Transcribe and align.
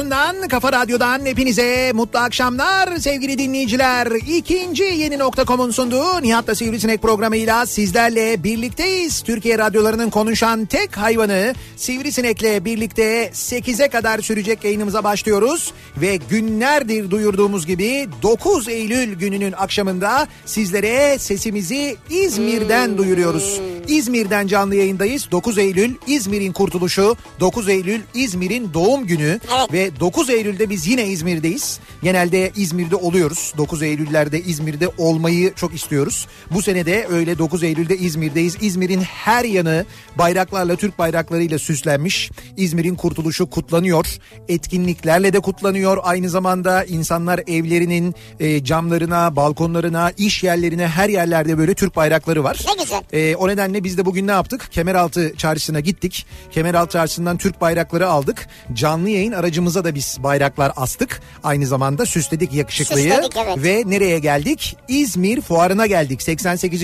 radyosundan, 0.00 0.48
kafa 0.48 0.72
radyodan 0.72 1.26
hepinize 1.26 1.92
mutlu 1.94 2.18
akşamlar 2.18 2.96
sevgili 2.96 3.38
dinleyiciler. 3.38 4.06
İkinci 4.06 4.82
yeni 4.82 5.18
nokta.com'un 5.18 5.70
sunduğu 5.70 6.22
Nihat'la 6.22 6.54
Sivrisinek 6.54 7.02
programıyla 7.02 7.66
sizlerle 7.66 8.44
birlikteyiz. 8.44 9.20
Türkiye 9.20 9.58
radyolarının 9.58 10.10
konuşan 10.10 10.64
tek 10.66 10.96
hayvanı 10.96 11.54
Sivrisinek'le 11.76 12.64
birlikte 12.64 13.30
8'e 13.34 13.88
kadar 13.88 14.18
sürecek 14.18 14.64
yayınımıza 14.64 15.04
başlıyoruz. 15.04 15.72
Ve 15.96 16.16
günlerdir 16.16 17.10
duyurduğumuz 17.10 17.66
gibi 17.66 18.08
9 18.22 18.68
Eylül 18.68 19.14
gününün 19.14 19.52
akşamında 19.52 20.28
sizlere 20.46 21.18
sesimizi 21.18 21.96
İzmir'den 22.10 22.98
duyuruyoruz. 22.98 23.60
İzmir'den 23.88 24.46
canlı 24.46 24.74
yayındayız. 24.74 25.30
9 25.30 25.58
Eylül 25.58 25.94
İzmir'in 26.06 26.52
kurtuluşu, 26.52 27.16
9 27.40 27.68
Eylül 27.68 28.00
İzmir'in 28.14 28.74
doğum 28.74 29.06
günü 29.06 29.40
Evet. 29.58 29.72
ve 29.72 29.89
9 30.00 30.30
Eylül'de 30.30 30.70
biz 30.70 30.86
yine 30.86 31.06
İzmir'deyiz. 31.06 31.80
Genelde 32.02 32.50
İzmir'de 32.56 32.96
oluyoruz. 32.96 33.54
9 33.56 33.82
Eylül'lerde 33.82 34.40
İzmir'de 34.40 34.88
olmayı 34.98 35.54
çok 35.54 35.74
istiyoruz. 35.74 36.26
Bu 36.50 36.62
sene 36.62 36.86
de 36.86 37.06
öyle 37.10 37.38
9 37.38 37.62
Eylül'de 37.62 37.96
İzmir'deyiz. 37.96 38.56
İzmir'in 38.60 39.00
her 39.00 39.44
yanı 39.44 39.84
bayraklarla, 40.18 40.76
Türk 40.76 40.98
bayraklarıyla 40.98 41.58
süslenmiş. 41.58 42.30
İzmir'in 42.56 42.94
kurtuluşu 42.94 43.50
kutlanıyor. 43.50 44.06
Etkinliklerle 44.48 45.32
de 45.32 45.40
kutlanıyor. 45.40 45.98
Aynı 46.02 46.30
zamanda 46.30 46.84
insanlar 46.84 47.38
evlerinin 47.46 48.14
e, 48.40 48.64
camlarına, 48.64 49.36
balkonlarına, 49.36 50.12
iş 50.16 50.42
yerlerine 50.42 50.88
her 50.88 51.08
yerlerde 51.08 51.58
böyle 51.58 51.74
Türk 51.74 51.96
bayrakları 51.96 52.44
var. 52.44 52.64
Ne 52.66 52.82
güzel. 52.82 53.02
Ee, 53.12 53.36
o 53.36 53.48
nedenle 53.48 53.84
biz 53.84 53.98
de 53.98 54.04
bugün 54.04 54.26
ne 54.26 54.30
yaptık? 54.30 54.68
Kemeraltı 54.70 55.36
çarşısına 55.36 55.80
gittik. 55.80 56.26
Kemeraltı 56.50 56.92
çarşısından 56.92 57.36
Türk 57.36 57.60
bayrakları 57.60 58.08
aldık. 58.08 58.48
Canlı 58.72 59.10
yayın 59.10 59.32
aracımıza 59.32 59.79
da 59.84 59.94
biz 59.94 60.18
bayraklar 60.22 60.72
astık. 60.76 61.20
Aynı 61.44 61.66
zamanda 61.66 62.06
süsledik 62.06 62.52
yakışıklıyı. 62.52 63.12
Süsledik, 63.12 63.36
evet. 63.36 63.64
Ve 63.64 63.82
nereye 63.86 64.18
geldik? 64.18 64.76
İzmir 64.88 65.40
fuarına 65.40 65.86
geldik. 65.86 66.22
88. 66.22 66.82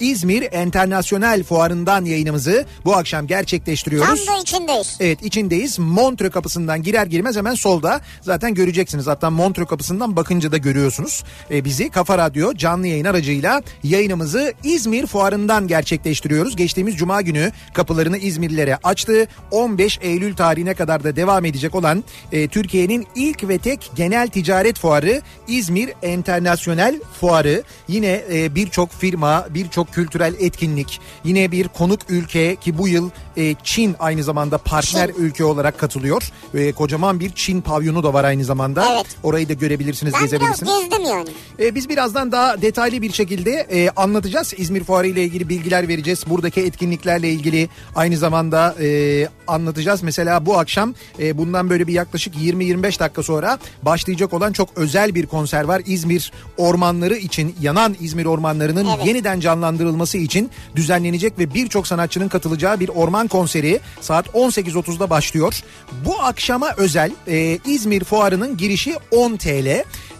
İzmir 0.00 0.48
Enternasyonel 0.52 1.42
Fuarı'ndan 1.44 2.04
yayınımızı 2.04 2.66
bu 2.84 2.96
akşam 2.96 3.22
Tam 3.22 3.26
gerçekleştiriyoruz. 3.26 4.26
da 4.26 4.38
içindeyiz. 4.38 4.96
Evet 5.00 5.22
içindeyiz. 5.22 5.78
Montreux 5.78 6.32
kapısından 6.32 6.82
girer 6.82 7.06
girmez 7.06 7.36
hemen 7.36 7.54
solda 7.54 8.00
zaten 8.20 8.54
göreceksiniz. 8.54 9.06
Hatta 9.06 9.30
Montreux 9.30 9.68
kapısından 9.68 10.16
bakınca 10.16 10.52
da 10.52 10.56
görüyorsunuz. 10.56 11.24
Ee, 11.50 11.64
bizi 11.64 11.90
Kafa 11.90 12.18
Radyo 12.18 12.54
canlı 12.54 12.86
yayın 12.86 13.04
aracıyla 13.04 13.62
yayınımızı 13.82 14.52
İzmir 14.64 15.06
Fuarı'ndan 15.06 15.68
gerçekleştiriyoruz. 15.68 16.56
Geçtiğimiz 16.56 16.96
Cuma 16.96 17.22
günü 17.22 17.52
kapılarını 17.74 18.18
İzmirlilere 18.18 18.76
açtı. 18.76 19.26
15 19.50 19.98
Eylül 20.02 20.36
tarihine 20.36 20.74
kadar 20.74 21.04
da 21.04 21.16
devam 21.16 21.44
edecek 21.44 21.74
olan 21.74 22.04
e, 22.32 22.48
Türkiye'nin 22.48 23.06
ilk 23.14 23.48
ve 23.48 23.58
tek 23.58 23.90
genel 23.96 24.28
ticaret 24.28 24.78
fuarı 24.78 25.22
İzmir 25.48 25.90
Enternasyonel 26.02 27.00
Fuarı. 27.20 27.62
Yine 27.88 28.24
e, 28.32 28.54
birçok 28.54 28.92
firma, 28.92 29.46
birçok 29.50 29.92
kültürel 29.92 30.34
etkinlik, 30.40 31.00
yine 31.24 31.52
bir 31.52 31.68
konuk 31.68 32.00
ülke 32.08 32.56
ki 32.56 32.78
bu 32.78 32.88
yıl 32.88 33.10
e, 33.36 33.54
Çin 33.62 33.96
aynı 33.98 34.22
zamanda 34.22 34.58
partner 34.58 35.10
ülke 35.18 35.44
olarak 35.44 35.78
katılıyor. 35.78 36.22
E, 36.54 36.72
kocaman 36.72 37.20
bir 37.20 37.30
Çin 37.34 37.60
pavyonu 37.60 38.02
da 38.02 38.14
var 38.14 38.24
aynı 38.24 38.44
zamanda. 38.44 38.92
Evet. 38.94 39.06
Orayı 39.22 39.48
da 39.48 39.52
görebilirsiniz, 39.52 40.14
Ben 40.14 40.22
gezebilirsiniz. 40.22 40.72
gezdim 40.80 41.04
yani. 41.04 41.28
E, 41.60 41.74
biz 41.74 41.88
birazdan 41.88 42.32
daha 42.32 42.62
detaylı 42.62 43.02
bir 43.02 43.12
şekilde 43.12 43.50
e, 43.50 43.90
anlatacağız. 43.90 44.54
İzmir 44.56 44.84
Fuarı 44.84 45.06
ile 45.06 45.24
ilgili 45.24 45.48
bilgiler 45.48 45.88
vereceğiz. 45.88 46.24
Buradaki 46.26 46.60
etkinliklerle 46.60 47.30
ilgili 47.30 47.68
aynı 47.94 48.16
zamanda 48.16 48.74
e, 48.80 49.28
anlatacağız. 49.46 50.02
Mesela 50.02 50.46
bu 50.46 50.58
akşam 50.58 50.94
e, 51.18 51.38
bundan 51.38 51.70
böyle 51.70 51.86
bir 51.86 51.92
yaklaşık 52.02 52.34
20-25 52.34 52.98
dakika 53.00 53.22
sonra 53.22 53.58
başlayacak 53.82 54.32
olan 54.32 54.52
çok 54.52 54.68
özel 54.76 55.14
bir 55.14 55.26
konser 55.26 55.64
var. 55.64 55.82
İzmir 55.86 56.32
ormanları 56.56 57.16
için 57.16 57.54
yanan 57.60 57.96
İzmir 58.00 58.26
ormanlarının 58.26 58.86
Evet. 58.96 59.06
yeniden 59.06 59.40
canlandırılması 59.40 60.18
için 60.18 60.50
düzenlenecek 60.76 61.38
ve 61.38 61.54
birçok 61.54 61.86
sanatçının 61.86 62.28
katılacağı 62.28 62.80
bir 62.80 62.88
orman 62.88 63.28
konseri 63.28 63.80
saat 64.00 64.26
18.30'da 64.26 65.10
başlıyor. 65.10 65.60
Bu 66.04 66.20
akşama 66.22 66.70
özel 66.76 67.12
e, 67.28 67.58
İzmir 67.66 68.04
Fuarı'nın 68.04 68.56
girişi 68.56 68.94
10 69.10 69.36
TL. 69.36 69.66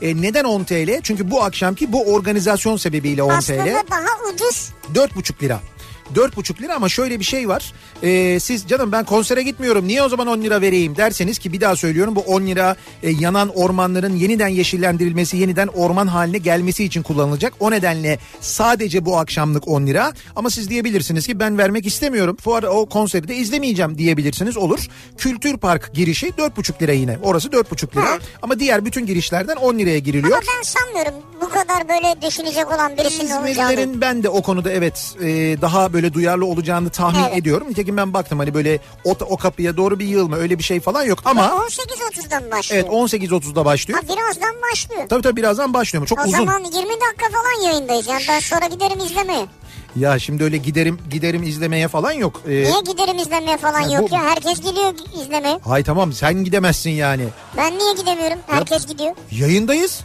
E, 0.03 0.23
neden 0.23 0.45
10 0.45 0.65
TL? 0.65 1.01
Çünkü 1.03 1.31
bu 1.31 1.43
akşamki 1.45 1.93
bu 1.93 2.13
organizasyon 2.15 2.77
sebebiyle 2.77 3.23
10 3.23 3.31
Aslında 3.31 3.65
TL. 3.65 3.91
daha 3.91 4.33
ucuz. 4.35 4.71
4,5 4.95 5.43
lira. 5.43 5.61
4,5 6.15 6.63
lira 6.63 6.75
ama 6.75 6.89
şöyle 6.89 7.19
bir 7.21 7.25
şey 7.25 7.49
var. 7.49 7.73
Ee, 8.03 8.41
siz 8.41 8.69
canım 8.69 8.93
ben 8.93 9.05
konsere 9.05 9.43
gitmiyorum 9.43 9.89
niye 9.89 10.03
o 10.03 10.09
zaman 10.09 10.27
10 10.27 10.43
lira 10.43 10.61
vereyim 10.61 10.97
derseniz 10.97 11.39
ki 11.39 11.53
bir 11.53 11.61
daha 11.61 11.77
söylüyorum 11.77 12.17
bu 12.17 12.21
10 12.21 12.47
lira 12.47 12.77
e, 13.03 13.11
yanan 13.11 13.49
ormanların 13.49 14.17
yeniden 14.17 14.49
yeşillendirilmesi 14.49 15.37
yeniden 15.37 15.67
orman 15.69 16.07
haline 16.07 16.39
gelmesi 16.39 16.85
için 16.85 17.03
kullanılacak. 17.03 17.53
O 17.61 17.71
nedenle 17.71 18.19
sadece 18.41 19.05
bu 19.05 19.17
akşamlık 19.19 19.69
10 19.69 19.87
lira 19.87 20.13
ama 20.37 20.51
siz 20.51 20.71
diyebilirsiniz 20.71 21.27
ki 21.27 21.39
ben 21.41 21.59
vermek 21.59 21.87
istemiyorum. 21.87 22.37
Fuar 22.41 22.63
o 22.63 22.87
konseri 22.87 23.29
de 23.29 23.35
izlemeyeceğim 23.37 23.99
diyebilirsiniz 23.99 24.57
olur. 24.57 24.87
Kültür 25.19 25.57
Park 25.57 25.91
girişi 25.95 26.27
4,5 26.27 26.83
lira 26.83 26.93
yine 26.93 27.19
orası 27.23 27.49
4,5 27.49 27.97
lira 27.97 28.05
Ha. 28.05 28.19
ama 28.43 28.59
diğer 28.59 28.85
bütün 28.85 29.07
girişlerden 29.07 29.57
10 29.57 29.79
liraya 29.79 29.99
giriliyor. 29.99 30.33
Ama 30.37 30.43
ben 30.59 30.63
sanmıyorum 30.63 31.15
bu 31.41 31.49
kadar 31.49 31.89
böyle 31.89 32.23
düşünecek 32.23 32.67
olan 32.75 32.97
birisinin 32.97 33.31
olacağını. 33.31 33.51
İzmirlilerin 33.51 34.01
ben 34.01 34.23
de 34.23 34.29
o 34.29 34.43
konuda 34.43 34.73
evet 34.73 35.15
e, 35.23 35.27
daha 35.63 35.93
böyle 35.93 36.02
duyarlı 36.13 36.47
olacağını 36.47 36.91
tahmin 36.91 37.21
Evet. 37.23 37.37
ediyorum. 37.37 37.67
Nitekim 37.71 37.97
ben 37.97 38.15
baktım 38.15 38.39
hani 38.39 38.55
böyle 38.55 38.79
o, 39.05 39.11
o 39.21 39.37
kapıya 39.37 39.77
doğru 39.77 39.99
bir 39.99 40.07
yığılma 40.07 40.37
öyle 40.37 40.59
bir 40.59 40.65
şey 40.65 40.81
falan 40.81 41.03
yok 41.03 41.19
ama 41.25 41.43
18.30'dan 41.47 42.51
başlıyor. 42.51 42.85
evet 42.85 42.93
18.30'da 43.13 43.65
başlıyor. 43.65 44.01
Ha, 44.03 44.15
birazdan 44.17 44.55
başlıyor. 44.73 45.03
Tabii 45.09 45.23
tabii 45.23 45.37
birazdan 45.37 45.75
başlıyor. 45.75 46.07
Çok 46.07 46.19
o 46.19 46.23
uzun. 46.23 46.39
zaman 46.39 46.61
20 46.65 46.75
dakika 46.75 47.27
falan 47.33 47.63
yayındayız. 47.71 48.07
Yani 48.07 48.23
ben 48.29 48.41
sonra 48.41 48.67
giderim 48.67 48.99
izlemeye. 49.01 49.47
Ya 49.97 50.19
şimdi 50.19 50.45
öyle 50.45 50.57
giderim 50.57 50.99
giderim 51.11 51.43
izlemeye 51.43 51.89
falan 51.89 52.13
yok. 52.13 52.41
Ee, 52.47 52.51
Niye 52.51 52.81
giderim 52.93 53.19
izlemeye 53.19 53.57
falan 53.57 53.81
Ya 53.81 53.99
yok 54.01 54.11
bu- 54.11 54.15
ya? 54.15 54.23
Herkes 54.23 54.61
gidiyor 54.61 54.95
izlemeye. 55.23 55.59
hay 55.65 55.83
tamam 55.85 56.13
sen 56.13 56.45
gidemezsin 56.45 56.91
yani. 56.91 57.25
Ben 57.57 57.79
niye 57.79 57.93
gidemiyorum? 57.95 58.39
Herkes 58.47 58.87
gidiyor. 58.87 59.15
Yayındayız. 59.31 60.01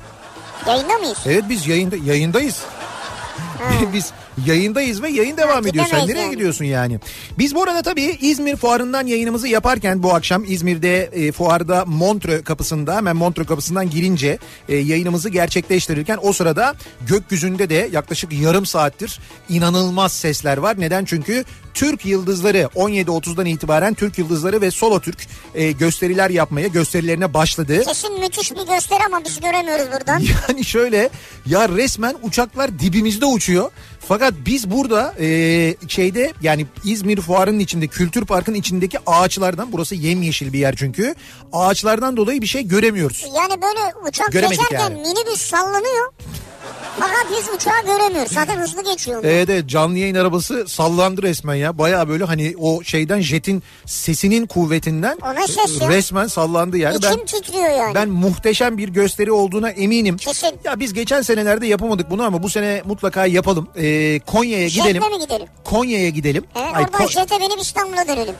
Yayında 0.68 0.94
mıyız? 0.98 1.18
Evet 1.26 1.44
biz 1.50 1.68
yayında 1.68 1.96
yayındayız. 1.96 2.62
Biz 3.94 4.12
yayındayız 4.46 5.02
ve 5.02 5.10
yayın 5.10 5.38
devam 5.38 5.64
Ha, 5.64 5.70
ediyor. 5.70 5.86
Sen 5.90 6.08
nereye 6.08 6.22
yani. 6.22 6.32
gidiyorsun 6.32 6.66
yani? 6.66 7.00
Biz 7.38 7.56
bu 7.56 7.64
arada 7.64 7.82
tabii 7.82 8.18
İzmir 8.22 8.56
fuarından 8.56 9.08
yayınımızı 9.08 9.48
yaparken 9.48 10.04
bu 10.04 10.14
akşam 10.14 10.44
İzmir'de 10.48 11.04
e, 11.04 11.32
fuarda 11.32 11.86
Montreux 11.86 12.44
kapısında 12.44 12.96
hemen 12.96 13.16
Montreux 13.16 13.48
kapısından 13.48 13.90
girince 13.90 14.38
e, 14.70 14.76
yayınımızı 14.76 15.30
gerçekleştirirken 15.30 16.20
o 16.22 16.34
sırada 16.34 16.76
gökyüzünde 17.08 17.70
de 17.70 17.90
yaklaşık 17.92 18.34
yarım 18.34 18.66
saattir 18.66 19.20
inanılmaz 19.50 20.14
sesler 20.14 20.58
var. 20.58 20.80
Neden? 20.80 21.06
Çünkü 21.06 21.44
Türk 21.74 22.06
Yıldızları 22.06 22.70
17.30'dan 22.76 23.46
itibaren 23.46 23.94
Türk 23.94 24.18
Yıldızları 24.18 24.62
ve 24.62 24.72
Solo 24.72 25.00
Türk 25.00 25.18
e, 25.56 25.72
gösteriler 25.72 26.30
yapmaya 26.30 26.68
gösterilerine 26.68 27.34
başladı. 27.34 27.84
Kesin 27.84 28.20
müthiş 28.20 28.52
bir 28.52 28.68
gösteri 28.76 29.00
ama 29.06 29.24
biz 29.26 29.40
göremiyoruz 29.40 29.86
buradan. 29.94 30.22
Yani 30.50 30.66
şöyle 30.66 31.10
ya 31.46 31.70
resmen 31.70 32.16
uçaklar 32.22 32.80
dibimizde 32.80 33.26
uçuyor. 33.26 33.72
Fakat 34.08 34.34
biz 34.46 34.72
burada 34.72 35.14
e, 35.20 35.76
şeyde 35.88 36.34
yani 36.42 36.66
İzmir 36.84 37.22
Fuarı'nın 37.22 37.60
içinde 37.60 37.88
Kültür 37.88 38.26
Park'ın 38.26 38.54
içindeki 38.54 38.98
ağaçlardan 39.06 39.72
burası 39.72 39.96
yemyeşil 39.96 40.54
bir 40.54 40.60
yer 40.60 40.76
çünkü. 40.76 41.16
Ağaçlardan 41.54 42.18
dolayı 42.18 42.42
bir 42.42 42.48
şey 42.48 42.68
göremiyoruz. 42.68 43.26
Yani 43.36 43.62
böyle 43.62 44.08
uçak 44.08 44.32
Göremedik 44.32 44.60
geçerken 44.60 44.90
yani. 44.90 45.02
minibüs 45.02 45.42
sallanıyor. 45.42 46.14
Fakat 47.00 47.26
biz 47.32 47.50
uçağı 47.56 47.86
göremiyoruz. 47.86 48.32
Zaten 48.32 48.58
hızlı 48.60 48.84
geçiyor. 48.84 49.20
onlar. 49.20 49.30
Evet 49.30 49.50
evet 49.50 49.68
canlı 49.68 49.98
yayın 49.98 50.16
arabası 50.16 50.66
sallandı 50.68 51.22
resmen 51.24 51.56
ya. 51.56 51.78
Baya 51.78 52.10
böyle 52.10 52.24
hani 52.24 52.54
o 52.60 52.84
şeyden 52.84 53.20
jetin 53.22 53.64
sesinin 53.86 54.46
kuvvetinden 54.48 55.18
O 55.26 55.36
ne 55.36 55.48
ses 55.48 55.82
ya? 55.82 55.90
resmen 55.90 56.28
sallandı 56.28 56.78
yani. 56.78 56.98
İçim 56.98 57.12
Ben 57.20 57.26
titriyor 57.26 57.70
yani. 57.70 57.96
Ben 57.96 58.10
muhteşem 58.10 58.78
bir 58.78 58.90
gösteri 58.90 59.32
olduğuna 59.32 59.70
eminim. 59.70 60.18
Kesin. 60.18 60.52
Ya 60.64 60.80
biz 60.80 60.94
geçen 60.94 61.22
senelerde 61.22 61.68
yapamadık 61.68 62.10
bunu 62.12 62.24
ama 62.24 62.44
bu 62.44 62.50
sene 62.50 62.82
mutlaka 62.86 63.26
yapalım. 63.26 63.68
Ee, 63.78 64.20
Konya'ya 64.20 64.70
Jetle 64.70 64.92
gidelim. 64.92 65.12
mi 65.12 65.20
gidelim? 65.20 65.48
Konya'ya 65.64 66.10
gidelim. 66.10 66.44
Evet 66.56 66.76
Ay, 66.76 66.84
oradan 66.84 67.02
Ko- 67.02 67.10
jete 67.12 67.40
binip 67.40 67.60
İstanbul'a 67.62 68.08
dönelim. 68.08 68.36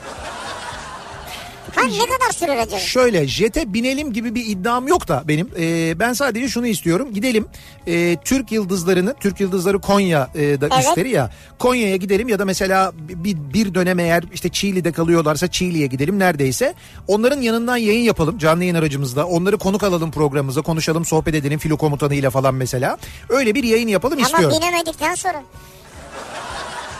Ha 1.78 1.86
ne 1.86 1.98
kadar 2.18 2.32
sürer 2.32 2.56
acaba? 2.56 2.78
Şöyle 2.80 3.26
jete 3.26 3.74
binelim 3.74 4.12
gibi 4.12 4.34
bir 4.34 4.46
iddiam 4.46 4.88
yok 4.88 5.08
da 5.08 5.22
benim. 5.28 5.50
Ee, 5.58 5.98
ben 5.98 6.12
sadece 6.12 6.48
şunu 6.48 6.66
istiyorum. 6.66 7.14
Gidelim 7.14 7.46
ee, 7.86 8.16
Türk 8.24 8.52
Yıldızlarını, 8.52 9.14
Türk 9.20 9.40
Yıldızları 9.40 9.78
Konya'da 9.78 10.28
Evet. 10.70 10.72
üstleri 10.88 11.10
ya. 11.10 11.30
Konya'ya 11.58 11.96
gidelim 11.96 12.28
ya 12.28 12.38
da 12.38 12.44
mesela 12.44 12.92
bir, 12.98 13.36
bir 13.54 13.74
dönem 13.74 13.98
eğer 13.98 14.24
işte 14.34 14.48
Çiğli'de 14.48 14.92
kalıyorlarsa 14.92 15.46
Çiğli'ye 15.48 15.86
gidelim 15.86 16.18
neredeyse. 16.18 16.74
Onların 17.08 17.40
yanından 17.40 17.76
yayın 17.76 18.02
yapalım 18.04 18.38
canlı 18.38 18.62
yayın 18.62 18.74
aracımızda. 18.74 19.26
Onları 19.26 19.58
konuk 19.58 19.82
alalım 19.82 20.10
programımıza 20.10 20.62
konuşalım 20.62 21.04
sohbet 21.04 21.34
edelim 21.34 21.58
filo 21.58 21.76
komutanıyla 21.76 22.30
falan 22.30 22.54
mesela. 22.54 22.96
Öyle 23.28 23.54
bir 23.54 23.64
yayın 23.64 23.88
yapalım 23.88 24.18
Ama 24.18 24.26
istiyorum. 24.26 24.56
binemedikten 24.60 25.14
sonra. 25.14 25.42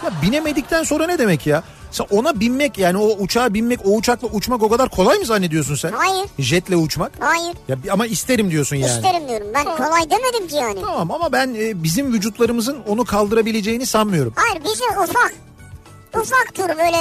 Ya 0.05 0.13
binemedikten 0.23 0.83
sonra 0.83 1.07
ne 1.07 1.19
demek 1.19 1.47
ya? 1.47 1.63
Sen 1.91 2.07
ona 2.11 2.41
binmek 2.41 2.79
yani 2.79 2.99
o 2.99 3.07
uçağa 3.19 3.55
binmek 3.55 3.81
o 3.87 3.91
uçakla 3.97 4.29
uçmak 4.29 4.63
o 4.63 4.69
kadar 4.69 4.89
kolay 4.89 5.19
mı 5.19 5.25
zannediyorsun 5.25 5.75
sen? 5.75 5.93
Hayır. 5.93 6.27
Jetle 6.39 6.77
uçmak. 6.77 7.13
Hayır. 7.21 7.55
Ya 7.69 7.77
ama 7.93 8.07
isterim 8.07 8.51
diyorsun 8.51 8.77
yani. 8.77 8.91
İsterim 8.97 9.29
diyorum. 9.29 9.47
Ben 9.55 9.65
kolay 9.65 10.11
demedim 10.11 10.49
ki 10.49 10.55
yani. 10.57 10.81
Tamam 10.81 11.11
ama 11.11 11.33
ben 11.33 11.55
e, 11.55 11.83
bizim 11.83 12.13
vücutlarımızın 12.13 12.77
onu 12.89 13.05
kaldırabileceğini 13.05 13.87
sanmıyorum. 13.87 14.33
Hayır 14.37 14.65
bizi 14.65 14.85
ufak. 14.85 15.35
Ufak 16.15 16.55
tur 16.55 16.69
böyle 16.69 16.99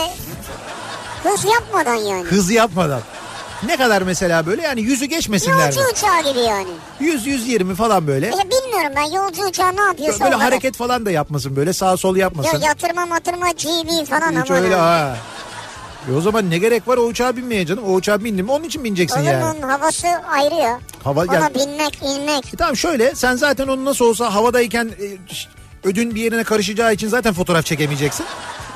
hız 1.24 1.46
yapmadan 1.46 1.96
yani. 1.96 2.24
Hız 2.24 2.52
yapmadan. 2.52 3.02
Ne 3.66 3.78
kadar 3.78 4.02
mesela 4.02 4.46
böyle 4.46 4.62
yani 4.62 4.82
yüzü 4.82 5.06
geçmesinler 5.06 5.66
Yolcu 5.66 5.80
mi? 5.80 5.86
uçağı 5.94 6.34
gibi 6.34 6.40
yani. 6.44 6.68
100 7.00 7.28
120 7.28 7.76
falan 7.76 8.08
böyle. 8.08 8.26
Ya 8.26 8.32
bilmiyorum 8.34 8.94
ben 8.96 9.12
yolcu 9.16 9.44
uçağı 9.46 9.76
ne 9.76 9.82
yapıyorsa 9.82 10.24
Böyle 10.24 10.36
o 10.36 10.40
kadar. 10.40 10.52
hareket 10.52 10.76
falan 10.76 11.06
da 11.06 11.12
yapmasın 11.12 11.56
böyle 11.56 11.74
sağ 11.74 11.98
sol 11.98 12.16
yapmasın. 12.16 12.54
Yok 12.54 12.64
yatırma 12.66 13.06
matırma 13.06 13.52
GB 13.52 14.06
falan 14.10 14.42
Hiç 14.44 14.52
ama. 14.52 14.60
öyle 14.60 14.76
ha. 14.76 15.16
E 16.12 16.16
o 16.16 16.22
zaman 16.22 16.50
ne 16.50 16.58
gerek 16.58 16.88
var 16.88 16.98
o 16.98 17.02
uçağa 17.02 17.36
binmeye 17.38 17.66
canım? 17.66 17.84
O 17.84 17.94
uçağa 17.94 18.24
bindin 18.24 18.46
mi 18.46 18.52
onun 18.52 18.64
için 18.64 18.84
bineceksin 18.84 19.20
O 19.20 19.24
yani. 19.24 19.40
zaman 19.56 19.70
havası 19.70 20.08
ayrı 20.32 20.56
ya. 20.56 20.80
Hava 21.04 21.22
Ona 21.24 21.34
gel- 21.34 21.54
binmek, 21.56 22.00
inmek. 22.04 22.54
E 22.54 22.58
tamam 22.58 22.78
şöyle 22.78 23.16
sen 23.16 23.36
zaten 23.36 23.68
onu 23.68 23.86
nasıl 23.86 24.06
olsa 24.06 24.34
havadayken 24.34 24.86
e, 24.86 25.06
ödün 25.88 26.16
bir 26.16 26.22
yerine 26.22 26.44
karışacağı 26.44 26.94
için 26.94 27.08
zaten 27.08 27.34
fotoğraf 27.34 27.66
çekemeyeceksin. 27.66 28.26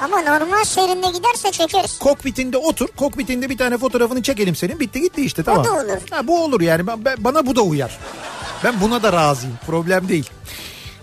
Ama 0.01 0.21
normal 0.21 0.63
seyrinde 0.63 1.07
giderse 1.17 1.51
çekeriz. 1.51 1.99
Kokpitinde 1.99 2.57
otur. 2.57 2.87
Kokpitinde 2.87 3.49
bir 3.49 3.57
tane 3.57 3.77
fotoğrafını 3.77 4.21
çekelim 4.23 4.55
senin. 4.55 4.79
Bitti 4.79 5.01
gitti 5.01 5.25
işte 5.25 5.43
tamam. 5.43 5.65
da 5.65 5.73
olur. 5.73 5.97
Ha, 6.11 6.27
bu 6.27 6.43
olur 6.43 6.61
yani. 6.61 6.87
Ben- 6.87 7.05
ben- 7.05 7.15
bana 7.19 7.45
bu 7.45 7.55
da 7.55 7.61
uyar. 7.61 7.97
Ben 8.63 8.81
buna 8.81 9.03
da 9.03 9.13
razıyım. 9.13 9.57
Problem 9.67 10.09
değil. 10.09 10.29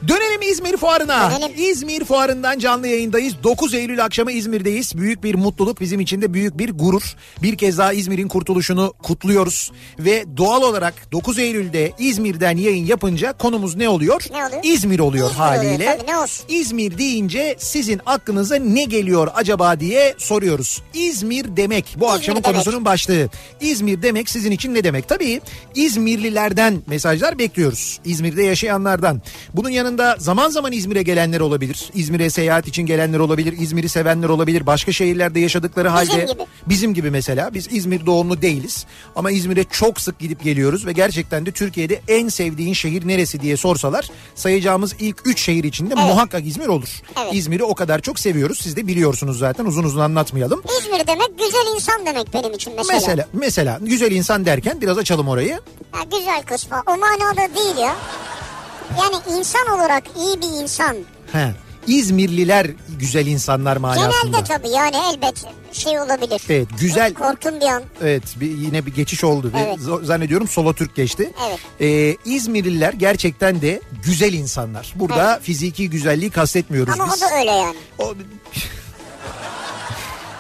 Dönelim 0.09 0.43
İzmir 0.53 0.77
Fuarı'na. 0.77 1.31
Dönelim. 1.31 1.53
İzmir 1.71 2.05
Fuarı'ndan 2.05 2.59
canlı 2.59 2.89
yayındayız. 2.89 3.35
9 3.43 3.75
Eylül 3.75 4.05
akşamı 4.05 4.33
İzmir'deyiz. 4.33 4.97
Büyük 4.99 5.25
bir 5.25 5.35
mutluluk 5.35 5.81
bizim 5.81 6.00
için 6.00 6.23
de 6.23 6.35
büyük 6.35 6.59
bir 6.59 6.71
gurur. 6.71 7.17
Bir 7.43 7.56
kez 7.56 7.79
daha 7.79 7.93
İzmir'in 7.93 8.29
kurtuluşunu 8.29 8.95
kutluyoruz. 9.03 9.73
Ve 9.99 10.25
doğal 10.37 10.62
olarak 10.62 10.95
9 11.12 11.39
Eylül'de 11.39 11.93
İzmir'den 11.99 12.56
yayın 12.56 12.87
yapınca 12.87 13.33
konumuz 13.33 13.77
ne 13.77 13.89
oluyor? 13.89 14.23
Ne 14.33 14.45
oluyor? 14.47 14.61
İzmir 14.65 14.99
oluyor 14.99 15.31
İzmir 15.31 15.45
oluyor, 15.45 15.56
haliyle. 15.59 15.97
tabii, 15.99 16.11
ne 16.11 16.17
olsun. 16.19 16.45
İzmir 16.49 16.99
deyince 16.99 17.56
sizin 17.59 18.00
aklınıza 18.06 18.56
ne 18.56 18.85
geliyor 18.85 19.29
acaba 19.35 19.81
diye 19.81 20.15
soruyoruz. 20.19 20.83
İzmir 20.95 21.56
demek 21.56 21.97
bu 21.97 22.11
akşamın 22.11 22.43
demek. 22.43 22.55
konusunun 22.55 22.85
başlığı. 22.85 23.29
İzmir 23.61 24.03
demek 24.03 24.29
sizin 24.31 24.50
için 24.50 24.75
ne 24.75 24.85
demek? 24.85 25.09
Tabii 25.09 25.41
İzmirlilerden 25.75 26.83
mesajlar 26.87 27.39
bekliyoruz. 27.39 28.00
İzmir'de 28.05 28.43
yaşayanlardan. 28.43 29.23
Bunun 29.55 29.69
yanında 29.88 30.17
zaman 30.19 30.50
zaman 30.50 30.73
İzmir'e 30.73 31.02
gelenler 31.02 31.40
olabilir. 31.40 31.90
İzmir'e 31.94 32.31
seyahat 32.31 32.69
için 32.69 32.87
gelenler 32.87 33.19
olabilir. 33.19 33.55
İzmir'i 33.58 33.88
sevenler 33.88 34.29
olabilir. 34.29 34.67
Başka 34.67 34.93
şehirlerde 34.93 35.40
yaşadıkları 35.40 35.88
halde. 35.88 36.25
gibi. 36.32 36.46
Bizim 36.67 36.94
gibi 36.94 37.11
mesela. 37.11 37.55
Biz 37.55 37.73
İzmir 37.73 38.06
doğumlu 38.06 38.43
değiliz. 38.43 38.87
Ama 39.17 39.31
İzmir'e 39.31 39.64
çok 39.64 40.00
sık 40.00 40.19
gidip 40.19 40.43
geliyoruz 40.44 40.87
ve 40.87 40.93
gerçekten 40.93 41.46
de 41.46 41.52
Türkiye'de 41.52 42.00
en 42.08 42.29
sevdiğin 42.29 42.73
şehir 42.73 43.08
neresi 43.08 43.40
diye 43.40 43.56
sorsalar 43.56 44.11
sayacağımız 44.35 44.94
ilk 44.99 45.17
3 45.25 45.40
şehir 45.40 45.64
içinde 45.64 45.94
muhakkak 45.94 46.46
İzmir 46.46 46.67
olur. 46.67 46.88
Evet. 47.23 47.35
İzmir'i 47.35 47.64
o 47.64 47.75
kadar 47.75 48.00
çok 48.00 48.19
seviyoruz. 48.19 48.58
Siz 48.58 48.76
de 48.76 48.87
biliyorsunuz 48.87 49.38
zaten 49.38 49.64
uzun 49.64 49.85
uzun 49.85 50.00
anlatmayalım. 50.00 50.62
İzmir 50.81 51.06
demek 51.06 51.38
güzel 51.38 51.75
insan 51.75 52.06
demek 52.06 52.35
benim 52.35 52.52
için 52.52 52.73
mesela. 52.76 52.94
Mesela 52.94 53.29
mesela 53.32 53.79
güzel 53.82 54.12
insan 54.12 54.44
derken 54.46 54.81
biraz 54.81 54.99
açalım 54.99 55.29
orayı. 55.29 55.61
Ha, 55.93 56.05
güzel 56.19 56.43
kısmı. 56.43 56.82
O 56.87 56.96
manada 56.96 57.55
değil 57.56 57.76
ya. 57.76 57.96
Yani 59.00 59.38
insan 59.38 59.67
olarak 59.79 60.02
iyi 60.19 60.37
bir 60.43 60.62
insan. 60.62 60.96
He. 61.32 61.52
İzmirliler 61.87 62.67
güzel 62.99 63.26
insanlar 63.26 63.76
manasında. 63.76 64.11
Genelde 64.23 64.45
tabii 64.45 64.68
yani 64.68 64.97
elbet 65.12 65.45
şey 65.73 66.00
olabilir. 66.00 66.42
Evet, 66.49 66.68
güzel. 66.80 67.14
Korkun 67.14 67.61
bir 67.61 67.66
an. 67.66 67.83
Evet 68.02 68.23
bir, 68.40 68.50
yine 68.50 68.87
bir 68.87 68.95
geçiş 68.95 69.25
oldu. 69.25 69.52
Evet. 69.59 69.78
Zannediyorum 70.02 70.49
solo 70.49 70.73
Türk 70.73 70.97
geçti. 70.97 71.33
Evet. 71.49 71.59
Ee, 71.80 72.16
İzmirliler 72.30 72.92
gerçekten 72.92 73.62
de 73.62 73.80
güzel 74.04 74.33
insanlar. 74.33 74.92
Burada 74.95 75.40
fiziki 75.42 75.90
güzelliği 75.90 76.30
kastetmiyoruz 76.30 77.00
Ama 77.00 77.12
biz. 77.14 77.23
o 77.23 77.26
da 77.26 77.38
öyle 77.38 77.50
yani. 77.50 77.76
O- 77.99 78.14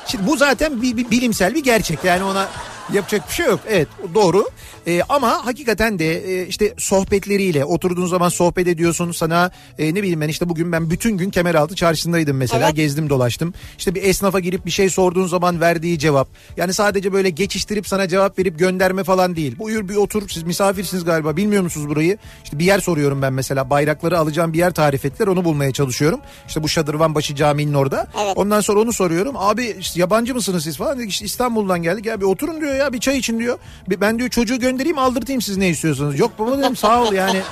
Şimdi 0.06 0.26
bu 0.26 0.36
zaten 0.36 0.82
bir, 0.82 0.96
bir 0.96 1.10
bilimsel 1.10 1.54
bir 1.54 1.64
gerçek. 1.64 2.04
Yani 2.04 2.24
ona 2.24 2.48
yapacak 2.92 3.28
bir 3.28 3.34
şey 3.34 3.46
yok. 3.46 3.60
Evet 3.68 3.88
doğru. 4.14 4.48
Ee, 4.86 5.02
ama 5.08 5.46
hakikaten 5.46 5.98
de 5.98 6.32
e, 6.32 6.46
işte 6.46 6.74
sohbetleriyle 6.78 7.64
oturduğun 7.64 8.06
zaman 8.06 8.28
sohbet 8.28 8.68
ediyorsun. 8.68 9.12
Sana 9.12 9.50
e, 9.78 9.94
ne 9.94 10.02
bileyim 10.02 10.20
ben 10.20 10.28
işte 10.28 10.48
bugün 10.48 10.72
ben 10.72 10.90
bütün 10.90 11.16
gün 11.16 11.30
Kemeraltı 11.30 11.74
çarşısındaydım 11.74 12.36
mesela. 12.36 12.66
Evet. 12.66 12.76
Gezdim 12.76 13.10
dolaştım. 13.10 13.54
İşte 13.78 13.94
bir 13.94 14.02
esnafa 14.02 14.40
girip 14.40 14.66
bir 14.66 14.70
şey 14.70 14.90
sorduğun 14.90 15.26
zaman 15.26 15.60
verdiği 15.60 15.98
cevap. 15.98 16.28
Yani 16.56 16.74
sadece 16.74 17.12
böyle 17.12 17.30
geçiştirip 17.30 17.88
sana 17.88 18.08
cevap 18.08 18.38
verip 18.38 18.58
gönderme 18.58 19.04
falan 19.04 19.36
değil. 19.36 19.58
Buyur 19.58 19.88
bir 19.88 19.96
otur 19.96 20.28
siz 20.28 20.42
misafirsiniz 20.42 21.04
galiba 21.04 21.36
bilmiyor 21.36 21.62
musunuz 21.62 21.88
burayı? 21.88 22.18
İşte 22.44 22.58
bir 22.58 22.64
yer 22.64 22.80
soruyorum 22.80 23.22
ben 23.22 23.32
mesela 23.32 23.70
bayrakları 23.70 24.18
alacağım 24.18 24.52
bir 24.52 24.58
yer 24.58 24.74
tarif 24.74 25.04
ettiler 25.04 25.26
onu 25.26 25.44
bulmaya 25.44 25.72
çalışıyorum. 25.72 26.20
İşte 26.48 26.62
bu 26.62 26.68
Şadırvanbaşı 26.68 27.34
Camii'nin 27.34 27.74
orada. 27.74 28.06
Evet. 28.24 28.32
Ondan 28.36 28.60
sonra 28.60 28.80
onu 28.80 28.92
soruyorum. 28.92 29.34
Abi 29.36 29.76
yabancı 29.94 30.34
mısınız 30.34 30.64
siz 30.64 30.76
falan? 30.76 30.98
Dedik 30.98 31.10
işte 31.10 31.24
İstanbul'dan 31.24 31.82
geldik. 31.82 32.06
Ya 32.06 32.20
bir 32.20 32.26
oturun 32.26 32.60
diyor 32.60 32.77
ya 32.78 32.92
bir 32.92 33.00
çay 33.00 33.18
için 33.18 33.38
diyor. 33.38 33.58
Ben 33.88 34.18
diyor 34.18 34.28
çocuğu 34.28 34.58
göndereyim 34.58 34.98
aldırtayım 34.98 35.42
siz 35.42 35.56
ne 35.56 35.68
istiyorsanız. 35.68 36.18
Yok 36.18 36.38
baba 36.38 36.58
dedim 36.58 36.76
sağ 36.76 37.02
ol 37.02 37.12
yani. 37.12 37.40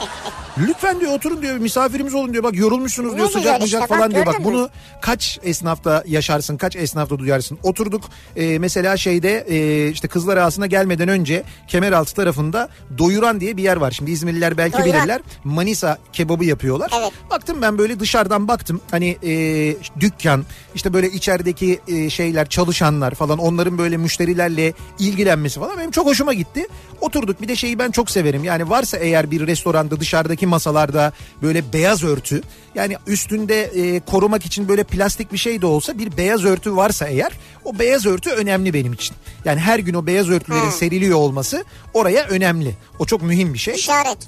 Lütfen 0.58 1.00
diyor 1.00 1.12
oturun 1.12 1.42
diyor 1.42 1.56
misafirimiz 1.56 2.14
olun 2.14 2.32
diyor. 2.32 2.44
Bak 2.44 2.56
yorulmuşsunuz 2.56 3.12
Ne 3.12 3.18
diyor 3.18 3.30
sıcak 3.30 3.54
işte, 3.54 3.66
sıcak 3.66 3.80
bak 3.82 3.88
falan 3.88 4.10
diyor. 4.10 4.26
Bak 4.26 4.38
mü? 4.38 4.44
bunu 4.44 4.70
kaç 5.02 5.38
esnafta 5.42 6.04
yaşarsın 6.06 6.56
kaç 6.56 6.76
esnafta 6.76 7.18
duyarsın. 7.18 7.58
Oturduk 7.62 8.04
e, 8.36 8.58
mesela 8.58 8.96
şeyde 8.96 9.46
e, 9.48 9.88
işte 9.90 10.08
Kızlar 10.08 10.36
Ağası'na 10.36 10.66
gelmeden 10.66 11.08
önce 11.08 11.42
Kemeraltı 11.68 12.14
tarafında 12.14 12.68
Doyuran 12.98 13.40
diye 13.40 13.56
bir 13.56 13.62
yer 13.62 13.76
var. 13.76 13.90
Şimdi 13.90 14.10
İzmirliler 14.10 14.56
belki 14.58 14.78
Doyuran. 14.78 15.00
bilirler. 15.00 15.20
Manisa 15.44 15.98
kebabı 16.12 16.44
yapıyorlar. 16.44 16.90
Evet. 17.00 17.12
Baktım 17.30 17.62
ben 17.62 17.78
böyle 17.78 18.00
dışarıdan 18.00 18.48
baktım 18.48 18.80
hani 18.90 19.16
e, 19.22 19.76
dükkan 20.00 20.44
işte 20.74 20.92
böyle 20.92 21.10
içerideki 21.10 21.80
e, 21.88 22.10
şeyler 22.10 22.48
çalışanlar 22.48 23.14
falan 23.14 23.38
onların 23.38 23.78
böyle 23.78 23.96
müşterilerle 23.96 24.72
ilgilenmesi 25.16 25.60
falan 25.60 25.78
benim 25.78 25.90
çok 25.90 26.06
hoşuma 26.06 26.34
gitti. 26.34 26.66
Oturduk 27.00 27.42
bir 27.42 27.48
de 27.48 27.56
şeyi 27.56 27.78
ben 27.78 27.90
çok 27.90 28.10
severim. 28.10 28.44
Yani 28.44 28.70
varsa 28.70 28.96
eğer 28.96 29.30
bir 29.30 29.46
restoranda 29.46 30.00
dışarıdaki 30.00 30.46
masalarda 30.46 31.12
böyle 31.42 31.72
beyaz 31.72 32.04
örtü 32.04 32.42
yani 32.74 32.96
üstünde 33.06 33.62
e, 33.62 34.00
korumak 34.00 34.46
için 34.46 34.68
böyle 34.68 34.84
plastik 34.84 35.32
bir 35.32 35.38
şey 35.38 35.62
de 35.62 35.66
olsa 35.66 35.98
bir 35.98 36.16
beyaz 36.16 36.44
örtü 36.44 36.76
varsa 36.76 37.06
eğer 37.06 37.32
o 37.64 37.78
beyaz 37.78 38.06
örtü 38.06 38.30
önemli 38.30 38.74
benim 38.74 38.92
için. 38.92 39.16
Yani 39.44 39.60
her 39.60 39.78
gün 39.78 39.94
o 39.94 40.06
beyaz 40.06 40.28
örtülerin 40.30 40.60
Ha. 40.60 40.70
seriliyor 40.70 41.18
olması 41.18 41.64
oraya 41.94 42.24
önemli. 42.24 42.74
O 42.98 43.06
çok 43.06 43.22
mühim 43.22 43.54
bir 43.54 43.58
şey 43.58 43.74
İşaret. 43.74 44.18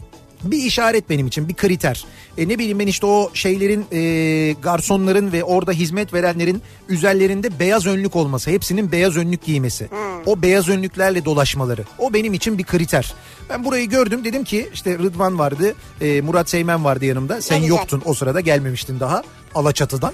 Bir 0.44 0.58
işaret 0.58 1.10
benim 1.10 1.26
için 1.26 1.48
bir 1.48 1.54
kriter. 1.54 2.04
E 2.38 2.48
ne 2.48 2.58
bileyim 2.58 2.78
ben 2.78 2.86
işte 2.86 3.06
o 3.06 3.30
şeylerin 3.34 3.86
e, 3.92 4.52
garsonların 4.62 5.32
ve 5.32 5.44
orada 5.44 5.72
hizmet 5.72 6.14
verenlerin 6.14 6.62
üzerlerinde 6.88 7.58
beyaz 7.58 7.86
önlük 7.86 8.16
olması. 8.16 8.50
Hepsinin 8.50 8.92
beyaz 8.92 9.16
önlük 9.16 9.44
giymesi. 9.44 9.88
O 10.26 10.42
beyaz 10.42 10.68
önlüklerle 10.68 11.24
dolaşmaları. 11.24 11.84
O 11.98 12.14
benim 12.14 12.34
için 12.34 12.58
bir 12.58 12.64
kriter. 12.64 13.14
Ben 13.50 13.64
burayı 13.64 13.88
gördüm 13.88 14.24
dedim 14.24 14.44
ki 14.44 14.68
işte 14.74 14.98
Rıdvan 14.98 15.38
vardı 15.38 15.74
e, 16.00 16.20
Murat 16.20 16.50
Seymen 16.50 16.84
vardı 16.84 17.04
yanımda. 17.04 17.42
Sen 17.42 17.56
yoktun 17.56 18.02
o 18.04 18.14
sırada 18.14 18.40
gelmemiştin 18.40 19.00
daha 19.00 19.22
Alaçatı'dan. 19.54 20.12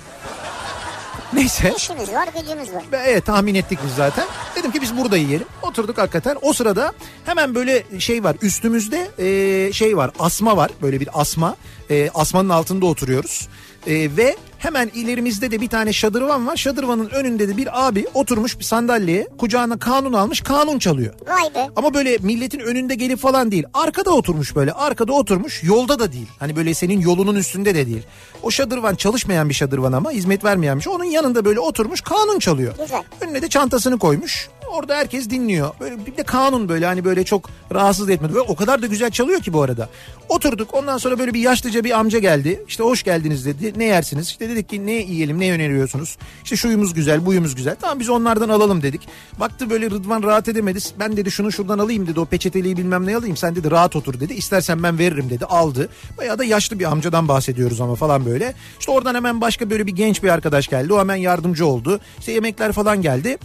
Neyse. 1.33 1.73
İşimiz 1.76 2.12
var 2.12 2.28
gücümüz 2.40 2.73
var. 2.73 2.83
Ve 2.93 2.97
Evet 2.97 3.26
tahmin 3.26 3.54
ettik 3.54 3.78
biz 3.87 3.95
zaten. 3.95 4.26
Dedim 4.57 4.71
ki 4.71 4.83
biz 4.83 4.97
burada 4.97 5.16
yiyelim. 5.16 5.47
Oturduk 5.62 5.99
hakikaten. 5.99 6.37
O 6.43 6.52
sırada 6.52 6.93
hemen 7.25 7.54
böyle 7.54 8.00
şey 8.00 8.25
var. 8.25 8.37
Üstümüzde 8.43 9.11
e, 9.19 9.73
şey 9.73 9.97
var. 9.97 10.11
Asma 10.19 10.57
var. 10.57 10.71
Böyle 10.83 11.00
bir 11.00 11.09
asma. 11.14 11.57
E, 11.90 12.11
asmanın 12.14 12.49
altında 12.49 12.87
oturuyoruz. 12.87 13.49
E, 13.87 14.16
ve 14.16 14.37
hemen 14.64 14.90
ilerimizde 14.94 15.50
de 15.50 15.61
bir 15.61 15.68
tane 15.68 15.92
şadırvan 15.92 16.47
var. 16.47 16.56
Şadırvanın 16.56 17.11
önünde 17.11 17.49
de 17.49 17.56
bir 17.56 17.87
abi 17.87 18.06
oturmuş 18.14 18.59
bir 18.59 18.64
sandalyeye. 18.64 19.28
Kucağına 19.38 19.78
kanun 19.78 20.12
almış. 20.12 20.40
Kanun 20.40 20.78
çalıyor. 20.78 21.14
Vay 21.26 21.54
be. 21.54 21.71
Ama 21.76 21.94
böyle 21.94 22.18
milletin 22.18 22.59
önünde 22.61 22.94
gelip 22.94 23.18
falan 23.18 23.50
değil. 23.50 23.64
Arkada 23.75 24.11
oturmuş 24.11 24.56
böyle. 24.56 24.73
Arkada 24.73 25.12
oturmuş. 25.12 25.62
Yolda 25.62 25.99
da 25.99 26.12
değil. 26.12 26.26
Hani 26.38 26.56
böyle 26.56 26.75
senin 26.75 27.00
yolunun 27.00 27.35
üstünde 27.35 27.75
de 27.75 27.87
değil. 27.87 28.02
O 28.42 28.50
şadırvan 28.50 28.94
çalışmayan 28.94 29.49
bir 29.49 29.54
şadırvan 29.54 29.92
ama 29.92 30.11
hizmet 30.11 30.44
vermeyen 30.44 30.78
bir 30.78 30.83
şey. 30.83 30.92
Onun 30.92 31.04
yanında 31.04 31.44
böyle 31.44 31.61
oturmuş 31.61 32.00
kanun 32.00 32.38
çalıyor. 32.38 32.75
Güzel. 32.78 33.02
Önüne 33.21 33.42
de 33.42 33.49
çantasını 33.49 33.99
koymuş. 33.99 34.49
Orada 34.75 34.97
herkes 34.97 35.31
dinliyor. 35.31 35.71
Böyle 35.81 36.07
bir 36.07 36.16
de 36.16 36.23
kanun 36.23 36.69
böyle 36.69 36.87
hani 36.87 37.04
böyle 37.04 37.25
çok 37.25 37.50
rahatsız 37.75 38.11
etmedi. 38.11 38.35
Ve 38.35 38.40
o 38.40 38.57
kadar 38.57 38.83
da 38.83 38.87
güzel 38.87 39.11
çalıyor 39.11 39.40
ki 39.40 39.52
bu 39.52 39.62
arada. 39.62 39.88
Oturduk 40.28 40.75
ondan 40.75 40.99
sonra 40.99 41.19
böyle 41.19 41.35
bir 41.35 41.40
yaşlıca 41.40 41.85
bir 41.85 41.99
amca 41.99 42.19
geldi. 42.19 42.64
İşte 42.69 42.83
hoş 42.83 43.02
geldiniz 43.02 43.47
dedi. 43.47 43.73
Ne 43.76 43.85
yersiniz? 43.85 44.28
İşte 44.28 44.49
dedik 44.49 44.69
ki 44.69 44.87
ne 44.87 44.93
yiyelim 44.93 45.40
ne 45.40 45.52
öneriyorsunuz? 45.52 46.16
İşte 46.45 46.57
şuyumuz 46.57 46.95
güzel 46.95 47.26
buyumuz 47.26 47.54
güzel. 47.54 47.76
Tamam 47.81 48.00
biz 48.00 48.09
onlardan 48.09 48.49
alalım 48.49 48.83
dedik. 48.83 49.09
Baktı 49.40 49.71
böyle 49.71 49.90
Rıdvan 49.90 50.23
rahat 50.23 50.49
edemedi. 50.49 50.78
Ben 50.99 51.16
dedi 51.16 51.31
şunu 51.31 51.52
şuradan 51.52 51.78
alayım 51.78 52.07
dedi. 52.07 52.21
O 52.21 52.25
peçeteliği 52.25 52.76
bilmem 52.76 53.07
ne 53.07 53.16
alayım. 53.16 53.37
Sen 53.37 53.57
dedi 53.57 53.71
rahat 53.71 53.97
otur 53.97 54.21
dedi. 54.21 54.35
İstersen 54.35 54.83
ben 54.83 54.99
veririm 54.99 55.31
dedi. 55.31 55.45
Aldı. 55.45 55.88
Bayağı 56.19 56.38
da 56.38 56.45
yaşlı 56.45 56.78
bir 56.78 56.85
amcadan 56.85 57.28
bahsediyoruz 57.28 57.81
ama 57.81 57.95
falan 57.95 58.26
böyle. 58.26 58.54
İşte 58.81 58.93
oradan 58.93 59.14
hemen 59.14 59.40
başka 59.40 59.71
böyle 59.71 59.87
bir 59.87 59.93
genç 59.93 60.23
bir 60.23 60.28
arkadaş 60.28 60.69
geldi. 60.69 60.93
O 60.93 60.99
hemen 60.99 61.16
yardımcı 61.16 61.66
oldu. 61.66 62.00
İşte 62.19 62.33
yemekler 62.33 62.73
falan 62.73 63.02
geldi. 63.02 63.38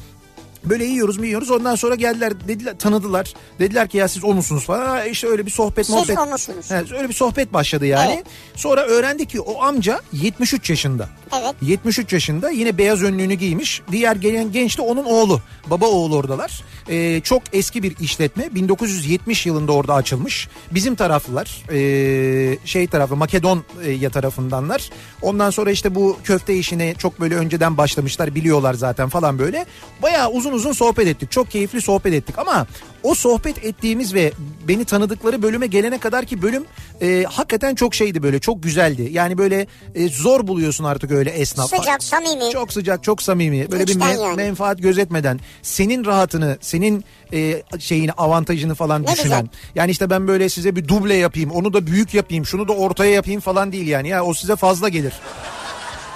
Böyle 0.64 0.86
yiyoruz 0.86 1.18
mu 1.18 1.26
yiyoruz 1.26 1.52
ondan 1.52 1.76
sonra 1.76 1.96
geldiler 1.96 2.48
dediler 2.48 2.78
tanıdılar 2.80 3.34
dediler 3.60 3.88
ki 3.88 3.98
ya 3.98 4.08
siz 4.08 4.24
o 4.24 4.34
musunuz 4.34 4.66
falan 4.66 4.86
Ha, 4.86 5.06
işte 5.06 5.28
öyle 5.28 5.46
bir 5.46 5.52
sohbet 5.52 5.86
Siz 5.86 5.96
muhabbet. 5.96 6.18
o 6.18 6.26
musunuz? 6.26 6.66
Evet, 6.72 6.92
öyle 6.92 7.10
bir 7.10 7.14
sohbet 7.14 7.54
başladı 7.54 7.86
yani. 7.86 8.14
Evet. 8.14 8.26
Sonra 8.56 8.82
öğrendik 8.82 9.30
ki 9.30 9.42
o 9.42 9.62
amca 9.64 10.00
73 10.14 10.70
yaşında. 10.70 11.10
Evet. 11.42 11.56
73 11.62 12.14
yaşında 12.14 12.50
yine 12.50 12.78
beyaz 12.78 13.04
önlüğünü 13.04 13.34
giymiş. 13.34 13.82
Diğer 13.92 14.16
gelen 14.16 14.52
genç 14.52 14.78
de 14.78 14.82
onun 14.82 15.04
oğlu. 15.04 15.42
Baba 15.68 15.86
oğlu 15.86 16.16
oradalar. 16.16 16.64
Ee, 16.90 17.22
çok 17.24 17.44
eski 17.54 17.84
bir 17.84 17.98
işletme. 18.00 18.56
1970 18.56 19.46
yılında 19.46 19.72
orada 19.72 19.94
açılmış. 19.94 20.48
Bizim 20.72 20.96
taraflılar. 20.96 21.64
ee, 21.72 22.58
şey 22.66 22.88
tarafı 22.88 23.16
Makedonya 23.16 24.10
tarafındanlar. 24.10 24.90
Ondan 25.22 25.50
sonra 25.50 25.72
işte 25.72 25.96
bu 25.96 26.18
köfte 26.24 26.56
işine 26.56 26.96
çok 26.96 27.20
böyle 27.20 27.36
önceden 27.36 27.78
başlamışlar. 27.78 28.36
Biliyorlar 28.36 28.74
zaten 28.74 29.10
falan 29.10 29.40
böyle. 29.40 29.66
Bayağı 30.02 30.30
uzun 30.30 30.49
uzun 30.52 30.74
sohbet 30.74 31.08
ettik. 31.08 31.32
Çok 31.32 31.52
keyifli 31.52 31.82
sohbet 31.82 32.14
ettik 32.14 32.40
ama 32.40 32.68
o 33.04 33.16
sohbet 33.16 33.66
ettiğimiz 33.66 34.14
ve 34.14 34.32
beni 34.68 34.86
tanıdıkları 34.86 35.42
bölüme 35.42 35.68
gelene 35.68 35.98
kadar 35.98 36.26
ki 36.26 36.42
bölüm 36.42 36.64
e, 37.02 37.24
hakikaten 37.30 37.76
çok 37.76 37.96
şeydi 37.96 38.24
böyle 38.24 38.40
çok 38.40 38.64
güzeldi. 38.64 39.10
Yani 39.12 39.38
böyle 39.38 39.68
e, 39.96 40.10
zor 40.10 40.48
buluyorsun 40.48 40.84
artık 40.84 41.12
öyle 41.12 41.30
esnaf. 41.30 41.70
Sıcak, 41.70 42.04
samimi. 42.04 42.52
Çok 42.54 42.74
sıcak, 42.74 43.04
çok 43.04 43.22
samimi. 43.22 43.72
Böyle 43.72 43.84
bir 43.84 43.88
İçten 43.92 44.08
men- 44.08 44.18
yani. 44.18 44.36
menfaat 44.36 44.82
gözetmeden 44.82 45.40
senin 45.62 46.06
rahatını, 46.06 46.58
senin 46.62 47.04
e, 47.34 47.64
şeyini, 47.80 48.12
avantajını 48.12 48.76
falan 48.76 49.02
Ne 49.04 49.08
düşünen. 49.08 49.24
güzel. 49.24 49.48
Yani 49.76 49.92
işte 49.92 50.10
ben 50.10 50.28
böyle 50.28 50.50
size 50.50 50.76
bir 50.76 50.88
duble 50.88 51.14
yapayım, 51.16 51.52
onu 51.52 51.74
da 51.74 51.88
büyük 51.88 52.14
yapayım, 52.14 52.46
şunu 52.46 52.68
da 52.68 52.74
ortaya 52.74 53.12
yapayım 53.12 53.42
falan 53.42 53.72
değil 53.72 53.88
yani. 53.88 54.08
Ya 54.10 54.24
o 54.26 54.34
size 54.34 54.56
fazla 54.56 54.90
gelir. 54.90 55.14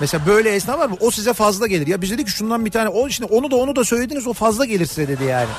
Mesela 0.03 0.25
böyle 0.27 0.49
esnaf 0.49 0.79
var 0.79 0.89
mı? 0.89 0.97
O 0.99 1.11
size 1.11 1.33
fazla 1.33 1.67
gelir. 1.67 1.87
Ya 1.87 2.01
biz 2.01 2.11
dedik 2.11 2.25
ki 2.27 2.31
şundan 2.31 2.65
bir 2.65 2.71
tane. 2.71 2.89
O 2.89 3.09
şimdi 3.09 3.33
onu 3.33 3.51
da 3.51 3.55
onu 3.55 3.75
da 3.75 3.83
söylediniz 3.83 4.27
o 4.27 4.33
fazla 4.33 4.65
gelir 4.65 4.85
size 4.85 5.07
dedi 5.07 5.23
yani. 5.23 5.49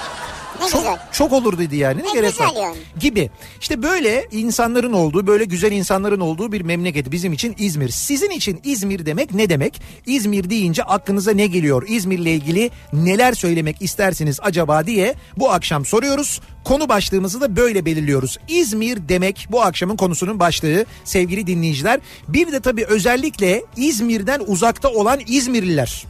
Ne 0.63 0.69
Çok, 0.69 0.81
güzel. 0.81 0.99
çok 1.13 1.33
olur 1.33 1.59
dedi 1.59 1.77
yani. 1.77 2.03
Ne, 2.03 2.07
Ne 2.09 2.13
gerek 2.13 2.41
var? 2.41 2.51
yani. 2.61 2.77
Gibi. 3.01 3.31
İşte 3.61 3.83
böyle 3.83 4.29
insanların 4.33 4.93
olduğu, 4.93 5.27
böyle 5.27 5.45
güzel 5.45 5.73
insanların 5.73 6.21
olduğu 6.21 6.53
bir 6.53 6.61
memleket 6.61 7.13
bizim 7.13 7.33
için 7.33 7.55
İzmir. 7.59 7.89
Sizin 7.89 8.31
için 8.31 8.61
İzmir 8.65 9.07
demek 9.07 9.35
ne 9.35 9.49
demek? 9.49 9.81
İzmir 10.07 10.51
deyince 10.51 10.83
aklınıza 10.83 11.31
ne 11.31 11.47
geliyor? 11.47 11.85
İzmir'le 11.89 12.27
ilgili 12.27 12.71
neler 12.93 13.33
söylemek 13.33 13.83
istersiniz 13.83 14.39
acaba 14.43 14.87
diye 14.87 15.15
bu 15.37 15.51
akşam 15.53 15.85
soruyoruz. 15.85 16.41
Konu 16.65 16.89
başlığımızı 16.89 17.41
da 17.41 17.57
böyle 17.57 17.85
belirliyoruz. 17.87 18.39
İzmir 18.49 19.09
demek 19.09 19.47
bu 19.51 19.63
akşamın 19.63 19.97
konusunun 19.97 20.41
başlığı 20.41 20.85
sevgili 21.05 21.47
dinleyiciler. 21.47 22.01
Bir 22.29 22.53
de 22.53 22.61
tabii 22.61 22.85
özellikle 22.85 23.65
İzmir'den 23.77 24.41
uzakta 24.47 24.89
olan 24.89 25.21
İzmirliler 25.27 26.05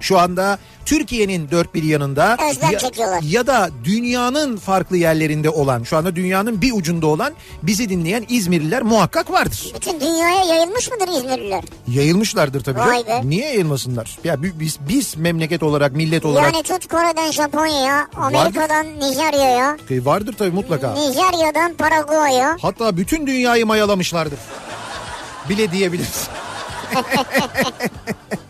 şu 0.00 0.18
anda 0.18 0.58
Türkiye'nin 0.84 1.50
dört 1.50 1.74
bir 1.74 1.82
yanında 1.82 2.36
ya, 2.72 2.78
ya 3.22 3.46
da 3.46 3.70
dünyanın 3.84 4.56
farklı 4.56 4.96
yerlerinde 4.96 5.50
olan 5.50 5.82
şu 5.82 5.96
anda 5.96 6.16
dünyanın 6.16 6.62
bir 6.62 6.72
ucunda 6.72 7.06
olan 7.06 7.32
bizi 7.62 7.88
dinleyen 7.88 8.24
İzmirliler 8.28 8.82
muhakkak 8.82 9.30
vardır. 9.30 9.72
Bütün 9.74 10.00
dünyaya 10.00 10.44
yayılmış 10.44 10.90
mıdır 10.90 11.08
İzmirliler? 11.08 11.64
Yayılmışlardır 11.88 12.64
tabii. 12.64 12.78
Vay 12.78 13.06
be. 13.06 13.20
Niye 13.24 13.46
yayılmasınlar? 13.46 14.18
Ya 14.24 14.42
bi- 14.42 14.60
biz, 14.60 14.78
biz 14.88 15.16
memleket 15.16 15.62
olarak 15.62 15.92
millet 15.92 16.24
olarak 16.24 16.54
Yani 16.54 16.62
tut 16.62 16.88
Kore'den 16.88 17.30
Japonya'ya, 17.30 18.08
Amerika'dan 18.16 18.86
Nijerya'ya, 19.00 19.76
E, 19.90 20.04
vardır 20.04 20.34
tabii 20.38 20.50
mutlaka. 20.50 20.94
Nijerya'dan 20.94 21.74
Paraguay'a. 21.74 22.56
Hatta 22.62 22.96
bütün 22.96 23.26
dünyayı 23.26 23.66
mayalamışlardır. 23.66 24.38
Bile 25.48 25.72
diyebiliriz. 25.72 26.28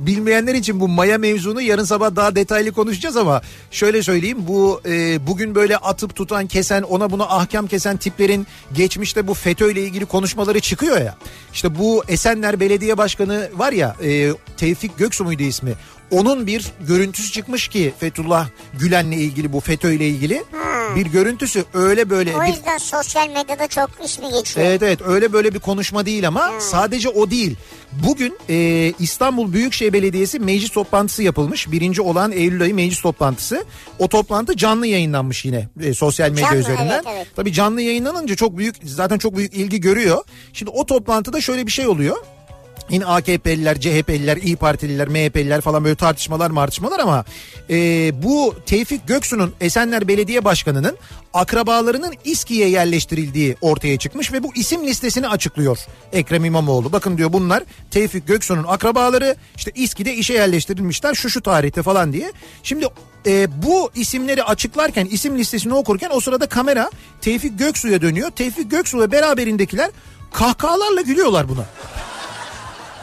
Bilmeyenler 0.00 0.54
için 0.54 0.80
bu 0.80 0.88
maya 0.88 1.18
mevzunu 1.18 1.60
yarın 1.60 1.84
sabah 1.84 2.16
daha 2.16 2.36
detaylı 2.36 2.72
konuşacağız 2.72 3.16
ama 3.16 3.42
şöyle 3.70 4.02
söyleyeyim 4.02 4.38
bu 4.40 4.80
e, 4.86 5.26
bugün 5.26 5.54
böyle 5.54 5.76
atıp 5.76 6.16
tutan 6.16 6.46
kesen 6.46 6.82
ona 6.82 7.10
buna 7.10 7.24
ahkam 7.24 7.66
kesen 7.66 7.96
tiplerin 7.96 8.46
geçmişte 8.72 9.26
bu 9.26 9.34
FETÖ 9.34 9.72
ile 9.72 9.82
ilgili 9.82 10.06
konuşmaları 10.06 10.60
çıkıyor 10.60 11.00
ya. 11.00 11.16
İşte 11.52 11.78
bu 11.78 12.02
Esenler 12.08 12.60
Belediye 12.60 12.98
Başkanı 12.98 13.48
var 13.54 13.72
ya 13.72 13.96
e, 14.04 14.32
Tevfik 14.56 14.98
Göksu 14.98 15.24
muydu 15.24 15.42
ismi? 15.42 15.74
Onun 16.10 16.46
bir 16.46 16.66
görüntüsü 16.88 17.32
çıkmış 17.32 17.68
ki 17.68 17.92
Fethullah 17.98 18.48
Gülen'le 18.74 19.12
ilgili 19.12 19.52
bu 19.52 19.60
FETÖ 19.60 19.92
ile 19.92 20.08
ilgili 20.08 20.44
bir 20.96 21.06
görüntüsü 21.06 21.64
öyle 21.74 22.10
böyle 22.10 22.36
O 22.36 22.42
bir 22.42 22.46
yüzden 22.46 22.78
sosyal 22.78 23.28
medyada 23.28 23.66
çok 23.66 23.90
ismi 24.04 24.30
geçiyor. 24.32 24.66
Evet 24.66 24.82
evet 24.82 25.00
öyle 25.06 25.32
böyle 25.32 25.54
bir 25.54 25.58
konuşma 25.58 26.06
değil 26.06 26.28
ama 26.28 26.50
sadece 26.60 27.08
o 27.08 27.30
değil. 27.30 27.56
Bugün 27.92 28.38
e, 28.48 28.92
İstanbul 28.98 29.52
Büyükşehir 29.52 29.92
Belediyesi 29.92 30.38
meclis 30.38 30.70
toplantısı 30.70 31.22
yapılmış. 31.22 31.72
Birinci 31.72 32.02
olan 32.02 32.32
Eylül 32.32 32.62
ayı 32.62 32.74
meclis 32.74 33.00
toplantısı. 33.00 33.64
O 33.98 34.08
toplantı 34.08 34.56
canlı 34.56 34.86
yayınlanmış 34.86 35.44
yine 35.44 35.68
e, 35.82 35.94
sosyal 35.94 36.30
medya 36.30 36.44
Canlı, 36.44 36.58
üzerinden. 36.60 36.86
evet, 36.88 37.04
evet. 37.08 37.26
Tabii 37.36 37.52
canlı 37.52 37.80
yayınlanınca 37.82 38.36
çok 38.36 38.58
büyük 38.58 38.76
zaten 38.84 39.18
çok 39.18 39.36
büyük 39.36 39.54
ilgi 39.54 39.80
görüyor. 39.80 40.24
Şimdi 40.52 40.70
o 40.70 40.86
toplantıda 40.86 41.40
şöyle 41.40 41.66
bir 41.66 41.72
şey 41.72 41.86
oluyor. 41.86 42.16
Yine 42.90 43.04
AKP'liler, 43.06 43.80
CHP'liler, 43.80 44.36
İyi 44.36 44.56
Partililer, 44.56 45.08
MHP'liler 45.08 45.60
falan 45.60 45.84
böyle 45.84 45.96
tartışmalar 45.96 46.50
martışmalar 46.50 46.98
ama 46.98 47.24
e, 47.70 47.76
bu 48.22 48.54
Tevfik 48.66 49.08
Göksu'nun 49.08 49.54
Esenler 49.60 50.08
Belediye 50.08 50.44
Başkanı'nın 50.44 50.98
akrabalarının 51.34 52.14
İSKİ'ye 52.24 52.68
yerleştirildiği 52.68 53.56
ortaya 53.60 53.98
çıkmış 53.98 54.32
ve 54.32 54.42
bu 54.42 54.54
isim 54.54 54.86
listesini 54.86 55.28
açıklıyor 55.28 55.78
Ekrem 56.12 56.44
İmamoğlu. 56.44 56.92
Bakın 56.92 57.18
diyor 57.18 57.32
bunlar 57.32 57.62
Tevfik 57.90 58.26
Göksu'nun 58.26 58.64
akrabaları 58.68 59.36
işte 59.56 59.70
İSKİ'de 59.74 60.14
işe 60.14 60.34
yerleştirilmişler 60.34 61.14
şu 61.14 61.30
şu 61.30 61.42
tarihte 61.42 61.82
falan 61.82 62.12
diye. 62.12 62.32
Şimdi 62.62 62.86
e, 63.26 63.62
bu 63.62 63.90
isimleri 63.94 64.44
açıklarken 64.44 65.06
isim 65.06 65.38
listesini 65.38 65.74
okurken 65.74 66.10
o 66.12 66.20
sırada 66.20 66.46
kamera 66.46 66.90
Tevfik 67.20 67.58
Göksu'ya 67.58 68.02
dönüyor. 68.02 68.30
Tevfik 68.30 68.70
Göksu 68.70 69.00
ve 69.00 69.12
beraberindekiler 69.12 69.90
kahkahalarla 70.32 71.00
gülüyorlar 71.00 71.48
buna. 71.48 71.64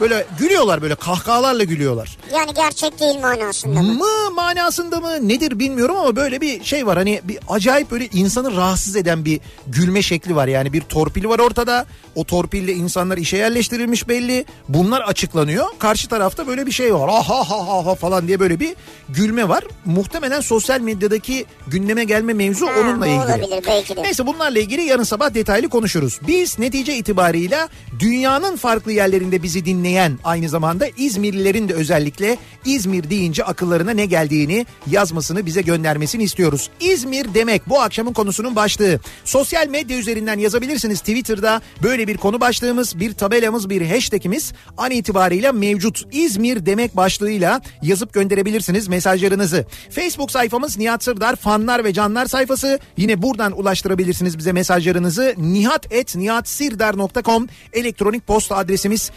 Böyle 0.00 0.26
gülüyorlar 0.38 0.82
böyle 0.82 0.94
kahkahalarla 0.94 1.64
gülüyorlar. 1.64 2.16
Yani 2.34 2.54
gerçek 2.54 3.00
değil 3.00 3.18
manasında 3.20 3.82
mı? 3.82 3.92
Mı 3.92 4.30
manasında 4.34 5.00
mı 5.00 5.28
nedir 5.28 5.58
bilmiyorum 5.58 5.96
ama 5.96 6.16
böyle 6.16 6.40
bir 6.40 6.64
şey 6.64 6.86
var. 6.86 6.96
Hani 6.98 7.20
bir 7.24 7.38
acayip 7.48 7.90
böyle 7.90 8.06
insanı 8.12 8.56
rahatsız 8.56 8.96
eden 8.96 9.24
bir 9.24 9.40
gülme 9.66 10.02
şekli 10.02 10.36
var. 10.36 10.48
Yani 10.48 10.72
bir 10.72 10.80
torpil 10.80 11.24
var 11.24 11.38
ortada. 11.38 11.86
O 12.14 12.24
torpille 12.24 12.72
insanlar 12.72 13.18
işe 13.18 13.36
yerleştirilmiş 13.36 14.08
belli. 14.08 14.44
Bunlar 14.68 15.00
açıklanıyor. 15.00 15.66
Karşı 15.78 16.08
tarafta 16.08 16.46
böyle 16.46 16.66
bir 16.66 16.72
şey 16.72 16.94
var. 16.94 17.10
Ha 17.10 17.28
ha 17.28 17.50
ha 17.50 17.68
ha, 17.68 17.86
ha 17.86 17.94
falan 17.94 18.28
diye 18.28 18.40
böyle 18.40 18.60
bir 18.60 18.74
gülme 19.08 19.48
var. 19.48 19.64
Muhtemelen 19.84 20.40
sosyal 20.40 20.80
medyadaki 20.80 21.44
gündeme 21.66 22.04
gelme 22.04 22.32
mevzu 22.32 22.66
Ha, 22.66 22.70
onunla 22.80 23.06
ilgili. 23.06 23.20
olabilir 23.24 23.64
belki 23.66 23.96
de. 23.96 24.02
Neyse 24.02 24.26
bunlarla 24.26 24.58
ilgili 24.58 24.82
yarın 24.82 25.02
sabah 25.02 25.34
detaylı 25.34 25.68
konuşuruz. 25.68 26.20
Biz 26.26 26.58
netice 26.58 26.96
itibarıyla 26.96 27.68
dünyanın 27.98 28.56
farklı 28.56 28.92
yerlerinde 28.92 29.42
bizi 29.42 29.64
dinleyen 29.64 29.85
aynı 30.24 30.48
zamanda 30.48 30.86
İzmirlilerin 30.96 31.68
de 31.68 31.74
özellikle 31.74 32.38
İzmir 32.64 33.10
deyince 33.10 33.44
akıllarına 33.44 33.90
ne 33.90 34.06
geldiğini 34.06 34.66
yazmasını 34.86 35.46
bize 35.46 35.62
göndermesini 35.62 36.22
istiyoruz. 36.22 36.70
İzmir 36.80 37.34
demek 37.34 37.68
bu 37.68 37.80
akşamın 37.80 38.12
konusunun 38.12 38.56
başlığı. 38.56 39.00
Sosyal 39.24 39.68
medya 39.68 39.98
üzerinden 39.98 40.38
yazabilirsiniz 40.38 41.00
Twitter'da 41.00 41.62
böyle 41.82 42.08
bir 42.08 42.16
konu 42.16 42.40
başlığımız, 42.40 43.00
bir 43.00 43.14
tabelamız, 43.14 43.70
bir 43.70 43.90
hashtagimiz 43.90 44.52
an 44.76 44.90
itibariyle 44.90 45.52
mevcut. 45.52 46.02
İzmir 46.12 46.66
demek 46.66 46.96
başlığıyla 46.96 47.60
yazıp 47.82 48.12
gönderebilirsiniz 48.12 48.88
mesajlarınızı. 48.88 49.66
Facebook 49.90 50.30
sayfamız 50.30 50.78
Nihat 50.78 51.04
Sırdar 51.04 51.36
fanlar 51.36 51.84
ve 51.84 51.92
canlar 51.92 52.26
sayfası. 52.26 52.78
Yine 52.96 53.22
buradan 53.22 53.58
ulaştırabilirsiniz 53.58 54.38
bize 54.38 54.52
mesajlarınızı. 54.52 55.34
nihat.nihatsirdar.com 55.38 57.48
elektronik 57.72 58.26
posta 58.26 58.56
adresimiz. 58.56 59.10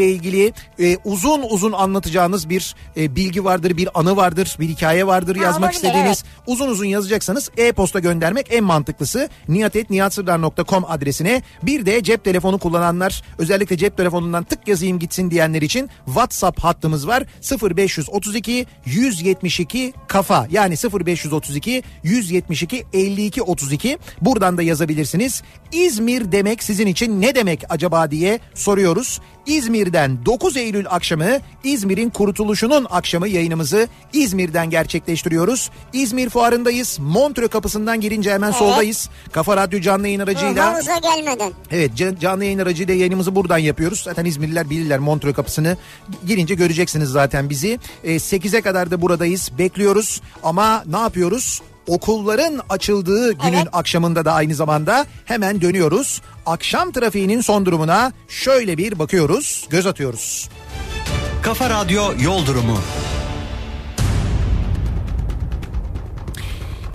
İzmir'le 0.00 0.14
ilgili 0.14 0.52
e, 0.78 0.96
uzun 1.04 1.42
uzun 1.50 1.72
anlatacağınız 1.72 2.48
bir 2.48 2.74
e, 2.96 3.16
bilgi 3.16 3.44
vardır, 3.44 3.76
bir 3.76 3.88
anı 3.94 4.16
vardır, 4.16 4.56
bir 4.60 4.68
hikaye 4.68 5.06
vardır 5.06 5.36
Ha, 5.36 5.42
yazmak 5.42 5.62
olabilir, 5.62 5.76
istediğiniz. 5.76 6.24
Uzun 6.46 6.68
uzun 6.68 6.84
yazacaksanız 6.84 7.50
e-posta 7.56 7.98
göndermek 7.98 8.46
en 8.50 8.64
mantıklısı. 8.64 9.28
nihatetnihatsırdar.com 9.48 10.84
adresine. 10.88 11.42
Bir 11.62 11.86
de 11.86 12.02
cep 12.02 12.24
telefonu 12.24 12.58
kullananlar 12.58 13.22
özellikle 13.38 13.76
cep 13.76 13.96
telefonundan 13.96 14.44
tık 14.44 14.68
yazayım 14.68 14.98
gitsin 14.98 15.30
diyenler 15.30 15.62
için 15.62 15.90
WhatsApp 16.04 16.60
hattımız 16.60 17.06
var. 17.06 17.24
0532 17.76 18.66
172 18.86 19.92
kafa 20.08 20.46
yani 20.50 20.74
0532 20.74 21.82
172 22.02 22.84
52 22.92 23.42
32 23.42 23.98
buradan 24.20 24.58
da 24.58 24.62
yazabilirsiniz. 24.62 25.42
İzmir 25.72 26.32
demek 26.32 26.62
sizin 26.62 26.86
için 26.86 27.20
ne 27.20 27.34
demek 27.34 27.64
acaba 27.68 28.10
diye 28.10 28.40
soruyoruz. 28.54 29.20
İzmir'den 29.50 30.24
9 30.26 30.56
Eylül 30.56 30.86
akşamı 30.90 31.26
İzmir'in 31.64 32.10
kurtuluşunun 32.10 32.86
akşamı 32.90 33.28
yayınımızı 33.28 33.88
İzmir'den 34.12 34.70
gerçekleştiriyoruz. 34.70 35.70
İzmir 35.92 36.30
fuarındayız. 36.30 36.98
Montreux 37.00 37.50
kapısından 37.50 38.00
girince 38.00 38.32
hemen 38.32 38.50
soldayız. 38.50 39.08
Kafa 39.32 39.56
Radyo 39.56 39.80
canlı 39.80 40.06
yayın 40.06 40.20
aracıyla. 40.20 40.66
Havuza 40.74 40.98
gelmeden. 40.98 41.52
Evet 41.70 41.90
can- 41.96 42.16
canlı 42.20 42.44
yayın 42.44 42.58
aracıyla 42.58 42.94
yayınımızı 42.94 43.34
buradan 43.34 43.58
yapıyoruz. 43.58 44.00
Zaten 44.02 44.24
İzmirliler 44.24 44.70
bilirler 44.70 44.98
Montreux 44.98 45.36
kapısını. 45.36 45.76
Girince 46.26 46.54
göreceksiniz 46.54 47.08
zaten 47.08 47.50
bizi. 47.50 47.78
E, 48.04 48.14
8'e 48.18 48.60
kadar 48.60 48.90
da 48.90 49.02
buradayız. 49.02 49.50
Bekliyoruz 49.58 50.20
ama 50.42 50.84
ne 50.86 50.98
yapıyoruz? 50.98 51.62
Okulların 51.86 52.60
açıldığı 52.68 53.32
günün 53.32 53.52
Evet. 53.52 53.66
akşamında 53.72 54.24
da 54.24 54.32
aynı 54.32 54.54
zamanda 54.54 55.06
hemen 55.24 55.60
dönüyoruz. 55.60 56.22
Akşam 56.50 56.92
trafiğinin 56.92 57.40
son 57.40 57.66
durumuna 57.66 58.12
şöyle 58.28 58.78
bir 58.78 58.98
bakıyoruz, 58.98 59.66
göz 59.70 59.86
atıyoruz. 59.86 60.48
Kafa 61.42 61.70
Radyo 61.70 62.02
Yol 62.22 62.46
Durumu. 62.46 62.78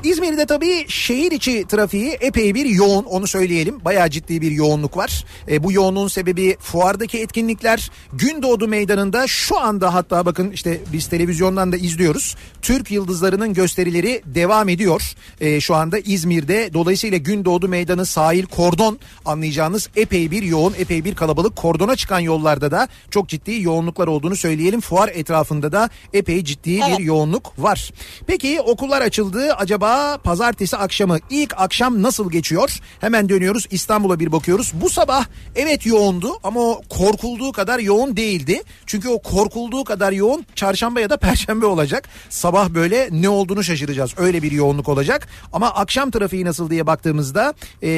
İzmir'de 0.06 0.46
tabii 0.46 0.86
şehir 0.88 1.32
içi 1.32 1.66
trafiği 1.68 2.12
epey 2.12 2.56
bir 2.56 2.66
yoğun 2.66 3.04
onu 3.04 3.28
söyleyelim. 3.28 3.86
Bayağı 3.86 4.10
ciddi 4.10 4.42
bir 4.42 4.52
yoğunluk 4.52 4.98
var. 4.98 5.26
E, 5.50 5.64
bu 5.64 5.72
yoğunluğun 5.72 6.08
sebebi 6.08 6.58
fuardaki 6.60 7.20
etkinlikler. 7.20 7.92
Gündoğdu 8.14 8.68
Meydanı'nda 8.68 9.28
şu 9.28 9.60
anda 9.60 9.94
hatta 9.94 10.26
bakın 10.26 10.52
işte 10.52 10.80
biz 10.94 11.08
televizyondan 11.08 11.72
da 11.72 11.78
izliyoruz. 11.78 12.36
Türk 12.62 12.92
yıldızlarının 12.92 13.54
gösterileri 13.54 14.22
devam 14.26 14.70
ediyor. 14.70 15.16
E, 15.42 15.60
şu 15.60 15.76
anda 15.76 16.00
İzmir'de 16.00 16.70
dolayısıyla 16.74 17.18
Gündoğdu 17.18 17.68
Meydanı 17.68 18.06
sahil 18.06 18.46
kordon 18.46 19.00
anlayacağınız 19.26 19.90
epey 19.96 20.32
bir 20.32 20.44
yoğun 20.44 20.74
epey 20.80 21.06
bir 21.06 21.16
kalabalık. 21.16 21.56
Kordona 21.56 21.96
çıkan 21.96 22.20
yollarda 22.20 22.72
da 22.72 22.88
çok 23.10 23.30
ciddi 23.30 23.62
yoğunluklar 23.62 24.08
olduğunu 24.08 24.36
söyleyelim. 24.36 24.82
Fuar 24.82 25.10
etrafında 25.10 25.72
da 25.72 25.90
epey 26.14 26.44
ciddi 26.44 26.80
Evet. 26.88 27.00
bir 27.00 27.04
yoğunluk 27.04 27.54
var. 27.60 27.92
Peki 28.28 28.62
okullar 28.62 29.02
açıldı. 29.02 29.54
Acaba 29.54 29.95
pazartesi 30.24 30.78
akşamı 30.78 31.18
ilk 31.30 31.54
akşam 31.58 32.02
nasıl 32.02 32.32
geçiyor? 32.32 32.80
Hemen 33.02 33.30
dönüyoruz 33.30 33.68
İstanbul'a 33.72 34.20
bir 34.20 34.32
bakıyoruz. 34.32 34.72
Bu 34.74 34.90
sabah 34.90 35.26
evet 35.56 35.86
yoğundu 35.86 36.40
ama 36.44 36.60
o 36.60 36.82
korkulduğu 36.90 37.52
kadar 37.52 37.80
yoğun 37.80 38.18
değildi. 38.18 38.62
Çünkü 38.86 39.10
o 39.10 39.22
korkulduğu 39.22 39.84
kadar 39.84 40.12
yoğun 40.12 40.46
çarşamba 40.56 41.00
ya 41.00 41.10
da 41.10 41.18
perşembe 41.18 41.66
olacak. 41.66 42.10
Sabah 42.30 42.70
böyle 42.70 43.10
ne 43.12 43.30
olduğunu 43.30 43.64
şaşıracağız. 43.64 44.12
Öyle 44.18 44.44
bir 44.44 44.52
yoğunluk 44.52 44.90
olacak. 44.90 45.28
Ama 45.54 45.74
akşam 45.74 46.12
trafiği 46.12 46.46
nasıl 46.46 46.70
diye 46.70 46.88
baktığımızda 46.88 47.54
e, 47.82 47.90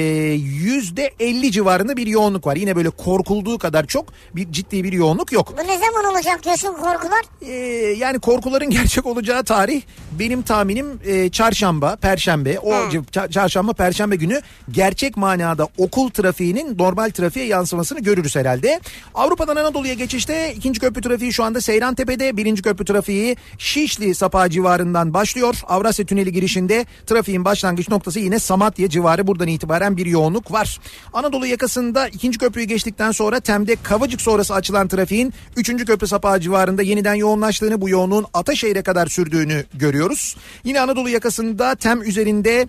yüzde 0.44 1.14
50 1.20 1.52
civarında 1.52 1.98
bir 1.98 2.08
yoğunluk 2.08 2.48
var. 2.48 2.56
Yine 2.56 2.76
böyle 2.76 2.90
korkulduğu 2.90 3.58
kadar 3.58 3.86
çok 3.86 4.06
bir 4.36 4.52
ciddi 4.52 4.84
bir 4.84 4.94
yoğunluk 4.94 5.32
yok. 5.32 5.54
Bu 5.58 5.68
ne 5.68 5.78
zaman 5.78 6.14
olacak 6.14 6.44
diyorsun 6.44 6.74
korkular? 6.74 7.22
Ee, 7.42 7.54
yani 7.98 8.20
korkuların 8.20 8.70
gerçek 8.78 9.06
olacağı 9.06 9.44
tarih 9.44 9.82
benim 10.20 10.42
tahminim 10.42 11.00
e, 11.06 11.30
çarşamba, 11.30 11.77
perşembe. 12.02 12.60
O 12.60 12.90
c- 12.90 13.32
çarşamba, 13.32 13.74
perşembe 13.74 14.16
günü 14.16 14.42
gerçek 14.72 15.18
manada 15.18 15.68
okul 15.78 16.10
trafiğinin 16.10 16.78
normal 16.78 17.10
trafiğe 17.10 17.46
yansımasını 17.46 18.00
görürüz 18.00 18.36
herhalde. 18.36 18.80
Avrupa'dan 19.16 19.56
Anadolu'ya 19.56 19.94
geçişte 19.94 20.54
ikinci 20.54 20.80
köprü 20.80 21.02
trafiği 21.02 21.34
şu 21.34 21.44
anda 21.44 21.62
Seyrantepe'de. 21.62 22.38
Birinci 22.38 22.62
köprü 22.62 22.86
trafiği 22.86 23.36
Şişli 23.58 24.16
Sapağı 24.16 24.50
civarından 24.50 25.14
başlıyor. 25.14 25.56
Avrasya 25.68 26.06
Tüneli 26.06 26.32
girişinde 26.32 26.86
trafiğin 27.08 27.46
başlangıç 27.46 27.90
noktası 27.90 28.20
yine 28.20 28.40
Samatya 28.40 28.90
civarı. 28.90 29.28
Buradan 29.28 29.48
itibaren 29.48 29.98
bir 29.98 30.06
yoğunluk 30.06 30.52
var. 30.52 30.80
Anadolu 31.14 31.46
yakasında 31.46 32.08
ikinci 32.08 32.38
köprüyü 32.38 32.68
geçtikten 32.68 33.12
sonra 33.12 33.40
Tem'de 33.40 33.76
Kavacık 33.84 34.22
sonrası 34.22 34.54
açılan 34.54 34.88
trafiğin 34.88 35.34
üçüncü 35.56 35.86
köprü 35.86 36.08
sapağı 36.08 36.40
civarında 36.40 36.84
yeniden 36.84 37.14
yoğunlaştığını 37.14 37.82
bu 37.82 37.90
yoğunluğun 37.90 38.26
Ataşehir'e 38.34 38.82
kadar 38.82 39.08
sürdüğünü 39.08 39.66
görüyoruz. 39.74 40.36
Yine 40.64 40.82
Anadolu 40.82 41.10
yakasında 41.10 41.67
Tem 41.76 42.02
üzerinde 42.02 42.68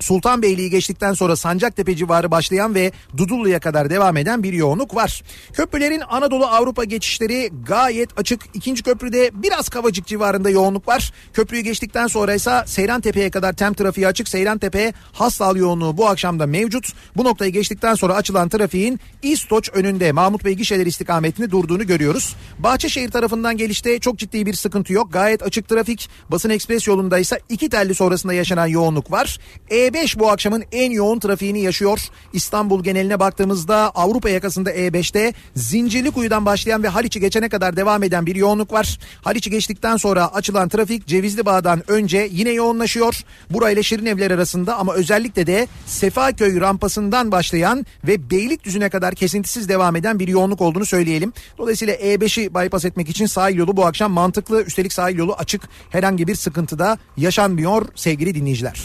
Sultanbeyli'yi 0.00 0.70
geçtikten 0.70 1.12
sonra 1.12 1.36
Sancaktepe 1.36 1.96
civarı 1.96 2.30
başlayan 2.30 2.74
ve 2.74 2.92
Dudullu'ya 3.16 3.60
kadar 3.60 3.90
devam 3.90 4.16
eden 4.16 4.42
bir 4.42 4.52
yoğunluk 4.52 4.94
var. 4.94 5.22
Köprülerin 5.52 6.02
Anadolu 6.08 6.46
Avrupa 6.46 6.84
geçişleri 6.84 7.50
gayet 7.66 8.18
açık. 8.18 8.40
İkinci 8.54 8.82
köprüde 8.82 9.30
biraz 9.34 9.68
Kavacık 9.68 10.06
civarında 10.06 10.50
yoğunluk 10.50 10.88
var. 10.88 11.12
Köprüyü 11.32 11.62
geçtikten 11.62 12.06
sonra 12.06 12.34
ise 12.34 12.62
Seyrantepe'ye 12.66 13.30
kadar 13.30 13.52
tem 13.52 13.74
trafiği 13.74 14.06
açık. 14.06 14.28
Seyrantepe 14.28 14.92
Hastal 15.12 15.56
yoğunluğu 15.56 15.96
bu 15.96 16.08
akşam 16.08 16.38
da 16.38 16.46
mevcut. 16.46 16.92
Bu 17.16 17.24
noktayı 17.24 17.52
geçtikten 17.52 17.94
sonra 17.94 18.14
açılan 18.14 18.48
trafiğin 18.48 19.00
İstoç 19.22 19.70
önünde 19.74 20.12
Mahmut 20.12 20.44
Bey 20.44 20.54
gişeler 20.54 20.86
istikametinde 20.86 21.50
durduğunu 21.50 21.86
görüyoruz. 21.86 22.36
Bahçeşehir 22.58 23.10
tarafından 23.10 23.56
gelişte 23.56 23.98
çok 23.98 24.18
ciddi 24.18 24.46
bir 24.46 24.54
sıkıntı 24.54 24.92
yok. 24.92 25.12
Gayet 25.12 25.42
açık 25.42 25.68
trafik. 25.68 26.08
Basın 26.28 26.50
Ekspres 26.50 26.86
yolunda 26.86 27.18
ise 27.18 27.40
iki 27.48 27.68
telli 27.68 27.94
sonrasında 27.94 28.32
yaşanan 28.32 28.66
yoğunluk 28.66 29.12
var. 29.12 29.38
E5 29.86 30.18
bu 30.18 30.30
akşamın 30.30 30.64
en 30.72 30.90
yoğun 30.90 31.18
trafiğini 31.18 31.60
yaşıyor. 31.60 32.00
İstanbul 32.32 32.84
geneline 32.84 33.20
baktığımızda 33.20 33.90
Avrupa 33.94 34.30
yakasında 34.30 34.72
E5'te 34.72 35.32
Zincirlikuyu'dan 35.54 36.46
başlayan 36.46 36.82
ve 36.82 36.88
Haliç'i 36.88 37.20
geçene 37.20 37.48
kadar 37.48 37.76
devam 37.76 38.02
eden 38.02 38.26
bir 38.26 38.36
yoğunluk 38.36 38.72
var. 38.72 38.98
Haliç'i 39.22 39.50
geçtikten 39.50 39.96
sonra 39.96 40.34
açılan 40.34 40.68
trafik 40.68 41.06
Cevizli 41.06 41.46
Bağ'dan 41.46 41.82
önce 41.90 42.28
yine 42.32 42.50
yoğunlaşıyor. 42.50 43.20
Burayla 43.50 43.82
Şirinevler 43.82 44.30
arasında 44.30 44.76
ama 44.76 44.94
özellikle 44.94 45.46
de 45.46 45.66
Sefaköy 45.86 46.60
rampasından 46.60 47.32
başlayan 47.32 47.86
ve 48.06 48.30
Beylikdüzü'ne 48.30 48.88
kadar 48.88 49.14
kesintisiz 49.14 49.68
devam 49.68 49.96
eden 49.96 50.18
bir 50.18 50.28
yoğunluk 50.28 50.60
olduğunu 50.60 50.86
söyleyelim. 50.86 51.32
Dolayısıyla 51.58 51.94
E5'i 51.94 52.54
bypass 52.54 52.84
etmek 52.84 53.08
için 53.08 53.26
sahil 53.26 53.56
yolu 53.56 53.76
bu 53.76 53.86
akşam 53.86 54.12
mantıklı. 54.12 54.62
Üstelik 54.62 54.92
sahil 54.92 55.18
yolu 55.18 55.34
açık. 55.34 55.62
Herhangi 55.90 56.26
bir 56.26 56.34
sıkıntı 56.34 56.78
da 56.78 56.98
yaşanmıyor 57.16 57.86
sevgili 57.94 58.34
dinleyiciler. 58.34 58.82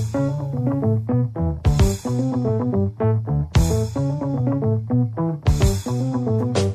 Thank 0.00 0.14
you. 6.58 6.69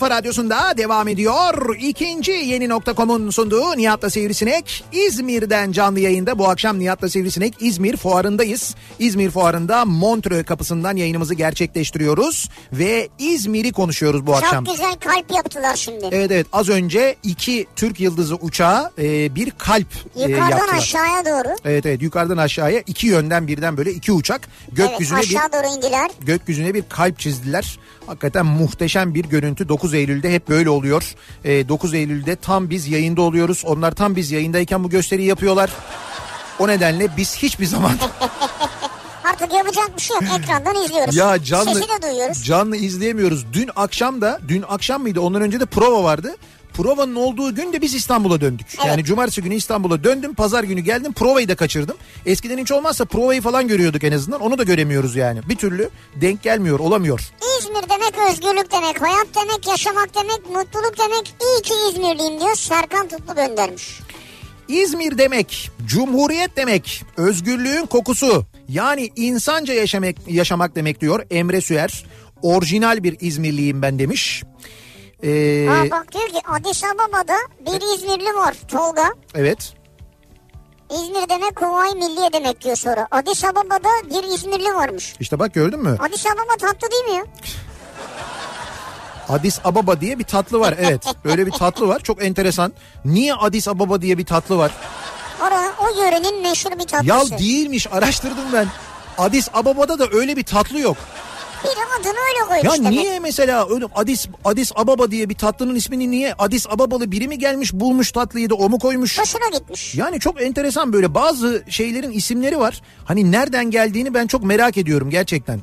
Kafa 0.00 0.14
radyosunda 0.16 0.76
devam 0.76 1.08
ediyor. 1.08 1.76
İkinci 1.80 2.32
yeni 2.32 2.68
nokta.com'un 2.68 3.30
sunduğu 3.30 3.76
Nihat'la 3.76 4.10
Sivrisinek. 4.10 4.84
İzmir'den 4.92 5.72
canlı 5.72 6.00
yayında 6.00 6.38
bu 6.38 6.48
akşam 6.48 6.78
Nihat'la 6.78 7.08
Sivrisinek 7.08 7.54
İzmir 7.60 7.96
fuarındayız. 7.96 8.74
İzmir 8.98 9.30
fuarında 9.30 9.84
Montreux 9.84 10.44
kapısından 10.46 10.96
yayınımızı 10.96 11.34
gerçekleştiriyoruz. 11.34 12.48
Ve 12.72 13.08
İzmir'i 13.18 13.72
konuşuyoruz 13.72 14.26
bu 14.26 14.34
akşam. 14.34 14.64
Çok 14.64 14.74
güzel 14.76 14.94
kalp 14.94 15.30
yaptılar 15.30 15.76
şimdi. 15.76 16.08
Evet 16.12 16.30
evet 16.30 16.46
az 16.52 16.68
önce 16.68 17.16
iki 17.22 17.66
Türk 17.76 18.00
Yıldızı 18.00 18.34
uçağı 18.34 18.90
e, 18.98 19.34
bir 19.34 19.50
kalp 19.50 19.88
e, 20.16 20.22
Yukarıdan 20.22 20.48
yaptılar. 20.50 20.78
aşağıya 20.78 21.24
doğru. 21.24 21.56
Evet 21.64 21.86
evet 21.86 22.02
yukarıdan 22.02 22.36
aşağıya 22.36 22.82
iki 22.86 23.06
yönden 23.06 23.46
birden 23.48 23.76
böyle 23.76 23.92
iki 23.92 24.12
uçak 24.12 24.48
gökyüzüne 24.72 25.18
evet 25.18 25.30
bir 25.30 25.36
aşağı 25.36 25.52
doğru 25.52 25.76
indiler. 25.76 26.10
gökyüzüne 26.20 26.74
bir 26.74 26.84
kalp 26.88 27.18
çizdiler. 27.18 27.78
Hakikaten 28.10 28.46
muhteşem 28.46 29.14
bir 29.14 29.24
görüntü. 29.24 29.68
9 29.68 29.94
Eylül'de 29.94 30.34
hep 30.34 30.48
böyle 30.48 30.70
oluyor. 30.70 31.14
Ee, 31.44 31.68
9 31.68 31.94
Eylül'de 31.94 32.36
tam 32.36 32.70
biz 32.70 32.88
yayında 32.88 33.22
oluyoruz. 33.22 33.62
Onlar 33.66 33.92
tam 33.92 34.16
biz 34.16 34.30
yayındayken 34.30 34.84
bu 34.84 34.90
gösteriyi 34.90 35.28
yapıyorlar. 35.28 35.70
O 36.58 36.68
nedenle 36.68 37.08
biz 37.16 37.36
hiçbir 37.36 37.66
zaman 37.66 37.92
Artık 39.24 39.52
yapacak 39.52 39.96
bir 39.96 40.02
şey 40.02 40.16
yok. 40.16 40.24
Ekrandan 40.38 40.84
izliyoruz. 40.84 41.16
ya 41.16 41.44
canlı 41.44 41.74
Sesi 41.74 41.88
de 41.88 42.02
duyuyoruz. 42.02 42.44
canlı 42.44 42.76
izleyemiyoruz. 42.76 43.46
Dün 43.52 43.70
akşam 43.76 44.20
da 44.20 44.40
dün 44.48 44.64
akşam 44.68 45.02
mıydı? 45.02 45.20
Ondan 45.20 45.42
önce 45.42 45.60
de 45.60 45.66
prova 45.66 46.04
vardı. 46.04 46.36
Provanın 46.82 47.14
olduğu 47.14 47.54
gün 47.54 47.72
de 47.72 47.80
biz 47.80 47.94
İstanbul'a 47.94 48.40
döndük. 48.40 48.66
Evet. 48.74 48.86
Yani 48.86 49.04
cumartesi 49.04 49.42
günü 49.42 49.54
İstanbul'a 49.54 50.04
döndüm. 50.04 50.34
Pazar 50.34 50.64
günü 50.64 50.80
geldim. 50.80 51.12
Provayı 51.12 51.48
da 51.48 51.56
kaçırdım. 51.56 51.96
Eskiden 52.26 52.58
hiç 52.58 52.72
olmazsa 52.72 53.04
provayı 53.04 53.42
falan 53.42 53.68
görüyorduk 53.68 54.04
en 54.04 54.12
azından. 54.12 54.40
Onu 54.40 54.58
da 54.58 54.62
göremiyoruz 54.62 55.16
yani. 55.16 55.40
Bir 55.48 55.56
türlü 55.56 55.90
denk 56.20 56.42
gelmiyor, 56.42 56.80
olamıyor. 56.80 57.30
İzmir 57.58 57.82
demek 57.90 58.30
özgürlük 58.30 58.72
demek, 58.72 59.02
hayat 59.02 59.26
demek, 59.34 59.66
yaşamak 59.66 60.14
demek, 60.14 60.50
mutluluk 60.56 60.94
demek. 60.98 61.34
İyi 61.42 61.62
ki 61.62 61.72
İzmirliyim 61.90 62.40
diyor. 62.40 62.54
Serkan 62.54 63.08
Tutlu 63.08 63.34
göndermiş. 63.34 64.00
İzmir 64.68 65.18
demek, 65.18 65.70
cumhuriyet 65.86 66.56
demek, 66.56 67.02
özgürlüğün 67.16 67.86
kokusu. 67.86 68.44
Yani 68.68 69.10
insanca 69.16 69.74
yaşamak, 69.74 70.14
yaşamak 70.28 70.76
demek 70.76 71.00
diyor 71.00 71.26
Emre 71.30 71.60
Süer. 71.60 72.04
Orijinal 72.42 73.02
bir 73.02 73.16
İzmirliyim 73.20 73.82
ben 73.82 73.98
demiş. 73.98 74.42
Ee, 75.22 75.66
Ha 75.68 75.84
bak 75.90 76.12
diyor 76.12 76.28
ki 76.28 76.40
Addis 76.48 76.84
Ababa'da 76.84 77.36
bir 77.66 77.94
İzmirli 77.96 78.34
var 78.36 78.54
Tolga. 78.68 79.10
evet. 79.34 79.72
İzmir 80.90 81.28
demek 81.28 81.56
Kuvayi 81.56 81.94
Milliye 81.94 82.32
demek 82.32 82.60
diyor 82.60 82.76
sonra. 82.76 83.08
Addis 83.10 83.44
Ababa'da 83.44 83.88
bir 84.10 84.22
İzmirli 84.34 84.74
varmış. 84.74 85.14
İşte 85.20 85.38
bak 85.38 85.54
gördün 85.54 85.80
mü? 85.82 85.96
Addis 86.00 86.26
Ababa 86.26 86.56
tatlı 86.60 86.90
değil 86.90 87.04
mi 87.04 87.10
ya? 87.16 87.24
Addis 89.28 89.60
Ababa 89.64 90.00
diye 90.00 90.18
bir 90.18 90.24
tatlı 90.24 90.60
var. 90.60 90.74
Evet. 90.80 91.04
Böyle 91.24 91.46
bir 91.46 91.50
tatlı 91.52 91.88
var. 91.88 92.00
Çok 92.00 92.24
enteresan. 92.24 92.72
Niye 93.04 93.34
Addis 93.34 93.68
Ababa 93.68 94.02
diye 94.02 94.18
bir 94.18 94.26
tatlı 94.26 94.58
var? 94.58 94.72
Orada 95.42 95.72
o 95.78 96.00
yörenin 96.02 96.42
meşhur 96.42 96.70
bir 96.70 96.86
tatlısı. 96.86 97.32
Ya 97.32 97.38
değilmiş. 97.38 97.86
Araştırdım 97.92 98.52
ben. 98.52 98.66
Addis 99.18 99.48
Ababa'da 99.52 99.98
da 99.98 100.06
öyle 100.12 100.36
bir 100.36 100.42
tatlı 100.44 100.78
yok. 100.78 100.96
Bir 101.64 102.00
adını 102.00 102.14
öyle 102.28 102.48
koymuş 102.48 102.78
Ya 102.78 102.84
demek. 102.84 102.98
niye 102.98 103.20
mesela 103.20 103.68
öyle 103.70 103.84
Addis 103.94 104.26
Addis 104.44 104.72
Ababa 104.74 105.10
diye 105.10 105.28
bir 105.28 105.34
tatlının 105.34 105.74
ismini 105.74 106.10
niye 106.10 106.34
Addis 106.38 106.66
Ababalı 106.70 107.12
biri 107.12 107.28
mi 107.28 107.38
gelmiş 107.38 107.72
bulmuş 107.72 108.12
tatlıyı 108.12 108.50
da 108.50 108.54
o 108.54 108.68
mu 108.68 108.78
koymuş? 108.78 109.18
Hoşuna 109.18 109.58
gitmiş. 109.58 109.94
Yani 109.94 110.20
çok 110.20 110.42
enteresan 110.42 110.92
böyle 110.92 111.14
bazı 111.14 111.64
şeylerin 111.68 112.10
isimleri 112.10 112.58
var. 112.58 112.82
Hani 113.04 113.32
nereden 113.32 113.70
geldiğini 113.70 114.14
ben 114.14 114.26
çok 114.26 114.44
merak 114.44 114.76
ediyorum 114.78 115.10
gerçekten. 115.10 115.60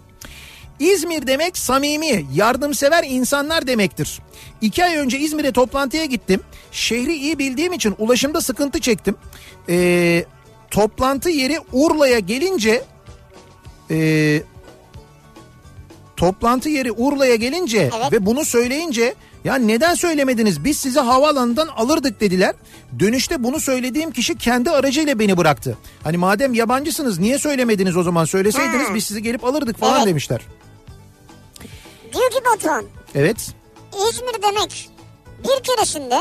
İzmir 0.80 1.28
demek 1.28 1.58
samimi, 1.58 2.26
yardımsever 2.34 3.04
insanlar 3.08 3.68
demektir. 3.68 4.20
İki 4.62 4.86
ay 4.86 4.96
önce 4.96 5.20
İzmir'e 5.20 5.52
toplantıya 5.52 6.06
gittim. 6.06 6.42
Şehri 6.72 7.16
iyi 7.16 7.40
bildiğim 7.40 7.74
için 7.74 7.96
ulaşımda 7.98 8.42
sıkıntı 8.42 8.80
çektim. 8.82 9.16
Ee, 9.70 10.26
toplantı 10.72 11.30
yeri 11.30 11.60
Urla'ya 11.74 12.20
gelince... 12.20 12.84
ee, 13.92 14.42
toplantı 16.18 16.70
yeri 16.70 16.92
Urla'ya 16.92 17.36
gelince 17.36 17.90
Evet. 18.00 18.12
ve 18.12 18.26
bunu 18.26 18.46
söyleyince 18.46 19.16
ya 19.44 19.56
neden 19.56 19.94
söylemediniz 19.96 20.64
biz 20.64 20.78
sizi 20.78 21.00
havaalanından 21.00 21.68
alırdık 21.68 22.22
dediler. 22.22 22.56
Dönüşte 23.00 23.44
bunu 23.44 23.60
söylediğim 23.60 24.12
kişi 24.12 24.38
kendi 24.38 24.70
aracıyla 24.72 25.20
beni 25.20 25.38
bıraktı. 25.38 25.78
Hani 26.04 26.18
madem 26.18 26.54
yabancısınız 26.54 27.20
niye 27.20 27.40
söylemediniz 27.40 27.98
o 27.98 28.04
zaman 28.04 28.26
söyleseydiniz 28.26 28.90
Ha. 28.90 28.96
biz 28.96 29.04
sizi 29.06 29.22
gelip 29.24 29.44
alırdık 29.46 29.78
falan 29.80 29.98
Evet. 29.98 30.08
demişler. 30.08 30.42
Diyor 32.14 32.30
ki 32.32 32.38
Batuhan 32.54 32.86
Evet 33.16 33.38
İzmir 34.10 34.42
demek 34.44 34.90
bir 35.44 35.64
keresinde 35.64 36.20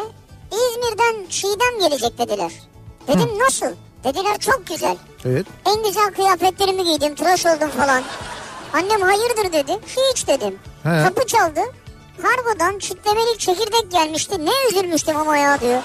İzmir'den 0.53 1.27
Çiğdem 1.31 1.89
gelecek 1.89 2.19
dediler. 2.19 2.53
Dedim 3.09 3.29
nasıl? 3.39 3.67
Dediler 4.05 4.39
çok 4.39 4.67
güzel. 4.67 4.97
evet 5.25 5.47
En 5.67 5.83
güzel 5.85 6.11
kıyafetlerimi 6.15 6.85
giydim 6.85 7.15
tıraş 7.15 7.47
oldum 7.47 7.71
falan. 7.71 8.03
Annem 8.73 9.01
hayırdır 9.03 9.53
dedi. 9.53 9.73
Hiç 10.13 10.29
dedim. 10.29 10.55
He. 10.83 10.89
Kapı 11.03 11.27
çaldı. 11.27 11.61
Kargodan 12.23 12.79
çitlemeli 12.79 13.39
çekirdek 13.39 13.93
gelmişti. 13.93 14.47
Ne 14.47 14.51
üzülmüştüm 14.71 15.17
ama 15.17 15.37
ya 15.37 15.61
diyor. 15.61 15.83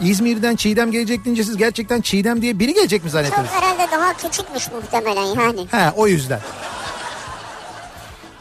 İzmir'den 0.00 0.56
Çiğdem 0.56 0.90
gelecek 0.92 1.24
deyince 1.24 1.44
siz 1.44 1.56
gerçekten 1.56 2.00
Çiğdem 2.00 2.42
diye 2.42 2.58
biri 2.58 2.74
gelecek 2.74 3.04
mi 3.04 3.10
Çok 3.10 3.12
zannettiniz? 3.12 3.50
herhalde 3.50 3.92
daha 3.92 4.12
küçükmüş 4.16 4.68
muhtemelen 4.72 5.24
yani. 5.40 5.66
He 5.70 5.90
o 5.96 6.06
yüzden. 6.06 6.40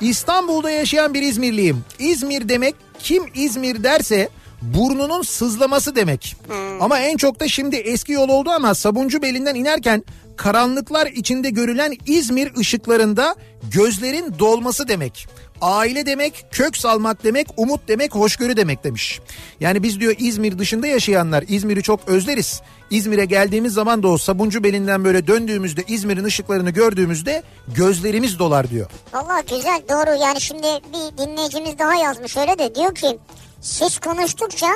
İstanbul'da 0.01 0.71
yaşayan 0.71 1.13
bir 1.13 1.21
İzmirliyim. 1.21 1.83
İzmir 1.99 2.49
demek 2.49 2.75
kim 2.99 3.23
İzmir 3.35 3.83
derse 3.83 4.29
burnunun 4.61 5.21
sızlaması 5.21 5.95
demek. 5.95 6.35
Ama 6.81 6.99
en 6.99 7.17
çok 7.17 7.39
da 7.39 7.47
şimdi 7.47 7.75
eski 7.75 8.11
yol 8.11 8.29
oldu 8.29 8.49
ama 8.49 8.75
Sabuncu 8.75 9.21
belinden 9.21 9.55
inerken 9.55 10.03
karanlıklar 10.37 11.07
içinde 11.07 11.49
görülen 11.49 11.93
İzmir 12.05 12.55
ışıklarında 12.57 13.35
gözlerin 13.71 14.33
dolması 14.39 14.87
demek. 14.87 15.27
Aile 15.61 16.05
demek, 16.05 16.45
kök 16.51 16.77
salmak 16.77 17.23
demek, 17.23 17.47
umut 17.57 17.87
demek, 17.87 18.15
hoşgörü 18.15 18.57
demek 18.57 18.83
demiş. 18.83 19.19
Yani 19.59 19.83
biz 19.83 19.99
diyor 19.99 20.15
İzmir 20.17 20.59
dışında 20.59 20.87
yaşayanlar 20.87 21.43
İzmir'i 21.47 21.83
çok 21.83 21.99
özleriz. 22.07 22.61
İzmir'e 22.89 23.25
geldiğimiz 23.25 23.73
zaman 23.73 24.03
da 24.03 24.07
o 24.07 24.17
Sabuncu 24.17 24.63
belinden 24.63 25.03
böyle 25.03 25.27
döndüğümüzde 25.27 25.83
İzmir'in 25.87 26.23
ışıklarını 26.23 26.69
gördüğümüzde 26.69 27.43
gözlerimiz 27.75 28.39
dolar 28.39 28.69
diyor. 28.69 28.89
Valla 29.13 29.41
güzel 29.41 29.81
doğru 29.89 30.23
yani 30.23 30.41
şimdi 30.41 30.67
bir 30.67 31.17
dinleyicimiz 31.17 31.79
daha 31.79 31.95
yazmış 31.95 32.37
öyle 32.37 32.59
de 32.59 32.75
diyor 32.75 32.95
ki 32.95 33.17
siz 33.61 33.99
konuştukça 33.99 34.67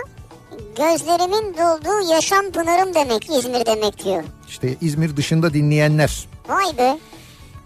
gözlerimin 0.78 1.54
dolduğu 1.58 2.12
yaşam 2.14 2.52
pınarım 2.52 2.94
demek 2.94 3.30
İzmir 3.30 3.66
demek 3.66 4.04
diyor. 4.06 4.24
İşte 4.50 4.76
İzmir 4.82 5.18
dışında 5.18 5.54
dinleyenler. 5.54 6.28
Vay 6.50 6.78
be 6.78 6.98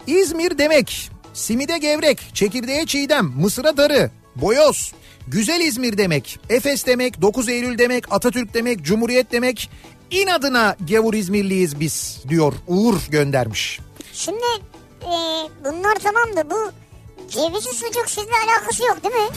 İzmir 0.07 0.57
demek. 0.57 1.09
Simide 1.33 1.77
gevrek, 1.77 2.19
çekirdeğe 2.33 2.85
çiğdem, 2.85 3.25
mısıra 3.25 3.77
darı, 3.77 4.11
boyoz. 4.35 4.93
Güzel 5.27 5.61
İzmir 5.61 5.97
demek. 5.97 6.39
Efes 6.49 6.85
demek, 6.85 7.21
9 7.21 7.49
Eylül 7.49 7.77
demek, 7.77 8.11
Atatürk 8.13 8.53
demek, 8.53 8.81
Cumhuriyet 8.81 9.31
demek. 9.31 9.69
İnadına 10.11 10.75
gavur 10.89 11.13
İzmirliyiz 11.13 11.79
biz 11.79 12.17
diyor 12.29 12.53
Uğur 12.67 12.95
göndermiş. 13.09 13.79
şimdi 14.13 14.43
e, 15.01 15.11
bunlar 15.65 15.95
tamam 16.03 16.35
da 16.37 16.49
bu 16.49 16.71
cevizli 17.29 17.73
sucuk 17.73 18.09
sizle 18.09 18.31
alakası 18.47 18.83
yok 18.83 19.03
değil 19.03 19.15
mi? 19.15 19.29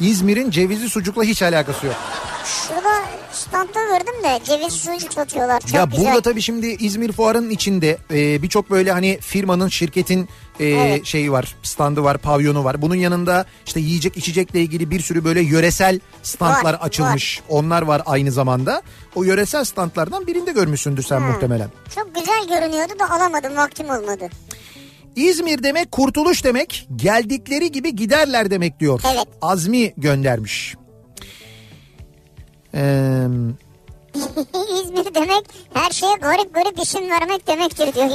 İzmir'in 0.00 0.50
cevizli 0.50 0.88
sucukla 0.90 1.22
hiç 1.22 1.42
alakası 1.42 1.86
yok. 1.86 1.96
Şurada 2.44 3.02
standta 3.32 3.80
gördüm 3.84 4.22
de 4.24 4.40
cevizli 4.44 4.70
sucuk 4.70 5.12
satıyorlar 5.12 5.60
çok 5.60 5.72
ya 5.74 5.84
güzel. 5.84 6.04
burada 6.04 6.20
tabii 6.20 6.42
şimdi 6.42 6.66
İzmir 6.66 7.12
fuarının 7.12 7.50
içinde 7.50 7.98
e, 8.10 8.42
birçok 8.42 8.70
böyle 8.70 8.92
hani 8.92 9.18
firmanın 9.20 9.68
şirketin 9.68 10.28
e, 10.60 10.64
Evet. 10.66 11.04
şeyi 11.06 11.32
var 11.32 11.56
standı 11.62 12.04
var 12.04 12.18
pavyonu 12.18 12.64
var. 12.64 12.82
Bunun 12.82 12.94
yanında 12.94 13.44
işte 13.66 13.80
yiyecek 13.80 14.16
içecekle 14.16 14.60
ilgili 14.60 14.90
bir 14.90 15.00
sürü 15.00 15.24
böyle 15.24 15.40
yöresel 15.40 16.00
standlar 16.22 16.74
Var, 16.74 16.78
açılmış. 16.82 17.42
Onlar 17.48 17.82
var 17.82 18.02
aynı 18.06 18.32
zamanda. 18.32 18.82
O 19.14 19.22
yöresel 19.24 19.64
standlardan 19.64 20.26
birinde 20.26 20.52
görmüşsündür 20.52 21.02
sen 21.02 21.22
muhtemelen. 21.22 21.70
Çok 21.94 22.14
güzel 22.14 22.48
görünüyordu 22.48 22.92
da 22.98 23.10
alamadım 23.10 23.56
vaktim 23.56 23.90
olmadı. 23.90 24.28
İzmir 25.16 25.62
demek 25.62 25.92
kurtuluş 25.92 26.44
demek 26.44 26.88
geldikleri 26.96 27.72
gibi 27.72 27.96
giderler 27.96 28.50
demek 28.50 28.80
diyor. 28.80 29.00
Evet. 29.14 29.26
Azmi 29.42 29.92
göndermiş. 29.96 30.74
Eee... 32.74 33.26
İzmir 34.82 35.14
demek 35.14 35.44
her 35.74 35.90
şeye 35.90 36.14
garip 36.14 36.54
garip 36.54 36.78
isim 36.82 37.10
vermek 37.10 37.46
demektir 37.46 37.94
diyor. 37.94 38.08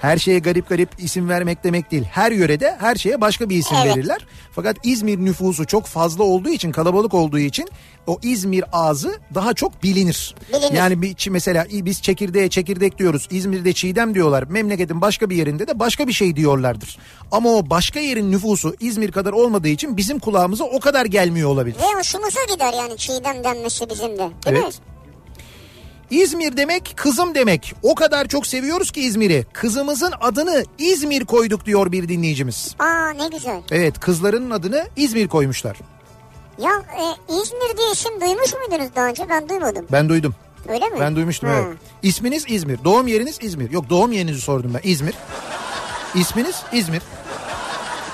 Her 0.00 0.18
şeye 0.18 0.38
garip 0.38 0.68
garip 0.68 0.88
isim 0.98 1.28
vermek 1.28 1.64
demek 1.64 1.90
değil. 1.90 2.04
Her 2.04 2.32
yörede 2.32 2.76
her 2.80 2.94
şeye 2.94 3.20
başka 3.20 3.50
bir 3.50 3.56
isim 3.56 3.76
Evet. 3.84 3.96
verirler. 3.96 4.26
Fakat 4.52 4.76
İzmir 4.82 5.18
nüfusu 5.18 5.66
çok 5.66 5.86
fazla 5.86 6.24
olduğu 6.24 6.48
için, 6.48 6.72
kalabalık 6.72 7.14
olduğu 7.14 7.38
için 7.38 7.68
o 8.06 8.18
İzmir 8.22 8.64
ağzı 8.72 9.20
daha 9.34 9.54
çok 9.54 9.82
bilinir. 9.82 10.34
Bilinir. 10.52 10.72
Yani 10.72 11.02
bir 11.02 11.30
mesela 11.30 11.66
biz 11.72 12.02
çekirdeğe 12.02 12.48
çekirdek 12.48 12.98
diyoruz. 12.98 13.28
İzmir'de 13.30 13.72
çiğdem 13.72 14.14
diyorlar. 14.14 14.42
Memleketin 14.42 15.00
başka 15.00 15.30
bir 15.30 15.36
yerinde 15.36 15.68
de 15.68 15.78
başka 15.78 16.08
bir 16.08 16.12
şey 16.12 16.36
diyorlardır. 16.36 16.98
Ama 17.32 17.50
o 17.50 17.70
başka 17.70 18.00
yerin 18.00 18.32
nüfusu 18.32 18.74
İzmir 18.80 19.12
kadar 19.12 19.32
olmadığı 19.32 19.68
için 19.68 19.96
bizim 19.96 20.18
kulağımıza 20.18 20.64
o 20.64 20.80
kadar 20.80 21.06
gelmiyor 21.06 21.50
olabilir. 21.50 21.76
Ve 21.78 21.98
hoşumuza 21.98 22.40
gider 22.54 22.72
yani 22.72 22.96
çiğdem 22.96 23.44
denmesi 23.44 23.90
bizim 23.90 24.12
de. 24.12 24.18
Değil 24.18 24.30
Evet. 24.46 24.64
mi? 24.64 24.95
İzmir 26.10 26.56
demek 26.56 26.92
kızım 26.96 27.34
demek. 27.34 27.74
O 27.82 27.94
kadar 27.94 28.28
çok 28.28 28.46
seviyoruz 28.46 28.90
ki 28.90 29.00
İzmir'i. 29.00 29.46
Kızımızın 29.52 30.12
adını 30.20 30.64
İzmir 30.78 31.24
koyduk 31.24 31.66
diyor 31.66 31.92
bir 31.92 32.08
dinleyicimiz. 32.08 32.74
Aa 32.78 33.10
ne 33.10 33.28
güzel. 33.28 33.60
Evet 33.70 34.00
kızlarının 34.00 34.50
adını 34.50 34.86
İzmir 34.96 35.28
koymuşlar. 35.28 35.76
Ya 36.58 36.70
e, 36.70 37.32
İzmir 37.32 37.76
diye 37.78 37.92
isim 37.92 38.20
duymuş 38.20 38.52
muydunuz 38.54 38.90
daha 38.96 39.06
önce? 39.06 39.26
Ben 39.28 39.48
duymadım. 39.48 39.86
Ben 39.92 40.08
duydum. 40.08 40.34
Öyle 40.68 40.88
mi? 40.88 40.96
Ben 41.00 41.16
duymuştum 41.16 41.48
Ha. 41.48 41.54
evet. 41.66 41.76
İsminiz 42.02 42.44
İzmir. 42.48 42.84
Doğum 42.84 43.06
yeriniz 43.06 43.38
İzmir. 43.42 43.70
Yok 43.70 43.90
doğum 43.90 44.12
yerinizi 44.12 44.40
sordum 44.40 44.74
ben. 44.74 44.90
İzmir. 44.90 45.14
İsminiz 46.14 46.62
İzmir. 46.72 47.02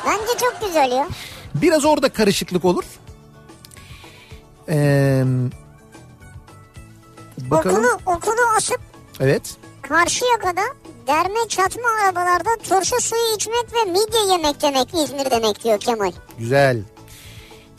Bence 0.07 0.33
çok 0.40 0.68
güzel 0.68 0.92
ya. 0.92 1.09
Biraz 1.55 1.85
orada 1.85 2.09
karışıklık 2.09 2.64
olur. 2.64 2.85
Ee, 4.68 5.24
bakalım. 7.53 7.85
Okulu, 7.85 8.17
okulu 8.17 8.41
asıp 8.57 8.81
Evet. 9.21 9.57
Karşıyaka'da 9.83 10.62
derme 11.07 11.49
çatma 11.49 11.88
arabalarda 12.05 12.51
turşu 12.69 13.01
suyu 13.01 13.37
içmek 13.37 13.75
ve 13.75 13.91
midye 13.91 14.33
yemek 14.33 14.62
demek 14.62 14.88
İzmir 14.95 15.31
demek 15.31 15.65
diyor 15.65 15.81
Kemal. 15.81 16.12
Güzel. 16.38 16.83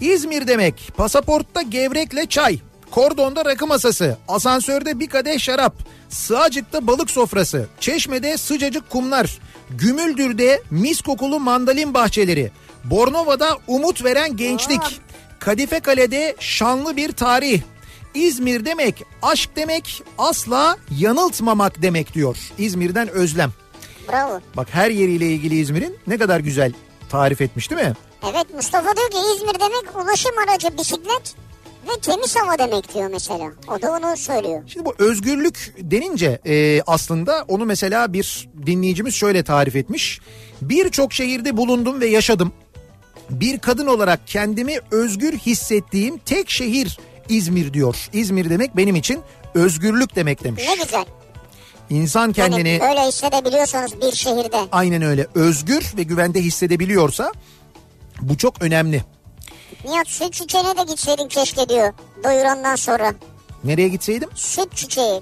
İzmir 0.02 0.48
demek. 0.48 0.92
Pasaportta 0.98 1.62
gevrekle 1.62 2.26
çay, 2.26 2.60
kordonda 2.92 3.46
rakı 3.46 3.68
masası, 3.68 4.18
asansörde 4.28 5.00
bir 5.00 5.10
kadeh 5.10 5.40
şarap, 5.40 5.74
Sığacık'ta 6.10 6.88
balık 6.88 7.10
sofrası, 7.10 7.68
Çeşme'de 7.80 8.38
sıcacık 8.38 8.90
kumlar, 8.90 9.40
Gümüldür'de 9.70 10.62
mis 10.70 11.02
kokulu 11.02 11.40
mandalin 11.40 11.94
bahçeleri, 11.94 12.52
Bornova'da 12.84 13.58
umut 13.68 14.04
veren 14.04 14.38
gençlik, 14.38 15.02
Kadife 15.40 15.80
Kale'de 15.80 16.36
şanlı 16.40 16.98
bir 16.98 17.12
tarih, 17.12 17.62
İzmir 18.14 18.66
demek 18.66 19.04
aşk 19.22 19.50
demek 19.56 20.04
asla 20.18 20.78
yanıltmamak 21.00 21.82
demek 21.82 22.14
diyor. 22.14 22.38
İzmir'den 22.58 23.08
Özlem. 23.10 23.52
Bravo. 24.12 24.40
Bak 24.58 24.68
her 24.72 24.90
yeriyle 24.90 25.28
ilgili 25.28 25.60
İzmir'in 25.60 25.98
ne 26.08 26.18
kadar 26.18 26.40
güzel 26.40 26.74
tarif 27.10 27.42
etmiş 27.42 27.72
değil 27.72 27.82
mi? 27.82 27.94
Evet 28.32 28.54
Mustafa 28.56 28.96
diyor 28.96 29.10
ki 29.10 29.18
İzmir 29.36 29.60
demek 29.60 29.96
ulaşım 29.96 30.32
aracı 30.48 30.78
bisiklet 30.78 31.36
ve 31.88 32.00
temiz 32.02 32.36
hava 32.36 32.58
demek 32.58 32.94
diyor 32.94 33.10
mesela. 33.10 33.52
O 33.68 33.82
da 33.82 33.92
onu 33.92 34.18
söylüyor. 34.18 34.64
Şimdi 34.68 34.86
bu 34.86 34.94
özgürlük 35.00 35.76
denince 35.78 36.40
e, 36.46 36.82
aslında 36.88 37.46
onu 37.48 37.66
mesela 37.66 38.14
bir 38.14 38.50
dinleyicimiz 38.66 39.14
şöyle 39.16 39.44
tarif 39.44 39.76
etmiş. 39.76 40.20
Birçok 40.62 41.14
şehirde 41.14 41.58
bulundum 41.58 42.02
ve 42.02 42.08
yaşadım. 42.08 42.54
Bir 43.30 43.60
kadın 43.60 43.88
olarak 43.88 44.28
kendimi 44.28 44.78
özgür 44.92 45.34
hissettiğim 45.38 46.18
tek 46.18 46.50
şehir 46.50 47.00
İzmir 47.30 47.74
diyor. 47.74 48.10
İzmir 48.14 48.50
demek 48.50 48.78
benim 48.78 48.96
için 48.96 49.22
özgürlük 49.54 50.16
demek 50.16 50.44
demiş. 50.44 50.64
Ne 50.70 50.84
güzel. 50.84 51.06
İnsan 51.90 52.34
kendini 52.34 52.70
Yani 52.70 52.82
böyle 52.82 53.08
hissedebiliyorsanız 53.08 54.02
bir 54.02 54.12
şehirde. 54.12 54.58
aynen 54.72 55.02
öyle 55.02 55.28
özgür 55.36 55.94
ve 55.98 56.04
güvende 56.04 56.42
hissedebiliyorsa 56.42 57.32
bu 58.22 58.38
çok 58.38 58.62
önemli. 58.62 59.04
Nihat 59.86 60.08
süt 60.08 60.34
çiçeğine 60.34 60.78
de 60.78 60.84
gitseydin 60.84 61.28
keşke 61.28 61.70
diyor. 61.70 61.94
Doyurandan 62.24 62.76
sonra. 62.76 63.14
Nereye 63.64 63.88
gitseydim? 63.88 64.30
Süt 64.36 64.76
çiçeği. 64.76 65.22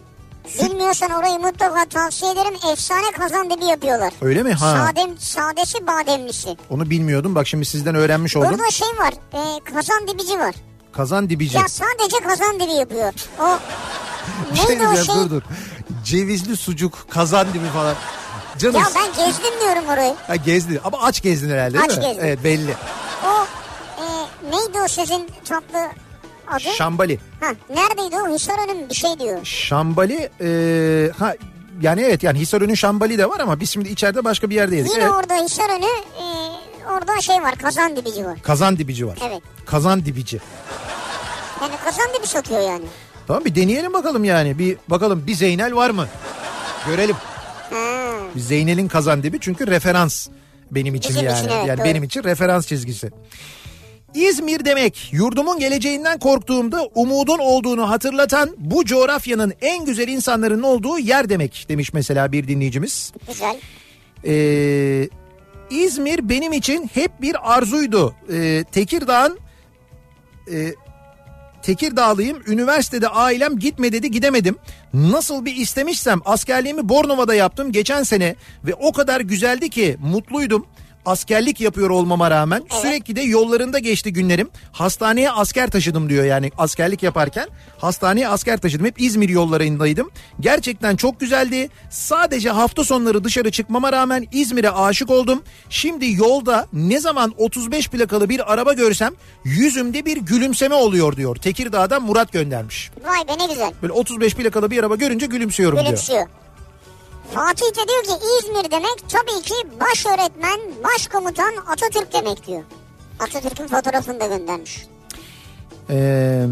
Bilmiyorsan 0.63 1.11
orayı 1.11 1.39
mutlaka 1.39 1.85
tavsiye 1.85 2.31
ederim. 2.31 2.53
Efsane 2.71 3.11
kazan 3.11 3.49
dibi 3.49 3.65
yapıyorlar. 3.65 4.13
Öyle 4.21 4.43
mi? 4.43 4.53
Ha. 4.53 4.87
Sadem, 4.87 5.17
sadesi 5.17 5.87
bademlisi. 5.87 6.57
Onu 6.69 6.89
bilmiyordum. 6.89 7.35
Bak 7.35 7.47
şimdi 7.47 7.65
sizden 7.65 7.95
öğrenmiş 7.95 8.35
oldum. 8.37 8.49
Burada 8.51 8.71
şey 8.71 8.87
var. 8.87 9.13
e, 9.33 9.63
kazan 9.73 10.07
dibici 10.07 10.39
var. 10.39 10.55
Kazan 10.93 11.29
dibici. 11.29 11.57
Ya 11.57 11.67
sadece 11.67 12.17
kazan 12.27 12.59
dibi 12.59 12.71
yapıyor. 12.71 13.13
O 13.39 13.59
Bir 14.51 14.57
şey 14.57 14.79
neydi 14.79 14.87
o 14.87 14.95
şey? 15.03 15.15
dur 15.15 15.29
dur. 15.29 15.41
Cevizli 16.03 16.57
sucuk, 16.57 17.07
kazan 17.09 17.47
dibi 17.53 17.67
falan. 17.73 17.95
Canım. 18.57 18.75
Ya 18.75 18.85
ben 18.95 19.25
gezdim 19.25 19.53
diyorum 19.61 19.89
orayı. 19.89 20.13
Ha, 20.27 20.35
gezdi 20.35 20.81
ama 20.83 20.99
aç 21.01 21.21
gezdin 21.21 21.49
herhalde 21.49 21.73
değil 21.73 21.85
Aç 21.85 21.97
mi? 21.97 22.03
gezdim. 22.03 22.23
Evet 22.25 22.43
belli. 22.43 22.75
O 23.25 23.45
e, 24.03 24.05
neydi 24.51 24.81
o 24.85 24.87
sizin 24.87 25.27
tatlı 25.45 25.79
adı? 26.47 26.59
Şambali. 26.77 27.19
ha, 27.39 27.47
neredeydi 27.69 28.15
o? 28.21 28.33
Hisarönü 28.35 28.89
bir 28.89 28.95
şey 28.95 29.19
diyor. 29.19 29.39
Şambali 29.45 30.29
e, 30.41 31.11
ha 31.19 31.33
yani 31.81 32.01
evet 32.01 32.23
yani 32.23 32.39
Hisarönü'nün 32.39 32.75
Şambali 32.75 33.17
de 33.17 33.29
var 33.29 33.39
ama 33.39 33.59
biz 33.59 33.69
şimdi 33.69 33.89
içeride 33.89 34.23
başka 34.23 34.49
bir 34.49 34.55
yerde 34.55 34.75
yedik. 34.75 34.91
Yine 34.91 35.03
Evet. 35.03 35.13
orada 35.13 35.35
Hisarönü 35.35 35.85
e, 35.85 36.25
orada 36.91 37.21
şey 37.21 37.35
var 37.41 37.55
kazan 37.55 37.95
dibici 37.95 38.25
var. 38.25 38.41
Kazan 38.43 38.77
dibici 38.77 39.07
var. 39.07 39.17
Evet. 39.27 39.41
Kazan 39.65 40.05
dibici. 40.05 40.39
Yani 41.61 41.73
kazan 41.85 42.05
dibi 42.19 42.27
satıyor 42.27 42.59
yani. 42.59 42.85
Tamam 43.27 43.45
bir 43.45 43.55
deneyelim 43.55 43.93
bakalım 43.93 44.23
yani. 44.23 44.59
Bir 44.59 44.77
bakalım 44.87 45.27
bir 45.27 45.33
Zeynel 45.33 45.75
var 45.75 45.89
mı? 45.89 46.07
Görelim. 46.87 47.15
Bir 48.35 48.39
Zeynel'in 48.39 48.87
kazan 48.87 49.23
dibi 49.23 49.37
çünkü 49.41 49.67
referans 49.67 50.27
benim 50.71 50.95
için 50.95 51.09
Bizim 51.09 51.25
yani. 51.25 51.39
için, 51.39 51.49
evet, 51.49 51.67
yani 51.67 51.77
doğru. 51.77 51.85
benim 51.85 52.03
için 52.03 52.23
referans 52.23 52.67
çizgisi. 52.67 53.11
İzmir 54.13 54.65
demek 54.65 55.09
yurdumun 55.13 55.59
geleceğinden 55.59 56.19
korktuğumda 56.19 56.85
umudun 56.95 57.39
olduğunu 57.39 57.89
hatırlatan 57.89 58.55
bu 58.57 58.85
coğrafyanın 58.85 59.53
en 59.61 59.85
güzel 59.85 60.07
insanların 60.07 60.63
olduğu 60.63 60.99
yer 60.99 61.29
demek 61.29 61.65
demiş 61.69 61.93
mesela 61.93 62.31
bir 62.31 62.47
dinleyicimiz. 62.47 63.13
Güzel. 63.27 63.57
Ee, 64.25 65.09
İzmir 65.71 66.29
benim 66.29 66.53
için 66.53 66.89
hep 66.93 67.21
bir 67.21 67.53
arzuydu. 67.53 68.15
Ee, 68.31 68.63
Tekirdağ'ın 68.71 69.39
e, 70.51 70.73
Tekirdağlıyım. 71.61 72.43
Üniversitede 72.47 73.07
ailem 73.07 73.59
gitme 73.59 73.91
dedi 73.91 74.11
gidemedim. 74.11 74.55
Nasıl 74.93 75.45
bir 75.45 75.55
istemişsem 75.55 76.19
askerliğimi 76.25 76.89
Bornova'da 76.89 77.35
yaptım 77.35 77.71
geçen 77.71 78.03
sene 78.03 78.35
ve 78.63 78.73
o 78.73 78.91
kadar 78.91 79.21
güzeldi 79.21 79.69
ki 79.69 79.97
mutluydum. 79.99 80.65
Askerlik 81.05 81.61
yapıyor 81.61 81.89
olmama 81.89 82.31
rağmen 82.31 82.63
sürekli 82.81 83.15
de 83.15 83.21
yollarında 83.21 83.79
geçti 83.79 84.13
günlerim. 84.13 84.49
Hastaneye 84.71 85.31
asker 85.31 85.69
taşıdım 85.69 86.09
diyor 86.09 86.25
yani 86.25 86.51
askerlik 86.57 87.03
yaparken. 87.03 87.47
Hastaneye 87.77 88.27
asker 88.27 88.57
taşıdım. 88.57 88.85
Hep 88.85 89.01
İzmir 89.01 89.29
yollarındaydım. 89.29 90.11
Gerçekten 90.39 90.95
çok 90.95 91.19
güzeldi. 91.19 91.69
Sadece 91.89 92.49
hafta 92.49 92.83
sonları 92.83 93.23
dışarı 93.23 93.51
çıkmama 93.51 93.91
rağmen 93.91 94.27
İzmir'e 94.31 94.71
aşık 94.71 95.09
oldum. 95.09 95.43
Şimdi 95.69 96.11
yolda 96.11 96.67
ne 96.73 96.99
zaman 96.99 97.33
35 97.37 97.87
plakalı 97.89 98.29
bir 98.29 98.53
araba 98.53 98.73
görsem 98.73 99.13
yüzümde 99.43 100.05
bir 100.05 100.17
gülümseme 100.17 100.75
oluyor 100.75 101.15
diyor. 101.17 101.35
Tekirdağ'dan 101.35 102.03
Murat 102.03 102.31
göndermiş. 102.31 102.91
Vay 103.05 103.27
be 103.27 103.43
ne 103.43 103.47
güzel. 103.47 103.71
Böyle 103.81 103.93
35 103.93 104.35
plakalı 104.35 104.71
bir 104.71 104.79
araba 104.79 104.95
görünce 104.95 105.25
gülümsüyorum 105.25 105.79
diyor. 105.79 105.89
Fatih 107.33 107.65
de 107.65 107.87
diyor 107.87 108.03
ki 108.03 108.25
İzmir 108.39 108.71
demek 108.71 109.09
tabii 109.09 109.41
ki 109.41 109.53
baş 109.79 110.05
öğretmen, 110.05 110.59
başkomutan 110.83 111.53
Atatürk 111.67 112.13
demek 112.13 112.47
diyor. 112.47 112.63
Atatürk'ün 113.19 113.67
fotoğrafını 113.67 114.19
da 114.19 114.27
göndermiş. 114.27 114.85
Ee, 115.89 116.45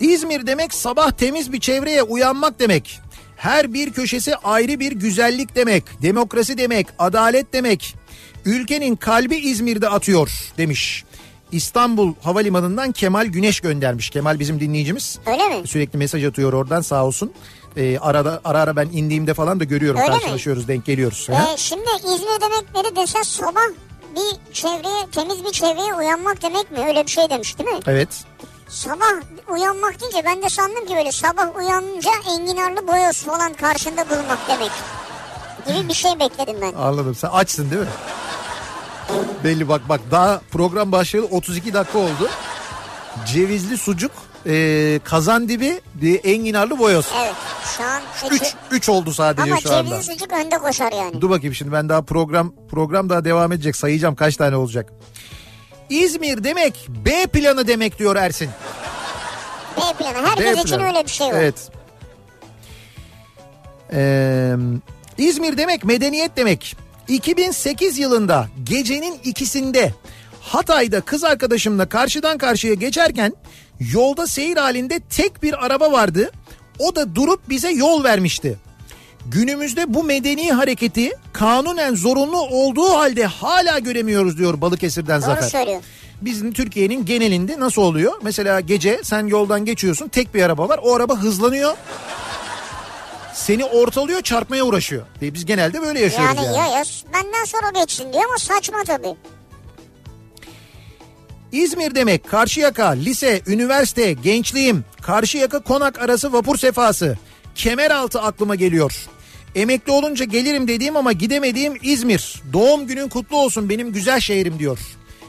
İzmir 0.00 0.46
demek 0.46 0.74
sabah 0.74 1.10
temiz 1.10 1.52
bir 1.52 1.60
çevreye 1.60 2.02
uyanmak 2.02 2.58
demek. 2.60 3.00
Her 3.36 3.74
bir 3.74 3.92
köşesi 3.92 4.36
ayrı 4.36 4.80
bir 4.80 4.92
güzellik 4.92 5.56
demek. 5.56 5.84
Demokrasi 6.02 6.58
demek, 6.58 6.86
adalet 6.98 7.52
demek. 7.52 7.94
Ülkenin 8.44 8.96
kalbi 8.96 9.36
İzmir'de 9.36 9.88
atıyor 9.88 10.52
demiş. 10.58 11.04
İstanbul 11.52 12.14
Havalimanı'ndan 12.22 12.92
Kemal 12.92 13.26
Güneş 13.26 13.60
göndermiş. 13.60 14.10
Kemal 14.10 14.38
bizim 14.38 14.60
dinleyicimiz. 14.60 15.18
Öyle 15.26 15.48
mi? 15.48 15.66
Sürekli 15.68 15.96
mesaj 15.96 16.24
atıyor 16.24 16.52
oradan 16.52 16.80
sağ 16.80 17.04
olsun. 17.06 17.32
Ee, 17.76 17.98
arada 17.98 18.40
ara 18.44 18.60
ara 18.60 18.76
ben 18.76 18.86
indiğimde 18.92 19.34
falan 19.34 19.60
da 19.60 19.64
görüyorum 19.64 20.00
Öyle 20.00 20.10
mi? 20.10 20.20
karşılaşıyoruz 20.20 20.68
denk 20.68 20.84
geliyoruz. 20.86 21.26
Ee, 21.30 21.56
şimdi 21.56 21.88
İzmir 21.98 22.40
demekleri 22.40 22.96
desen 22.96 23.22
sabah 23.22 23.60
bir 24.16 24.54
çevreye, 24.54 25.06
temiz 25.12 25.44
bir 25.44 25.50
çevreye 25.52 25.94
uyanmak 25.94 26.42
demek 26.42 26.70
mi? 26.70 26.78
Öyle 26.88 27.06
bir 27.06 27.10
şey 27.10 27.30
demiş 27.30 27.58
değil 27.58 27.70
mi? 27.70 27.78
Evet. 27.86 28.08
Sabah 28.68 29.06
uyanmak 29.48 30.00
deyince 30.00 30.22
ben 30.24 30.42
de 30.42 30.48
sandım 30.48 30.86
ki 30.86 30.96
böyle 30.96 31.12
sabah 31.12 31.56
uyanınca 31.56 32.10
enginarlı 32.38 32.88
boyoz 32.88 33.22
falan 33.22 33.52
karşında 33.52 34.10
bulmak 34.10 34.38
demek. 34.48 34.70
Gibi 35.66 35.88
bir 35.88 35.94
şey 35.94 36.18
bekledim 36.20 36.56
ben. 36.62 36.72
Anladım. 36.72 37.14
Sen 37.14 37.28
açsın 37.28 37.70
değil 37.70 37.82
mi? 37.82 37.88
Belli 39.44 39.68
bak 39.68 39.80
bak 39.88 40.00
daha 40.10 40.40
program 40.50 40.92
başlayalı 40.92 41.26
32 41.30 41.74
dakika 41.74 41.98
oldu. 41.98 42.28
Cevizli 43.26 43.78
sucuk, 43.78 44.12
e, 44.46 45.00
kazan 45.04 45.48
dibi, 45.48 45.80
e, 46.02 46.08
enginarlı 46.08 46.78
boyoz. 46.78 47.06
Evet. 47.22 47.34
Şu 47.78 47.84
an 47.84 48.02
3 48.30 48.42
3. 48.42 48.54
3 48.70 48.88
oldu 48.88 49.12
sadece 49.12 49.42
Ama 49.42 49.60
şu 49.60 49.74
anda. 49.74 49.90
cevizli 49.90 50.12
sucuk 50.12 50.32
önde 50.32 50.58
koşar 50.58 50.92
yani. 50.92 51.20
Dur 51.20 51.30
bakayım 51.30 51.54
şimdi 51.54 51.72
ben 51.72 51.88
daha 51.88 52.02
program 52.02 52.52
program 52.70 53.08
daha 53.08 53.24
devam 53.24 53.52
edecek. 53.52 53.76
Sayacağım 53.76 54.14
kaç 54.14 54.36
tane 54.36 54.56
olacak. 54.56 54.92
İzmir 55.90 56.44
demek 56.44 56.86
B 56.88 57.26
planı 57.26 57.66
demek 57.66 57.98
diyor 57.98 58.16
Ersin. 58.16 58.50
B 59.76 59.80
planı. 60.04 60.26
Herkes 60.26 60.56
B 60.56 60.60
için 60.60 60.76
planı. 60.76 60.86
öyle 60.88 61.04
bir 61.04 61.10
şey 61.10 61.26
var. 61.26 61.32
Evet. 61.34 61.70
Ee, 63.92 64.54
İzmir 65.18 65.56
demek 65.58 65.84
medeniyet 65.84 66.36
demek. 66.36 66.76
2008 67.08 67.98
yılında 67.98 68.46
gecenin 68.64 69.20
ikisinde 69.24 69.92
Hatay'da 70.40 71.00
kız 71.00 71.24
arkadaşımla 71.24 71.88
karşıdan 71.88 72.38
karşıya 72.38 72.74
geçerken 72.74 73.32
yolda 73.92 74.26
seyir 74.26 74.56
halinde 74.56 75.00
tek 75.00 75.42
bir 75.42 75.66
araba 75.66 75.92
vardı. 75.92 76.30
O 76.78 76.96
da 76.96 77.14
durup 77.14 77.48
bize 77.48 77.70
yol 77.70 78.04
vermişti. 78.04 78.58
Günümüzde 79.26 79.94
bu 79.94 80.02
medeni 80.04 80.52
hareketi 80.52 81.10
kanunen 81.32 81.94
zorunlu 81.94 82.40
olduğu 82.40 82.88
halde 82.88 83.26
hala 83.26 83.78
göremiyoruz 83.78 84.38
diyor 84.38 84.60
Balıkesir'den 84.60 85.22
Doğru 85.22 85.26
Zafer. 85.26 85.48
söylüyor. 85.48 85.82
Bizim 86.22 86.52
Türkiye'nin 86.52 87.04
genelinde 87.04 87.60
nasıl 87.60 87.82
oluyor? 87.82 88.12
Mesela 88.22 88.60
gece 88.60 89.00
sen 89.02 89.26
yoldan 89.26 89.64
geçiyorsun 89.64 90.08
tek 90.08 90.34
bir 90.34 90.42
araba 90.42 90.68
var 90.68 90.80
o 90.82 90.94
araba 90.94 91.16
hızlanıyor. 91.16 91.74
Seni 93.34 93.64
ortalıyor 93.64 94.22
çarpmaya 94.22 94.64
uğraşıyor. 94.64 95.06
E 95.22 95.34
Biz 95.34 95.44
genelde 95.46 95.82
böyle 95.82 96.00
yaşıyoruz 96.00 96.36
Yani, 96.36 96.46
yani. 96.46 96.56
ya, 96.56 96.66
ya 96.66 96.84
benden 97.14 97.44
sonra 97.44 97.70
geçsin 97.80 98.12
diyor 98.12 98.24
ama 98.24 98.38
saçma 98.38 98.78
tabii. 98.86 99.14
İzmir 101.56 101.94
demek 101.94 102.28
Karşıyaka, 102.30 102.88
lise, 102.88 103.40
üniversite, 103.46 104.12
gençliğim, 104.12 104.84
Karşıyaka 105.02 105.58
konak 105.58 105.98
arası 105.98 106.32
vapur 106.32 106.56
sefası. 106.58 107.18
Kemeraltı 107.54 108.20
aklıma 108.20 108.54
geliyor. 108.54 109.06
Emekli 109.54 109.92
olunca 109.92 110.24
gelirim 110.24 110.68
dediğim 110.68 110.96
ama 110.96 111.12
gidemediğim 111.12 111.74
İzmir. 111.82 112.42
Doğum 112.52 112.86
günün 112.86 113.08
kutlu 113.08 113.36
olsun 113.36 113.68
benim 113.68 113.92
güzel 113.92 114.20
şehrim 114.20 114.58
diyor. 114.58 114.78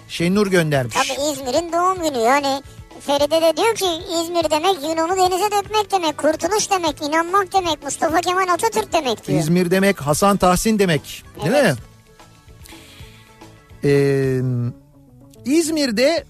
Şenur 0.09 0.47
göndermiş. 0.47 0.95
Tabii 0.95 1.31
İzmir'in 1.31 1.71
doğum 1.71 2.03
günü 2.03 2.17
yani. 2.23 2.63
Feride 2.99 3.41
de 3.41 3.57
diyor 3.57 3.75
ki 3.75 3.85
İzmir 4.21 4.51
demek 4.51 4.75
Yunan'ı 4.83 5.17
denize 5.17 5.51
dökmek 5.51 5.91
demek, 5.91 6.17
kurtuluş 6.17 6.71
demek, 6.71 7.01
inanmak 7.01 7.53
demek, 7.53 7.83
Mustafa 7.83 8.21
Kemal 8.21 8.47
Atatürk 8.53 8.93
demek 8.93 9.27
diyor. 9.27 9.39
İzmir 9.39 9.71
demek 9.71 10.01
Hasan 10.01 10.37
Tahsin 10.37 10.79
demek. 10.79 11.23
Değil 11.43 11.55
Evet. 11.55 11.73
mi? 11.73 11.79
Ee, 13.83 14.41
İzmir'de 15.47 16.25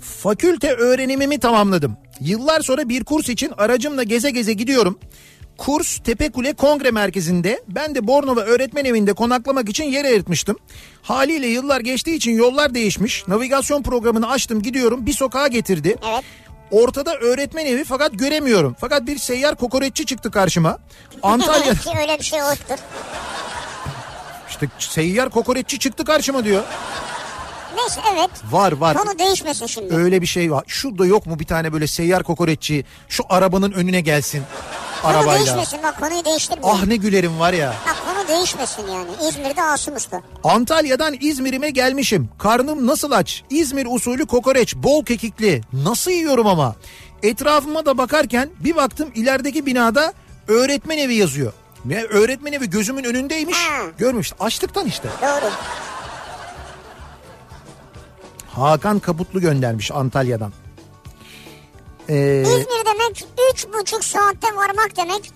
fakülte 0.00 0.72
öğrenimimi 0.72 1.38
tamamladım. 1.38 1.96
Yıllar 2.20 2.60
sonra 2.60 2.88
bir 2.88 3.04
kurs 3.04 3.28
için 3.28 3.52
aracımla 3.58 4.02
geze 4.02 4.30
geze 4.30 4.52
gidiyorum. 4.52 4.98
Kurs 5.58 5.98
Tepekule 5.98 6.52
Kongre 6.52 6.90
Merkezi'nde. 6.90 7.62
Ben 7.68 7.94
de 7.94 8.06
Bornova 8.06 8.40
Öğretmen 8.40 8.84
Evi'nde 8.84 9.12
konaklamak 9.12 9.68
için 9.68 9.84
yer 9.84 10.04
ayırtmıştım. 10.04 10.56
Haliyle 11.02 11.46
yıllar 11.46 11.80
geçtiği 11.80 12.16
için 12.16 12.32
yollar 12.32 12.74
değişmiş. 12.74 13.28
Navigasyon 13.28 13.82
programını 13.82 14.30
açtım 14.30 14.62
gidiyorum. 14.62 15.06
Bir 15.06 15.12
sokağa 15.12 15.48
getirdi. 15.48 15.96
Evet. 16.12 16.24
Ortada 16.70 17.14
öğretmen 17.14 17.66
evi 17.66 17.84
fakat 17.84 18.12
göremiyorum. 18.18 18.76
Fakat 18.80 19.06
bir 19.06 19.18
seyyar 19.18 19.56
kokoreççi 19.56 20.06
çıktı 20.06 20.30
karşıma. 20.30 20.78
Antalya 21.22 21.74
öyle 22.00 22.18
bir 22.18 22.24
şey 22.24 22.38
yoktur. 22.38 22.76
işte 24.48 24.66
seyyar 24.78 25.30
kokoreççi 25.30 25.78
çıktı 25.78 26.04
karşıma 26.04 26.44
diyor. 26.44 26.62
Neyse 27.78 28.00
evet. 28.14 28.30
Var 28.50 28.72
var. 28.72 28.96
Konu 28.96 29.18
değişmesin 29.18 29.66
şimdi. 29.66 29.94
Öyle 29.94 30.22
bir 30.22 30.26
şey 30.26 30.52
var. 30.52 30.64
Şurada 30.66 31.06
yok 31.06 31.26
mu 31.26 31.38
bir 31.38 31.44
tane 31.46 31.72
böyle 31.72 31.86
seyyar 31.86 32.22
kokoreççi 32.22 32.84
şu 33.08 33.24
arabanın 33.28 33.72
önüne 33.72 34.00
gelsin 34.00 34.42
Konu 35.02 35.12
arabayla. 35.16 35.34
değişmesin 35.46 35.78
bak 35.82 36.00
konuyu 36.00 36.24
değiştirme. 36.24 36.62
Ah 36.64 36.86
ne 36.86 36.96
gülerim 36.96 37.38
var 37.40 37.52
ya. 37.52 37.74
Bak 37.86 37.96
konu 38.06 38.28
değişmesin 38.28 38.82
yani. 38.86 39.10
İzmir'de 39.28 39.62
Asım 39.62 39.96
Usta. 39.96 40.20
Antalya'dan 40.44 41.16
İzmir'ime 41.20 41.70
gelmişim. 41.70 42.28
Karnım 42.38 42.86
nasıl 42.86 43.10
aç? 43.12 43.42
İzmir 43.50 43.86
usulü 43.90 44.26
kokoreç 44.26 44.76
bol 44.76 45.04
kekikli. 45.04 45.60
Nasıl 45.72 46.10
yiyorum 46.10 46.46
ama? 46.46 46.76
Etrafıma 47.22 47.86
da 47.86 47.98
bakarken 47.98 48.50
bir 48.60 48.76
baktım 48.76 49.08
ilerideki 49.14 49.66
binada 49.66 50.12
öğretmen 50.48 50.98
evi 50.98 51.14
yazıyor. 51.14 51.52
Ne 51.84 52.02
öğretmen 52.04 52.52
evi 52.52 52.70
gözümün 52.70 53.04
önündeymiş. 53.04 53.56
Ha. 53.56 53.82
Görmüş. 53.98 54.32
Açlıktan 54.40 54.86
işte. 54.86 55.08
Doğru. 55.22 55.50
Hakan 58.58 58.98
Kaputlu 58.98 59.40
göndermiş 59.40 59.90
Antalya'dan. 59.90 60.52
Ee, 62.08 62.42
İzmir 62.42 62.86
demek 62.86 63.24
üç 63.52 63.66
buçuk 63.66 64.04
saatte 64.04 64.46
varmak 64.56 64.96
demek. 64.96 65.30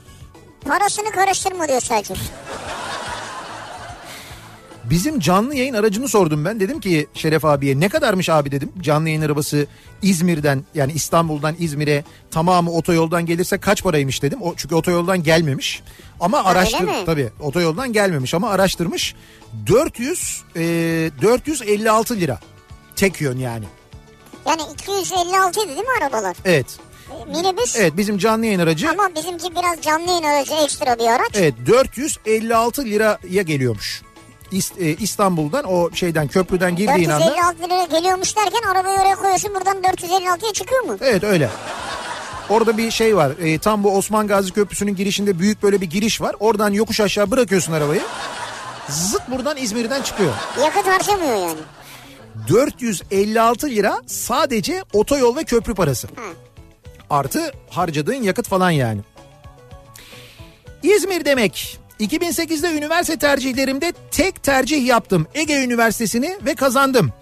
Parasını 0.60 1.10
karıştırma 1.10 1.68
diyor 1.68 1.80
Selçuk. 1.80 2.16
Bizim 4.84 5.20
canlı 5.20 5.54
yayın 5.54 5.74
aracını 5.74 6.08
sordum 6.08 6.44
ben. 6.44 6.60
Dedim 6.60 6.80
ki 6.80 7.06
Şeref 7.14 7.44
abiye 7.44 7.80
ne 7.80 7.88
kadarmış 7.88 8.28
abi 8.28 8.50
dedim. 8.50 8.72
Canlı 8.80 9.08
yayın 9.08 9.22
arabası 9.22 9.66
İzmir'den 10.02 10.64
yani 10.74 10.92
İstanbul'dan 10.92 11.54
İzmir'e 11.58 12.04
tamamı 12.30 12.70
otoyoldan 12.70 13.26
gelirse 13.26 13.58
kaç 13.58 13.82
paraymış 13.82 14.22
dedim. 14.22 14.42
O 14.42 14.54
çünkü 14.56 14.74
otoyoldan 14.74 15.22
gelmemiş. 15.22 15.82
Ama 16.20 16.44
araştır 16.44 16.88
tabii 17.06 17.30
otoyoldan 17.40 17.92
gelmemiş 17.92 18.34
ama 18.34 18.50
araştırmış. 18.50 19.14
400 19.66 20.42
e, 20.56 20.60
456 21.22 22.16
lira. 22.16 22.38
Tek 23.02 23.20
yön 23.20 23.38
yani. 23.38 23.64
Yani 24.46 24.62
256 24.72 25.60
idi 25.60 25.68
değil 25.68 25.78
mi 25.78 25.86
arabalar? 26.02 26.36
Evet. 26.44 26.66
Minibüs. 27.26 27.76
Evet 27.76 27.96
bizim 27.96 28.18
canlı 28.18 28.46
yayın 28.46 28.58
aracı 28.60 28.90
Ama 28.90 29.10
bizimki 29.14 29.56
biraz 29.56 29.80
canlı 29.80 30.10
yayın 30.10 30.22
aracı 30.22 30.54
ekstra 30.54 30.98
bir 30.98 31.06
araç. 31.06 31.30
evet 31.34 31.54
456 31.66 32.84
liraya 32.84 33.42
geliyormuş. 33.42 34.02
E, 34.78 34.86
İstanbul'dan 34.86 35.64
o 35.64 35.90
şeyden 35.94 36.28
köprüden 36.28 36.76
girdiğin 36.76 37.10
anda 37.10 37.26
456 37.26 37.62
lira 37.62 37.98
geliyormuş 37.98 38.36
derken 38.36 38.70
arabayı 38.72 39.00
oraya 39.00 39.16
koyuyorsun 39.16 39.54
buradan 39.54 39.76
456'ya 39.76 40.52
çıkıyor 40.52 40.82
mu? 40.82 40.96
Evet 41.00 41.24
öyle. 41.24 41.50
Orada 42.48 42.76
bir 42.76 42.90
şey 42.90 43.16
var. 43.16 43.32
E, 43.40 43.58
tam 43.58 43.84
bu 43.84 43.96
Osman 43.96 44.26
Gazi 44.26 44.52
Köprüsü'nün 44.52 44.96
girişinde 44.96 45.38
büyük 45.38 45.62
böyle 45.62 45.80
bir 45.80 45.90
giriş 45.90 46.20
var. 46.20 46.36
Oradan 46.40 46.72
yokuş 46.72 47.00
aşağı 47.00 47.30
bırakıyorsun 47.30 47.72
arabayı. 47.72 48.02
Zıt 48.88 49.30
buradan 49.30 49.56
İzmir'den 49.56 50.02
çıkıyor. 50.02 50.32
Yakıt 50.62 50.86
harcamıyor 50.86 51.36
yani. 51.48 51.60
456 52.48 53.70
lira 53.70 54.00
sadece 54.06 54.82
otoyol 54.92 55.36
ve 55.36 55.44
köprü 55.44 55.74
parası. 55.74 56.08
Artı 57.10 57.52
harcadığın 57.70 58.22
yakıt 58.22 58.48
falan 58.48 58.70
yani. 58.70 59.00
İzmir 60.82 61.24
demek. 61.24 61.78
2008'de 62.00 62.72
üniversite 62.72 63.18
tercihlerimde 63.18 63.92
tek 64.10 64.42
tercih 64.42 64.86
yaptım. 64.86 65.26
Ege 65.34 65.64
Üniversitesi'ni 65.64 66.38
ve 66.46 66.54
kazandım. 66.54 67.12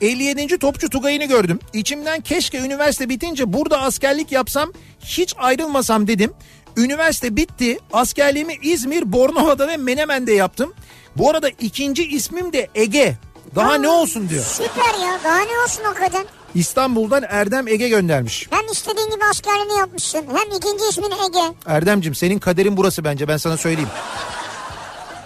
57. 0.00 0.58
Topçu 0.58 0.90
Tugay'ını 0.90 1.24
gördüm. 1.24 1.58
İçimden 1.72 2.20
keşke 2.20 2.58
üniversite 2.58 3.08
bitince 3.08 3.52
burada 3.52 3.80
askerlik 3.80 4.32
yapsam 4.32 4.72
hiç 5.00 5.34
ayrılmasam 5.38 6.06
dedim. 6.06 6.32
Üniversite 6.76 7.36
bitti. 7.36 7.78
Askerliğimi 7.92 8.54
İzmir, 8.62 9.12
Bornova'da 9.12 9.68
ve 9.68 9.76
Menemen'de 9.76 10.32
yaptım. 10.32 10.74
Bu 11.16 11.30
arada 11.30 11.48
ikinci 11.48 12.06
ismim 12.06 12.52
de 12.52 12.68
Ege. 12.74 13.16
Daha 13.56 13.74
ne 13.74 13.88
olsun 13.88 14.28
diyor. 14.28 14.44
Süper 14.44 15.06
ya 15.06 15.18
daha 15.24 15.38
ne 15.38 15.58
olsun 15.64 15.82
o 15.90 15.94
kadın. 15.94 16.26
İstanbul'dan 16.54 17.24
Erdem 17.28 17.68
Ege 17.68 17.88
göndermiş. 17.88 18.46
Hem 18.50 18.66
istediğin 18.72 19.10
gibi 19.10 19.24
askerliğini 19.24 19.78
yapmışsın 19.78 20.24
hem 20.28 20.56
ikinci 20.56 20.84
ismin 20.90 21.10
Ege. 21.10 21.54
Erdemcim 21.66 22.14
senin 22.14 22.38
kaderin 22.38 22.76
burası 22.76 23.04
bence 23.04 23.28
ben 23.28 23.36
sana 23.36 23.56
söyleyeyim. 23.56 23.90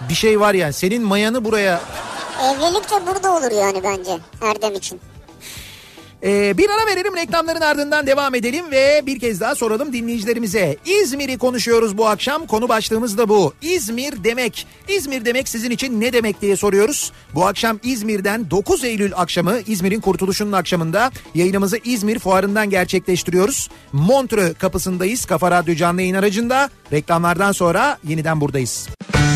Bir 0.09 0.13
şey 0.13 0.39
var 0.39 0.53
yani 0.53 0.73
senin 0.73 1.03
mayanı 1.03 1.45
buraya 1.45 1.81
Evlilik 2.43 2.91
de 2.91 3.07
burada 3.07 3.31
olur 3.35 3.51
yani 3.51 3.83
bence 3.83 4.17
Erdem 4.41 4.75
için. 4.75 4.99
Ee, 6.23 6.57
bir 6.57 6.69
ara 6.69 6.87
verelim 6.87 7.15
reklamların 7.15 7.61
ardından 7.61 8.07
devam 8.07 8.35
edelim 8.35 8.71
ve 8.71 9.01
bir 9.05 9.19
kez 9.19 9.39
daha 9.39 9.55
soralım 9.55 9.93
dinleyicilerimize. 9.93 10.77
İzmir'i 10.85 11.37
konuşuyoruz 11.37 11.97
bu 11.97 12.07
akşam 12.07 12.47
konu 12.47 12.69
başlığımız 12.69 13.17
da 13.17 13.29
bu. 13.29 13.53
İzmir 13.61 14.23
demek. 14.23 14.67
İzmir 14.87 15.25
demek 15.25 15.49
sizin 15.49 15.71
için 15.71 16.01
ne 16.01 16.13
demek 16.13 16.41
diye 16.41 16.55
soruyoruz. 16.55 17.11
Bu 17.35 17.45
akşam 17.45 17.79
İzmir'den 17.83 18.51
9 18.51 18.83
Eylül 18.83 19.11
akşamı 19.15 19.59
İzmir'in 19.67 20.01
kurtuluşunun 20.01 20.51
akşamında 20.51 21.11
yayınımızı 21.35 21.77
İzmir 21.83 22.19
fuarından 22.19 22.69
gerçekleştiriyoruz. 22.69 23.69
Montreux 23.91 24.57
kapısındayız 24.57 25.25
Kafa 25.25 25.51
Radyo 25.51 25.75
canlı 25.75 26.01
yayın 26.01 26.15
aracında. 26.15 26.69
Reklamlardan 26.91 27.51
sonra 27.51 27.97
yeniden 28.03 28.41
buradayız. 28.41 28.87
İzmir'in 29.13 29.32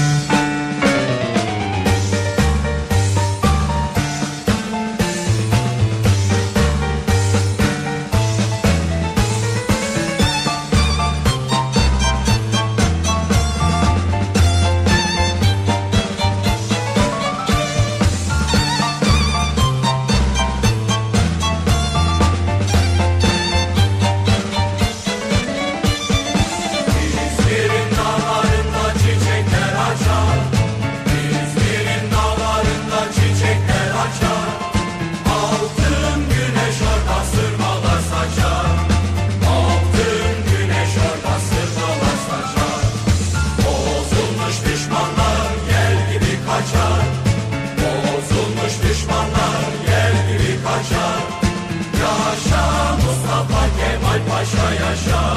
Russia. 54.98 55.37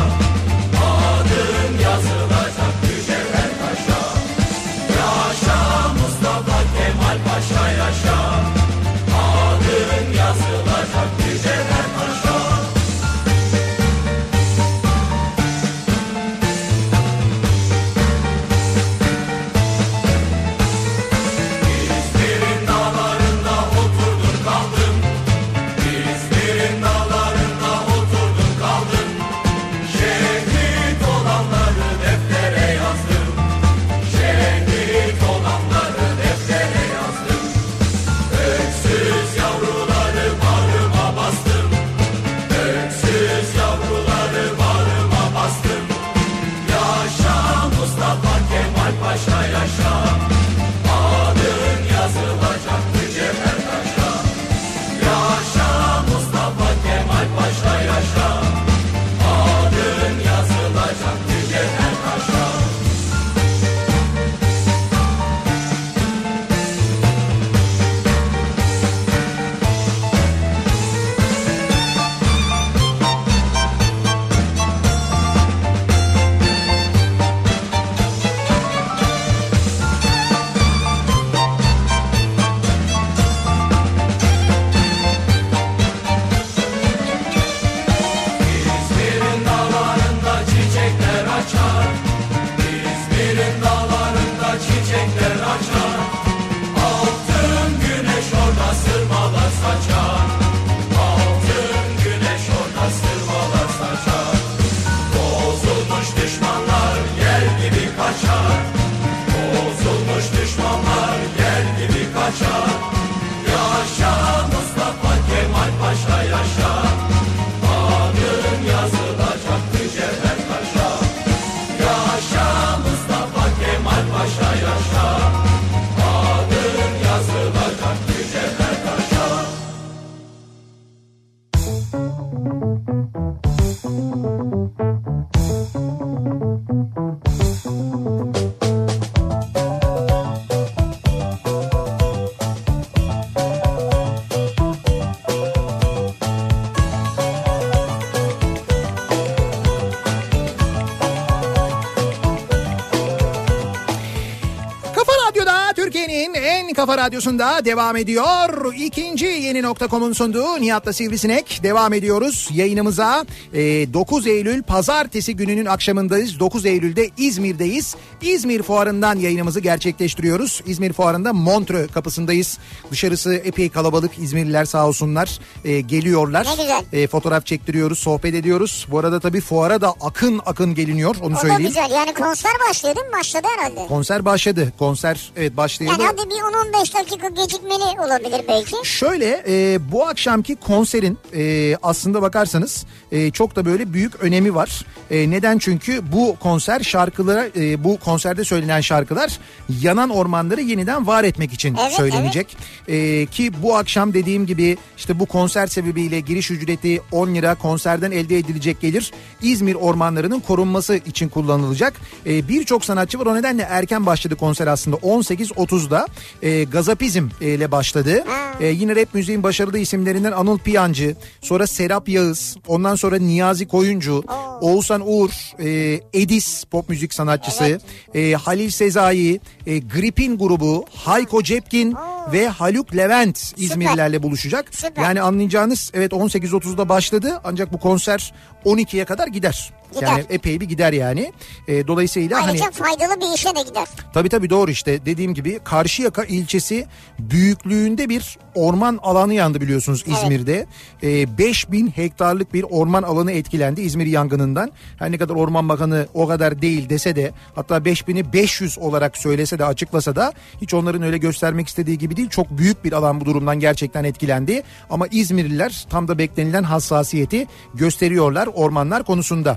Kafa 156.81 156.99
Radyosu'nda 156.99 157.65
devam 157.65 157.97
ediyor. 157.97 158.75
İkinci 158.77 159.27
yeni 159.27 159.63
nokta.com'un 159.63 160.13
sunduğu 160.13 160.61
Nihat'la 160.61 160.93
Sivrisinek 160.93 161.61
devam 161.63 161.93
ediyoruz 161.93 162.49
yayınımıza. 162.53 163.25
E, 163.53 163.93
9 163.95 164.27
Eylül 164.27 164.63
pazartesi 164.63 165.37
gününün 165.37 165.67
akşamındayız. 165.67 166.41
9 166.41 166.67
Eylül'de 166.67 167.11
İzmir'deyiz. 167.17 167.97
İzmir 168.23 168.63
Fuarı'ndan 168.63 169.19
yayınımızı 169.19 169.61
gerçekleştiriyoruz. 169.61 170.63
İzmir 170.67 170.93
Fuarı'nda 170.93 171.33
Montreux 171.33 171.93
kapısındayız. 171.93 172.59
Dışarısı 172.91 173.35
epey 173.35 173.69
kalabalık. 173.69 174.19
İzmirliler 174.19 174.65
sağ 174.65 174.87
olsunlar 174.89 175.39
e, 175.65 175.81
geliyorlar. 175.81 176.47
Ne 176.47 176.63
güzel. 176.63 176.85
E, 176.93 177.07
fotoğraf 177.07 177.47
çektiriyoruz, 177.47 177.99
sohbet 177.99 178.35
ediyoruz. 178.35 178.87
Bu 178.91 178.99
arada 178.99 179.21
tabii 179.21 179.41
fuara 179.41 179.81
da 179.81 179.95
akın 180.01 180.41
akın 180.47 180.75
geliniyor 180.75 181.17
onu 181.23 181.33
O 181.35 181.37
da 181.37 181.41
söyleyeyim. 181.41 181.63
güzel. 181.67 181.91
Yani 181.91 182.15
konser 182.15 182.53
başlıyor 182.69 182.97
değil 182.97 183.07
mi? 183.07 183.13
Başladı 183.13 183.47
herhalde. 183.59 183.87
Konser 183.89 184.25
başladı. 184.25 184.73
Konser 184.79 185.33
evet 185.37 185.57
başlayalı. 185.57 186.03
Yani 186.03 186.13
hadi 186.19 186.31
bir 186.31 186.35
10-15 186.35 186.95
dakika 186.99 187.29
gecikmeli 187.29 188.01
olabilir 188.01 188.45
belki. 188.49 188.77
Şöyle 188.85 189.45
e, 189.49 189.79
bu 189.93 190.07
akşamki 190.07 190.57
konserin 190.57 191.19
e, 191.37 191.77
aslında 191.83 192.23
bakarsanız 192.23 192.85
e, 193.13 193.31
çok 193.31 193.57
da 193.57 193.65
böyle 193.65 193.93
büyük 193.93 194.23
önemi 194.23 194.55
var. 194.55 194.85
E, 195.11 195.31
neden? 195.31 195.59
Çünkü 195.59 196.13
bu 196.13 196.37
konser 196.41 196.81
şarkılara 196.81 197.47
e, 197.57 197.85
bu 197.85 197.99
konserde 197.99 198.45
söylenen 198.45 198.81
şarkılar 198.81 199.39
yanan 199.83 200.11
ormanları 200.11 200.61
yeniden 200.61 201.07
var 201.07 201.25
etmek 201.25 201.53
için 201.53 201.77
Evet, 201.83 201.93
söylenecek. 201.93 202.57
E, 202.89 203.27
ki 203.27 203.63
bu 203.63 203.77
akşam 203.77 204.15
dediğim 204.15 204.47
gibi 204.47 204.77
işte 204.97 205.19
bu 205.19 205.27
konser 205.27 205.67
sebebiyle 205.67 206.21
giriş 206.21 206.51
ücreti 206.51 207.01
10 207.13 207.35
lira 207.35 207.55
konserden 207.55 208.11
elde 208.11 208.39
edilecek 208.39 208.81
gelir 208.81 209.13
İzmir 209.43 209.75
ormanlarının 209.75 210.41
korunması 210.41 210.97
için 210.97 211.29
kullanılacak. 211.29 211.95
E, 212.27 212.49
Birçok 212.49 212.85
sanatçı 212.85 213.19
var. 213.19 213.27
O 213.27 213.35
nedenle 213.35 213.63
erken 213.63 214.07
başladı 214.07 214.37
konser 214.37 214.67
aslında. 214.67 214.97
18.30'da 214.97 216.07
e, 216.43 216.65
Gazapizm 216.65 217.29
ile 217.41 217.71
başladı. 217.71 218.25
E, 218.61 218.67
yine 218.67 218.97
rap 218.97 219.15
müziğin 219.15 219.43
başarılı 219.43 219.79
isimlerinden 219.79 220.33
Anıl 220.33 220.59
Piyancı, 220.59 221.17
sonra 221.41 221.67
Serap 221.67 222.09
Yağız, 222.09 222.57
ondan 222.67 222.95
sonra 222.95 223.19
Niyazi 223.19 223.69
Koyuncu, 223.69 224.25
Oğuzhan 224.61 225.03
Uğur, 225.05 225.31
e, 225.59 226.01
Edis 226.13 226.65
pop 226.65 226.89
müzik 226.89 227.15
sanatçısı, 227.15 227.81
e, 228.15 228.33
Halil 228.33 228.71
Sezai, 228.71 229.41
e, 229.67 229.79
Gripin 229.79 230.39
grubu, 230.39 230.85
Hayko 230.95 231.43
Cepkin 231.43 231.97
ve 232.33 232.49
Haluk 232.71 232.97
Levent 232.97 233.53
İzmirlilerle 233.57 234.23
buluşacak. 234.23 234.75
Süper. 234.75 235.03
Yani 235.03 235.21
anlayacağınız 235.23 235.91
evet 235.95 236.13
18.30'da 236.13 236.89
başladı 236.89 237.41
ancak 237.45 237.73
bu 237.73 237.81
konser 237.81 238.35
12'ye 238.65 239.05
kadar 239.05 239.27
gider. 239.27 239.73
Gider. 239.95 240.07
Yani 240.07 240.25
epey 240.31 240.61
bir 240.61 240.69
gider 240.69 240.93
yani. 240.93 241.33
E, 241.69 241.87
dolayısıyla 241.87 242.43
hani 242.43 242.51
Ayrıca 242.51 242.71
faydalı 242.71 243.21
bir 243.21 243.35
işe 243.35 243.49
de 243.57 243.63
gider. 243.63 243.89
Tabii 244.15 244.29
tabii 244.29 244.51
doğru 244.51 244.71
işte 244.71 245.07
dediğim 245.07 245.35
gibi 245.35 245.61
Karşıyaka 245.65 246.25
ilçesi 246.25 246.87
büyüklüğünde 247.19 248.09
bir 248.09 248.39
orman 248.55 248.99
alanı 249.03 249.35
yandı 249.35 249.61
biliyorsunuz 249.61 250.05
İzmir'de. 250.07 250.67
Ee, 251.03 251.39
5000 251.39 251.87
hektarlık 251.89 252.55
bir 252.55 252.63
orman 252.71 253.03
alanı 253.03 253.33
etkilendi 253.33 253.81
İzmir 253.81 254.07
yangınından. 254.07 254.71
Her 254.99 255.13
ne 255.13 255.19
kadar 255.19 255.35
Orman 255.35 255.69
Bakanı 255.69 256.07
o 256.15 256.29
kadar 256.29 256.63
değil 256.63 256.89
dese 256.89 257.17
de 257.17 257.33
hatta 257.55 257.77
5000'i 257.77 258.33
500 258.33 258.79
olarak 258.79 259.17
söylese 259.17 259.59
de 259.59 259.65
açıklasa 259.65 260.17
da 260.17 260.33
hiç 260.61 260.75
onların 260.75 261.03
öyle 261.03 261.19
göstermek 261.19 261.69
istediği 261.69 261.99
gibi 261.99 262.17
değil. 262.17 262.29
Çok 262.29 262.59
büyük 262.59 262.85
bir 262.85 262.93
alan 262.93 263.21
bu 263.21 263.25
durumdan 263.25 263.61
gerçekten 263.61 264.05
etkilendi. 264.05 264.63
Ama 264.91 265.07
İzmirliler 265.07 265.87
tam 265.91 266.09
da 266.09 266.19
beklenilen 266.19 266.63
hassasiyeti 266.63 267.47
gösteriyorlar 267.75 268.47
ormanlar 268.47 269.05
konusunda. 269.05 269.57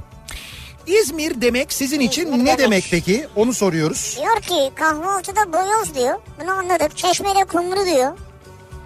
İzmir 0.87 1.41
demek 1.41 1.73
sizin 1.73 1.99
için 1.99 2.25
İzmir 2.25 2.39
ne 2.39 2.45
demek. 2.45 2.59
demek 2.59 2.87
peki? 2.91 3.27
Onu 3.35 3.53
soruyoruz. 3.53 4.17
Diyor 4.21 4.41
ki 4.41 4.71
kahvaltıda 4.75 5.53
boyoz 5.53 5.95
diyor. 5.95 6.15
Bunu 6.41 6.51
anladık. 6.51 6.97
Çeşmede 6.97 7.45
kumru 7.45 7.85
diyor. 7.85 8.11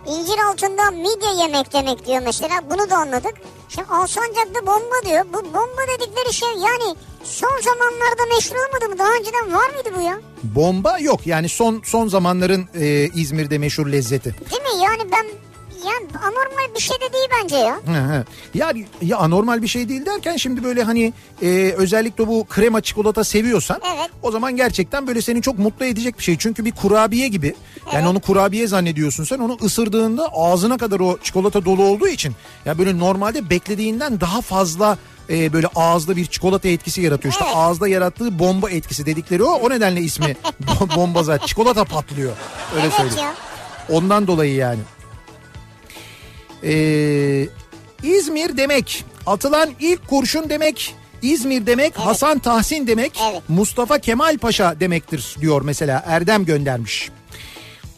İncir 0.08 0.38
altında 0.52 0.92
midye 0.92 1.44
yemek 1.44 1.74
demek 1.74 2.06
diyor 2.06 2.22
mesela. 2.26 2.62
Bunu 2.72 2.90
da 2.90 2.96
anladık. 2.96 3.34
Şimdi 3.70 3.88
Alsancak'ta 3.88 4.66
bomba 4.68 4.96
diyor. 5.06 5.26
Bu 5.34 5.44
bomba 5.54 5.82
dedikleri 5.98 6.34
şey 6.34 6.50
yani 6.50 6.96
son 7.24 7.62
zamanlarda 7.64 8.36
meşhur 8.36 8.56
olmadı 8.56 8.90
mı? 8.90 9.00
Daha 9.00 9.12
önceden 9.14 9.54
var 9.54 9.70
mıydı 9.70 9.90
bu 9.98 10.02
ya? 10.02 10.20
Bomba 10.44 11.00
yok 11.00 11.28
yani 11.28 11.50
son 11.50 11.82
son 11.86 12.08
zamanların 12.08 12.70
e, 12.80 13.10
İzmir'de 13.16 13.58
meşhur 13.58 13.88
lezzeti. 13.88 14.36
Değil 14.52 14.62
mi? 14.62 14.84
Yani 14.84 15.12
ben 15.12 15.26
yani 15.88 16.08
anormal 16.24 16.76
bir 16.76 16.80
şey 16.82 16.98
de 16.98 17.14
değil 17.14 17.28
bence 17.44 17.56
ya. 17.56 17.80
Ya, 18.54 18.74
ya 19.02 19.18
anormal 19.18 19.62
bir 19.62 19.68
şey 19.68 19.90
değil 19.90 20.06
derken 20.06 20.38
şimdi 20.38 20.64
böyle 20.64 20.84
hani 20.84 21.14
e, 21.42 21.74
özellikle 21.78 22.28
bu 22.28 22.46
krema 22.50 22.82
çikolata 22.82 23.24
seviyorsan 23.24 23.82
Evet. 23.96 24.10
o 24.24 24.32
zaman 24.32 24.56
gerçekten 24.56 25.08
böyle 25.08 25.22
seni 25.22 25.42
çok 25.42 25.60
mutlu 25.60 25.86
edecek 25.86 26.18
bir 26.20 26.24
şey. 26.24 26.38
Çünkü 26.38 26.66
bir 26.66 26.72
kurabiye 26.72 27.28
gibi 27.28 27.56
yani 27.86 27.96
Evet. 27.96 28.08
onu 28.08 28.20
kurabiye 28.20 28.68
zannediyorsun 28.68 29.24
sen 29.24 29.40
onu 29.40 29.58
ısırdığında 29.64 30.30
ağzına 30.34 30.78
kadar 30.78 31.00
o 31.00 31.18
çikolata 31.24 31.66
dolu 31.66 31.84
olduğu 31.84 32.08
için 32.08 32.34
ya 32.66 32.78
böyle 32.78 33.00
normalde 33.00 33.50
beklediğinden 33.50 34.22
daha 34.22 34.42
fazla 34.42 34.98
e, 35.30 35.54
böyle 35.54 35.68
ağızda 35.76 36.16
bir 36.16 36.26
çikolata 36.26 36.68
etkisi 36.70 37.02
yaratıyor. 37.02 37.32
İşte 37.32 37.46
Evet. 37.48 37.58
ağızda 37.58 37.88
yarattığı 37.88 38.40
bomba 38.40 38.70
etkisi 38.70 39.06
dedikleri 39.06 39.44
o. 39.44 39.52
O 39.52 39.70
nedenle 39.70 40.02
ismi 40.02 40.36
bo- 40.66 40.96
bomba 40.96 41.24
zaten. 41.24 41.46
Çikolata 41.48 41.84
patlıyor. 41.86 42.32
Öyle 42.76 42.84
evet 42.86 42.94
söyleyeyim. 42.94 43.20
ya. 43.24 43.34
Ondan 43.98 44.28
dolayı 44.28 44.54
yani. 44.56 44.80
Ee, 46.64 47.48
İzmir 48.04 48.58
demek, 48.58 49.06
atılan 49.26 49.70
ilk 49.80 50.08
kurşun 50.08 50.50
demek, 50.50 50.96
İzmir 51.22 51.66
demek, 51.66 51.98
Hasan 51.98 52.40
Tahsin 52.40 52.88
demek, 52.88 53.22
Evet. 53.32 53.42
Mustafa 53.48 54.00
Kemal 54.00 54.38
Paşa 54.38 54.80
demektir 54.80 55.36
diyor 55.42 55.62
mesela 55.62 56.04
Erdem 56.08 56.46
göndermiş. 56.46 57.10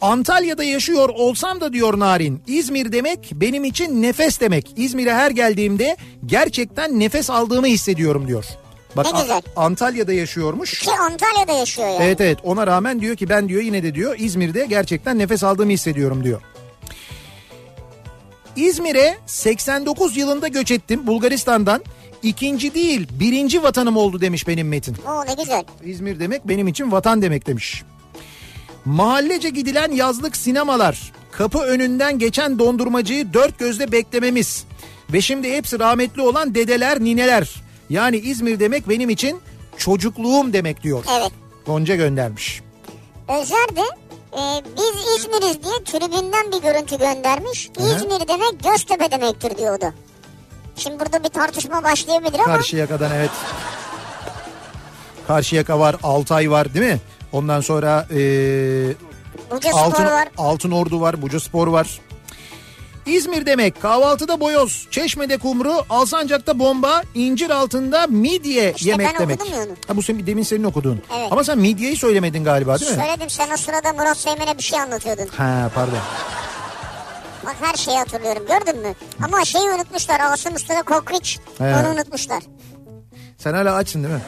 Antalya'da 0.00 0.64
yaşıyor 0.64 1.08
olsam 1.08 1.60
da 1.60 1.72
diyor 1.72 1.98
Narin 1.98 2.42
İzmir 2.46 2.92
demek 2.92 3.30
benim 3.32 3.64
için 3.64 4.02
nefes 4.02 4.40
demek. 4.40 4.72
İzmir'e 4.76 5.14
her 5.14 5.30
geldiğimde 5.30 5.96
gerçekten 6.26 7.00
nefes 7.00 7.30
aldığımı 7.30 7.66
hissediyorum 7.66 8.28
diyor. 8.28 8.44
Bak 8.96 9.06
Ne 9.14 9.20
güzel. 9.20 9.42
Antalya'da 9.56 10.12
yaşıyormuş. 10.12 10.78
Ki 10.78 10.90
Antalya'da 10.90 11.52
yaşıyor 11.52 11.88
yani. 11.88 11.98
Evet 12.04 12.20
evet 12.20 12.38
ona 12.42 12.66
rağmen 12.66 13.00
diyor 13.00 13.16
ki 13.16 13.28
ben 13.28 13.48
diyor 13.48 13.62
yine 13.62 13.82
de 13.82 13.94
diyor 13.94 14.14
İzmir'de 14.18 14.66
gerçekten 14.66 15.18
nefes 15.18 15.44
aldığımı 15.44 15.70
hissediyorum 15.72 16.24
diyor. 16.24 16.40
İzmir'e 18.56 19.16
89 19.26 20.16
yılında 20.16 20.48
göç 20.48 20.70
ettim 20.70 21.06
Bulgaristan'dan. 21.06 21.82
İkinci 22.22 22.74
değil 22.74 23.08
birinci 23.20 23.62
vatanım 23.62 23.96
oldu 23.96 24.20
demiş 24.20 24.48
benim 24.48 24.68
Metin. 24.68 24.96
Oo 25.08 25.24
ne 25.26 25.34
güzel. 25.34 25.64
İzmir 25.84 26.20
demek 26.20 26.48
benim 26.48 26.68
için 26.68 26.92
vatan 26.92 27.22
demek 27.22 27.46
demiş. 27.46 27.82
Mahallece 28.84 29.48
gidilen 29.48 29.92
yazlık 29.92 30.36
sinemalar, 30.36 31.12
kapı 31.32 31.58
önünden 31.58 32.18
geçen 32.18 32.58
dondurmacıyı 32.58 33.32
dört 33.32 33.58
gözle 33.58 33.92
beklememiz 33.92 34.64
ve 35.12 35.20
şimdi 35.20 35.52
hepsi 35.52 35.78
rahmetli 35.78 36.22
olan 36.22 36.54
dedeler, 36.54 37.00
nineler. 37.00 37.54
Yani 37.90 38.16
İzmir 38.16 38.60
demek 38.60 38.88
benim 38.88 39.10
için 39.10 39.40
çocukluğum 39.76 40.52
demek 40.52 40.82
diyor. 40.82 41.04
Evet. 41.20 41.32
Gonca 41.66 41.96
göndermiş. 41.96 42.62
Özer 43.28 43.76
de 43.76 43.84
e, 44.32 44.62
biz 44.76 45.18
İzmir'iz 45.18 45.62
diye 45.62 45.84
tribünden 45.84 46.52
bir 46.52 46.62
görüntü 46.62 46.98
göndermiş. 46.98 47.70
Hı. 47.76 47.82
İzmir 47.82 48.28
demek 48.28 48.64
Göztepe 48.64 49.10
demektir 49.10 49.58
diyordu. 49.58 49.94
Şimdi 50.76 51.00
burada 51.00 51.24
bir 51.24 51.28
tartışma 51.28 51.82
başlayabilir 51.82 52.38
ama 52.38 52.44
Karşıyaka'dan 52.56 53.10
evet. 53.14 53.30
Karşıyaka 55.26 55.78
var, 55.78 55.96
Altay 56.02 56.50
var 56.50 56.74
değil 56.74 56.92
mi? 56.92 57.00
Ondan 57.32 57.60
sonra 57.60 58.06
eee 58.10 58.94
Buca 59.50 59.70
Altın, 59.72 59.90
Spor 60.02 60.12
var. 60.12 60.28
Altın 60.38 60.70
Ordu 60.70 61.00
var, 61.00 61.22
Buca 61.22 61.40
Spor 61.40 61.66
var. 61.66 62.00
İzmir 63.06 63.46
demek 63.46 63.82
kahvaltıda 63.82 64.40
boyoz, 64.40 64.86
çeşmede 64.90 65.36
kumru, 65.38 65.84
Alsancak'ta 65.90 66.58
bomba, 66.58 67.02
incir 67.14 67.50
altında 67.50 68.06
midye 68.06 68.72
İşte 68.76 68.88
yemek 68.90 69.06
ben 69.14 69.20
demek. 69.20 69.40
okudum 69.40 69.54
ya 69.54 69.62
onu. 69.64 69.72
Ha 69.86 69.96
bu 69.96 70.02
senin, 70.02 70.26
demin 70.26 70.42
senin 70.42 70.64
okuduğun. 70.64 71.02
Evet. 71.18 71.28
Ama 71.32 71.44
sen 71.44 71.58
midyeyi 71.58 71.96
söylemedin 71.96 72.44
galiba 72.44 72.80
değil 72.80 72.90
mi? 72.90 72.96
Söyledim 73.02 73.30
sen 73.30 73.50
o 73.54 73.56
sırada 73.56 73.92
Murat 73.92 74.16
Seymen'e 74.18 74.58
bir 74.58 74.62
şey 74.62 74.80
anlatıyordun. 74.80 75.26
Ha 75.36 75.70
pardon. 75.74 75.98
Bak 77.46 77.56
her 77.60 77.74
şeyi 77.74 77.98
hatırlıyorum 77.98 78.42
gördün 78.46 78.80
mü? 78.80 78.94
Ama 79.24 79.44
şeyi 79.44 79.70
unutmuşlar 79.70 80.20
Asım 80.20 80.54
Usta'da 80.54 80.82
kokriç. 80.82 81.38
He. 81.58 81.64
Onu 81.64 81.88
unutmuşlar. 81.94 82.42
Sen 83.38 83.54
hala 83.54 83.74
açsın 83.74 84.02
değil 84.04 84.14
mi? 84.14 84.20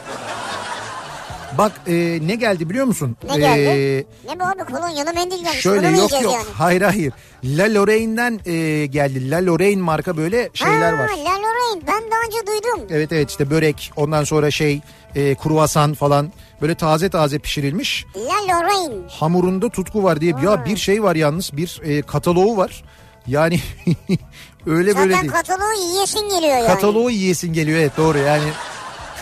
Bak 1.59 1.73
e, 1.87 2.19
ne 2.23 2.35
geldi 2.35 2.71
biliyor 2.71 2.87
musun? 2.87 3.17
Ne 3.31 3.37
geldi? 3.37 3.61
E, 3.61 4.33
ne 4.33 4.41
bu 4.41 4.45
abi 4.45 4.73
kolonyalı 4.73 5.15
mendil 5.15 5.45
gelmiş. 5.45 5.61
Şöyle 5.61 5.89
Bunu 5.89 5.97
yok 5.97 6.13
yok. 6.23 6.33
yani? 6.33 6.45
Hayır 6.55 6.83
hayır. 6.83 7.13
La 7.45 7.75
Lorraine'den 7.75 8.41
e, 8.47 8.87
geldi. 8.87 9.31
La 9.31 9.47
Lorraine 9.47 9.83
marka 9.83 10.17
böyle 10.17 10.51
şeyler 10.55 10.93
ha, 10.93 10.99
var. 10.99 11.09
La 11.09 11.33
Lorraine 11.33 11.87
ben 11.87 12.11
daha 12.11 12.21
önce 12.27 12.47
duydum. 12.47 12.87
Evet 12.91 13.13
evet 13.13 13.31
işte 13.31 13.51
börek 13.51 13.93
ondan 13.97 14.25
sonra 14.25 14.51
şey 14.51 14.81
e, 15.15 15.35
kruvasan 15.35 15.95
falan 15.95 16.33
böyle 16.63 16.75
taze 16.75 17.11
taze 17.11 17.39
pişirilmiş. 17.39 18.07
La 18.17 18.55
Lorraine. 18.55 18.95
Hamurunda 19.09 19.69
tutku 19.69 20.03
var 20.05 20.21
diye 20.21 20.35
ya 20.45 20.65
bir 20.65 20.77
şey 20.77 21.03
var 21.03 21.17
yalnız 21.17 21.51
bir 21.57 21.81
e, 21.85 22.03
kataloğu 22.03 22.57
var. 22.57 22.85
Yani 23.27 23.61
öyle 24.67 24.97
böyle 24.97 25.13
Zaten 25.13 25.21
değil. 25.21 25.33
kataloğu 25.33 25.73
yiyesin 25.73 26.29
geliyor 26.29 26.57
yani. 26.57 26.67
Kataloğu 26.67 27.11
yiyesin 27.11 27.53
geliyor 27.53 27.79
evet 27.79 27.97
doğru 27.97 28.19
yani 28.19 28.45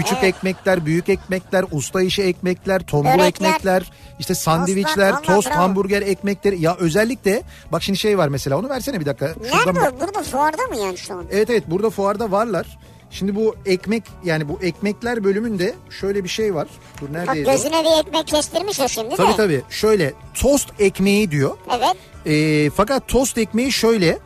Küçük 0.01 0.19
Evet. 0.23 0.35
ekmekler, 0.35 0.87
büyük 0.87 1.09
ekmekler, 1.09 1.65
usta 1.73 2.03
işi 2.03 2.23
ekmekler, 2.23 2.81
tombul 2.87 3.09
Börekler. 3.11 3.27
ekmekler, 3.49 3.91
işte 4.19 4.35
sandviçler, 4.35 5.11
vallahi 5.11 5.23
tost, 5.27 5.49
bravo. 5.49 5.59
hamburger 5.59 6.03
ekmekleri. 6.03 6.61
Ya 6.63 6.77
özellikle 6.77 7.43
bak 7.73 7.83
şimdi 7.83 7.99
şey 7.99 8.19
var 8.19 8.29
mesela 8.29 8.57
onu 8.59 8.69
versene 8.69 9.01
bir 9.01 9.07
dakika. 9.07 9.29
Şuradan 9.35 9.67
bak- 9.67 9.83
Nerede 9.83 9.97
o? 9.97 10.01
Burada 10.01 10.23
fuarda 10.23 10.63
mı 10.67 10.77
yani 10.77 10.99
şu 10.99 11.15
an? 11.15 11.25
Evet 11.31 11.51
evet 11.51 11.65
burada 11.67 11.91
fuarda 11.91 12.31
varlar. 12.31 12.79
Şimdi 13.11 13.37
bu 13.37 13.57
ekmek 13.67 14.05
yani 14.25 14.49
bu 14.49 14.59
ekmekler 14.63 15.25
bölümünde 15.25 15.75
şöyle 16.01 16.25
bir 16.25 16.29
şey 16.29 16.55
var. 16.55 16.69
Dur 17.01 17.07
Bak 17.07 17.11
neredeydi 17.13 17.49
o? 17.49 17.53
gözüne 17.53 17.85
bir 17.85 18.01
ekmek 18.07 18.27
kestirmiş 18.27 18.79
ya 18.79 18.89
şimdi 18.89 19.17
Tabii 19.17 19.33
de. 19.33 19.37
tabii 19.37 19.63
şöyle 19.71 20.13
tost 20.35 20.69
ekmeği 20.79 21.31
diyor. 21.31 21.57
Evet. 21.79 21.97
Ee, 22.27 22.71
fakat 22.71 23.09
tost 23.09 23.39
ekmeği 23.39 23.73
şöyle 23.73 24.19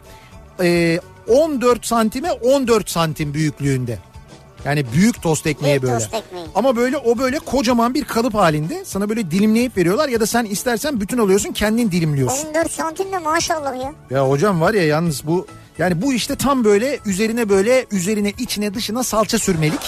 e, 0.62 1.00
14 1.28 1.86
santime 1.86 2.32
14 2.32 2.90
santim 2.90 3.34
büyüklüğünde. 3.34 3.98
Yani 4.64 4.84
büyük 4.92 5.22
tost 5.22 5.46
ekmeği 5.46 5.72
Büyük 5.72 5.82
böyle. 5.82 5.94
tost 6.04 6.14
ekmeği. 6.14 6.46
Ama 6.54 6.76
böyle 6.76 6.98
o 6.98 7.18
böyle 7.18 7.38
kocaman 7.38 7.94
bir 7.94 8.04
kalıp 8.04 8.34
halinde 8.34 8.84
sana 8.84 9.08
böyle 9.08 9.30
dilimleyip 9.30 9.76
veriyorlar 9.76 10.08
ya 10.08 10.20
da 10.20 10.26
sen 10.26 10.44
istersen 10.44 11.00
bütün 11.00 11.18
alıyorsun 11.18 11.52
kendin 11.52 11.90
dilimliyorsun. 11.90 12.46
14 12.48 12.72
santim 12.72 13.12
de 13.12 13.18
maşallah 13.18 13.76
ya. 13.82 13.92
Ya 14.10 14.28
hocam 14.28 14.60
var 14.60 14.74
ya 14.74 14.86
yalnız 14.86 15.26
bu 15.26 15.46
yani 15.78 16.02
bu 16.02 16.12
işte 16.12 16.36
tam 16.36 16.64
böyle 16.64 16.98
üzerine 17.06 17.48
böyle 17.48 17.86
üzerine 17.90 18.32
içine 18.38 18.74
dışına 18.74 19.04
salça 19.04 19.38
sürmelik. 19.38 19.80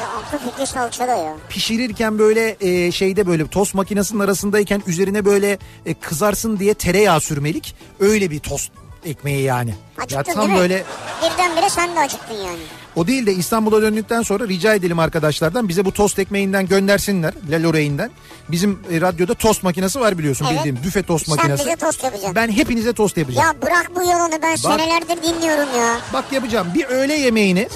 Ya 0.00 0.08
aklı 0.08 0.50
fikri 0.50 0.66
salçada 0.66 1.14
ya. 1.16 1.34
Pişirirken 1.48 2.18
böyle 2.18 2.56
e, 2.60 2.92
şeyde 2.92 3.26
böyle 3.26 3.46
tost 3.46 3.74
makinesinin 3.74 4.20
arasındayken 4.20 4.82
üzerine 4.86 5.24
böyle 5.24 5.58
e, 5.86 5.94
kızarsın 5.94 6.58
diye 6.58 6.74
tereyağı 6.74 7.20
sürmelik. 7.20 7.74
Öyle 8.00 8.30
bir 8.30 8.38
tost 8.38 8.72
ekmeği 9.04 9.42
yani. 9.42 9.74
Acıktın 9.98 10.16
ya 10.16 10.22
tam 10.22 10.42
değil 10.42 10.52
mi? 10.52 10.58
böyle 10.58 10.84
Birdenbire 11.22 11.70
sen 11.70 11.96
de 11.96 12.00
acıktın 12.00 12.34
yani. 12.34 12.58
O 12.96 13.06
değil 13.06 13.26
de 13.26 13.32
İstanbul'a 13.34 13.82
döndükten 13.82 14.22
sonra 14.22 14.48
rica 14.48 14.74
edelim 14.74 14.98
arkadaşlardan 14.98 15.68
bize 15.68 15.84
bu 15.84 15.92
tost 15.92 16.18
ekmeğinden 16.18 16.66
göndersinler. 16.68 17.34
La 17.50 17.62
Lorraine'den. 17.62 18.10
Bizim 18.48 18.80
e, 18.92 19.00
radyoda 19.00 19.34
tost 19.34 19.62
makinesi 19.62 20.00
var 20.00 20.18
biliyorsun 20.18 20.46
Evet. 20.50 20.58
bildiğim 20.58 20.78
büfe 20.84 21.02
tost 21.02 21.26
Sen 21.26 21.36
makinesi. 21.36 21.64
bize 21.66 21.76
tost 21.76 22.04
yapacaksın. 22.04 22.34
Ben 22.34 22.48
hepinize 22.52 22.92
tost 22.92 23.16
yapacağım. 23.16 23.46
Ya 23.46 23.62
bırak 23.62 23.90
bu 23.96 24.02
yalanı 24.02 24.42
ben 24.42 24.56
senelerdir 24.56 25.22
dinliyorum 25.22 25.68
ya. 25.78 25.96
Bak 26.12 26.24
yapacağım 26.32 26.66
bir 26.74 26.84
öğle 26.84 27.14
yemeğini 27.14 27.68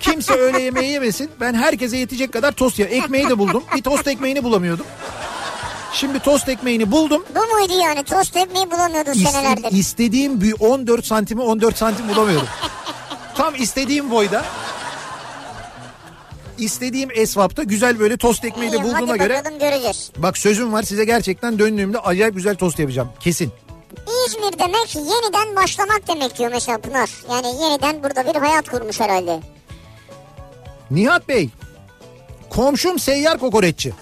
kimse 0.00 0.32
öğle 0.32 0.62
yemeği 0.62 0.92
yemesin 0.92 1.30
ben 1.40 1.54
herkese 1.54 1.96
yetecek 1.96 2.32
kadar 2.32 2.52
tost 2.52 2.78
ya 2.78 2.86
ekmeği 2.86 3.28
de 3.28 3.38
buldum 3.38 3.64
bir 3.76 3.82
tost 3.82 4.08
ekmeğini 4.08 4.44
bulamıyordum. 4.44 4.86
Şimdi 5.92 6.18
tost 6.18 6.48
ekmeğini 6.48 6.90
buldum. 6.90 7.24
Bu 7.36 7.54
muydu 7.54 7.72
yani 7.82 8.04
tost 8.04 8.36
ekmeği 8.36 8.70
bulamıyordun 8.70 9.12
İste- 9.12 9.30
senelerdir. 9.32 9.72
istediğim 9.78 10.40
bir 10.40 10.54
14 10.60 11.06
santimi 11.06 11.40
14 11.42 11.76
santim 11.78 12.08
bulamıyordum. 12.08 12.48
Tam 13.36 13.54
istediğim 13.54 14.10
boyda. 14.10 14.44
İstediğim 16.58 17.08
esvapta 17.14 17.62
güzel 17.62 18.00
böyle 18.00 18.16
tost 18.16 18.44
ekmeği 18.44 18.72
de 18.72 18.76
İyi, 18.76 18.82
bulduğuma 18.82 19.08
hadi 19.12 19.18
göre 19.18 19.38
bakalım 19.38 19.58
göreceğiz. 19.58 20.10
bak 20.16 20.38
sözüm 20.38 20.72
var 20.72 20.82
size 20.82 21.04
gerçekten 21.04 21.58
döndüğümde 21.58 21.98
acayip 21.98 22.34
güzel 22.34 22.54
tost 22.54 22.78
yapacağım 22.78 23.08
kesin. 23.20 23.52
İzmir 24.26 24.58
demek 24.58 24.94
yeniden 24.94 25.56
başlamak 25.56 26.08
demek 26.08 26.38
diyor 26.38 26.50
mesela 26.50 26.78
Pınar. 26.78 27.10
Yani 27.30 27.46
yeniden 27.62 28.02
burada 28.02 28.34
bir 28.34 28.40
hayat 28.40 28.68
kurmuş 28.68 29.00
herhalde. 29.00 29.40
Nihat 30.90 31.28
Bey, 31.28 31.48
komşum 32.50 32.98
seyyar 32.98 33.38
kokoreççi. 33.38 33.92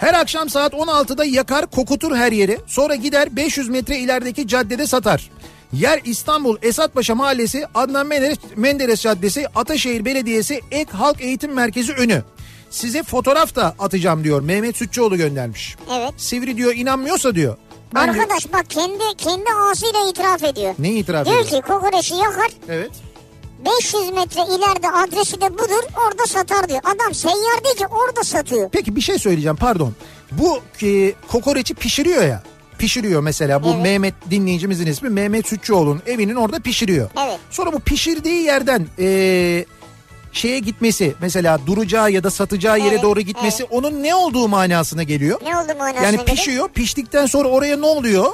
Her 0.00 0.14
akşam 0.14 0.48
saat 0.48 0.72
16'da 0.72 1.24
yakar 1.24 1.66
kokutur 1.66 2.16
her 2.16 2.32
yeri. 2.32 2.58
Sonra 2.66 2.94
gider 2.94 3.36
500 3.36 3.68
metre 3.68 3.98
ilerideki 3.98 4.48
caddede 4.48 4.86
satar. 4.86 5.30
Yer 5.72 6.00
İstanbul 6.04 6.56
Esatpaşa 6.62 7.14
Mahallesi, 7.14 7.66
Adnan 7.74 8.06
Menderes, 8.06 8.38
Menderes 8.56 9.00
Caddesi, 9.02 9.46
Ataşehir 9.54 10.04
Belediyesi 10.04 10.60
Ek 10.70 10.90
Halk 10.92 11.20
Eğitim 11.20 11.52
Merkezi 11.52 11.92
önü. 11.92 12.22
Size 12.70 13.02
fotoğraf 13.02 13.56
da 13.56 13.74
atacağım 13.78 14.24
diyor. 14.24 14.40
Mehmet 14.42 14.76
Sütçüoğlu 14.76 15.16
göndermiş. 15.16 15.76
Evet. 15.98 16.12
Sivri 16.16 16.56
diyor 16.56 16.74
inanmıyorsa 16.74 17.34
diyor. 17.34 17.56
Ben 17.94 18.14
diyor- 18.14 18.24
Arkadaş 18.24 18.52
bak 18.52 18.70
kendi 18.70 19.16
kendi 19.18 19.44
ağzıyla 19.70 20.10
itiraf 20.10 20.42
ediyor. 20.44 20.74
ne 20.78 20.90
itiraf 20.92 21.26
Diyor 21.26 21.40
ediyor? 21.40 21.62
ki 21.62 21.68
kokoreçi 21.68 22.14
yakar 22.14 22.50
Evet. 22.68 22.90
500 23.64 24.10
metre 24.10 24.40
ileride 24.42 24.90
adresi 24.90 25.40
de 25.40 25.54
budur 25.54 25.82
orada 26.06 26.26
satar 26.26 26.68
diyor. 26.68 26.80
Adam 26.84 27.14
seyyar 27.14 27.64
değil 27.64 27.76
ki 27.76 27.86
orada 27.86 28.24
satıyor. 28.24 28.68
Peki 28.72 28.96
bir 28.96 29.00
şey 29.00 29.18
söyleyeceğim 29.18 29.56
pardon. 29.56 29.94
Bu 30.32 30.58
e, 30.82 31.12
kokoreçi 31.28 31.74
pişiriyor 31.74 32.22
ya. 32.22 32.42
Pişiriyor 32.78 33.22
mesela 33.22 33.62
bu 33.62 33.68
Evet. 33.68 33.82
Mehmet 33.82 34.14
dinleyicimizin 34.30 34.86
ismi 34.86 35.08
Mehmet 35.08 35.48
Sütçüoğlu'nun 35.48 36.02
evinin 36.06 36.34
orada 36.34 36.60
pişiriyor. 36.60 37.10
Evet. 37.26 37.38
Sonra 37.50 37.72
bu 37.72 37.80
pişirdiği 37.80 38.42
yerden 38.42 38.86
e, 38.98 39.64
şeye 40.32 40.58
gitmesi 40.58 41.14
mesela 41.20 41.58
duracağı 41.66 42.10
ya 42.10 42.24
da 42.24 42.30
satacağı 42.30 42.78
yere 42.78 42.88
Evet, 42.88 43.02
doğru 43.02 43.20
gitmesi 43.20 43.64
onun 43.64 44.02
ne 44.02 44.14
olduğu 44.14 44.48
manasına 44.48 45.02
geliyor. 45.02 45.40
Ne 45.44 45.56
oldu 45.56 45.72
manasına 45.78 46.04
Yani 46.06 46.24
pişiyor 46.24 46.68
piştikten 46.68 47.26
sonra 47.26 47.48
oraya 47.48 47.76
ne 47.76 47.86
oluyor? 47.86 48.26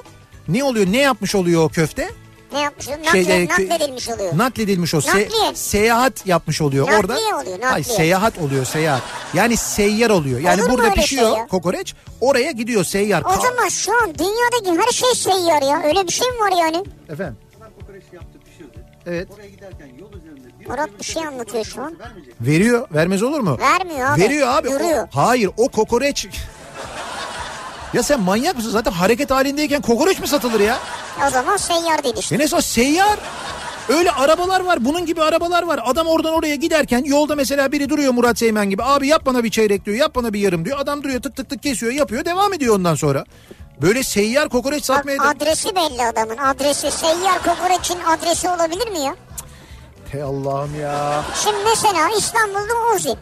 Ne 0.49 0.65
oluyor 0.65 0.87
ne 0.93 0.99
yapmış 0.99 1.35
oluyor 1.35 1.65
o 1.65 1.69
köfte? 1.69 2.11
Ne 2.55 2.61
yapmış? 2.61 2.89
Nakle, 2.89 3.11
Şeyde- 3.25 3.45
nakledilmiş 3.49 4.09
oluyor. 4.09 4.39
Nakledilmiş 4.39 4.95
o. 4.95 4.99
Se- 4.99 5.09
Nakliye. 5.25 5.55
seyahat 5.55 6.27
yapmış 6.27 6.61
oluyor 6.61 6.87
Nakliye 6.87 7.01
orada. 7.01 7.13
oluyor, 7.15 7.59
Hayır, 7.61 7.61
nakliye. 7.61 7.97
seyahat 7.97 8.39
oluyor 8.39 8.65
seyahat. 8.65 9.03
Yani 9.35 9.57
seyyar 9.57 10.11
oluyor. 10.11 10.41
Yani 10.41 10.63
Olur 10.63 10.71
burada 10.73 10.91
pişiyor 10.91 11.37
şey 11.37 11.47
kokoreç. 11.47 11.95
Oraya 12.21 12.51
gidiyor 12.51 12.85
seyyar. 12.85 13.23
o 13.23 13.41
zaman 13.43 13.69
şu 13.69 13.93
an 14.03 14.15
dünyadaki 14.19 14.83
her 14.87 14.93
şey 14.93 15.15
seyyar 15.15 15.63
ya. 15.63 15.83
Öyle 15.89 16.07
bir 16.07 16.13
şey 16.13 16.29
mi 16.31 16.39
var 16.39 16.53
yani? 16.61 16.85
Efendim. 17.09 17.37
Evet. 19.07 19.29
Murat 20.69 20.91
bir 20.99 21.05
şey 21.05 21.27
anlatıyor 21.27 21.65
şu 21.65 21.83
an. 21.83 21.97
Veriyor. 22.41 22.89
Vermez 22.95 23.23
olur 23.23 23.41
mu? 23.41 23.59
Vermiyor 23.61 24.11
abi. 24.11 24.21
Veriyor 24.21 24.49
abi. 24.49 24.69
O- 24.69 24.73
Duruyor. 24.73 25.09
hayır 25.11 25.51
o 25.57 25.69
kokoreç. 25.69 26.27
Ya 27.95 28.03
sen 28.03 28.21
manyak 28.21 28.57
mısın? 28.57 28.71
Zaten 28.71 28.93
hareket 28.93 29.31
halindeyken 29.31 29.83
kokoreç 29.83 30.21
mi 30.21 30.29
satılır 30.29 30.61
ya? 30.61 30.79
O 31.27 31.31
zaman 31.31 31.57
seyyar 31.57 32.05
değil 32.05 32.15
işte. 32.19 32.35
Ya 32.35 32.39
neyse 32.39 32.57
o 32.57 32.61
seyyar. 32.61 33.19
Öyle 33.89 34.11
arabalar 34.11 34.61
var. 34.61 34.85
Bunun 34.85 35.07
gibi 35.07 35.23
arabalar 35.23 35.63
var. 35.63 35.81
Adam 35.85 36.07
oradan 36.07 36.35
oraya 36.35 36.55
giderken 36.55 37.05
yolda 37.05 37.35
mesela 37.35 37.73
biri 37.73 37.89
duruyor 37.89 38.13
Murat 38.13 38.39
Seymen 38.39 38.71
gibi. 38.71 38.83
Abi 38.83 39.09
yap 39.09 39.27
bana 39.27 39.45
bir 39.45 39.51
çeyrek 39.51 39.85
diyor. 39.87 39.97
Yap 39.97 40.15
bana 40.15 40.33
bir 40.33 40.41
yarım 40.41 40.65
diyor. 40.65 40.79
Adam 40.81 41.03
duruyor 41.03 41.23
tık 41.23 41.37
tık 41.37 41.51
tık 41.51 41.63
kesiyor 41.63 41.93
yapıyor. 41.93 42.25
Devam 42.25 42.53
ediyor 42.53 42.75
ondan 42.77 42.95
sonra. 42.95 43.25
Böyle 43.83 44.03
seyyar 44.03 44.49
kokoreç 44.49 44.89
Bak 44.89 44.97
satmaya 44.97 45.19
da... 45.19 45.29
adresi 45.29 45.77
belli 45.77 46.05
adamın. 46.05 46.37
Adresi 46.37 46.91
seyyar 46.91 47.39
kokoreçin 47.43 47.99
adresi 48.07 48.49
olabilir 48.49 48.89
mi 48.91 48.99
ya? 48.99 49.15
Hey 50.13 50.23
Allah'ım 50.23 50.81
ya. 50.81 51.23
Şimdi 51.45 51.57
mesela 51.65 52.09
İstanbul'da 52.19 52.75
Ozi. 52.95 53.17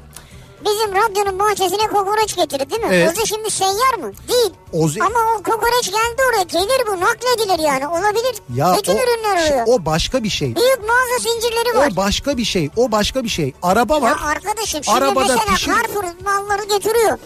Bizim 0.64 0.94
radyonun 0.94 1.38
bahçesine 1.38 1.86
kokoreç 1.86 2.36
getirdi 2.36 2.70
değil 2.70 2.82
mi? 2.82 2.88
Evet. 2.92 3.12
Ozi 3.18 3.26
şimdi 3.26 3.50
seyyar 3.50 3.94
mı? 3.98 4.12
Değil. 4.28 4.50
Ozi- 4.72 5.00
Ama 5.02 5.18
o 5.38 5.42
kokoreç 5.42 5.90
geldi 5.90 6.22
oraya. 6.30 6.42
Gelir 6.42 6.86
bu 6.86 7.00
nakledilir 7.00 7.58
yani. 7.68 7.88
Olabilir. 7.88 8.34
Ya 8.54 8.74
Bütün 8.78 8.92
o, 8.92 8.96
ürünler 8.96 9.50
oluyor. 9.50 9.64
o 9.66 9.86
başka 9.86 10.22
bir 10.24 10.28
şey. 10.30 10.56
Büyük 10.56 10.78
mağaza 10.80 11.18
zincirleri 11.30 11.76
var. 11.76 11.88
O 11.92 11.96
başka 11.96 12.36
bir 12.36 12.44
şey. 12.44 12.70
O 12.76 12.92
başka 12.92 13.24
bir 13.24 13.28
şey. 13.28 13.52
Araba 13.62 14.02
var. 14.02 14.08
Ya 14.20 14.26
arkadaşım 14.26 14.84
şimdi 14.84 14.98
Arabada 14.98 15.20
mesela 15.20 15.44
pişir- 15.56 15.66
Carrefour 15.74 16.04
malları 16.24 16.64
getiriyor. 16.64 17.18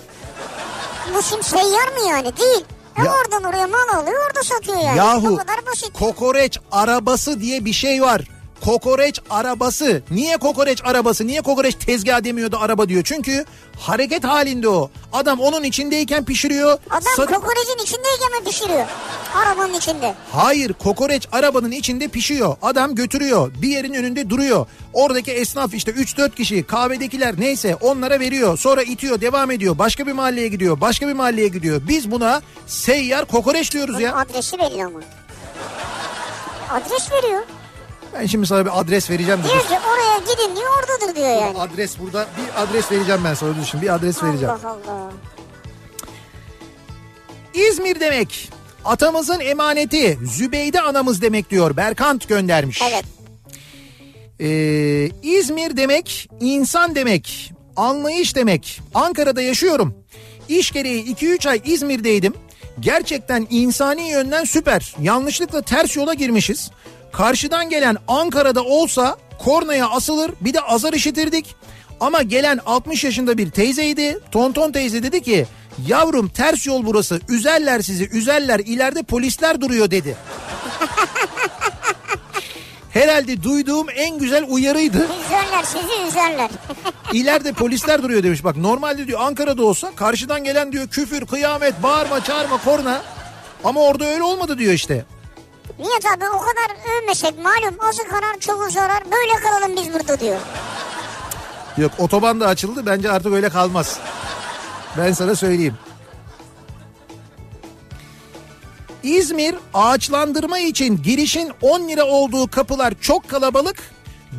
Bu 1.14 1.22
şimdi 1.22 1.42
seyyar 1.44 1.88
mı 1.88 2.08
yani? 2.08 2.36
Değil. 2.36 2.64
E 2.98 3.04
Ya- 3.04 3.12
oradan 3.14 3.44
oraya 3.44 3.66
mal 3.66 3.88
alıyor 4.00 4.26
orada 4.26 4.42
satıyor 4.42 4.78
yani. 4.78 4.98
Yahu 4.98 5.38
kokoreç 5.94 6.58
arabası 6.72 7.40
diye 7.40 7.64
bir 7.64 7.72
şey 7.72 8.02
var. 8.02 8.20
Kokoreç 8.64 9.20
arabası. 9.30 10.02
Niye 10.10 10.36
kokoreç 10.36 10.82
arabası? 10.84 11.26
Niye 11.26 11.40
kokoreç 11.42 11.74
tezgah 11.74 12.24
demiyordu 12.24 12.56
araba 12.60 12.88
diyor? 12.88 13.02
Çünkü 13.04 13.44
hareket 13.78 14.24
halinde 14.24 14.68
o. 14.68 14.90
Adam 15.12 15.40
onun 15.40 15.62
içindeyken 15.64 16.24
pişiriyor. 16.24 16.78
Adam 16.90 17.12
Sat- 17.16 17.34
kokorecin 17.34 17.82
içindeyken 17.82 18.32
mi 18.38 18.44
pişiriyor? 18.50 18.86
Arabanın 19.36 19.74
içinde. 19.74 20.14
Hayır 20.32 20.72
kokoreç 20.72 21.28
arabanın 21.32 21.70
içinde 21.70 22.08
pişiyor. 22.08 22.56
Adam 22.62 22.94
götürüyor. 22.94 23.52
Bir 23.62 23.68
yerin 23.68 23.94
önünde 23.94 24.30
duruyor. 24.30 24.66
Oradaki 24.92 25.32
esnaf 25.32 25.74
işte 25.74 25.90
3-4 25.90 26.34
kişi 26.34 26.62
kahvedekiler 26.62 27.34
neyse 27.40 27.74
onlara 27.80 28.20
veriyor. 28.20 28.58
Sonra 28.58 28.82
itiyor 28.82 29.20
devam 29.20 29.50
ediyor. 29.50 29.78
Başka 29.78 30.06
bir 30.06 30.12
mahalleye 30.12 30.48
gidiyor. 30.48 30.80
Başka 30.80 31.08
bir 31.08 31.12
mahalleye 31.12 31.48
gidiyor. 31.48 31.80
Biz 31.88 32.10
buna 32.10 32.42
seyyar 32.66 33.24
kokoreç 33.24 33.72
diyoruz 33.72 33.94
Bunun 33.94 34.04
ya. 34.04 34.16
adresi 34.16 34.58
belli 34.58 34.84
ama. 34.84 35.00
Adres 36.70 37.12
veriyor. 37.12 37.42
Ben 38.20 38.26
şimdi 38.26 38.46
sana 38.46 38.64
bir 38.64 38.80
adres 38.80 39.10
vereceğim. 39.10 39.40
Diyor 39.44 39.60
ki 39.60 39.74
oraya 39.92 40.18
gidin 40.18 40.56
diyor 40.56 40.70
oradadır 40.78 41.16
diyor 41.16 41.28
yani. 41.28 41.58
Adres 41.58 41.98
burada 41.98 42.26
bir 42.36 42.62
adres 42.62 42.92
vereceğim 42.92 43.20
ben 43.24 43.34
sana. 43.34 43.64
Şimdi 43.64 43.84
bir 43.84 43.94
adres 43.94 44.22
vereceğim. 44.22 44.54
Allah 44.54 44.70
Allah. 44.70 45.12
İzmir 47.54 48.00
demek. 48.00 48.50
Atamızın 48.84 49.40
emaneti 49.40 50.18
Zübeyde 50.24 50.80
anamız 50.80 51.22
demek 51.22 51.50
diyor. 51.50 51.76
Berkant 51.76 52.28
göndermiş. 52.28 52.82
Evet. 52.82 53.04
Ee, 54.40 55.10
İzmir 55.22 55.76
demek 55.76 56.28
insan 56.40 56.94
demek. 56.94 57.52
Anlayış 57.76 58.36
demek. 58.36 58.80
Ankara'da 58.94 59.42
yaşıyorum. 59.42 59.94
İş 60.48 60.70
gereği 60.70 61.14
2-3 61.14 61.48
ay 61.48 61.60
İzmir'deydim. 61.64 62.34
Gerçekten 62.80 63.46
insani 63.50 64.08
yönden 64.08 64.44
süper. 64.44 64.94
Yanlışlıkla 65.00 65.62
ters 65.62 65.96
yola 65.96 66.14
girmişiz. 66.14 66.70
Karşıdan 67.16 67.70
gelen 67.70 67.96
Ankara'da 68.08 68.64
olsa 68.64 69.16
kornaya 69.38 69.88
asılır 69.88 70.30
bir 70.40 70.54
de 70.54 70.60
azar 70.60 70.92
işitirdik. 70.92 71.54
Ama 72.00 72.22
gelen 72.22 72.60
60 72.66 73.04
yaşında 73.04 73.38
bir 73.38 73.50
teyzeydi. 73.50 74.18
Tonton 74.32 74.72
teyze 74.72 75.02
dedi 75.02 75.22
ki 75.22 75.46
yavrum 75.86 76.28
ters 76.28 76.66
yol 76.66 76.86
burası 76.86 77.20
üzerler 77.28 77.80
sizi 77.80 78.08
üzerler 78.08 78.58
ileride 78.58 79.02
polisler 79.02 79.60
duruyor 79.60 79.90
dedi. 79.90 80.16
Herhalde 82.90 83.42
duyduğum 83.42 83.86
en 83.96 84.18
güzel 84.18 84.44
uyarıydı. 84.48 85.06
Üzerler 85.26 85.62
sizi 85.62 86.08
üzerler. 86.08 86.50
İleride 87.12 87.52
polisler 87.52 88.02
duruyor 88.02 88.22
demiş. 88.22 88.44
Bak 88.44 88.56
normalde 88.56 89.06
diyor 89.06 89.20
Ankara'da 89.20 89.64
olsa 89.64 89.92
karşıdan 89.96 90.44
gelen 90.44 90.72
diyor 90.72 90.88
küfür, 90.88 91.26
kıyamet, 91.26 91.82
bağırma, 91.82 92.24
çağırma, 92.24 92.64
korna. 92.64 93.02
Ama 93.64 93.80
orada 93.80 94.04
öyle 94.04 94.22
olmadı 94.22 94.58
diyor 94.58 94.72
işte. 94.72 95.04
Niye 95.78 95.96
abi 96.14 96.24
o 96.28 96.38
kadar 96.38 97.00
övmesek 97.02 97.38
malum 97.38 97.76
azı 97.80 98.08
karar 98.08 98.38
çoğu 98.40 98.70
zarar 98.70 99.04
böyle 99.04 99.40
kalalım 99.42 99.76
biz 99.76 99.92
burada 99.94 100.20
diyor. 100.20 100.40
Yok 101.76 101.92
otoban 101.98 102.40
da 102.40 102.46
açıldı 102.46 102.86
bence 102.86 103.10
artık 103.10 103.32
öyle 103.32 103.48
kalmaz. 103.48 103.98
Ben 104.98 105.12
sana 105.12 105.34
söyleyeyim. 105.34 105.74
İzmir 109.02 109.54
ağaçlandırma 109.74 110.58
için 110.58 111.02
girişin 111.02 111.52
10 111.62 111.88
lira 111.88 112.04
olduğu 112.04 112.50
kapılar 112.50 112.94
çok 113.00 113.28
kalabalık. 113.28 113.76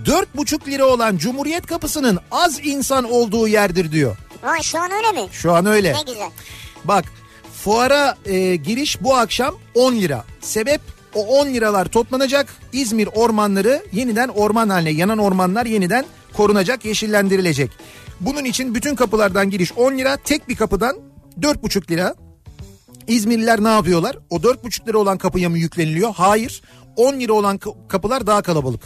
4,5 0.05 0.67
lira 0.67 0.85
olan 0.85 1.17
Cumhuriyet 1.17 1.65
Kapısı'nın 1.65 2.19
az 2.31 2.59
insan 2.63 3.11
olduğu 3.11 3.47
yerdir 3.47 3.91
diyor. 3.91 4.17
Vay 4.43 4.61
şu 4.61 4.79
an 4.79 4.91
öyle 4.91 5.11
mi? 5.11 5.27
Şu 5.31 5.53
an 5.53 5.65
öyle. 5.65 5.93
Ne 5.93 6.11
güzel. 6.13 6.29
Bak 6.83 7.05
fuara 7.63 8.17
e, 8.25 8.55
giriş 8.55 9.01
bu 9.01 9.15
akşam 9.15 9.55
10 9.75 9.93
lira. 9.93 10.23
Sebep 10.41 10.81
o 11.17 11.21
10 11.39 11.47
liralar 11.47 11.85
toplanacak. 11.85 12.47
İzmir 12.73 13.09
ormanları 13.15 13.83
yeniden 13.91 14.27
orman 14.27 14.69
haline 14.69 14.89
yanan 14.89 15.17
ormanlar 15.17 15.65
yeniden 15.65 16.05
korunacak, 16.33 16.85
yeşillendirilecek. 16.85 17.71
Bunun 18.19 18.45
için 18.45 18.75
bütün 18.75 18.95
kapılardan 18.95 19.49
giriş 19.49 19.71
10 19.71 19.97
lira, 19.97 20.17
tek 20.17 20.49
bir 20.49 20.55
kapıdan 20.55 20.97
4,5 21.41 21.91
lira. 21.91 22.15
İzmirliler 23.07 23.63
ne 23.63 23.69
yapıyorlar? 23.69 24.17
O 24.29 24.35
4,5 24.37 24.87
lira 24.87 24.97
olan 24.97 25.17
kapıya 25.17 25.49
mı 25.49 25.57
yükleniliyor? 25.59 26.13
Hayır. 26.15 26.61
10 26.95 27.13
lira 27.19 27.33
olan 27.33 27.57
ka- 27.57 27.87
kapılar 27.87 28.27
daha 28.27 28.41
kalabalık. 28.41 28.81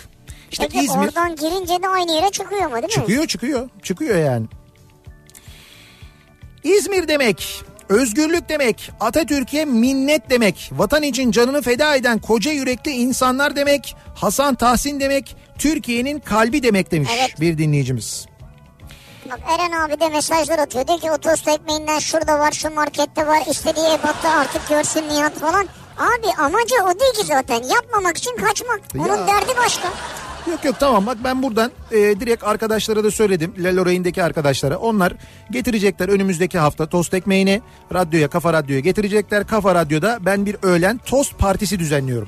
İşte 0.51 0.67
Peki 0.71 0.85
İzmir 0.85 1.07
oradan 1.07 1.35
girince 1.35 1.83
de 1.83 1.87
aynı 1.87 2.11
yere 2.11 2.29
çıkıyor 2.31 2.65
mu 2.65 2.73
değil 2.73 2.83
mi? 2.83 2.89
çıkıyor 2.89 3.27
çıkıyor 3.27 3.69
çıkıyor 3.83 4.17
yani. 4.17 4.45
İzmir 6.63 7.07
demek, 7.07 7.61
özgürlük 7.91 8.49
demek, 8.49 8.91
Atatürk'e 8.99 9.65
minnet 9.65 10.29
demek, 10.29 10.69
vatan 10.75 11.03
için 11.03 11.31
canını 11.31 11.61
feda 11.61 11.95
eden 11.95 12.19
koca 12.19 12.51
yürekli 12.51 12.91
insanlar 12.91 13.55
demek, 13.55 13.95
Hasan 14.15 14.55
Tahsin 14.55 14.99
demek, 14.99 15.35
Türkiye'nin 15.57 16.19
kalbi 16.19 16.63
demek 16.63 16.91
demiş 16.91 17.09
Evet. 17.19 17.41
bir 17.41 17.57
dinleyicimiz. 17.57 18.25
Bak 19.31 19.39
Eren 19.49 19.71
abi 19.71 19.99
de 19.99 20.09
mesajlar 20.09 20.59
atıyor. 20.59 20.87
Diyor 20.87 20.99
ki 20.99 21.11
o 21.11 21.17
tost 21.17 21.47
ekmeğinden 21.47 21.99
şurada 21.99 22.39
var 22.39 22.51
şu 22.51 22.73
markette 22.73 23.27
var 23.27 23.41
istediği 23.49 23.85
ebatta 23.85 24.29
artık 24.29 24.69
görsün 24.69 25.09
Nihat 25.09 25.39
falan. 25.39 25.67
Abi 25.97 26.27
amacı 26.43 26.75
o 26.85 26.99
değil 26.99 27.13
ki 27.13 27.25
zaten 27.25 27.63
yapmamak 27.63 28.17
için 28.17 28.35
kaçmak. 28.35 28.81
Onun 28.99 29.17
Ya. 29.17 29.27
derdi 29.27 29.57
başka. 29.57 29.87
Yok 30.49 30.65
yok 30.65 30.75
tamam 30.79 31.05
bak 31.05 31.17
ben 31.23 31.43
buradan 31.43 31.71
e, 31.91 31.97
direkt 31.97 32.43
arkadaşlara 32.43 33.03
da 33.03 33.11
söyledim. 33.11 33.53
Leloray'ındaki 33.63 34.23
arkadaşlara. 34.23 34.77
Onlar 34.77 35.13
getirecekler 35.51 36.09
önümüzdeki 36.09 36.57
hafta 36.59 36.85
tost 36.89 37.13
ekmeğini 37.13 37.61
radyoya, 37.93 38.27
Kafa 38.27 38.53
Radyo'ya 38.53 38.79
getirecekler. 38.79 39.47
Kafa 39.47 39.75
Radyo'da 39.75 40.17
ben 40.21 40.45
bir 40.45 40.55
öğlen 40.63 40.97
tost 41.05 41.37
partisi 41.39 41.79
düzenliyorum. 41.79 42.27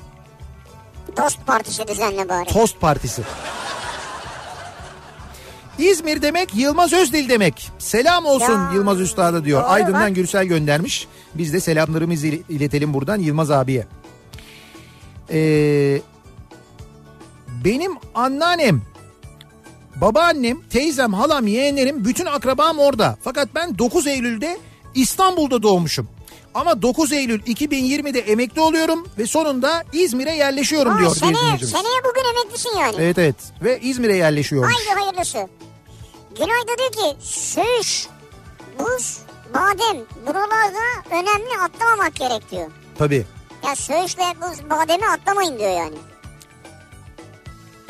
Tost 1.16 1.46
partisi 1.46 1.88
düzenle 1.88 2.28
bari. 2.28 2.48
Tost 2.48 2.80
Partisi. 2.80 3.22
İzmir 5.78 6.22
demek 6.22 6.54
Yılmaz 6.54 6.92
Özdil 6.92 7.28
demek. 7.28 7.70
Selam 7.78 8.24
olsun 8.26 8.52
Ya. 8.52 8.70
Yılmaz 8.74 9.00
Üstad'a 9.00 9.44
diyor. 9.44 9.62
Doğru 9.62 9.68
Aydın'dan 9.70 10.08
bak. 10.08 10.14
Gürsel 10.16 10.44
göndermiş. 10.44 11.08
Biz 11.34 11.52
de 11.52 11.60
selamlarımızı 11.60 12.26
il- 12.26 12.42
iletelim 12.48 12.94
buradan 12.94 13.18
Yılmaz 13.20 13.50
abiye. 13.50 13.86
Ee, 15.32 16.00
benim 17.64 17.92
anneannem, 18.14 18.82
babaannem, 19.96 20.62
teyzem, 20.70 21.14
halam, 21.14 21.46
yeğenlerim 21.46 22.04
bütün 22.04 22.26
akrabam 22.26 22.78
orada. 22.78 23.16
Fakat 23.24 23.48
ben 23.54 23.78
9 23.78 24.06
Eylül'de 24.06 24.58
İstanbul'da 24.94 25.62
doğmuşum. 25.62 26.08
Ama 26.54 26.82
9 26.82 27.12
Eylül 27.12 27.40
2020'de 27.42 28.20
emekli 28.20 28.60
oluyorum 28.60 29.08
ve 29.18 29.26
sonunda 29.26 29.84
İzmir'e 29.92 30.36
yerleşiyorum 30.36 30.92
Aa, 30.92 30.98
diyor 30.98 31.16
seneye, 31.16 31.34
dinleyicimiz. 31.34 31.70
seneye 31.70 32.00
bugün 32.10 32.22
emeklisin 32.34 32.78
yani. 32.78 32.96
Evet 32.98 33.18
evet 33.18 33.36
ve 33.62 33.80
İzmir'e 33.80 34.16
yerleşiyormuş. 34.16 34.74
Haydi 34.74 35.00
hayırlısı. 35.00 35.48
Günay 36.38 36.62
da 36.62 36.78
diyor 36.78 36.92
ki 36.92 37.16
söğüş, 37.26 38.06
buz, 38.78 39.18
badem 39.54 39.96
buralarda 40.26 40.84
önemli 41.10 41.58
atlamamak 41.64 42.14
gerek 42.14 42.50
diyor. 42.50 42.70
Tabii. 42.98 43.26
Ya 43.66 43.76
söğüşle 43.76 44.24
buz, 44.42 44.70
bademi 44.70 45.08
atlamayın 45.08 45.58
diyor 45.58 45.70
yani. 45.70 45.96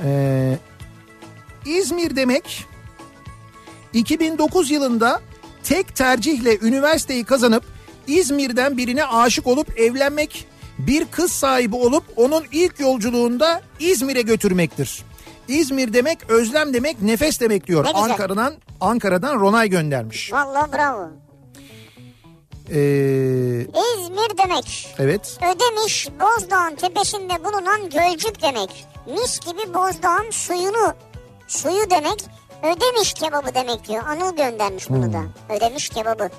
Ee, 0.02 0.58
İzmir 1.66 2.16
demek 2.16 2.64
2009 3.92 4.70
yılında 4.70 5.20
tek 5.64 5.96
tercihle 5.96 6.58
üniversiteyi 6.58 7.24
kazanıp 7.24 7.64
İzmir'den 8.06 8.76
birine 8.76 9.04
aşık 9.04 9.46
olup 9.46 9.80
evlenmek, 9.80 10.46
bir 10.78 11.04
kız 11.04 11.32
sahibi 11.32 11.76
olup 11.76 12.04
onun 12.16 12.44
ilk 12.52 12.80
yolculuğunda 12.80 13.62
İzmir'e 13.80 14.22
götürmektir. 14.22 15.02
İzmir 15.48 15.92
demek 15.92 16.30
özlem 16.30 16.74
demek 16.74 17.02
nefes 17.02 17.40
demek 17.40 17.66
diyor. 17.66 17.84
Ne 17.84 17.88
güzel. 17.92 18.02
Ankara'dan 18.10 18.54
Ankara'dan 18.80 19.40
Ronay 19.40 19.68
göndermiş. 19.68 20.32
Vallahi 20.32 20.72
bravo. 20.72 21.08
Ee, 22.70 23.60
İzmir 23.60 24.38
demek. 24.38 24.94
evet. 24.98 25.38
Ödemiş 25.42 26.08
Bozdağ'ın 26.20 26.74
tepesinde 26.76 27.44
bulunan 27.44 27.80
gölcük 27.90 28.42
demek. 28.42 28.86
Mis 29.06 29.40
gibi 29.40 29.74
Bozdağ'ın 29.74 30.30
suyunu, 30.30 30.94
suyu 31.48 31.90
demek. 31.90 32.24
Ödemiş 32.62 33.12
kebabı 33.14 33.54
demek 33.54 33.88
diyor. 33.88 34.04
Anıl 34.06 34.36
göndermiş 34.36 34.90
bunu 34.90 35.12
da. 35.12 35.22
Ödemiş 35.56 35.88
kebabı. 35.88 36.30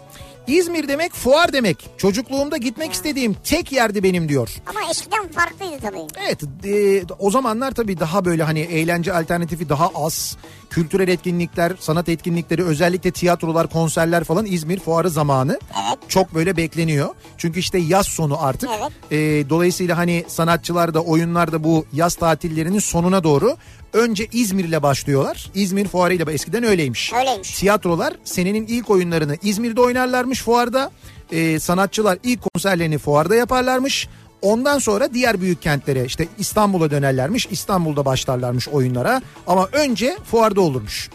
İzmir 0.48 0.88
demek 0.88 1.14
fuar 1.14 1.54
demek. 1.54 1.90
Çocukluğumda 1.98 2.58
gitmek 2.58 2.94
istediğim 2.94 3.36
tek 3.44 3.72
yerdi 3.72 4.04
benim 4.04 4.30
diyor. 4.30 4.50
Ama 4.68 4.80
eskiden 4.92 5.28
farklıydı 5.28 5.80
tabii. 5.82 5.98
Evet 6.26 6.44
e, 6.66 7.04
o 7.20 7.32
zamanlar 7.32 7.72
tabii 7.72 8.00
daha 8.00 8.26
böyle 8.26 8.44
hani 8.44 8.60
eğlence 8.60 9.14
alternatifi 9.14 9.70
daha 9.70 9.90
az. 9.96 10.38
Kültürel 10.70 11.08
etkinlikler, 11.08 11.74
sanat 11.80 12.10
etkinlikleri 12.10 12.64
özellikle 12.64 13.12
tiyatrolar, 13.12 13.68
konserler 13.70 14.24
falan 14.24 14.46
İzmir 14.46 14.80
fuarı 14.80 15.10
zamanı 15.10 15.60
çok 16.08 16.36
böyle 16.36 16.58
bekleniyor. 16.58 17.10
Çünkü 17.38 17.60
işte 17.60 17.78
yaz 17.78 18.06
sonu 18.08 18.44
artık. 18.44 18.70
Evet. 18.80 18.92
E, 19.12 19.50
dolayısıyla 19.50 19.98
hani 19.98 20.26
sanatçılar 20.28 20.94
da 20.94 21.02
oyunlar 21.02 21.52
da 21.52 21.64
bu 21.64 21.86
yaz 21.94 22.16
tatillerinin 22.16 22.80
sonuna 22.80 23.24
doğru 23.24 23.58
önce 23.96 24.28
İzmir'le 24.32 24.84
başlıyorlar. 24.84 25.52
İzmir 25.56 25.88
fuarıyla 25.88 26.32
eskiden 26.32 26.64
öyleymiş. 26.64 27.14
Öyleymiş. 27.14 27.60
Tiyatrolar 27.60 28.14
senenin 28.24 28.68
ilk 28.68 28.90
oyunlarını 28.90 29.38
İzmir'de 29.44 29.82
oynarlarmış 29.82 30.42
fuarda. 30.42 30.92
Ee, 31.32 31.60
sanatçılar 31.60 32.18
ilk 32.24 32.40
konserlerini 32.42 32.98
fuarda 32.98 33.36
yaparlarmış. 33.36 34.08
Ondan 34.42 34.80
sonra 34.80 35.14
diğer 35.14 35.42
büyük 35.42 35.62
kentlere 35.62 36.06
işte 36.06 36.28
İstanbul'a 36.38 36.92
dönerlermiş. 36.92 37.48
İstanbul'da 37.52 38.06
başlarlarmış 38.06 38.68
oyunlara. 38.68 39.22
Ama 39.48 39.70
önce 39.72 40.18
fuarda 40.32 40.62
olurmuş. 40.62 41.10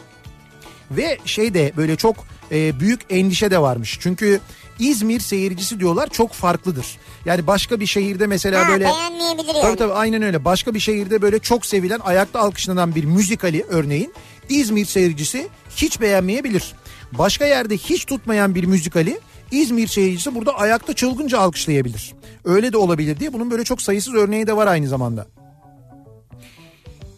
Ve 0.91 1.18
şey 1.24 1.55
de 1.55 1.72
böyle 1.76 1.97
çok 1.97 2.16
e, 2.53 2.81
büyük 2.81 3.01
endişe 3.11 3.51
de 3.51 3.61
varmış. 3.61 3.99
Çünkü 4.01 4.41
İzmir 4.81 5.20
seyircisi 5.20 5.81
diyorlar 5.81 6.11
çok 6.11 6.33
farklıdır. 6.33 6.87
Yani 7.24 7.47
başka 7.47 7.81
bir 7.81 7.87
şehirde 7.87 8.26
mesela 8.26 8.66
Ha, 8.66 8.68
böyle... 8.68 8.85
beğenmeyebilir 8.85 9.47
yani. 9.55 9.62
Tabii 9.62 9.76
tabii 9.76 9.93
aynen 9.93 10.22
öyle. 10.22 10.45
Başka 10.45 10.74
bir 10.74 10.81
şehirde 10.81 11.22
böyle 11.22 11.39
çok 11.39 11.66
sevilen, 11.66 12.01
ayakta 12.01 12.41
alkışlanan 12.41 12.95
bir 12.95 13.05
müzikali 13.05 13.64
örneğin 13.68 14.14
İzmir 14.49 14.85
seyircisi 14.85 15.49
hiç 15.76 16.01
beğenmeyebilir. 16.01 16.72
Başka 17.12 17.47
yerde 17.47 17.76
hiç 17.76 18.05
tutmayan 18.05 18.55
bir 18.55 18.64
müzikali 18.64 19.20
İzmir 19.51 19.87
seyircisi 19.87 20.35
burada 20.35 20.59
ayakta 20.59 20.93
çılgınca 20.93 21.39
alkışlayabilir. 21.39 22.12
Öyle 22.45 22.72
de 22.72 22.76
olabilir 22.76 23.20
diye 23.20 23.33
bunun 23.33 23.51
böyle 23.51 23.64
çok 23.64 23.83
sayısız 23.83 24.14
örneği 24.14 24.47
de 24.47 24.57
var 24.57 24.66
aynı 24.66 24.89
zamanda. 24.89 25.26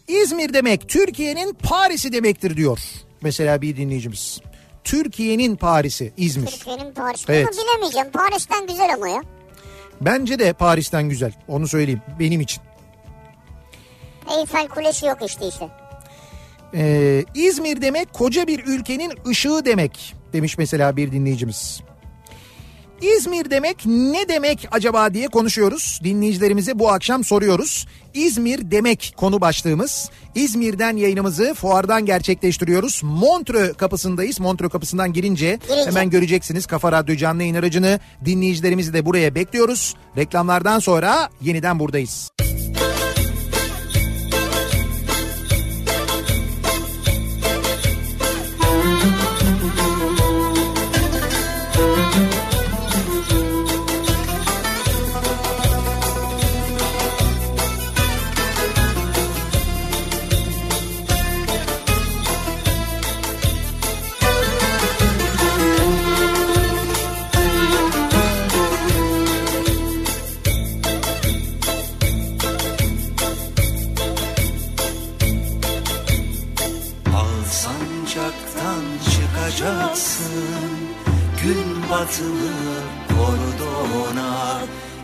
İzmir 0.09 0.55
demek 0.55 0.89
Türkiye'nin 0.89 1.53
Paris'i 1.53 2.13
demektir 2.13 2.57
diyor. 2.57 2.79
Mesela 3.23 3.63
bir 3.63 3.77
dinleyicimiz. 3.77 4.41
Türkiye'nin 4.85 5.57
Paris'i 5.57 6.13
İzmir. 6.17 6.47
Türkiye'nin 6.47 6.93
Paris. 6.95 7.25
Evet. 7.29 7.49
Bunu 7.53 7.61
bilemeyeceğim. 7.65 8.11
Paris'ten 8.11 8.67
güzel 8.67 8.95
ama 8.95 9.09
ya. 9.09 9.23
Bence 10.01 10.39
de 10.39 10.53
Paris'ten 10.53 11.09
güzel. 11.09 11.33
Onu 11.49 11.69
söyleyeyim 11.69 12.03
benim 12.19 12.41
için. 12.41 12.63
Eyfel 14.39 14.69
Kulesi 14.69 15.07
yok 15.07 15.19
işte 15.27 15.49
işte. 15.49 15.69
Ee, 16.75 17.25
İzmir 17.35 17.83
demek 17.83 18.13
koca 18.13 18.47
bir 18.47 18.65
ülkenin 18.67 19.13
ışığı 19.29 19.65
demek 19.65 20.15
demiş 20.33 20.59
mesela 20.59 20.97
bir 20.97 21.13
dinleyicimiz. 21.13 21.81
İzmir 23.03 23.51
demek 23.51 23.87
ne 23.87 24.29
demek 24.29 24.69
acaba 24.73 25.15
diye 25.15 25.29
konuşuyoruz. 25.29 26.01
Dinleyicilerimize 26.05 26.79
bu 26.79 26.91
akşam 26.91 27.25
soruyoruz. 27.25 27.87
İzmir 28.15 28.71
demek 28.71 29.15
konu 29.17 29.41
başlığımız. 29.41 30.11
İzmir'den 30.35 30.97
yayınımızı 30.97 31.55
fuardan 31.55 32.07
gerçekleştiriyoruz. 32.07 33.01
Montreux 33.05 33.77
kapısındayız. 33.77 34.41
Montreux 34.41 34.73
kapısından 34.73 35.13
girince, 35.13 35.59
Girince. 35.69 35.87
hemen 35.87 36.11
göreceksiniz 36.11 36.67
Kafa 36.67 36.93
Radyo 36.93 37.17
canlı 37.17 37.43
yayın 37.43 37.55
aracını. 37.55 38.01
Dinleyicilerimizi 38.25 38.93
de 38.93 39.05
buraya 39.07 39.35
bekliyoruz. 39.35 39.95
Reklamlardan 40.17 40.79
sonra 40.79 41.29
yeniden 41.41 41.79
buradayız. 41.79 42.31
Gün 82.19 82.25
batımı 82.25 82.77
kordona 83.09 84.61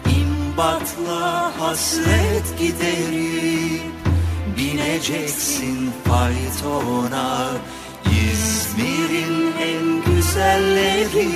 İmbatla 0.06 1.52
hasret 1.60 2.58
giderip 2.58 3.82
Bineceksin 4.56 5.90
faytona 6.04 7.48
İzmir'in 8.04 9.52
en 9.60 10.04
güzelleri. 10.04 11.28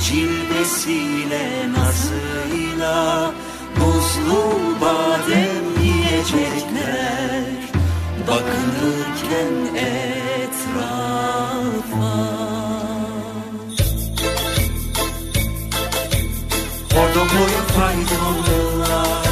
Cilvesiyle 0.00 1.46
nazıyla 1.72 3.30
Buzlu 3.76 4.42
badem 4.80 5.66
yiyecekler. 5.82 7.44
Bakınırken 8.28 9.54
etrafa 10.44 11.08
Orada 17.18 17.30
boyu 17.38 17.62
faydalılar 17.76 19.24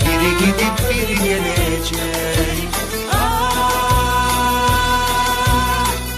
Biri 0.00 0.30
gidip 0.38 0.76
biri 0.90 1.16
gelecek 1.24 2.68
Ah, 3.12 4.36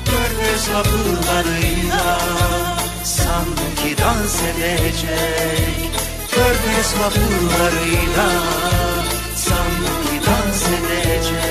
Körfez 0.05 0.65
vapurlarıyla 0.75 2.19
Sanki 3.05 3.91
dans 3.99 4.37
edecek. 4.43 5.91
Körfez 6.31 6.91
vapurlarıyla 7.01 8.29
Sanki 9.37 10.17
dans 10.27 10.63
edecek 10.69 11.48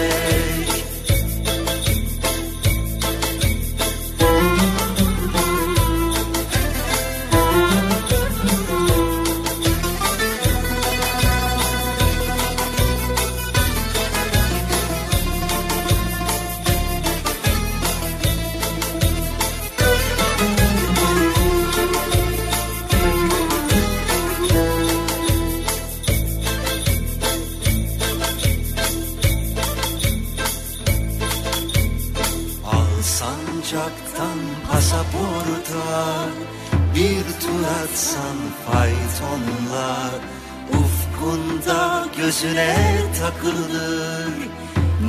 gözüne 42.41 42.75
takılır. 43.19 44.33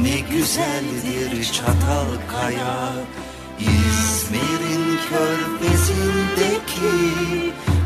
Ne 0.02 0.20
güzeldir 0.20 1.52
Çatalkaya 1.52 2.92
İzmir'in 3.58 4.98
körfezindeki 5.08 6.96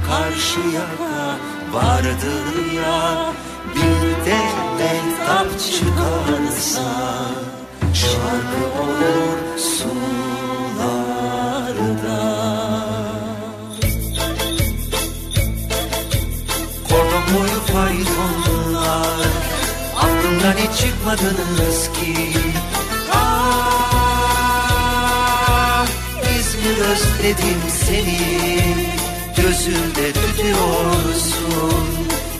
Karşı 0.06 0.60
yaka 0.74 1.36
vardır 1.72 2.72
ya. 2.76 3.32
Bir 3.74 4.02
de 4.26 4.40
mehtap 4.78 5.48
çıkarsa 5.58 6.90
Şarkı 7.94 8.64
olur 8.82 9.38
sularda. 9.58 9.92
Kordon 16.88 17.24
boyu 17.34 17.58
hiç 17.98 18.08
çıkmadınız 20.80 21.90
ki 21.92 22.14
Ah, 23.14 24.26
İzmir 26.38 26.78
özledim 26.78 27.62
seni. 27.86 28.20
Gözümde 29.36 30.06
tutuyorsun. 30.12 31.86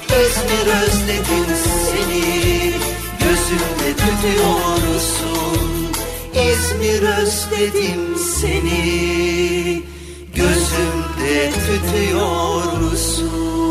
İzmir 0.08 0.66
özledim 0.82 1.48
seni. 1.86 2.26
Gözümde 3.20 3.90
tutuyorsun. 3.96 5.62
İzmir 6.34 7.02
özledim 7.02 8.02
seni. 8.40 9.82
Gözümde 10.34 11.52
tutuyorsun 11.66 13.61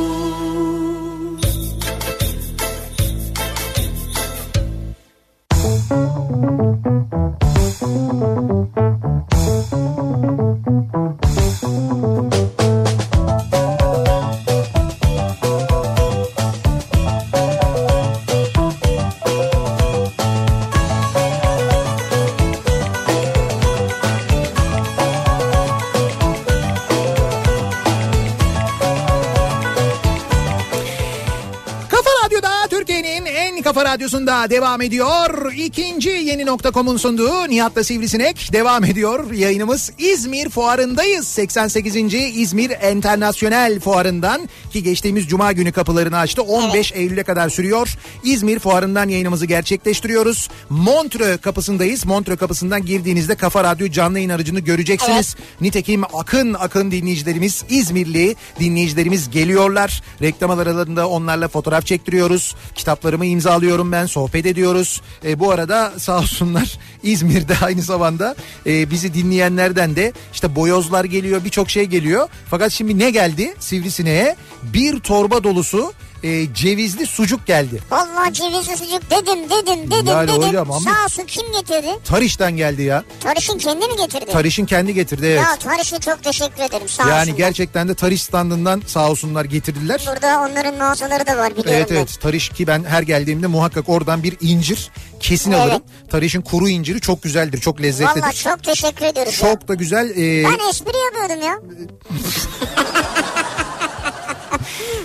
radyosunda 34.11 34.49
devam 34.49 34.81
ediyor. 34.81 35.53
İkinci 35.53 36.09
yeni 36.09 36.45
nokta.com'un 36.45 36.97
sunduğu 36.97 37.49
Nihat'la 37.49 37.83
Sivrisinek 37.83 38.53
devam 38.53 38.83
ediyor. 38.83 39.31
Yayınımız 39.31 39.91
İzmir 39.97 40.49
Fuarı'ndayız. 40.49 41.27
88. 41.27 41.95
İzmir 42.13 42.71
Enternasyonel 42.81 43.79
Fuarı'ndan 43.79 44.49
ki 44.71 44.83
geçtiğimiz 44.83 45.27
Cuma 45.27 45.51
günü 45.51 45.71
kapılarını 45.71 46.17
açtı. 46.17 46.41
15 46.41 46.91
Eylül'e 46.91 47.23
kadar 47.23 47.49
sürüyor. 47.49 47.97
İzmir 48.23 48.59
Fuarı'ndan 48.59 49.09
yayınımızı 49.09 49.45
gerçekleştiriyoruz. 49.45 50.49
Montreux 50.69 51.41
kapısındayız. 51.41 52.05
Montreux 52.05 52.39
kapısından 52.39 52.85
girdiğinizde 52.85 53.35
Kafa 53.35 53.63
Radyo 53.63 53.87
canlı 53.87 54.17
yayın 54.17 54.29
aracını 54.29 54.59
göreceksiniz. 54.59 55.35
Nitekim 55.61 56.03
akın 56.13 56.53
akın 56.53 56.91
dinleyicilerimiz 56.91 57.63
İzmirli 57.69 58.35
dinleyicilerimiz 58.59 59.29
geliyorlar. 59.29 60.01
Reklam 60.21 60.51
aralarında 60.51 61.09
onlarla 61.09 61.47
fotoğraf 61.47 61.85
çektiriyoruz. 61.85 62.55
Kitaplarımı 62.75 63.25
imzalıyorum 63.25 63.91
ben 63.91 64.05
sohbet 64.05 64.45
ediyoruz. 64.45 65.01
E, 65.25 65.39
bu 65.39 65.51
arada 65.51 65.93
sağ 65.97 66.19
olsunlar 66.19 66.77
İzmir'de 67.03 67.53
aynı 67.61 67.81
zamanda 67.81 68.35
e, 68.65 68.91
bizi 68.91 69.13
dinleyenlerden 69.13 69.95
de 69.95 70.13
işte 70.33 70.55
boyozlar 70.55 71.05
geliyor 71.05 71.43
birçok 71.43 71.69
şey 71.69 71.85
geliyor. 71.85 72.29
Fakat 72.49 72.71
şimdi 72.71 72.99
ne 72.99 73.11
geldi 73.11 73.53
sivrisineğe 73.59 74.35
bir 74.63 74.99
torba 74.99 75.43
dolusu 75.43 75.93
e, 76.23 76.53
cevizli 76.53 77.05
sucuk 77.05 77.47
geldi. 77.47 77.81
Vallahi 77.91 78.33
cevizli 78.33 78.77
sucuk 78.77 79.11
dedim 79.11 79.49
dedim 79.49 79.91
dedim 79.91 80.07
Yani 80.07 80.27
dedim. 80.27 80.41
hocam 80.47 80.71
ama- 80.71 80.91
Sağ 80.93 81.03
olsun 81.05 81.23
kim 81.27 81.51
getirdi? 81.51 81.87
Tariş'ten 82.05 82.51
geldi 82.57 82.81
ya. 82.81 83.03
Tarış'ın 83.19 83.57
kendi 83.57 83.87
mi 83.87 83.95
getirdi? 83.97 84.25
Tariş'in 84.31 84.65
kendi 84.65 84.93
getirdi 84.93 85.25
evet. 85.25 85.37
Ya 85.41 85.55
Tarış'a 85.55 85.99
çok 85.99 86.23
teşekkür 86.23 86.63
ederim 86.63 86.87
sağ 86.89 87.09
yani 87.09 87.19
olsunlar. 87.21 87.37
gerçekten 87.37 87.87
de 87.87 87.95
Tariş 87.95 88.23
standından 88.23 88.81
sağ 88.87 89.09
olsunlar 89.11 89.45
getirdiler. 89.45 90.01
Burada 90.07 90.41
onların 90.41 90.77
mağazaları 90.77 91.27
da 91.27 91.37
var 91.37 91.51
biliyorum 91.51 91.73
Evet 91.73 91.89
ben. 91.91 91.95
evet 91.95 92.17
Tarış 92.21 92.49
ki 92.49 92.67
ben 92.67 92.83
her 92.83 93.01
geldiğimde 93.01 93.47
muhakkak 93.47 93.89
oradan 93.89 94.23
bir 94.23 94.37
incir 94.41 94.89
kesin 95.19 95.51
Evet. 95.51 95.61
alırım. 95.61 95.81
Tarış'ın 96.09 96.41
kuru 96.41 96.69
inciri 96.69 97.01
çok 97.01 97.23
güzeldir 97.23 97.59
çok 97.61 97.81
lezzetlidir. 97.81 98.21
Vallahi 98.21 98.35
çok 98.37 98.63
teşekkür 98.63 99.05
ediyoruz. 99.05 99.33
ya. 99.41 99.49
Çok 99.49 99.67
da 99.67 99.73
güzel. 99.73 100.09
e, 100.09 100.43
Ben 100.43 100.69
espri 100.69 100.97
yapıyordum 101.05 101.47
ya. 101.47 101.59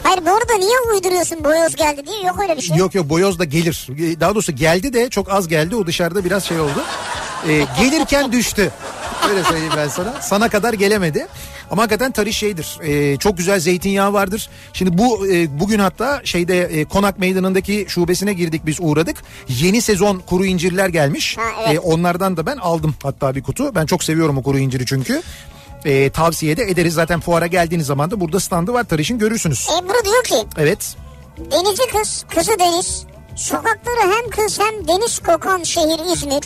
Hayır 0.06 0.26
bu 0.26 0.30
arada 0.30 0.54
niye 0.58 0.76
uyduruyorsun 0.94 1.44
boyoz 1.44 1.76
geldi 1.76 2.06
diye 2.06 2.22
yok 2.22 2.40
öyle 2.42 2.56
bir 2.56 2.62
şey. 2.62 2.76
Yok 2.76 2.94
yok 2.94 3.08
boyoz 3.08 3.38
da 3.38 3.44
gelir. 3.44 3.86
Daha 4.20 4.34
doğrusu 4.34 4.52
geldi 4.52 4.92
de 4.92 5.10
çok 5.10 5.30
az 5.30 5.48
geldi. 5.48 5.76
O 5.76 5.86
dışarıda 5.86 6.24
biraz 6.24 6.44
şey 6.44 6.60
oldu. 6.60 6.84
E, 7.48 7.64
gelirken 7.80 8.32
düştü. 8.32 8.72
Öyle 9.30 9.44
söyleyeyim 9.44 9.72
ben 9.76 9.88
sana. 9.88 10.14
Sana 10.22 10.48
kadar 10.48 10.72
gelemedi. 10.72 11.26
Ama 11.70 11.82
hakikaten 11.82 12.12
tarih 12.12 12.32
şeydir. 12.32 12.78
E, 12.82 13.16
çok 13.16 13.38
güzel 13.38 13.60
zeytinyağı 13.60 14.12
vardır. 14.12 14.48
Şimdi 14.72 14.98
bu 14.98 15.26
e, 15.26 15.60
bugün 15.60 15.78
hatta 15.78 16.20
şeyde 16.24 16.60
e, 16.60 16.84
Konak 16.84 17.18
Meydanı'ndaki 17.18 17.86
şubesine 17.88 18.32
girdik 18.32 18.66
biz 18.66 18.76
uğradık. 18.80 19.16
Yeni 19.48 19.82
sezon 19.82 20.18
kuru 20.18 20.46
incirler 20.46 20.88
gelmiş. 20.88 21.36
Ha, 21.38 21.42
evet. 21.66 21.76
E, 21.76 21.80
onlardan 21.80 22.36
da 22.36 22.46
ben 22.46 22.56
aldım 22.56 22.94
hatta 23.02 23.34
bir 23.34 23.42
kutu. 23.42 23.74
Ben 23.74 23.86
çok 23.86 24.04
seviyorum 24.04 24.38
o 24.38 24.42
kuru 24.42 24.58
inciri 24.58 24.86
çünkü. 24.86 25.22
E, 25.86 26.10
tavsiye 26.10 26.56
de 26.56 26.62
ederiz. 26.62 26.94
Zaten 26.94 27.20
fuara 27.20 27.46
geldiğiniz 27.46 27.86
zaman 27.86 28.10
da 28.10 28.20
burada 28.20 28.40
standı 28.40 28.72
var 28.74 28.84
Tarış'ın 28.84 29.18
görürsünüz. 29.18 29.68
Ebru 29.78 30.04
diyor 30.04 30.24
ki 30.24 30.48
Evet. 30.58 30.96
denizci 31.38 31.82
kız, 31.98 32.24
kızı 32.34 32.58
deniz. 32.58 33.04
Sokakları 33.36 34.12
hem 34.12 34.30
kız 34.30 34.58
hem 34.60 34.88
deniz 34.88 35.18
kokan 35.18 35.62
şehir 35.62 36.12
İzmir. 36.12 36.42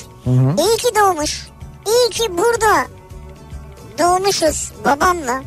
İyi 0.58 0.76
ki 0.76 0.88
doğmuş. 1.00 1.48
İyi 1.86 2.10
ki 2.10 2.22
burada 2.38 2.86
doğmuşuz 3.98 4.72
babamla. 4.84 5.42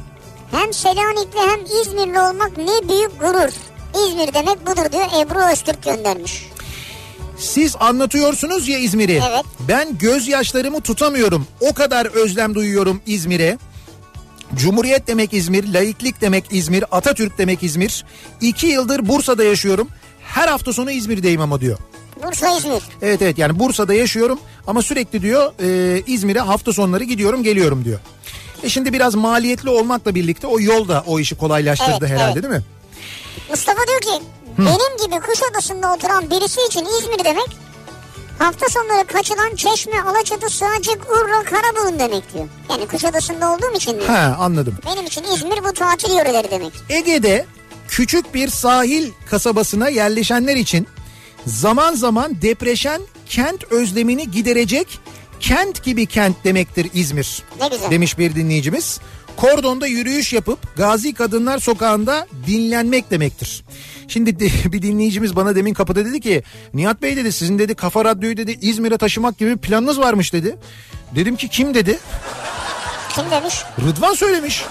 Hem 0.52 0.74
Selanikli 0.74 1.39
hem 1.39 1.82
İzmirli 1.82 2.20
olmak 2.20 2.58
ne 2.58 2.89
büyük 2.89 3.20
gurur. 3.20 3.50
İzmir 4.08 4.34
demek 4.34 4.68
budur 4.68 4.91
diyor 4.91 5.06
Ebru 5.22 5.52
Öztürk 5.52 5.84
göndermiş. 5.84 6.50
Siz 7.38 7.76
anlatıyorsunuz 7.80 8.68
ya 8.68 8.78
İzmir'i. 8.80 9.22
Evet. 9.30 9.46
Ben 9.60 9.98
gözyaşlarımı 9.98 10.82
tutamıyorum. 10.82 11.48
O 11.62 11.74
kadar 11.74 12.06
özlem 12.06 12.56
duyuyorum 12.56 13.02
İzmir'e. 13.06 13.58
Cumhuriyet 14.56 15.08
demek 15.08 15.34
İzmir, 15.34 15.74
laiklik 15.74 16.22
demek 16.22 16.45
İzmir, 16.51 16.84
Atatürk 16.91 17.38
demek 17.38 17.64
İzmir. 17.64 18.06
İki 18.41 18.68
yıldır 18.68 19.08
Bursa'da 19.08 19.43
yaşıyorum. 19.43 19.88
Her 20.24 20.47
hafta 20.47 20.74
sonu 20.74 20.91
İzmir'deyim 20.91 21.41
ama 21.41 21.62
diyor. 21.62 21.78
Bursa 22.24 22.58
İzmir. 22.58 22.84
Evet 23.01 23.22
evet 23.22 23.38
yani 23.38 23.60
Bursa'da 23.60 23.93
yaşıyorum 23.93 24.39
ama 24.68 24.82
sürekli 24.82 25.22
diyor 25.22 25.54
e, 25.64 26.01
İzmir'e 26.08 26.39
hafta 26.39 26.74
sonları 26.74 27.04
gidiyorum 27.04 27.43
geliyorum 27.43 27.86
diyor. 27.86 27.99
E 28.64 28.70
şimdi 28.70 28.93
biraz 28.93 29.16
maliyetli 29.16 29.70
olmakla 29.70 30.16
birlikte 30.16 30.47
o 30.47 30.60
yol 30.60 30.88
da 30.88 31.04
o 31.08 31.20
işi 31.20 31.36
kolaylaştırdı 31.36 31.97
Evet, 31.99 32.10
herhalde 32.10 32.39
evet. 32.39 32.43
değil 32.43 32.54
mi? 32.54 32.64
Mustafa 33.49 33.80
diyor 33.88 34.01
ki 34.01 34.26
benim 34.58 35.06
gibi 35.06 35.20
Kuşadası'nda 35.20 35.93
oturan 35.93 36.30
birisi 36.30 36.62
için 36.68 36.86
İzmir 36.86 37.26
demek 37.26 37.47
hafta 38.44 38.70
sonları 38.70 39.08
kaçılan 39.08 39.56
Çeşme, 39.56 40.02
Alaçatı, 40.02 40.50
Sığacık, 40.50 41.12
Urla, 41.12 41.44
Karaburun 41.44 42.00
demek 42.00 42.34
diyor. 42.34 42.48
Yani 42.70 42.88
Kuşadası'nda 42.88 43.54
olduğum 43.54 43.74
için 43.76 43.94
diyor. 43.94 44.06
Ha 44.06 44.38
anladım. 44.39 44.78
Benim 44.86 45.06
için 45.06 45.24
İzmir 45.24 45.64
bu 45.64 45.74
tatil 45.74 46.18
yöreleri 46.18 46.52
demek. 46.52 46.74
Ege'de 46.89 47.46
küçük 47.88 48.34
bir 48.34 48.48
sahil 48.48 49.12
kasabasına 49.30 49.89
yerleşenler 49.89 50.56
için 50.56 50.88
zaman 51.46 51.96
zaman 51.96 52.41
depreşen 52.41 53.02
kent 53.26 53.64
özlemini 53.72 54.32
giderecek 54.32 55.00
kent 55.39 55.84
gibi 55.84 56.06
kent 56.06 56.44
demektir 56.44 56.89
İzmir. 56.94 57.44
Ne 57.62 57.68
güzel. 57.68 57.91
Demiş 57.91 58.18
bir 58.18 58.36
dinleyicimiz. 58.36 59.00
Kordonda 59.38 59.88
yürüyüş 59.88 60.34
yapıp 60.34 60.78
Gazi 60.78 61.14
Kadınlar 61.14 61.60
Sokağı'nda 61.60 62.28
dinlenmek 62.48 63.12
demektir. 63.12 63.64
Şimdi 64.08 64.40
de- 64.40 64.50
bir 64.74 64.82
dinleyicimiz 64.82 65.36
bana 65.36 65.56
demin 65.56 65.74
kapıda 65.74 66.06
dedi 66.06 66.22
ki 66.22 66.44
Nihat 66.74 67.02
Bey 67.02 67.18
dedi 67.18 67.32
sizin 67.32 67.60
dedi 67.60 67.76
Kafa 67.76 68.06
Radyo'yu 68.06 68.38
dedi 68.38 68.58
İzmir'e 68.62 68.98
taşımak 68.98 69.38
gibi 69.38 69.58
planınız 69.58 70.00
varmış 70.00 70.34
dedi. 70.34 70.58
Dedim 71.16 71.36
ki 71.36 71.48
kim 71.48 71.74
dedi? 71.74 72.00
Kim 73.16 73.32
demiş? 73.32 73.56
Rıdvan 73.88 74.14
söylemiş. 74.14 74.64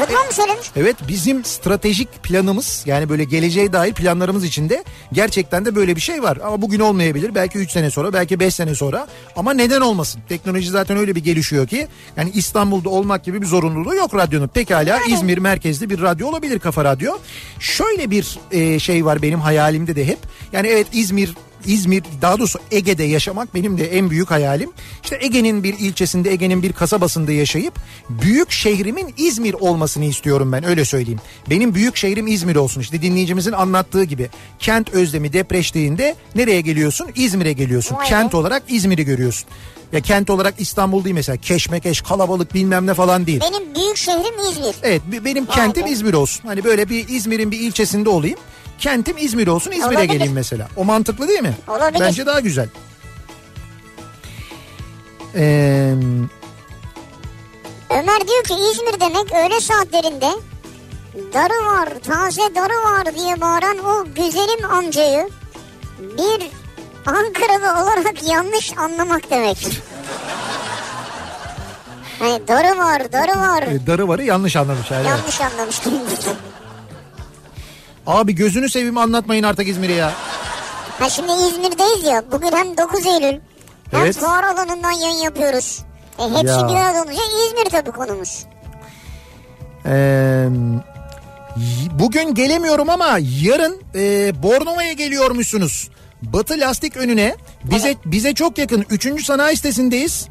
Rıdvan 0.00 0.26
mı 0.26 0.32
söylemiş? 0.32 0.70
Evet 0.76 0.96
bizim 1.08 1.44
stratejik 1.44 2.22
planımız 2.22 2.82
yani 2.86 3.08
böyle 3.08 3.24
geleceğe 3.24 3.72
dair 3.72 3.92
planlarımız 3.92 4.44
içinde 4.44 4.84
gerçekten 5.12 5.64
de 5.64 5.74
böyle 5.74 5.96
bir 5.96 6.00
şey 6.00 6.22
var. 6.22 6.38
Ama 6.44 6.62
bugün 6.62 6.80
olmayabilir 6.80 7.34
belki 7.34 7.58
3 7.58 7.70
sene 7.70 7.90
sonra 7.90 8.12
belki 8.12 8.40
5 8.40 8.54
sene 8.54 8.74
sonra 8.74 9.06
ama 9.36 9.52
neden 9.52 9.80
olmasın? 9.80 10.22
Teknoloji 10.28 10.70
zaten 10.70 10.96
öyle 10.96 11.14
bir 11.14 11.24
gelişiyor 11.24 11.66
ki 11.66 11.88
yani 12.16 12.30
İstanbul'da 12.34 12.88
olmak 12.88 13.24
gibi 13.24 13.42
bir 13.42 13.46
zorunluluğu 13.46 13.94
yok 13.94 14.14
radyonun. 14.14 14.48
Pekala 14.48 14.98
İzmir 15.08 15.38
merkezli 15.38 15.90
bir 15.90 16.00
radyo 16.00 16.28
olabilir 16.28 16.58
Kafa 16.58 16.84
Radyo. 16.84 17.12
Şöyle 17.58 18.10
bir 18.10 18.38
e, 18.50 18.78
şey 18.78 19.04
var 19.04 19.22
benim 19.22 19.40
hayalimde 19.40 19.96
de 19.96 20.06
hep. 20.06 20.18
Yani 20.52 20.68
evet 20.68 20.86
İzmir 20.92 21.34
İzmir 21.66 22.02
daha 22.22 22.38
doğrusu 22.38 22.58
Ege'de 22.70 23.04
yaşamak 23.04 23.54
benim 23.54 23.78
de 23.78 23.96
en 23.98 24.10
büyük 24.10 24.30
hayalim. 24.30 24.70
İşte 25.02 25.18
Ege'nin 25.20 25.62
bir 25.64 25.78
ilçesinde 25.78 26.32
Ege'nin 26.32 26.62
bir 26.62 26.72
kasabasında 26.72 27.32
yaşayıp 27.32 27.74
büyük 28.10 28.50
şehrimin 28.52 29.14
İzmir 29.16 29.54
olmasını 29.54 30.04
istiyorum 30.04 30.52
ben 30.52 30.64
öyle 30.64 30.84
söyleyeyim. 30.84 31.20
Benim 31.50 31.74
büyük 31.74 31.96
şehrim 31.96 32.26
İzmir 32.26 32.56
olsun 32.56 32.80
işte 32.80 33.02
dinleyicimizin 33.02 33.52
anlattığı 33.52 34.04
gibi. 34.04 34.30
Kent 34.58 34.90
özlemi 34.94 35.32
depreştiğinde 35.32 36.14
nereye 36.34 36.60
geliyorsun? 36.60 37.06
İzmir'e 37.14 37.52
geliyorsun. 37.52 37.96
Be. 37.98 38.04
Kent 38.08 38.34
olarak 38.34 38.62
İzmir'i 38.68 39.04
görüyorsun. 39.04 39.48
Ya 39.92 40.00
kent 40.00 40.30
olarak 40.30 40.54
İstanbul 40.58 41.04
değil 41.04 41.14
mesela 41.14 41.36
keşmekeş 41.36 42.00
kalabalık 42.00 42.54
bilmem 42.54 42.86
ne 42.86 42.94
falan 42.94 43.26
değil. 43.26 43.40
Benim 43.40 43.74
büyük 43.74 43.96
şehrim 43.96 44.50
İzmir. 44.50 44.74
Evet 44.82 45.02
be- 45.12 45.24
benim 45.24 45.48
Vay 45.48 45.54
kentim 45.56 45.86
be. 45.86 45.90
İzmir 45.90 46.12
olsun. 46.14 46.48
Hani 46.48 46.64
böyle 46.64 46.88
bir 46.88 47.08
İzmir'in 47.08 47.50
bir 47.50 47.60
ilçesinde 47.60 48.08
olayım. 48.08 48.38
Kentim 48.80 49.18
İzmir 49.18 49.46
olsun 49.46 49.70
İzmir'e 49.70 49.86
Olabilir. 49.88 50.12
geleyim 50.12 50.32
mesela. 50.32 50.68
O 50.76 50.84
mantıklı 50.84 51.28
değil 51.28 51.42
mi? 51.42 51.54
Olabilir. 51.68 52.00
Bence 52.00 52.26
daha 52.26 52.40
güzel. 52.40 52.68
Ee, 55.34 55.94
Ömer 57.90 58.28
diyor 58.28 58.44
ki 58.44 58.54
İzmir 58.72 59.00
demek 59.00 59.32
öğle 59.32 59.60
saatlerinde 59.60 60.30
darı 61.34 61.66
var 61.66 61.88
taze 62.06 62.54
darı 62.54 62.84
var 62.84 63.14
diye 63.16 63.40
bağıran 63.40 63.78
o 63.78 64.04
güzelim 64.14 64.70
amcayı 64.70 65.28
bir 65.98 66.50
Ankaralı 67.06 67.82
olarak 67.82 68.28
yanlış 68.28 68.78
anlamak 68.78 69.30
demek. 69.30 69.58
Hani 72.18 72.48
darı 72.48 72.78
var 72.78 73.12
darı 73.12 73.40
var 73.40 73.62
e, 73.62 73.86
darı 73.86 74.08
varı 74.08 74.24
yanlış 74.24 74.56
anlamış. 74.56 74.90
Yani. 74.90 75.06
yanlış 75.06 75.40
anlamış. 75.40 75.80
Abi 78.06 78.34
gözünü 78.34 78.68
seveyim 78.68 78.98
anlatmayın 78.98 79.42
artık 79.42 79.68
İzmir'i 79.68 79.92
ya. 79.92 80.12
Ha 80.98 81.10
şimdi 81.10 81.32
İzmir'deyiz 81.32 82.04
ya 82.04 82.22
bugün 82.32 82.52
hem 82.52 82.76
9 82.76 83.06
Eylül 83.06 83.40
hem 83.90 84.00
Evet. 84.00 84.16
fuar 84.16 84.44
alanından 84.44 84.90
yayın 84.90 85.20
yapıyoruz. 85.22 85.82
E 86.18 86.22
hepsi 86.22 86.46
Ya. 86.46 86.68
bir 86.68 86.74
arada 86.74 87.02
olunca 87.02 87.22
İzmir 87.46 87.70
tabii 87.70 87.90
konumuz. 87.90 88.44
Ee, 89.86 90.46
bugün 91.98 92.34
gelemiyorum 92.34 92.90
ama 92.90 93.18
yarın 93.42 93.82
e, 93.94 94.32
Bornova'ya 94.42 94.92
geliyormuşsunuz. 94.92 95.88
Batı 96.22 96.54
lastik 96.54 96.96
önüne 96.96 97.36
bize 97.64 97.94
bize 98.04 98.34
çok 98.34 98.58
yakın 98.58 98.86
3. 98.90 99.24
sanayi 99.24 99.56
sitesindeyiz. 99.56 100.28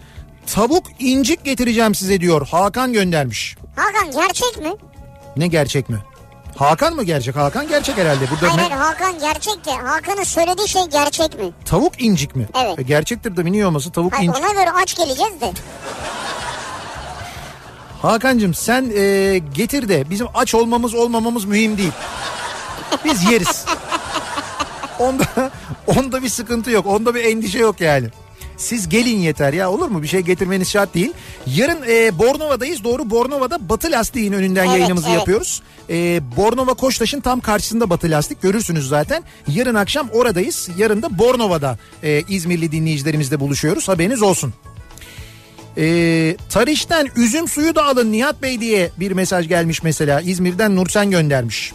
Tavuk 0.54 0.84
incik 1.00 1.46
getireceğim 1.46 1.96
size 1.96 2.22
diyor. 2.22 2.48
Hakan 2.48 2.94
göndermiş. 2.94 3.56
Hakan 3.76 4.12
gerçek 4.12 4.58
mi? 4.64 4.74
Ne 5.38 5.48
gerçek 5.48 5.90
mi? 5.90 5.98
Hakan 6.60 6.96
mı 6.96 7.04
gerçek? 7.04 7.36
Hakan 7.36 7.68
gerçek 7.68 7.98
herhalde. 7.98 8.26
Burada 8.32 8.48
Hayır 8.48 8.72
hayır 8.72 8.72
Hakan 8.72 9.20
gerçek 9.20 9.66
de 9.66 9.72
Hakan'ın 9.72 10.24
söylediği 10.24 10.68
şey 10.68 10.86
gerçek 10.86 11.40
mi? 11.40 11.52
tavuk 11.66 12.02
incik 12.02 12.36
mi? 12.36 12.48
Evet. 12.64 12.80
E, 12.80 12.82
gerçektir 12.82 13.38
de 13.38 13.46
niye 13.46 13.66
olmasın 13.66 13.92
tavuk 13.92 14.14
Hayır, 14.14 14.30
incik. 14.30 14.44
ona 14.44 14.54
göre 14.54 14.72
aç 14.72 14.96
geleceğiz 14.96 15.42
de. 15.42 15.52
Hakan'cığım 18.02 18.54
sen 18.54 18.92
e, 18.96 19.38
getir 19.54 19.90
de 19.90 20.10
bizim 20.10 20.28
aç 20.34 20.56
olmamız 20.56 20.94
olmamamız 20.94 21.46
mühim 21.46 21.78
değil. 21.78 21.92
Biz 23.06 23.32
yeriz. 23.32 23.66
Onda, 25.00 25.52
onda 25.88 26.24
bir 26.24 26.30
sıkıntı 26.30 26.72
yok. 26.72 26.86
Onda 26.86 27.16
bir 27.16 27.24
endişe 27.24 27.60
yok 27.60 27.82
yani. 27.82 28.08
Siz 28.60 28.90
gelin 28.90 29.18
yeter 29.18 29.54
ya 29.54 29.72
olur 29.72 29.88
mu? 29.88 30.04
Bir 30.04 30.08
şey 30.08 30.22
getirmeniz 30.22 30.70
şart 30.70 30.96
değil. 30.96 31.14
Yarın 31.48 31.80
e, 31.88 32.20
Bornova'dayız. 32.20 32.84
Doğru 32.84 33.10
Bornova'da 33.10 33.70
Batı 33.70 33.92
Lastiğin 33.92 34.34
önünden 34.34 34.66
Evet, 34.66 34.74
yayınımızı 34.80 35.08
evet. 35.08 35.20
yapıyoruz. 35.20 35.62
E, 35.90 36.22
Bornova 36.38 36.74
Koçtaş'ın 36.74 37.20
tam 37.20 37.40
karşısında 37.40 37.90
Batı 37.90 38.12
Lastik. 38.12 38.42
Görürsünüz 38.42 38.88
zaten. 38.88 39.24
Yarın 39.48 39.76
akşam 39.76 40.10
oradayız. 40.10 40.70
Yarın 40.78 41.02
da 41.02 41.20
Bornova'da 41.20 41.78
e, 42.04 42.24
İzmirli 42.30 42.72
dinleyicilerimizle 42.72 43.40
buluşuyoruz. 43.40 43.88
Haberiniz 43.88 44.22
olsun. 44.22 44.54
Ee, 45.78 46.38
Tariş'ten 46.50 47.08
üzüm 47.16 47.48
suyu 47.48 47.76
da 47.76 47.86
alın 47.86 48.12
Nihat 48.12 48.42
Bey 48.42 48.60
diye 48.60 48.90
bir 49.00 49.12
mesaj 49.12 49.48
gelmiş 49.48 49.84
mesela. 49.84 50.22
İzmir'den 50.22 50.76
Nursen 50.76 51.12
göndermiş. 51.12 51.74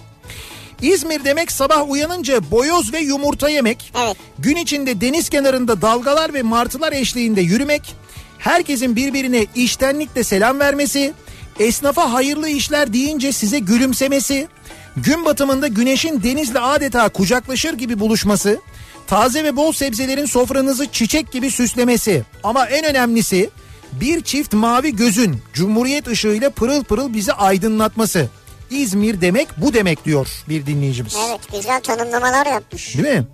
İzmir 0.83 1.25
demek 1.25 1.53
sabah 1.53 1.91
uyanınca 1.91 2.51
boyoz 2.51 2.93
ve 2.93 2.99
yumurta 2.99 3.49
yemek. 3.49 3.93
Evet. 4.05 4.17
Gün 4.39 4.57
içinde 4.57 5.01
deniz 5.01 5.29
kenarında 5.29 5.83
dalgalar 5.83 6.35
ve 6.35 6.43
martılar 6.43 6.93
eşliğinde 6.93 7.41
yürümek. 7.41 7.95
Herkesin 8.39 8.97
birbirine 8.97 9.47
iştenlikle 9.55 10.25
selam 10.25 10.61
vermesi. 10.61 11.13
Esnafa 11.61 12.13
hayırlı 12.13 12.49
işler 12.49 12.93
deyince 12.93 13.33
size 13.33 13.59
gülümsemesi. 13.59 14.49
Gün 14.97 15.25
batımında 15.25 15.69
güneşin 15.69 16.23
denizle 16.23 16.59
adeta 16.59 17.09
kucaklaşır 17.09 17.75
gibi 17.75 18.01
buluşması. 18.01 18.61
Taze 19.07 19.45
ve 19.45 19.57
bol 19.57 19.73
sebzelerin 19.73 20.27
sofranızı 20.27 20.87
çiçek 20.93 21.33
gibi 21.33 21.51
süslemesi. 21.51 22.25
Ama 22.45 22.67
en 22.67 22.85
önemlisi 22.85 23.51
bir 23.93 24.21
çift 24.21 24.53
mavi 24.53 24.97
gözün 24.97 25.37
cumhuriyet 25.53 26.09
ışığıyla 26.09 26.51
pırıl 26.51 26.85
pırıl 26.85 27.15
bizi 27.15 27.33
aydınlatması. 27.33 28.29
İzmir 28.71 29.21
demek 29.21 29.49
bu 29.57 29.75
demek 29.75 30.05
diyor 30.05 30.29
bir 30.49 30.67
dinleyicimiz. 30.67 31.17
Evet 31.29 31.41
güzel 31.53 31.81
tanımlamalar 31.81 32.47
yapmış. 32.47 32.95
Değil 32.97 33.17
mi? 33.19 33.25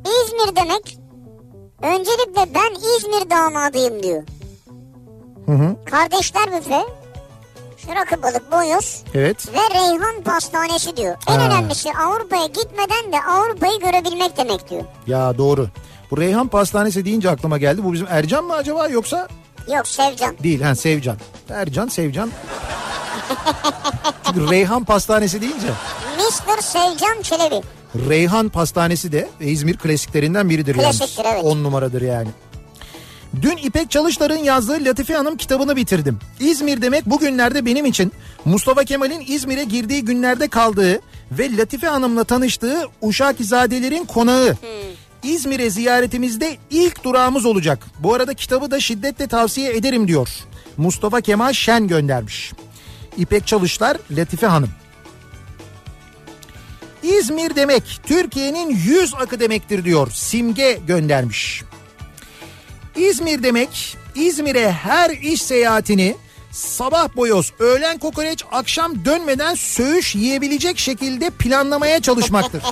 İzmir 0.00 0.56
demek 0.56 0.98
öncelikle 1.82 2.54
ben 2.54 2.74
İzmir 2.74 3.30
damadıyım 3.30 4.02
diyor. 4.02 4.22
Hı 5.46 5.52
hı. 5.52 5.76
Kardeşler 5.84 6.52
büfe, 6.60 6.80
rakı 7.94 8.22
balık 8.22 8.52
boyoz 8.52 9.02
Evet. 9.14 9.48
ve 9.52 9.74
Reyhan 9.74 10.22
Pastanesi 10.24 10.96
diyor. 10.96 11.16
En 11.28 11.38
Ha. 11.38 11.46
önemlisi 11.46 11.88
Avrupa'ya 11.92 12.46
gitmeden 12.46 13.12
de 13.12 13.20
Avrupa'yı 13.28 13.80
görebilmek 13.80 14.36
demek 14.36 14.70
diyor. 14.70 14.82
Ya 15.06 15.38
doğru. 15.38 15.68
Bu 16.10 16.18
Reyhan 16.18 16.48
Pastanesi 16.48 17.04
deyince 17.04 17.30
aklıma 17.30 17.58
geldi. 17.58 17.84
Bu 17.84 17.92
bizim 17.92 18.06
Ercan 18.10 18.44
mı 18.44 18.52
acaba 18.54 18.88
yoksa 18.88 19.28
Yok 19.74 19.88
Sevcan. 19.88 20.36
değil 20.42 20.60
ha 20.60 20.74
Sevcan. 20.74 21.16
Ercan 21.50 21.88
Sevcan. 21.88 22.30
Çünkü 24.26 24.50
Reyhan 24.50 24.84
Pastanesi 24.84 25.40
deyince 25.40 25.66
Mr. 26.18 26.60
Sevcan 26.62 27.22
Çelebi. 27.22 27.60
Reyhan 28.08 28.48
Pastanesi 28.48 29.12
de 29.12 29.28
İzmir 29.40 29.76
klasiklerinden 29.76 30.50
biridir 30.50 30.74
Klasiktir, 30.74 31.24
yalnız. 31.24 31.34
evet. 31.34 31.44
10 31.44 31.64
numaradır 31.64 32.02
yani. 32.02 32.28
Dün 33.42 33.56
İpek 33.56 33.90
Çalışlar'ın 33.90 34.36
yazdığı 34.36 34.84
Latife 34.84 35.14
Hanım 35.14 35.36
kitabını 35.36 35.76
bitirdim. 35.76 36.18
İzmir 36.40 36.82
demek 36.82 37.06
bugünlerde 37.06 37.66
benim 37.66 37.86
için 37.86 38.12
Mustafa 38.44 38.84
Kemal'in 38.84 39.24
İzmir'e 39.28 39.64
girdiği 39.64 40.04
günlerde 40.04 40.48
kaldığı 40.48 41.00
ve 41.32 41.56
Latife 41.56 41.86
Hanım'la 41.86 42.24
tanıştığı 42.24 42.82
Uşakizadelerin 43.02 44.04
konağı. 44.04 44.56
İzmir'e 45.22 45.70
ziyaretimizde 45.70 46.56
ilk 46.70 47.04
durağımız 47.04 47.46
olacak. 47.46 47.78
Bu 47.98 48.14
arada 48.14 48.34
kitabı 48.34 48.70
da 48.70 48.80
şiddetle 48.80 49.26
tavsiye 49.26 49.76
ederim 49.76 50.08
diyor. 50.08 50.28
Mustafa 50.76 51.20
Kemal 51.20 51.52
Şen 51.52 51.88
göndermiş. 51.88 52.52
İpek 53.18 53.46
Çalışlar 53.46 53.96
Latife 54.10 54.46
Hanım. 54.46 54.70
İzmir 57.02 57.56
demek 57.56 58.00
Türkiye'nin 58.06 58.70
yüz 58.70 59.14
akı 59.14 59.40
demektir 59.40 59.84
diyor. 59.84 60.10
Simge 60.10 60.80
göndermiş. 60.86 61.62
İzmir 62.96 63.42
demek 63.42 63.96
İzmir'e 64.14 64.72
her 64.72 65.10
iş 65.10 65.42
seyahatini 65.42 66.16
sabah 66.50 67.16
boyoz, 67.16 67.52
öğlen 67.58 67.98
kokoreç, 67.98 68.44
akşam 68.52 69.04
dönmeden 69.04 69.54
söğüş 69.54 70.14
yiyebilecek 70.14 70.78
şekilde 70.78 71.30
planlamaya 71.30 72.00
çalışmaktır. 72.02 72.62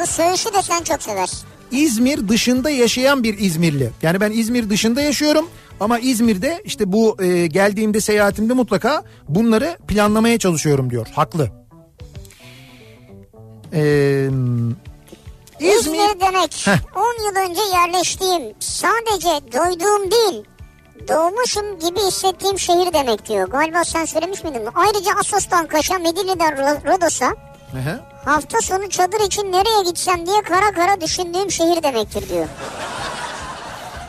Bu 0.00 0.06
söğüşü 0.06 0.52
de 0.54 0.62
sen 0.62 0.82
çok 0.84 1.02
seversin. 1.02 1.57
İzmir 1.70 2.28
dışında 2.28 2.70
yaşayan 2.70 3.22
bir 3.22 3.38
İzmirli. 3.38 3.90
Yani 4.02 4.20
ben 4.20 4.30
İzmir 4.30 4.70
dışında 4.70 5.00
yaşıyorum 5.00 5.48
ama 5.80 5.98
İzmir'de 5.98 6.62
işte 6.64 6.92
bu 6.92 7.22
e, 7.22 7.46
geldiğimde 7.46 8.00
seyahatimde 8.00 8.52
mutlaka 8.52 9.04
bunları 9.28 9.78
planlamaya 9.88 10.38
çalışıyorum 10.38 10.90
diyor. 10.90 11.06
Haklı. 11.14 11.50
Ee, 13.72 14.28
İzmir 15.60 15.78
İzmir 15.78 16.20
demek 16.20 16.66
Heh. 16.66 16.78
10 16.96 17.24
yıl 17.24 17.50
önce 17.50 17.60
yerleştiğim, 17.76 18.42
sadece 18.60 19.52
doyduğum 19.52 20.10
değil, 20.10 20.44
doğmuşum 21.08 21.78
gibi 21.78 22.00
hissettiğim 22.06 22.58
şehir 22.58 22.92
demek 22.92 23.28
diyor. 23.28 23.48
Galiba 23.48 23.84
sen 23.84 24.04
söylemiş 24.04 24.44
miydin? 24.44 24.60
Ayrıca 24.74 25.12
Assos'tan 25.20 25.66
Kaş'a, 25.66 25.98
Medine'den 25.98 26.52
Ro- 26.52 26.94
Rodos'a 26.94 27.34
Hı 27.72 28.00
hafta 28.24 28.58
sonu 28.60 28.88
çadır 28.90 29.20
için 29.26 29.52
nereye 29.52 29.82
gitsem 29.90 30.26
diye 30.26 30.42
kara 30.42 30.72
kara 30.72 31.00
düşündüğüm 31.00 31.50
şehir 31.50 31.82
demektir 31.82 32.28
diyor. 32.28 32.46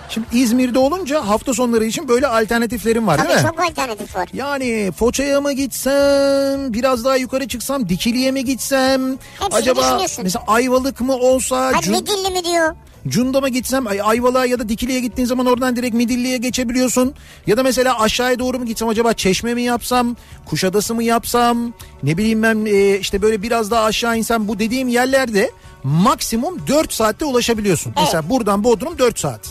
Şimdi 0.10 0.28
İzmir'de 0.34 0.80
olunca 0.80 1.28
hafta 1.28 1.54
sonları 1.54 1.86
için 1.86 2.08
böyle 2.08 2.28
alternatiflerim 2.28 3.08
var 3.08 3.18
Tabii 3.18 3.28
değil 3.30 3.40
mi? 3.42 3.48
çok 3.50 3.60
alternatif 3.60 4.16
var. 4.16 4.30
Yani 4.34 4.92
Foça'ya 4.92 5.42
mı 5.42 5.52
gitsem, 5.52 6.74
biraz 6.74 7.06
daha 7.06 7.16
yukarı 7.16 7.48
çıksam 7.48 7.90
Dikili'ye 7.90 8.32
mi 8.32 8.46
gitsem? 8.46 9.12
Hepsini 9.40 9.56
acaba 9.60 10.02
mesela 10.24 10.44
Ayvalık 10.48 11.02
mı 11.02 11.14
olsa, 11.16 11.72
Hadi 11.76 11.86
Cun- 11.86 11.92
Midilli 11.92 12.30
mi 12.32 12.44
diyor? 12.46 12.76
Cunda 13.10 13.42
mı 13.42 13.50
gitsem 13.50 13.88
Ay- 13.88 14.02
Ayvalık'a 14.04 14.46
ya 14.46 14.60
da 14.60 14.70
Dikili'ye 14.70 15.00
gittiğin 15.00 15.28
zaman 15.28 15.46
oradan 15.46 15.76
direkt 15.76 15.96
Midilli'ye 15.96 16.38
geçebiliyorsun. 16.38 17.14
Ya 17.48 17.58
da 17.58 17.64
mesela 17.64 18.00
aşağıya 18.00 18.40
doğru 18.40 18.60
mu 18.60 18.66
gitsem 18.66 18.88
acaba 18.88 19.14
Çeşme 19.14 19.54
mi 19.54 19.62
yapsam, 19.62 20.16
Kuşadası 20.46 20.96
mı 20.96 21.04
yapsam, 21.04 21.74
ne 22.04 22.18
bileyim 22.18 22.44
ben 22.44 22.66
e, 22.66 22.98
işte 22.98 23.22
böyle 23.22 23.42
biraz 23.42 23.72
daha 23.72 23.84
aşağı 23.84 24.18
insem 24.18 24.48
bu 24.48 24.60
dediğim 24.60 24.88
yerlerde 24.88 25.52
maksimum 25.84 26.68
4 26.68 26.94
saatte 26.94 27.26
ulaşabiliyorsun. 27.26 27.94
Mesela 28.02 28.30
buradan 28.30 28.64
Bodrum 28.64 28.98
4 28.98 29.20
saat. 29.20 29.42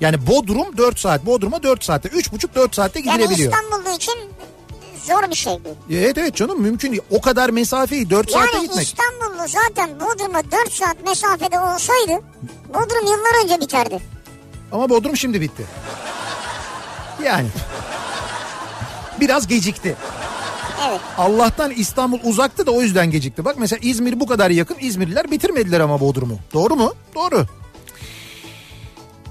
Yani 0.00 0.26
Bodrum 0.26 0.76
4 0.76 0.98
saat. 0.98 1.26
Bodrum'a 1.26 1.62
4 1.62 1.84
saatte. 1.84 2.08
3,5-4 2.08 2.74
saatte 2.74 3.00
Yani 3.00 3.18
gidilebiliyor. 3.18 3.52
İstanbul'da 3.52 3.90
için 3.96 4.14
zor 5.06 5.30
bir 5.30 5.36
şey 5.36 5.52
bu. 5.52 5.94
Evet 5.94 6.18
evet 6.18 6.34
canım 6.34 6.62
mümkün 6.62 6.90
değil. 6.90 7.02
O 7.10 7.20
kadar 7.20 7.50
mesafeyi 7.50 8.10
4 8.10 8.30
saatte 8.30 8.56
Yani 8.56 8.66
gitmek. 8.66 8.86
İstanbullu 8.86 9.48
zaten 9.48 9.90
Bodrum'a 10.00 10.42
4 10.44 10.72
saat 10.72 10.96
mesafede 11.06 11.60
olsaydı 11.60 12.22
Bodrum 12.76 13.06
yıllar 13.06 13.44
önce 13.44 13.60
biterdi. 13.60 14.00
Ama 14.72 14.88
Bodrum 14.88 15.16
şimdi 15.16 15.40
bitti. 15.40 15.66
Yani. 17.24 17.48
Biraz 19.20 19.46
gecikti. 19.46 19.96
Evet. 20.88 21.00
Allah'tan 21.18 21.70
İstanbul 21.70 22.18
uzaktı 22.22 22.66
da 22.66 22.70
o 22.70 22.82
yüzden 22.82 23.10
gecikti. 23.10 23.44
Bak 23.44 23.56
mesela 23.58 23.80
İzmir 23.82 24.20
bu 24.20 24.26
kadar 24.26 24.50
yakın. 24.50 24.76
İzmirliler 24.80 25.30
bitirmediler 25.30 25.80
ama 25.80 26.00
Bodrum'u. 26.00 26.38
Doğru 26.54 26.76
mu? 26.76 26.94
Doğru. 27.14 27.46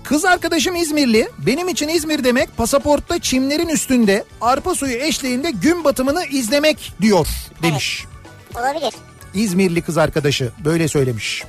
Kız 0.03 0.25
arkadaşım 0.25 0.75
İzmirli. 0.75 1.29
Benim 1.37 1.67
için 1.67 1.87
İzmir 1.87 2.23
demek 2.23 2.57
pasaportta 2.57 3.19
çimlerin 3.19 3.67
üstünde 3.67 4.23
arpa 4.41 4.75
suyu 4.75 4.95
eşliğinde 4.95 5.51
gün 5.51 5.83
batımını 5.83 6.25
izlemek 6.25 6.93
diyor 7.01 7.27
demiş. 7.63 8.05
Olabilir. 8.55 8.93
İzmirli 9.33 9.81
kız 9.81 9.97
arkadaşı 9.97 10.51
böyle 10.65 10.87
söylemiş. 10.87 11.43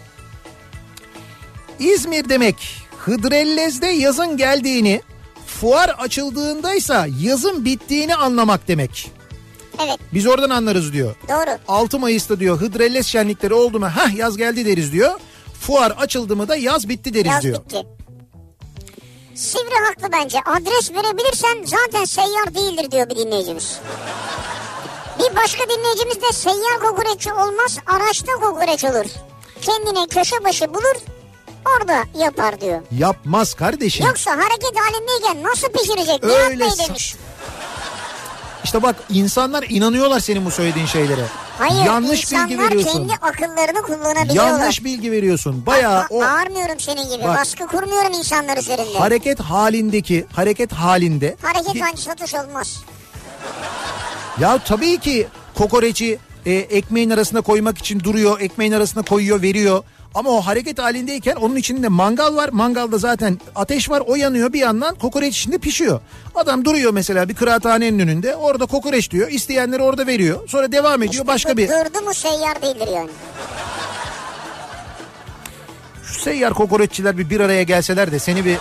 İzmir 1.81 2.29
demek 2.29 2.83
Hıdrellez'de 2.99 3.87
yazın 3.87 4.37
geldiğini, 4.37 5.03
fuar 5.47 5.89
açıldığındaysa 5.89 7.07
yazın 7.23 7.65
bittiğini 7.65 8.15
anlamak 8.17 8.69
demek. 8.69 9.11
Evet 9.85 9.99
Biz 10.15 10.27
oradan 10.27 10.51
anlarız 10.51 10.93
diyor. 10.93 11.15
doğru. 11.29 11.59
6 11.69 11.99
Mayıs'ta 11.99 12.41
diyor 12.41 12.61
Hıdrellez 12.61 13.07
şenlikleri 13.07 13.55
oldu 13.55 13.81
mu 13.81 13.87
hah 13.87 14.17
yaz 14.17 14.37
geldi 14.37 14.67
deriz 14.67 14.93
diyor. 14.93 15.21
Fuar 15.61 15.91
açıldı 15.91 16.37
mı 16.37 16.49
da 16.49 16.57
yaz 16.57 16.89
bitti 16.89 17.15
deriz 17.15 17.27
Yaz 17.33 17.43
diyor. 17.43 17.65
bitti. 17.65 17.83
Sivri 19.35 19.75
haklı 19.89 20.13
bence. 20.13 20.39
Adres 20.47 20.93
verebilirsen 20.93 21.59
zaten 21.65 22.05
seyyar 22.05 22.55
değildir 22.55 22.91
diyor 22.91 23.11
bir 23.11 23.17
dinleyicimiz. 23.17 23.79
Bir 25.19 25.37
başka 25.37 25.65
dinleyicimiz 25.69 26.17
de 26.23 26.33
seyyar 26.33 26.81
kokoreççi 26.81 27.33
olmaz 27.33 27.79
araçta 27.87 28.33
kokoreç 28.33 28.85
olur. 28.85 29.07
Kendine 29.63 30.07
köşe 30.07 30.45
başı 30.45 30.75
bulur 30.75 30.97
orada 31.67 32.05
yapar 32.19 32.61
diyor. 32.61 32.81
Yapmaz 32.99 33.55
kardeşim. 33.55 34.07
Yoksa 34.07 34.31
hareket 34.31 34.73
halindeyken 34.81 35.43
nasıl 35.51 35.69
pişirecek? 35.69 36.25
Öyle 36.25 36.65
demiş. 36.89 37.15
İşte 38.65 38.83
bak 38.83 38.97
insanlar 39.11 39.65
inanıyorlar 39.69 40.21
senin 40.21 40.45
bu 40.45 40.51
söylediğin 40.51 40.87
şeylere. 40.87 41.25
Hayır 41.59 41.85
Yanlış 41.87 42.33
bilgi 42.33 42.37
insanlar 42.37 42.67
veriyorsun. 42.71 42.93
kendi 42.93 43.13
akıllarını 43.13 43.83
kullanabiliyorlar. 43.83 44.51
Yanlış 44.61 44.85
bilgi 44.85 45.13
veriyorsun. 45.13 45.67
Bayağı 45.67 46.03
Ba- 46.03 46.07
o 46.11 46.21
Bağırmıyorum 46.21 46.81
senin 46.81 47.11
gibi. 47.11 47.25
Bak. 47.25 47.39
Baskı 47.39 47.67
kurmuyorum 47.67 48.13
insanlar 48.13 48.57
üzerinde. 48.57 48.99
hareket 48.99 49.41
halindeki 49.41 50.27
hareket 50.33 50.73
halinde 50.73 51.37
hareket 51.43 51.83
halinde 51.83 51.97
satış 52.01 52.35
olmaz. 52.35 52.77
Ya 54.41 54.59
tabii 54.59 54.99
ki 54.99 55.27
kokoreci 55.55 56.19
e, 56.47 56.53
ekmeğin 56.53 57.11
arasına 57.11 57.41
koymak 57.41 57.79
için 57.79 58.01
duruyor. 58.01 58.41
Ekmeğin 58.41 58.73
arasına 58.73 59.03
koyuyor 59.03 59.43
veriyor. 59.43 59.85
Ama 60.17 60.31
o 60.31 60.41
hareket 60.41 60.79
halindeyken 60.79 61.37
onun 61.37 61.57
içinde 61.57 61.89
mangal 61.89 62.37
var. 62.37 62.49
Mangalda 62.49 62.99
zaten 62.99 63.41
ateş 63.55 63.91
var. 63.91 64.03
O 64.07 64.17
yanıyor 64.17 64.53
bir 64.53 64.61
yandan 64.61 64.95
kokoreç 64.95 65.39
içinde 65.39 65.59
pişiyor. 65.59 66.01
Adam 66.35 66.65
duruyor 66.65 66.93
mesela 66.93 67.29
bir 67.29 67.35
kıraathanenin 67.35 67.99
önünde. 67.99 68.37
Orada 68.37 68.67
kokoreç 68.67 69.11
diyor. 69.11 69.29
İsteyenleri 69.29 69.83
orada 69.83 70.07
veriyor. 70.07 70.49
Sonra 70.49 70.73
devam 70.73 71.03
ediyor 71.03 71.27
başka 71.27 71.53
Bu 71.53 71.57
bir. 71.57 71.69
Durdu 71.69 72.03
mu 72.05 72.15
seyyar 72.15 72.63
değildir 72.63 72.89
yani. 72.95 73.11
Şu 76.05 76.21
seyyar 76.21 76.55
kokoreççiler 76.55 77.19
bir 77.19 77.31
bir 77.31 77.41
araya 77.41 77.63
gelseler 77.63 78.13
de 78.13 78.19
seni 78.19 78.45
bir 78.45 78.59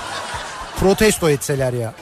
protesto 0.79 1.29
etseler 1.29 1.73
ya. 1.73 1.93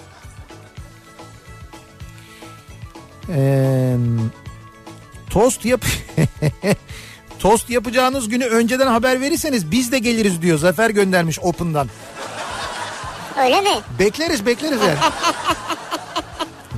Ee, 3.29 3.95
tost 5.29 5.65
yap 5.65 5.85
Tost 7.43 7.69
yapacağınız 7.69 8.29
günü 8.29 8.45
önceden 8.45 8.87
haber 8.87 9.21
verirseniz 9.21 9.71
biz 9.71 9.91
de 9.91 9.99
geliriz 9.99 10.41
diyor. 10.41 10.57
Zafer 10.57 10.89
göndermiş 10.89 11.39
Open'dan. 11.39 11.89
Öyle 13.43 13.61
mi? 13.61 13.69
Bekleriz 13.99 14.45
bekleriz 14.45 14.81
yani. 14.81 14.97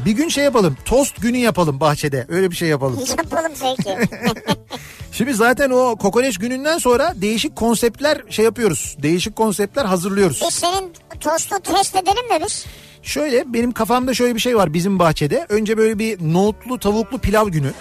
bir 0.05 0.11
gün 0.11 0.29
şey 0.29 0.43
yapalım. 0.43 0.77
Tost 0.85 1.21
günü 1.21 1.37
yapalım 1.37 1.79
bahçede. 1.79 2.25
Öyle 2.29 2.51
bir 2.51 2.55
şey 2.55 2.69
yapalım. 2.69 2.99
Yapalım 3.17 3.51
peki. 3.61 3.97
Şimdi 5.11 5.33
zaten 5.33 5.69
o 5.69 5.95
kokoreç 5.95 6.37
gününden 6.37 6.77
sonra 6.77 7.13
değişik 7.15 7.55
konseptler 7.55 8.21
şey 8.29 8.45
yapıyoruz. 8.45 8.97
Değişik 9.03 9.35
konseptler 9.35 9.85
hazırlıyoruz. 9.85 10.41
Biz 10.47 10.53
senin 10.53 10.93
tostu 11.19 11.59
test 11.59 11.95
edelim 11.95 12.27
mi 12.29 12.39
biz? 12.45 12.65
Şöyle 13.03 13.53
benim 13.53 13.71
kafamda 13.71 14.13
şöyle 14.13 14.35
bir 14.35 14.39
şey 14.39 14.57
var 14.57 14.73
bizim 14.73 14.99
bahçede. 14.99 15.45
Önce 15.49 15.77
böyle 15.77 15.99
bir 15.99 16.33
nohutlu 16.33 16.79
tavuklu 16.79 17.19
pilav 17.19 17.47
günü. 17.47 17.73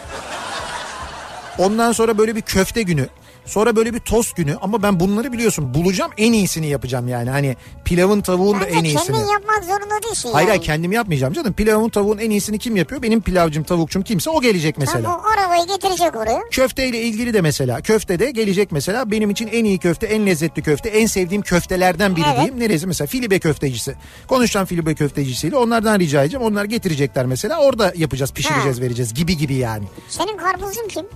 Ondan 1.58 1.92
sonra 1.92 2.18
böyle 2.18 2.36
bir 2.36 2.40
köfte 2.42 2.82
günü. 2.82 3.08
Sonra 3.46 3.76
böyle 3.76 3.94
bir 3.94 3.98
tost 3.98 4.36
günü 4.36 4.56
ama 4.62 4.82
ben 4.82 5.00
bunları 5.00 5.32
biliyorsun 5.32 5.74
bulacağım 5.74 6.10
en 6.18 6.32
iyisini 6.32 6.66
yapacağım 6.66 7.08
yani. 7.08 7.30
Hani 7.30 7.56
pilavın 7.84 8.20
tavuğun 8.20 8.60
da 8.60 8.66
en 8.66 8.84
iyisini. 8.84 9.06
kendin 9.16 9.32
yapmak 9.32 9.64
zorunda 9.64 10.02
değilsin 10.06 10.30
Hayır 10.32 10.48
yani. 10.48 10.60
kendim 10.60 10.92
yapmayacağım 10.92 11.32
canım. 11.32 11.52
Pilavın 11.52 11.88
tavuğun 11.88 12.18
en 12.18 12.30
iyisini 12.30 12.58
kim 12.58 12.76
yapıyor? 12.76 13.02
Benim 13.02 13.20
pilavcım 13.20 13.64
tavukçum 13.64 14.02
kimse 14.02 14.30
o 14.30 14.40
gelecek 14.40 14.78
mesela. 14.78 15.02
Tamam 15.02 15.20
o 15.24 15.28
arabayı 15.28 15.66
getirecek 15.66 16.16
oraya. 16.16 16.40
Köfteyle 16.50 17.02
ilgili 17.02 17.34
de 17.34 17.40
mesela 17.40 17.80
köfte 17.80 18.18
de 18.18 18.30
gelecek 18.30 18.72
mesela 18.72 19.10
benim 19.10 19.30
için 19.30 19.48
en 19.48 19.64
iyi 19.64 19.78
köfte 19.78 20.06
en 20.06 20.26
lezzetli 20.26 20.62
köfte 20.62 20.88
en 20.88 21.06
sevdiğim 21.06 21.42
köftelerden 21.42 22.16
biri 22.16 22.24
Evet. 22.28 22.36
diyeyim. 22.36 22.60
Neresi 22.60 22.86
mesela 22.86 23.06
filibe 23.08 23.38
köftecisi. 23.38 23.94
Konuşacağım 24.28 24.66
filibe 24.66 24.94
köftecisiyle 24.94 25.56
onlardan 25.56 25.98
rica 25.98 26.22
edeceğim. 26.22 26.46
Onlar 26.46 26.64
getirecekler 26.64 27.26
mesela 27.26 27.60
orada 27.60 27.92
yapacağız 27.96 28.32
pişireceğiz 28.32 28.78
Ha. 28.78 28.82
vereceğiz 28.82 29.14
gibi 29.14 29.36
gibi 29.36 29.54
yani. 29.54 29.84
Senin 30.08 30.36
karpuzun 30.36 30.88
kim? 30.88 31.06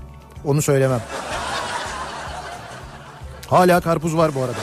Onu 0.45 0.63
söylemem. 0.63 1.01
Hala 3.51 3.81
karpuz 3.81 4.17
var 4.17 4.35
bu 4.35 4.41
arada. 4.43 4.59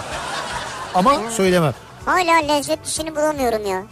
Ama 0.95 1.32
söylemem. 1.32 1.73
Hala 2.05 2.36
lezzetlisini 2.36 3.15
bulamıyorum 3.15 3.65
ya. 3.65 3.84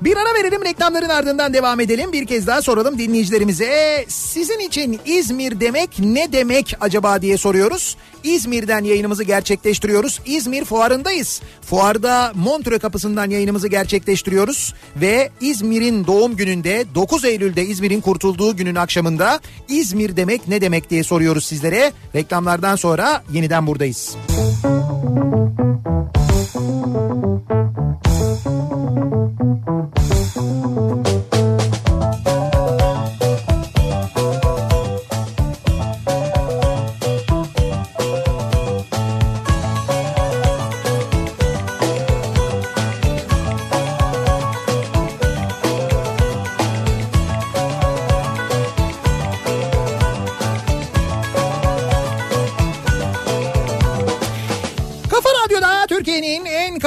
Bir 0.00 0.16
ara 0.16 0.34
verelim 0.34 0.64
reklamların 0.64 1.08
ardından 1.08 1.54
devam 1.54 1.80
edelim. 1.80 2.12
Bir 2.12 2.26
kez 2.26 2.46
daha 2.46 2.62
soralım 2.62 2.98
dinleyicilerimize. 2.98 4.04
Sizin 4.08 4.58
için 4.58 5.00
İzmir 5.04 5.60
demek 5.60 5.98
ne 5.98 6.32
demek 6.32 6.76
acaba 6.80 7.22
diye 7.22 7.38
soruyoruz. 7.38 7.96
İzmir'den 8.24 8.84
yayınımızı 8.84 9.24
gerçekleştiriyoruz. 9.24 10.20
İzmir 10.26 10.64
fuarındayız. 10.64 11.42
Fuarda 11.62 12.32
Montreux 12.34 12.80
kapısından 12.80 13.30
yayınımızı 13.30 13.68
gerçekleştiriyoruz. 13.68 14.74
Ve 14.96 15.30
İzmir'in 15.40 16.06
doğum 16.06 16.36
gününde 16.36 16.84
9 16.94 17.24
Eylül'de 17.24 17.64
İzmir'in 17.64 18.00
kurtulduğu 18.00 18.56
günün 18.56 18.74
akşamında 18.74 19.40
İzmir 19.68 20.16
demek 20.16 20.48
ne 20.48 20.60
demek 20.60 20.90
diye 20.90 21.04
soruyoruz 21.04 21.44
sizlere. 21.44 21.92
Reklamlardan 22.14 22.76
sonra 22.76 23.22
yeniden 23.32 23.66
buradayız. 23.66 24.16
Kafa 27.46 27.55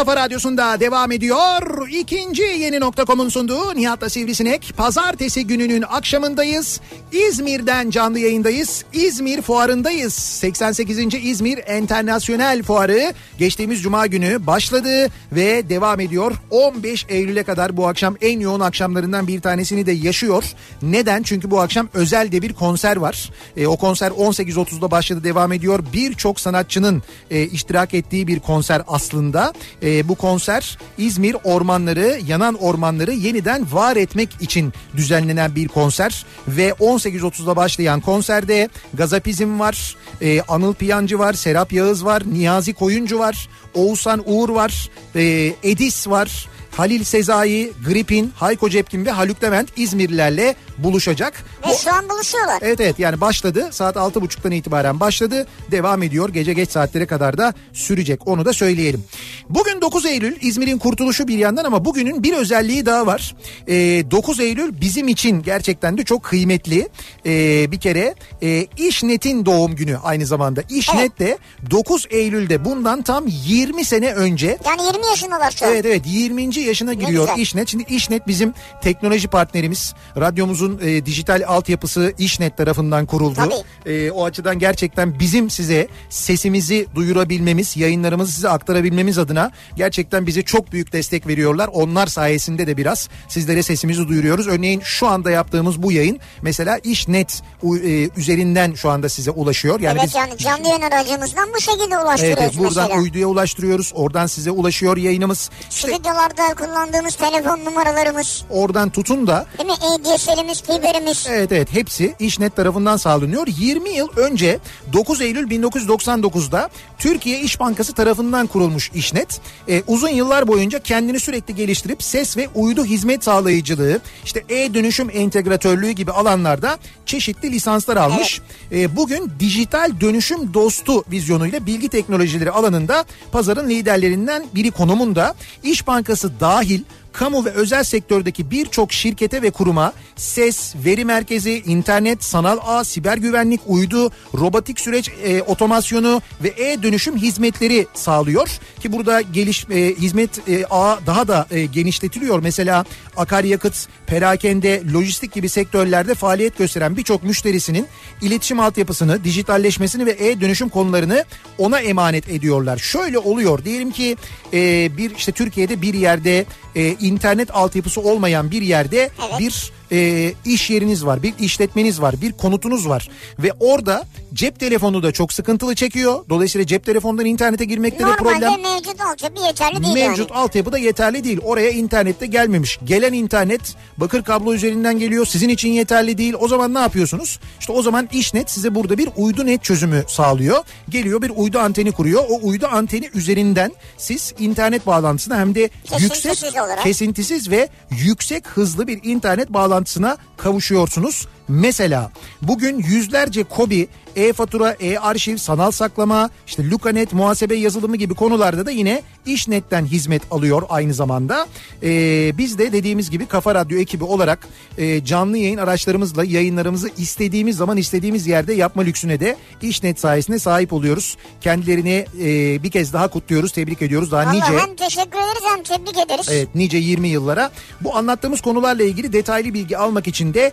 kafa 0.10 0.22
radyosunda 0.22 0.80
devam 0.80 1.11
ediyor. 1.11 1.88
İkinci 1.90 2.41
yeni 2.41 2.80
nokta.com'un 2.80 3.30
sunduğu 3.30 3.76
Nihat'la 3.76 4.10
Sivrisinek. 4.10 4.73
Pazartesi 4.77 5.48
gününün 5.48 5.81
akşamındayız. 5.90 6.81
İzmir'den 7.11 7.90
canlı 7.90 8.19
yayındayız. 8.19 8.86
İzmir 8.94 9.41
fuarındayız. 9.41 10.14
88. 10.14 10.99
İzmir 11.14 11.60
Enternasyonel 11.65 12.64
Fuarı 12.64 13.14
geçtiğimiz 13.38 13.81
cuma 13.81 14.07
günü 14.07 14.48
başladı 14.48 15.07
ve 15.31 15.69
devam 15.69 15.99
ediyor. 15.99 16.31
15 16.49 17.06
Eylül'e 17.10 17.44
kadar 17.44 17.77
bu 17.77 17.88
akşam 17.88 18.15
en 18.22 18.40
yoğun 18.40 18.60
akşamlarından 18.60 19.27
bir 19.27 19.41
tanesini 19.41 19.86
de 19.86 19.91
yaşıyor. 19.91 20.44
Neden? 20.81 21.23
Çünkü 21.23 21.52
bu 21.52 21.61
akşam 21.61 21.90
özel 21.94 22.31
de 22.31 22.41
bir 22.41 22.53
konser 22.53 22.98
var. 22.98 23.31
E, 23.57 23.68
o 23.68 23.77
konser 23.77 24.11
18.30'da 24.11 24.91
başladı 24.91 25.23
devam 25.23 25.53
ediyor. 25.53 25.84
Birçok 25.94 26.40
sanatçının 26.40 27.03
e, 27.31 27.44
iştirak 27.44 27.94
ettiği 27.94 28.27
bir 28.27 28.40
konser 28.40 28.81
aslında. 28.88 29.53
E, 29.81 29.99
bu 30.08 30.16
konser 30.16 30.78
İzmir 30.98 31.36
ormanları, 31.44 32.20
yanan 32.28 32.56
ormanları 32.56 33.12
yeniden 33.12 33.66
var 33.72 33.96
etmek 33.96 34.30
için 34.42 34.74
düzenlenen 34.98 35.56
bir 35.56 35.68
konser. 35.68 36.26
Ve 36.48 36.70
18.30'da 36.70 37.56
başlayan 37.56 38.02
konserde 38.02 38.70
Gazapizm 38.94 39.60
var, 39.60 39.96
e, 40.22 40.42
Anıl 40.42 40.74
Piyancı 40.74 41.20
var, 41.20 41.34
Serap 41.34 41.74
Yağız 41.74 42.06
var, 42.06 42.24
Niyazi 42.32 42.74
Koyuncu 42.74 43.20
var, 43.20 43.50
Oğuzhan 43.74 44.24
Uğur 44.26 44.50
var, 44.50 44.90
e, 45.16 45.54
Edis 45.64 46.08
var. 46.08 46.48
Halil 46.80 47.03
Sezai, 47.03 47.72
Gripin, 47.88 48.31
Hayko 48.35 48.69
Cepkin 48.69 49.06
ve 49.06 49.11
Haluk 49.11 49.43
Levent 49.43 49.69
İzmirlilerle 49.77 50.56
buluşacak. 50.77 51.34
Ve 51.68 51.77
şu 51.77 51.93
an 51.93 52.10
buluşuyorlar. 52.10 52.57
Evet 52.61 52.81
evet 52.81 52.99
yani 52.99 53.22
başladı 53.22 53.68
saat 53.72 53.95
6.30'dan 53.95 54.51
itibaren 54.51 54.99
başladı 54.99 55.47
devam 55.72 56.03
ediyor 56.03 56.30
gece 56.30 56.53
geç 56.53 56.69
saatlere 56.69 57.06
kadar 57.06 57.38
da 57.38 57.53
sürecek 57.73 58.27
onu 58.27 58.45
da 58.45 58.53
söyleyelim. 58.53 59.03
Bugün 59.49 59.81
9 59.81 60.06
Eylül 60.06 60.35
İzmir'in 60.41 60.77
kurtuluşu 60.77 61.27
bir 61.27 61.38
yandan 61.38 61.65
ama 61.65 61.85
bugünün 61.85 62.23
bir 62.23 62.34
özelliği 62.34 62.85
daha 62.85 63.07
var. 63.07 63.35
Ee, 63.68 64.11
9 64.11 64.39
Eylül 64.39 64.81
bizim 64.81 65.07
için 65.07 65.43
gerçekten 65.43 65.97
de 65.97 66.03
çok 66.03 66.23
kıymetli 66.23 66.89
Ee, 67.26 67.72
bir 67.72 67.80
kere 67.80 68.15
e, 68.41 68.68
İşnet'in 68.77 69.45
doğum 69.45 69.76
günü 69.76 69.97
aynı 69.97 70.26
zamanda. 70.26 70.61
İşnet 70.69 71.19
de 71.19 71.38
9 71.72 72.06
Eylül'de 72.10 72.65
bundan 72.65 73.01
tam 73.01 73.26
20 73.27 73.85
sene 73.85 74.14
önce 74.14 74.57
Yani 74.65 74.81
20 74.84 75.07
yaşındalar 75.07 75.51
şu 75.51 75.65
an. 75.65 75.72
Evet 75.72 75.85
evet 75.85 76.01
20. 76.06 76.69
yaşına 76.70 76.94
giriyor 76.94 77.28
güzel. 77.28 77.41
İşnet. 77.41 77.68
Şimdi 77.68 77.84
İşnet 77.90 78.28
bizim 78.28 78.54
teknoloji 78.82 79.28
partnerimiz. 79.28 79.94
Radyomuzun 80.18 80.80
e, 80.84 81.06
dijital 81.06 81.44
altyapısı 81.48 82.14
İşnet 82.18 82.58
tarafından 82.58 83.06
kuruldu. 83.06 83.40
E, 83.86 84.12
o 84.12 84.26
açıdan 84.26 84.60
gerçekten 84.60 85.20
bizim 85.20 85.50
size 85.50 85.88
sesimizi 86.10 86.88
duyurabilmemiz, 86.96 87.78
yayınlarımızı 87.78 88.32
size 88.32 88.50
aktarabilmemiz 88.50 89.18
adına 89.18 89.52
gerçekten 89.76 90.28
bize 90.28 90.41
çok 90.41 90.72
büyük 90.72 90.94
destek 90.94 91.28
veriyorlar. 91.28 91.70
Onlar 91.74 92.08
sayesinde 92.08 92.68
de 92.68 92.78
biraz 92.78 93.10
sizlere 93.28 93.64
sesimizi 93.64 94.08
duyuruyoruz. 94.08 94.48
Örneğin 94.48 94.82
şu 94.84 95.08
anda 95.08 95.32
yaptığımız 95.32 95.84
bu 95.84 95.91
yayın 95.91 96.20
mesela 96.41 96.80
İşnet 96.84 97.41
e, 97.64 98.10
üzerinden 98.18 98.74
şu 98.74 98.90
anda 98.90 99.10
size 99.10 99.32
ulaşıyor. 99.32 99.80
Yani 99.80 99.98
evet 100.00 100.08
biz 100.08 100.16
yani 100.16 100.38
canlı 100.38 100.68
yayın 100.68 100.82
aracımızdan 100.82 101.50
bu 101.56 101.62
şekilde 101.62 101.98
ulaştırıyoruz 101.98 102.44
evet, 102.44 102.58
buradan 102.58 102.84
mesela. 102.88 103.02
uyduya 103.02 103.28
ulaştırıyoruz. 103.28 103.91
Oradan 103.96 104.28
size 104.28 104.52
ulaşıyor 104.52 104.98
yayınımız. 104.98 105.50
İşte 105.70 105.94
Stüdyolarda 105.94 106.48
kullandığımız 106.60 107.15
telefon 107.15 107.65
numaralarımız, 107.65 108.44
oradan 108.49 108.90
tutun 108.90 109.27
da 109.27 109.45
değil 109.57 109.69
mi? 109.69 109.76
ADSL'imiz, 109.76 110.61
fiberimiz. 110.61 111.27
Evet 111.30 111.52
evet 111.52 111.73
hepsi 111.73 112.15
İşnet 112.19 112.56
tarafından 112.56 112.98
sağlanıyor. 112.98 113.48
20 113.48 113.90
yıl 113.90 114.07
önce 114.15 114.60
9 114.94 115.22
Eylül 115.22 115.48
1999'da 115.52 116.69
Türkiye 116.98 117.40
İş 117.40 117.60
Bankası 117.60 117.94
tarafından 117.94 118.48
kurulmuş 118.48 118.91
İşnet. 118.94 119.41
Ee, 119.68 119.84
uzun 119.88 120.10
yıllar 120.10 120.48
boyunca 120.48 120.80
kendini 120.80 121.19
sürekli 121.19 121.56
geliştirip 121.56 122.03
ses 122.03 122.38
ve 122.38 122.48
uydu 122.56 122.86
hizmet 122.86 123.23
sağlayıcılığı, 123.23 123.99
işte 124.26 124.44
e-dönüşüm 124.49 125.10
entegratörlüğü 125.14 125.91
gibi 125.91 126.11
alanlarda 126.11 126.77
çeşitli 127.06 127.52
lisanslar 127.52 127.98
almış. 127.98 128.41
Ee, 128.72 128.95
bugün 128.95 129.31
dijital 129.40 129.91
dönüşüm 130.02 130.53
dostu 130.53 131.03
vizyonuyla 131.11 131.65
bilgi 131.65 131.90
teknolojileri 131.90 132.52
alanında 132.52 133.06
pazarın 133.31 133.69
liderlerinden 133.69 134.44
biri 134.56 134.72
konumunda. 134.72 135.36
İş 135.64 135.88
Bankası 135.88 136.40
dahil 136.50 136.82
kamu 137.14 137.45
ve 137.45 137.49
özel 137.49 137.84
sektördeki 137.84 138.52
birçok 138.52 138.94
şirkete 138.94 139.41
ve 139.41 139.52
kuruma 139.52 139.94
ses, 140.15 140.76
veri 140.86 141.06
merkezi, 141.06 141.64
internet, 141.65 142.23
sanal 142.23 142.57
ağ, 142.64 142.84
siber 142.84 143.18
güvenlik, 143.18 143.61
uydu, 143.68 144.11
robotik 144.34 144.80
süreç 144.80 145.11
e, 145.23 145.41
otomasyonu 145.41 146.22
ve 146.44 146.48
e-dönüşüm 146.48 147.18
hizmetleri 147.18 147.88
sağlıyor. 147.94 148.49
Ki 148.80 148.91
burada 148.91 149.22
geliş 149.22 149.65
e, 149.69 149.95
hizmet 149.95 150.49
e, 150.49 150.65
ağı 150.65 150.99
daha 151.06 151.27
da 151.27 151.48
e, 151.52 151.65
genişletiliyor. 151.65 152.40
Mesela 152.40 152.86
akaryakıt, 153.18 153.88
perakende, 154.07 154.84
lojistik 154.94 155.31
gibi 155.31 155.49
sektörlerde 155.49 156.15
faaliyet 156.15 156.57
gösteren 156.57 156.98
birçok 156.98 157.23
müşterisinin 157.23 157.88
iletişim 158.22 158.60
altyapısını, 158.60 159.23
dijitalleşmesini 159.23 160.06
ve 160.06 160.11
e-dönüşüm 160.11 160.69
konularını 160.69 161.26
ona 161.57 161.80
emanet 161.80 162.30
ediyorlar. 162.30 162.77
Şöyle 162.77 163.19
oluyor 163.19 163.65
diyelim 163.65 163.91
ki 163.91 164.15
e, 164.53 164.90
bir 164.98 165.15
işte 165.15 165.31
Türkiye'de 165.31 165.81
bir 165.81 165.94
yerde 165.94 166.45
e, 166.76 166.95
internet 167.02 167.56
altyapısı 167.56 168.02
olmayan 168.02 168.52
bir 168.52 168.62
yerde 168.62 168.98
Evet. 169.30 169.40
bir 169.40 169.72
e, 169.91 170.34
iş 170.45 170.70
yeriniz 170.70 171.06
var, 171.06 171.24
bir 171.24 171.34
işletmeniz 171.40 172.02
var, 172.02 172.16
bir 172.22 172.32
konutunuz 172.32 172.90
var 172.90 173.10
ve 173.40 173.52
orada 173.60 174.06
cep 174.34 174.60
telefonu 174.60 175.03
da 175.03 175.11
çok 175.11 175.34
sıkıntılı 175.34 175.76
çekiyor. 175.76 176.26
Dolayısıyla 176.30 176.68
cep 176.68 176.86
telefonundan 176.86 177.26
internete 177.26 177.66
girmekte 177.66 177.99
de 178.06 178.16
problem 178.18 178.41
Normalde 178.41 178.70
mevcut 178.70 179.02
altyapı 179.02 179.41
yeterli 179.41 179.84
değil 179.84 179.94
mevcut 179.94 180.30
yani. 180.30 180.40
altyapı 180.40 180.72
da 180.72 180.78
yeterli 180.78 181.24
değil. 181.24 181.40
Oraya 181.44 181.70
internette 181.70 182.26
gelmemiş. 182.26 182.80
Gelen 182.84 183.14
internet 183.14 183.76
bakır 183.98 184.24
kablo 184.24 184.53
üzerinden 184.53 184.99
geliyor. 184.99 185.26
Sizin 185.26 185.49
için 185.49 185.70
yeterli 185.70 186.18
değil. 186.18 186.34
O 186.40 186.48
zaman 186.48 186.74
ne 186.74 186.80
yapıyorsunuz? 186.80 187.40
İşte 187.60 187.72
o 187.74 187.82
zaman 187.82 188.10
İşnet 188.11 188.52
size 188.52 188.76
burada 188.76 188.98
bir 188.98 189.10
uydu 189.18 189.45
net 189.45 189.64
çözümü 189.64 190.03
sağlıyor. 190.07 190.64
Geliyor 190.90 191.22
bir 191.22 191.32
uydu 191.36 191.60
anteni 191.60 191.91
kuruyor. 191.91 192.24
O 192.30 192.40
uydu 192.48 192.68
anteni 192.72 193.10
üzerinden 193.14 193.72
siz 193.98 194.34
internet 194.40 194.88
bağlantısına 194.88 195.38
hem 195.40 195.56
de 195.56 195.70
Kesintisiz 195.84 196.26
yüksek 196.44 196.64
olarak. 196.64 196.84
kesintisiz 196.84 197.49
ve 197.52 197.70
yüksek 197.91 198.48
hızlı 198.48 198.88
bir 198.88 198.99
internet 199.03 199.49
bağlantısına 199.80 200.18
kavuşuyorsunuz. 200.38 201.27
Mesela 201.50 202.12
bugün 202.42 202.78
yüzlerce 202.78 203.44
kobi, 203.44 203.88
e-fatura, 204.16 204.76
e-arşiv, 204.80 205.38
sanal 205.38 205.72
saklama, 205.72 206.30
işte 206.48 206.70
Lucanet, 206.70 207.14
muhasebe 207.14 207.56
yazılımı 207.56 207.96
gibi 207.96 208.14
konularda 208.14 208.66
da 208.66 208.72
yine 208.72 209.02
İşnet'ten 209.26 209.86
hizmet 209.86 210.22
alıyor 210.32 210.64
aynı 210.70 210.94
zamanda. 210.94 211.48
Ee, 211.84 212.38
biz 212.38 212.58
de 212.58 212.72
dediğimiz 212.72 213.10
gibi 213.10 213.26
Kafa 213.26 213.56
Radyo 213.56 213.78
ekibi 213.78 214.04
olarak 214.04 214.48
e, 214.78 215.06
canlı 215.06 215.38
yayın 215.38 215.58
araçlarımızla 215.58 216.24
yayınlarımızı 216.24 216.90
istediğimiz 216.98 217.58
zaman 217.58 217.78
istediğimiz 217.78 218.28
yerde 218.28 218.54
yapma 218.54 218.82
lüksüne 218.82 219.20
de 219.20 219.38
İşnet 219.62 220.00
sayesinde 220.00 220.40
sahip 220.40 220.74
oluyoruz. 220.74 221.18
Kendilerini 221.42 222.06
e, 222.22 222.64
bir 222.64 222.72
kez 222.72 222.94
daha 222.94 223.08
kutluyoruz, 223.08 223.52
tebrik 223.52 223.82
ediyoruz. 223.82 224.12
Daha 224.12 224.26
Valla 224.26 224.32
nice... 224.32 224.60
hem 224.60 224.76
teşekkür 224.76 225.20
ederiz 225.20 225.44
hem 225.44 225.64
tebrik 225.64 225.98
ederiz. 225.98 226.28
Evet 226.32 226.56
nice 226.56 226.78
20 226.78 227.08
yıllara. 227.08 227.52
Bu 227.82 227.96
anlattığımız 227.96 228.42
konularla 228.42 228.84
ilgili 228.84 229.14
detaylı 229.14 229.54
bilgi 229.54 229.78
almak 229.78 230.08
için 230.08 230.34
de 230.34 230.52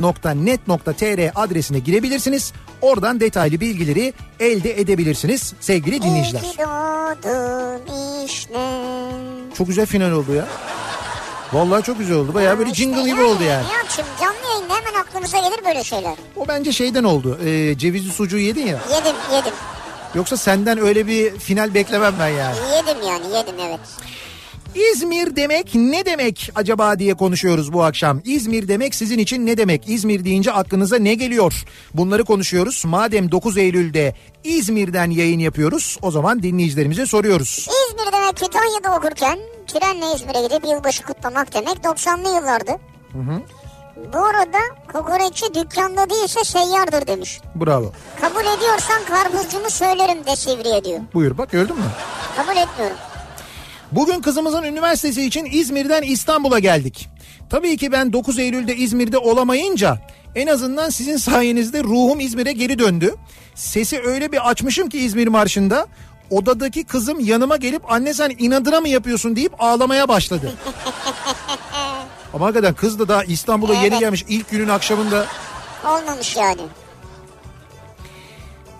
işnet.net.tr 0.00 1.30
adresine 1.34 1.78
girebilirsiniz. 1.78 2.52
Oradan 2.80 3.20
detaylı 3.20 3.60
bilgileri 3.60 4.12
elde 4.40 4.80
edebilirsiniz 4.80 5.52
sevgili 5.60 6.02
dinleyiciler. 6.02 6.40
İşte. 8.26 8.52
Çok 9.58 9.66
güzel 9.66 9.86
final 9.86 10.10
oldu 10.10 10.34
ya. 10.34 10.46
Vallahi 11.52 11.82
çok 11.82 11.98
güzel 11.98 12.16
oldu. 12.16 12.34
Bayağı 12.34 12.58
böyle 12.58 12.70
İşte 12.70 12.82
jingle 12.84 13.02
gibi 13.10 13.22
oldu 13.22 13.42
yani. 13.42 13.66
Ne 13.68 13.72
yapayım 13.72 14.10
canlı 14.20 14.54
yayında 14.54 14.74
hemen 14.74 15.00
aklımıza 15.00 15.38
gelir 15.38 15.64
böyle 15.64 15.84
şeyler. 15.84 16.14
O 16.36 16.48
bence 16.48 16.72
şeyden 16.72 17.04
oldu. 17.04 17.38
Ee, 17.44 17.78
cevizli 17.78 18.12
sucuğu 18.12 18.38
yedin 18.38 18.66
ya. 18.66 18.78
Yedim 18.96 19.16
yedim. 19.34 19.52
Yoksa 20.14 20.36
senden 20.36 20.78
öyle 20.78 21.06
bir 21.06 21.38
final 21.38 21.74
beklemem 21.74 22.14
ben 22.20 22.28
yani. 22.28 22.56
Yedim 22.76 23.08
yani 23.08 23.36
yedim 23.36 23.54
evet. 23.68 23.80
İzmir 24.74 25.36
demek 25.36 25.74
ne 25.74 26.04
demek 26.06 26.50
acaba 26.54 26.98
diye 26.98 27.14
konuşuyoruz 27.14 27.72
bu 27.72 27.84
akşam. 27.84 28.20
İzmir 28.24 28.68
demek 28.68 28.94
sizin 28.94 29.18
için 29.18 29.46
ne 29.46 29.56
demek? 29.56 29.88
İzmir 29.88 30.24
deyince 30.24 30.52
aklınıza 30.52 30.96
ne 30.98 31.14
geliyor? 31.14 31.64
Bunları 31.94 32.24
konuşuyoruz. 32.24 32.82
Madem 32.86 33.30
9 33.32 33.58
Eylül'de 33.58 34.14
İzmir'den 34.44 35.10
yayın 35.10 35.38
yapıyoruz 35.38 35.98
o 36.02 36.10
zaman 36.10 36.42
dinleyicilerimize 36.42 37.06
soruyoruz. 37.06 37.58
İzmir 37.88 38.12
demek 38.12 38.36
Kütahya'da 38.36 38.96
okurken 38.98 39.38
trenle 39.66 40.14
İzmir'e 40.16 40.42
gidip 40.42 40.64
yılbaşı 40.70 41.02
kutlamak 41.04 41.54
demek 41.54 41.76
90'lı 41.76 42.28
yıllardı. 42.36 42.72
Bu 44.12 44.18
arada 44.18 44.58
kokoreççi 44.92 45.54
dükkanda 45.54 46.10
değilse 46.10 46.44
seyyardır 46.44 47.06
demiş. 47.06 47.40
Bravo. 47.54 47.92
Kabul 48.20 48.56
ediyorsan 48.58 49.04
karpuzcumu 49.08 49.70
söylerim 49.70 50.26
de 50.26 50.36
Sivri'ye 50.36 50.84
diyor. 50.84 51.00
Buyur 51.14 51.38
bak 51.38 51.50
gördün 51.50 51.76
mü? 51.76 51.82
Kabul 52.36 52.56
etmiyorum. 52.56 52.96
Bugün 53.92 54.20
kızımızın 54.20 54.62
üniversitesi 54.62 55.22
için 55.24 55.44
İzmir'den 55.52 56.02
İstanbul'a 56.02 56.58
geldik. 56.58 57.08
Tabii 57.50 57.76
ki 57.76 57.92
ben 57.92 58.12
9 58.12 58.38
Eylül'de 58.38 58.76
İzmir'de 58.76 59.18
olamayınca 59.18 59.98
en 60.34 60.46
azından 60.46 60.90
sizin 60.90 61.16
sayenizde 61.16 61.84
ruhum 61.84 62.20
İzmir'e 62.20 62.52
geri 62.52 62.78
döndü. 62.78 63.14
Sesi 63.54 64.00
öyle 64.00 64.32
bir 64.32 64.50
açmışım 64.50 64.88
ki 64.88 64.98
İzmir 64.98 65.26
Marşı'nda 65.28 65.86
odadaki 66.30 66.84
kızım 66.84 67.20
yanıma 67.20 67.56
gelip 67.56 67.92
anne 67.92 68.14
sen 68.14 68.32
inadına 68.38 68.80
mı 68.80 68.88
yapıyorsun 68.88 69.36
deyip 69.36 69.52
ağlamaya 69.58 70.08
başladı. 70.08 70.52
Ama 72.34 72.46
hakikaten 72.46 72.74
kız 72.74 72.98
da 72.98 73.08
daha 73.08 73.24
İstanbul'a 73.24 73.74
yeni 73.74 73.86
Evet. 73.86 74.00
gelmiş 74.00 74.24
ilk 74.28 74.50
günün 74.50 74.68
akşamında 74.68 75.26
Olmamış 75.86 76.36
yani. 76.36 76.60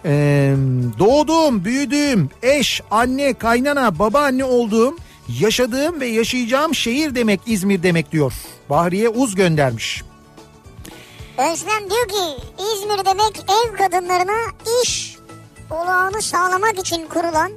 Ee, 0.04 0.54
doğduğum, 0.98 1.64
büyüdüğüm, 1.64 2.30
eş, 2.42 2.82
anne, 2.90 3.34
kaynana, 3.34 3.98
babaanne 3.98 4.44
olduğum, 4.44 4.96
yaşadığım 5.40 6.00
ve 6.00 6.06
yaşayacağım 6.06 6.74
şehir 6.74 7.14
demek 7.14 7.40
İzmir 7.46 7.82
demek 7.82 8.12
diyor. 8.12 8.32
Bahriye 8.70 9.08
Uz 9.08 9.34
göndermiş. 9.34 10.02
Özlem 11.38 11.90
diyor 11.90 12.08
ki 12.08 12.42
İzmir 12.58 13.04
demek 13.04 13.40
ev 13.48 13.76
kadınlarına 13.76 14.38
iş 14.82 15.16
olağanı 15.70 16.22
sağlamak 16.22 16.78
için 16.78 17.06
kurulan 17.06 17.52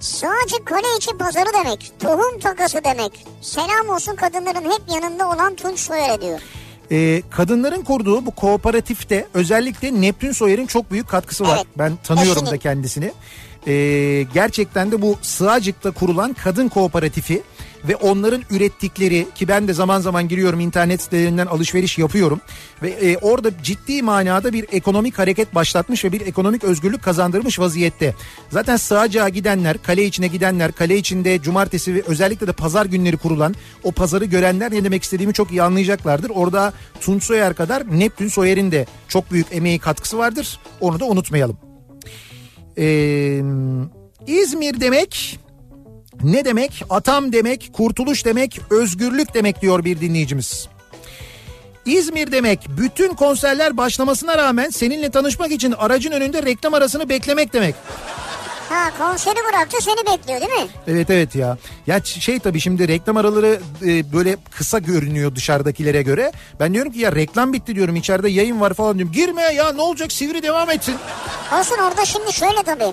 sadece 0.00 0.64
kale 0.64 0.96
içi 0.96 1.18
pazarı 1.18 1.52
demek. 1.52 1.92
Tohum 2.00 2.40
takası 2.40 2.84
demek. 2.84 3.26
Selam 3.42 3.88
olsun 3.88 4.16
kadınların 4.16 4.70
hep 4.70 4.82
yanında 4.94 5.28
olan 5.30 5.54
Tunç 5.54 5.80
Soyer'e 5.80 6.20
diyor. 6.20 6.40
Ee, 6.92 7.22
kadınların 7.30 7.82
kurduğu 7.82 8.26
bu 8.26 8.30
kooperatifte 8.30 9.26
özellikle 9.34 10.00
Neptün 10.00 10.32
Soyer'in 10.32 10.66
çok 10.66 10.90
büyük 10.90 11.08
katkısı 11.08 11.44
var. 11.44 11.56
Evet, 11.56 11.66
Ben 11.78 11.92
tanıyorum 12.04 12.42
da 12.42 12.46
eşinin. 12.46 12.60
kendisini. 12.60 13.12
Ee, 13.66 14.26
gerçekten 14.34 14.92
de 14.92 15.02
bu 15.02 15.16
Sığacık'ta 15.22 15.90
kurulan 15.90 16.32
kadın 16.32 16.68
kooperatifi 16.68 17.42
ve 17.88 17.96
onların 17.96 18.42
ürettikleri 18.50 19.26
ki 19.34 19.48
ben 19.48 19.68
de 19.68 19.72
zaman 19.72 20.00
zaman 20.00 20.28
giriyorum 20.28 20.60
internet 20.60 21.02
sitelerinden 21.02 21.46
alışveriş 21.46 21.98
yapıyorum 21.98 22.40
ve 22.82 22.90
e, 22.90 23.16
orada 23.16 23.50
ciddi 23.62 24.02
manada 24.02 24.52
bir 24.52 24.66
ekonomik 24.72 25.18
hareket 25.18 25.54
başlatmış 25.54 26.04
ve 26.04 26.12
bir 26.12 26.20
ekonomik 26.20 26.64
özgürlük 26.64 27.02
kazandırmış 27.02 27.58
vaziyette. 27.58 28.14
Zaten 28.50 28.76
Sığacık'a 28.76 29.28
gidenler, 29.28 29.82
kale 29.82 30.04
içine 30.04 30.26
gidenler, 30.26 30.72
kale 30.72 30.96
içinde 30.96 31.42
cumartesi 31.42 31.94
ve 31.94 32.02
özellikle 32.06 32.46
de 32.46 32.52
pazar 32.52 32.86
günleri 32.86 33.16
kurulan 33.16 33.54
o 33.84 33.92
pazarı 33.92 34.24
görenler 34.24 34.72
ne 34.72 34.84
demek 34.84 35.02
istediğimi 35.02 35.34
çok 35.34 35.50
iyi 35.50 35.62
anlayacaklardır. 35.62 36.30
Orada 36.30 36.72
Tunç 37.00 37.24
Soyer 37.24 37.54
kadar 37.54 37.98
Neptün 37.98 38.28
Soyer'in 38.28 38.72
de 38.72 38.86
çok 39.08 39.30
büyük 39.32 39.46
emeği 39.50 39.78
katkısı 39.78 40.18
vardır. 40.18 40.60
Onu 40.80 41.00
da 41.00 41.04
unutmayalım. 41.04 41.58
Ee, 42.78 43.42
İzmir 44.26 44.80
demek 44.80 45.38
ne 46.24 46.44
demek? 46.44 46.82
Atam 46.90 47.32
demek, 47.32 47.70
kurtuluş 47.72 48.24
demek, 48.24 48.60
özgürlük 48.70 49.34
demek 49.34 49.62
diyor 49.62 49.84
bir 49.84 50.00
dinleyicimiz. 50.00 50.68
İzmir 51.86 52.32
demek 52.32 52.66
bütün 52.68 53.14
konserler 53.14 53.76
başlamasına 53.76 54.38
rağmen 54.38 54.70
seninle 54.70 55.10
tanışmak 55.10 55.50
için 55.50 55.72
aracın 55.72 56.12
önünde 56.12 56.42
reklam 56.42 56.74
arasını 56.74 57.08
beklemek 57.08 57.52
demek. 57.52 57.74
Ha 58.68 58.90
konseri 58.98 59.36
bıraktı 59.48 59.76
seni 59.80 59.96
bekliyor 60.18 60.40
değil 60.40 60.62
mi? 60.62 60.68
Evet 60.86 61.10
evet 61.10 61.34
ya. 61.34 61.58
Ya 61.86 62.04
şey 62.04 62.38
tabii 62.38 62.60
şimdi 62.60 62.88
reklam 62.88 63.16
araları 63.16 63.60
e, 63.86 64.12
böyle 64.12 64.36
kısa 64.50 64.78
görünüyor 64.78 65.34
dışarıdakilere 65.34 66.02
göre. 66.02 66.32
Ben 66.60 66.74
diyorum 66.74 66.92
ki 66.92 66.98
ya 66.98 67.12
reklam 67.12 67.52
bitti 67.52 67.74
diyorum 67.74 67.96
içeride 67.96 68.28
yayın 68.28 68.60
var 68.60 68.74
falan 68.74 68.98
diyorum. 68.98 69.12
Girme 69.12 69.42
ya 69.42 69.72
ne 69.72 69.82
olacak 69.82 70.12
sivri 70.12 70.42
devam 70.42 70.70
etsin. 70.70 70.94
Olsun 71.58 71.76
orada 71.78 72.04
şimdi 72.04 72.32
şöyle 72.32 72.62
tabii. 72.62 72.92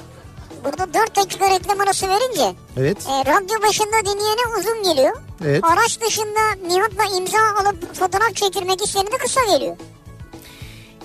Burada 0.63 0.93
4 0.93 1.15
dakika 1.15 1.49
reklam 1.49 1.81
arası 1.81 2.07
verince 2.09 2.55
Evet. 2.77 2.97
e, 3.07 3.11
radyo 3.31 3.61
başında 3.67 3.99
dinleyene 4.05 4.57
uzun 4.59 4.83
geliyor. 4.83 5.15
Evet. 5.45 5.63
Araç 5.63 6.01
dışında 6.01 6.67
Nihat'la 6.67 7.17
imza 7.17 7.37
alıp 7.39 7.95
fotoğraf 7.95 8.35
çekilmek 8.35 8.81
isteyene 8.85 9.11
de 9.11 9.17
kısa 9.17 9.41
geliyor. 9.43 9.77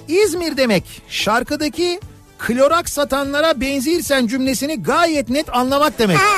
İzmir 0.09 0.57
demek 0.57 1.03
şarkıdaki 1.09 2.01
klorak 2.39 2.89
satanlara 2.89 3.61
benzirsen 3.61 4.27
cümlesini 4.27 4.83
gayet 4.83 5.29
net 5.29 5.57
anlamak 5.57 5.99
demek. 5.99 6.19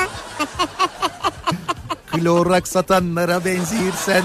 Klorak 2.11 2.67
satanlara 2.67 3.45
benzirsen. 3.45 4.23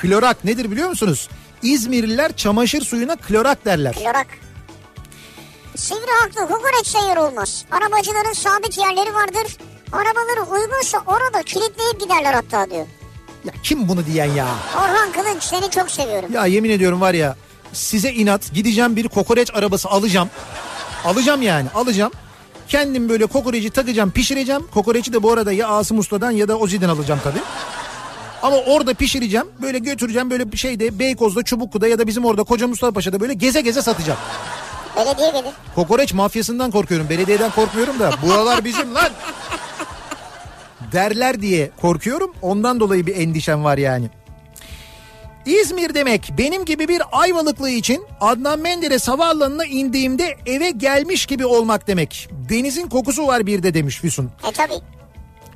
Klorak 0.00 0.44
nedir 0.44 0.70
biliyor 0.70 0.88
musunuz? 0.88 1.28
İzmirliler 1.62 2.36
çamaşır 2.36 2.82
suyuna 2.82 3.16
klorak 3.16 3.64
derler. 3.64 3.94
klorak. 3.94 4.26
Sivri 5.76 6.10
haklı 6.20 6.48
kokoreç 6.54 6.86
seyyar 6.86 7.16
olmaz. 7.16 7.64
Arabacıların 7.70 8.32
sabit 8.32 8.78
yerleri 8.78 9.14
vardır. 9.14 9.56
Arabaları 9.92 10.42
uygunsa 10.42 11.02
orada 11.06 11.42
kilitleyip 11.42 12.00
giderler 12.00 12.34
hatta 12.34 12.70
diyor. 12.70 12.86
Ya 13.44 13.52
kim 13.62 13.88
bunu 13.88 14.06
diyen 14.06 14.24
ya? 14.32 14.46
Orhan 14.76 15.12
Kılınç 15.12 15.42
seni 15.42 15.70
çok 15.70 15.90
seviyorum. 15.90 16.32
Ya 16.32 16.46
yemin 16.46 16.70
ediyorum 16.70 17.00
var 17.00 17.14
ya 17.14 17.36
size 17.72 18.12
inat 18.12 18.52
gideceğim 18.54 18.96
bir 18.96 19.08
kokoreç 19.08 19.54
arabası 19.54 19.88
alacağım. 19.88 20.30
Alacağım 21.04 21.42
yani 21.42 21.68
alacağım. 21.74 22.12
Kendim 22.68 23.08
böyle 23.08 23.26
kokoreci 23.26 23.70
takacağım 23.70 24.10
pişireceğim. 24.10 24.62
Kokoreci 24.74 25.12
de 25.12 25.22
bu 25.22 25.32
arada 25.32 25.52
ya 25.52 25.68
Asım 25.68 25.98
Usta'dan 25.98 26.30
ya 26.30 26.48
da 26.48 26.56
Ozi'den 26.56 26.88
alacağım 26.88 27.20
tabii. 27.24 27.40
Ama 28.42 28.56
orada 28.56 28.94
pişireceğim. 28.94 29.46
Böyle 29.62 29.78
götüreceğim 29.78 30.30
böyle 30.30 30.52
bir 30.52 30.56
şeyde 30.56 30.98
Beykoz'da 30.98 31.42
Çubuklu'da 31.42 31.88
ya 31.88 31.98
da 31.98 32.06
bizim 32.06 32.24
orada 32.24 32.42
Koca 32.42 32.66
Mustafa 32.66 32.92
Paşa'da 32.92 33.20
böyle 33.20 33.34
geze 33.34 33.60
geze 33.60 33.82
satacağım. 33.82 34.18
Belediye 35.06 35.30
gelir. 35.30 35.52
Kokoreç 35.74 36.14
mafyasından 36.14 36.70
korkuyorum. 36.70 37.08
Belediyeden 37.08 37.50
korkmuyorum 37.50 37.98
da 37.98 38.12
buralar 38.22 38.64
bizim 38.64 38.94
lan. 38.94 39.10
Derler 40.92 41.40
diye 41.40 41.70
korkuyorum. 41.80 42.34
Ondan 42.42 42.80
dolayı 42.80 43.06
bir 43.06 43.16
endişem 43.16 43.64
var 43.64 43.78
yani. 43.78 44.10
İzmir 45.46 45.94
demek 45.94 46.32
benim 46.38 46.64
gibi 46.64 46.88
bir 46.88 47.02
Ayvalıklı 47.12 47.70
için 47.70 48.06
Adnan 48.20 48.58
Menderes 48.60 49.08
havaalanına 49.08 49.64
indiğimde 49.64 50.36
eve 50.46 50.70
gelmiş 50.70 51.26
gibi 51.26 51.46
olmak 51.46 51.86
demek. 51.86 52.28
Denizin 52.48 52.88
kokusu 52.88 53.26
var 53.26 53.46
bir 53.46 53.62
de 53.62 53.74
demiş 53.74 54.00
Füsun. 54.00 54.30
E 54.48 54.52
tabii. 54.52 54.74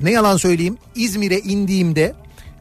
Ne 0.00 0.10
yalan 0.10 0.36
söyleyeyim 0.36 0.78
İzmir'e 0.94 1.38
indiğimde 1.38 2.14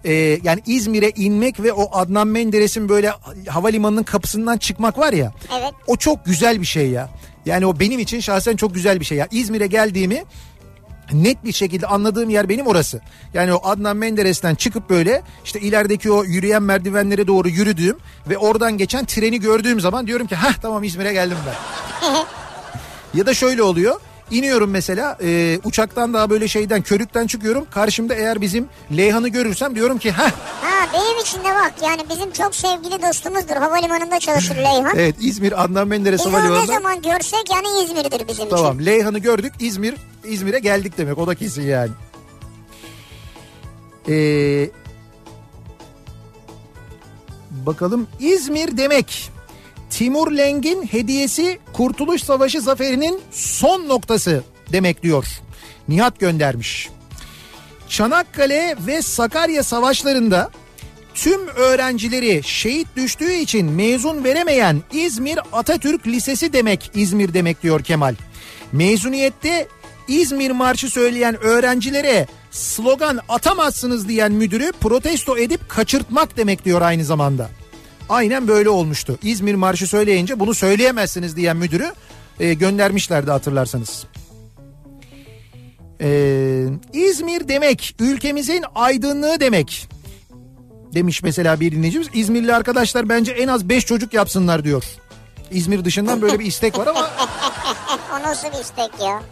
e, 0.03 0.13
yani 0.43 0.61
İzmir'e 0.65 1.09
inmek 1.09 1.59
ve 1.59 1.73
o 1.73 1.97
Adnan 1.97 2.27
Menderes'in 2.27 2.89
böyle 2.89 3.13
havalimanının 3.47 4.03
kapısından 4.03 4.57
çıkmak 4.57 4.97
var 4.97 5.13
ya. 5.13 5.33
Evet. 5.59 5.73
O 5.87 5.95
çok 5.95 6.25
güzel 6.25 6.61
bir 6.61 6.65
şey 6.65 6.89
ya. 6.89 7.09
Yani 7.45 7.65
o 7.65 7.79
benim 7.79 7.99
için 7.99 8.19
şahsen 8.19 8.55
çok 8.55 8.73
güzel 8.73 8.99
bir 8.99 9.05
şey 9.05 9.17
ya. 9.17 9.27
İzmir'e 9.31 9.67
geldiğimi 9.67 10.23
net 11.13 11.45
bir 11.45 11.51
şekilde 11.51 11.87
anladığım 11.87 12.29
yer 12.29 12.49
benim 12.49 12.67
orası. 12.67 13.01
Yani 13.33 13.53
o 13.53 13.67
Adnan 13.67 13.97
Menderes'ten 13.97 14.55
çıkıp 14.55 14.89
böyle 14.89 15.21
işte 15.45 15.59
ilerideki 15.59 16.11
o 16.11 16.23
yürüyen 16.23 16.63
merdivenlere 16.63 17.27
doğru 17.27 17.49
yürüdüğüm 17.49 17.97
ve 18.29 18.37
oradan 18.37 18.77
geçen 18.77 19.05
treni 19.05 19.39
gördüğüm 19.39 19.79
zaman 19.79 20.07
diyorum 20.07 20.27
ki 20.27 20.35
hah 20.35 20.53
tamam 20.61 20.83
İzmir'e 20.83 21.13
geldim 21.13 21.37
ben. 21.47 21.55
ya 23.19 23.25
da 23.25 23.33
şöyle 23.33 23.63
oluyor. 23.63 23.99
İniyorum 24.31 24.69
mesela 24.69 25.17
e, 25.23 25.59
uçaktan 25.63 26.13
daha 26.13 26.29
böyle 26.29 26.47
şeyden 26.47 26.81
körükten 26.81 27.27
çıkıyorum. 27.27 27.65
Karşımda 27.71 28.13
eğer 28.15 28.41
bizim 28.41 28.67
Leyhan'ı 28.97 29.27
görürsem 29.29 29.75
diyorum 29.75 29.97
ki 29.97 30.11
hah 30.11 30.31
Ha 30.61 30.87
benim 30.93 31.19
için 31.21 31.39
de 31.39 31.43
bak 31.55 31.73
yani 31.83 32.01
bizim 32.09 32.31
çok 32.31 32.55
sevgili 32.55 33.01
dostumuzdur. 33.01 33.55
Havalimanında 33.55 34.19
çalışır 34.19 34.55
Leyhan. 34.55 34.93
evet 34.95 35.15
İzmir 35.19 35.63
Adnan 35.63 35.87
Menderes 35.87 36.19
Biz 36.19 36.25
onu 36.27 36.33
ne 36.33 36.37
Havalimanı'nda. 36.39 36.73
zaman 36.73 37.01
görsek 37.01 37.49
yani 37.51 37.83
İzmir'dir 37.83 38.27
bizim 38.27 38.45
için. 38.45 38.49
Tamam 38.55 38.85
Leyhan'ı 38.85 39.19
gördük 39.19 39.53
İzmir 39.59 39.95
İzmir'e 40.23 40.59
geldik 40.59 40.97
demek 40.97 41.17
o 41.17 41.27
da 41.27 41.35
kesin 41.35 41.61
yani. 41.63 41.91
Ee, 44.09 44.69
bakalım 47.51 48.07
İzmir 48.19 48.77
demek 48.77 49.31
Timur 49.93 50.31
Leng'in 50.31 50.83
hediyesi 50.83 51.59
Kurtuluş 51.73 52.23
Savaşı 52.23 52.61
zaferinin 52.61 53.21
son 53.31 53.89
noktası 53.89 54.43
demek 54.71 55.03
diyor. 55.03 55.25
Nihat 55.87 56.19
göndermiş. 56.19 56.89
Çanakkale 57.89 58.75
ve 58.87 59.01
Sakarya 59.01 59.63
savaşlarında 59.63 60.51
tüm 61.13 61.47
öğrencileri 61.47 62.41
şehit 62.43 62.87
düştüğü 62.95 63.33
için 63.33 63.71
mezun 63.71 64.23
veremeyen 64.23 64.81
İzmir 64.91 65.39
Atatürk 65.51 66.07
Lisesi 66.07 66.53
demek 66.53 66.91
İzmir 66.95 67.33
demek 67.33 67.63
diyor 67.63 67.83
Kemal. 67.83 68.15
Mezuniyette 68.71 69.67
İzmir 70.07 70.51
Marşı 70.51 70.89
söyleyen 70.89 71.35
öğrencilere 71.35 72.27
slogan 72.51 73.19
atamazsınız 73.29 74.07
diyen 74.07 74.31
müdürü 74.31 74.71
protesto 74.71 75.37
edip 75.37 75.69
kaçırtmak 75.69 76.37
demek 76.37 76.65
diyor 76.65 76.81
aynı 76.81 77.05
zamanda. 77.05 77.49
Aynen 78.09 78.47
böyle 78.47 78.69
olmuştu. 78.69 79.17
İzmir 79.23 79.55
Marşı 79.55 79.87
söyleyince 79.87 80.39
bunu 80.39 80.53
söyleyemezsiniz 80.53 81.35
diyen 81.35 81.57
müdürü 81.57 81.93
e, 82.39 82.53
göndermişlerdi 82.53 83.31
hatırlarsanız. 83.31 84.05
Ee, 86.01 86.65
İzmir 86.93 87.47
demek 87.47 87.95
ülkemizin 87.99 88.63
aydınlığı 88.75 89.39
demek 89.39 89.87
demiş 90.93 91.23
mesela 91.23 91.59
bir 91.59 91.71
dinleyicimiz. 91.71 92.07
İzmirli 92.13 92.55
arkadaşlar 92.55 93.09
bence 93.09 93.31
en 93.31 93.47
az 93.47 93.69
5 93.69 93.85
çocuk 93.85 94.13
yapsınlar 94.13 94.63
diyor. 94.63 94.83
İzmir 95.51 95.85
dışından 95.85 96.21
böyle 96.21 96.39
bir 96.39 96.45
istek 96.45 96.77
var 96.77 96.87
ama 96.87 97.09
O 98.13 98.23
nasıl 98.23 98.47
istek 98.47 99.01
ya? 99.01 99.23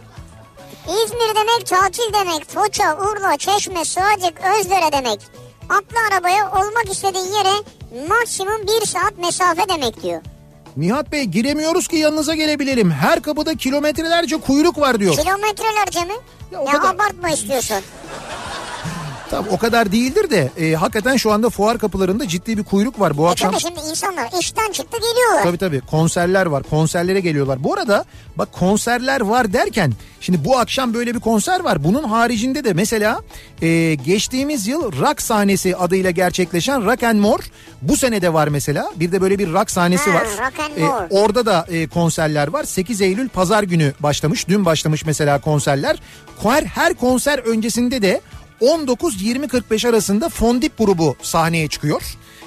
İzmir 0.86 1.34
demek 1.34 1.66
tatil 1.66 2.12
demek. 2.12 2.50
Foça, 2.50 2.96
Urla, 2.96 3.36
Çeşme, 3.36 3.84
Sığacık, 3.84 4.40
Özdere 4.58 4.92
demek. 4.92 5.20
Atlı 5.68 5.96
arabaya 6.10 6.50
olmak 6.50 6.90
istediğin 6.92 7.24
yere 7.24 7.54
maksimum 8.08 8.62
bir 8.66 8.86
saat 8.86 9.18
mesafe 9.18 9.68
demek 9.68 10.02
diyor. 10.02 10.20
Nihat 10.76 11.12
Bey 11.12 11.24
giremiyoruz 11.24 11.88
ki 11.88 11.96
yanınıza 11.96 12.34
gelebilelim. 12.34 12.90
Her 12.90 13.22
kapıda 13.22 13.54
kilometrelerce 13.54 14.36
kuyruk 14.36 14.78
var 14.80 15.00
diyor. 15.00 15.16
Kilometrelerce 15.16 16.04
mi? 16.04 16.14
Ya 16.52 16.60
Ya, 16.60 16.72
kadar- 16.72 16.94
abartma 16.94 17.28
istiyorsun. 17.30 17.76
Tabii 19.32 19.48
o 19.50 19.58
kadar 19.58 19.92
değildir 19.92 20.30
de 20.30 20.50
e, 20.60 20.74
hakikaten 20.74 21.16
şu 21.16 21.32
anda 21.32 21.50
fuar 21.50 21.78
kapılarında 21.78 22.28
ciddi 22.28 22.58
bir 22.58 22.62
kuyruk 22.64 23.00
var 23.00 23.16
bu 23.18 23.26
E 23.26 23.30
akşam. 23.30 23.50
tabii 23.52 23.60
şimdi 23.62 23.80
insanlar 23.90 24.28
işten 24.40 24.72
çıktı 24.72 24.96
geliyorlar. 24.98 25.42
Tabii 25.42 25.58
tabii 25.58 25.80
konserler 25.80 26.46
var 26.46 26.62
konserlere 26.62 27.20
geliyorlar. 27.20 27.64
Bu 27.64 27.74
arada 27.74 28.04
bak 28.38 28.52
konserler 28.52 29.20
var 29.20 29.52
derken 29.52 29.92
şimdi 30.20 30.44
bu 30.44 30.58
akşam 30.58 30.94
böyle 30.94 31.14
bir 31.14 31.20
konser 31.20 31.60
var. 31.60 31.84
Bunun 31.84 32.02
haricinde 32.04 32.64
de 32.64 32.72
mesela 32.72 33.20
e, 33.62 33.94
geçtiğimiz 33.94 34.66
yıl 34.66 34.82
rock 35.00 35.22
sahnesi 35.22 35.76
adıyla 35.76 36.10
gerçekleşen 36.10 36.84
Rock 36.86 37.02
and 37.02 37.20
More 37.20 37.42
bu 37.82 37.96
sene 37.96 38.22
de 38.22 38.32
var 38.32 38.48
mesela. 38.48 38.90
Bir 38.96 39.12
de 39.12 39.20
böyle 39.20 39.38
bir 39.38 39.52
rock 39.52 39.70
sahnesi 39.70 40.10
Ha, 40.10 40.16
var. 40.16 40.24
Rock 40.24 40.60
and 40.60 40.76
E, 40.76 40.80
More. 40.80 41.06
orada 41.10 41.46
da 41.46 41.66
e, 41.68 41.86
konserler 41.86 42.48
var. 42.48 42.64
8 42.64 43.00
Eylül 43.00 43.28
pazar 43.28 43.62
günü 43.62 43.92
başlamış. 44.00 44.48
Dün 44.48 44.64
başlamış 44.64 45.06
mesela 45.06 45.40
konserler. 45.40 45.96
Her, 46.42 46.62
her 46.64 46.94
konser 46.94 47.38
öncesinde 47.38 48.02
de 48.02 48.20
19-20-45 48.62 49.88
arasında 49.88 50.28
Fondip 50.28 50.78
grubu 50.78 51.16
sahneye 51.22 51.68
çıkıyor. 51.68 52.02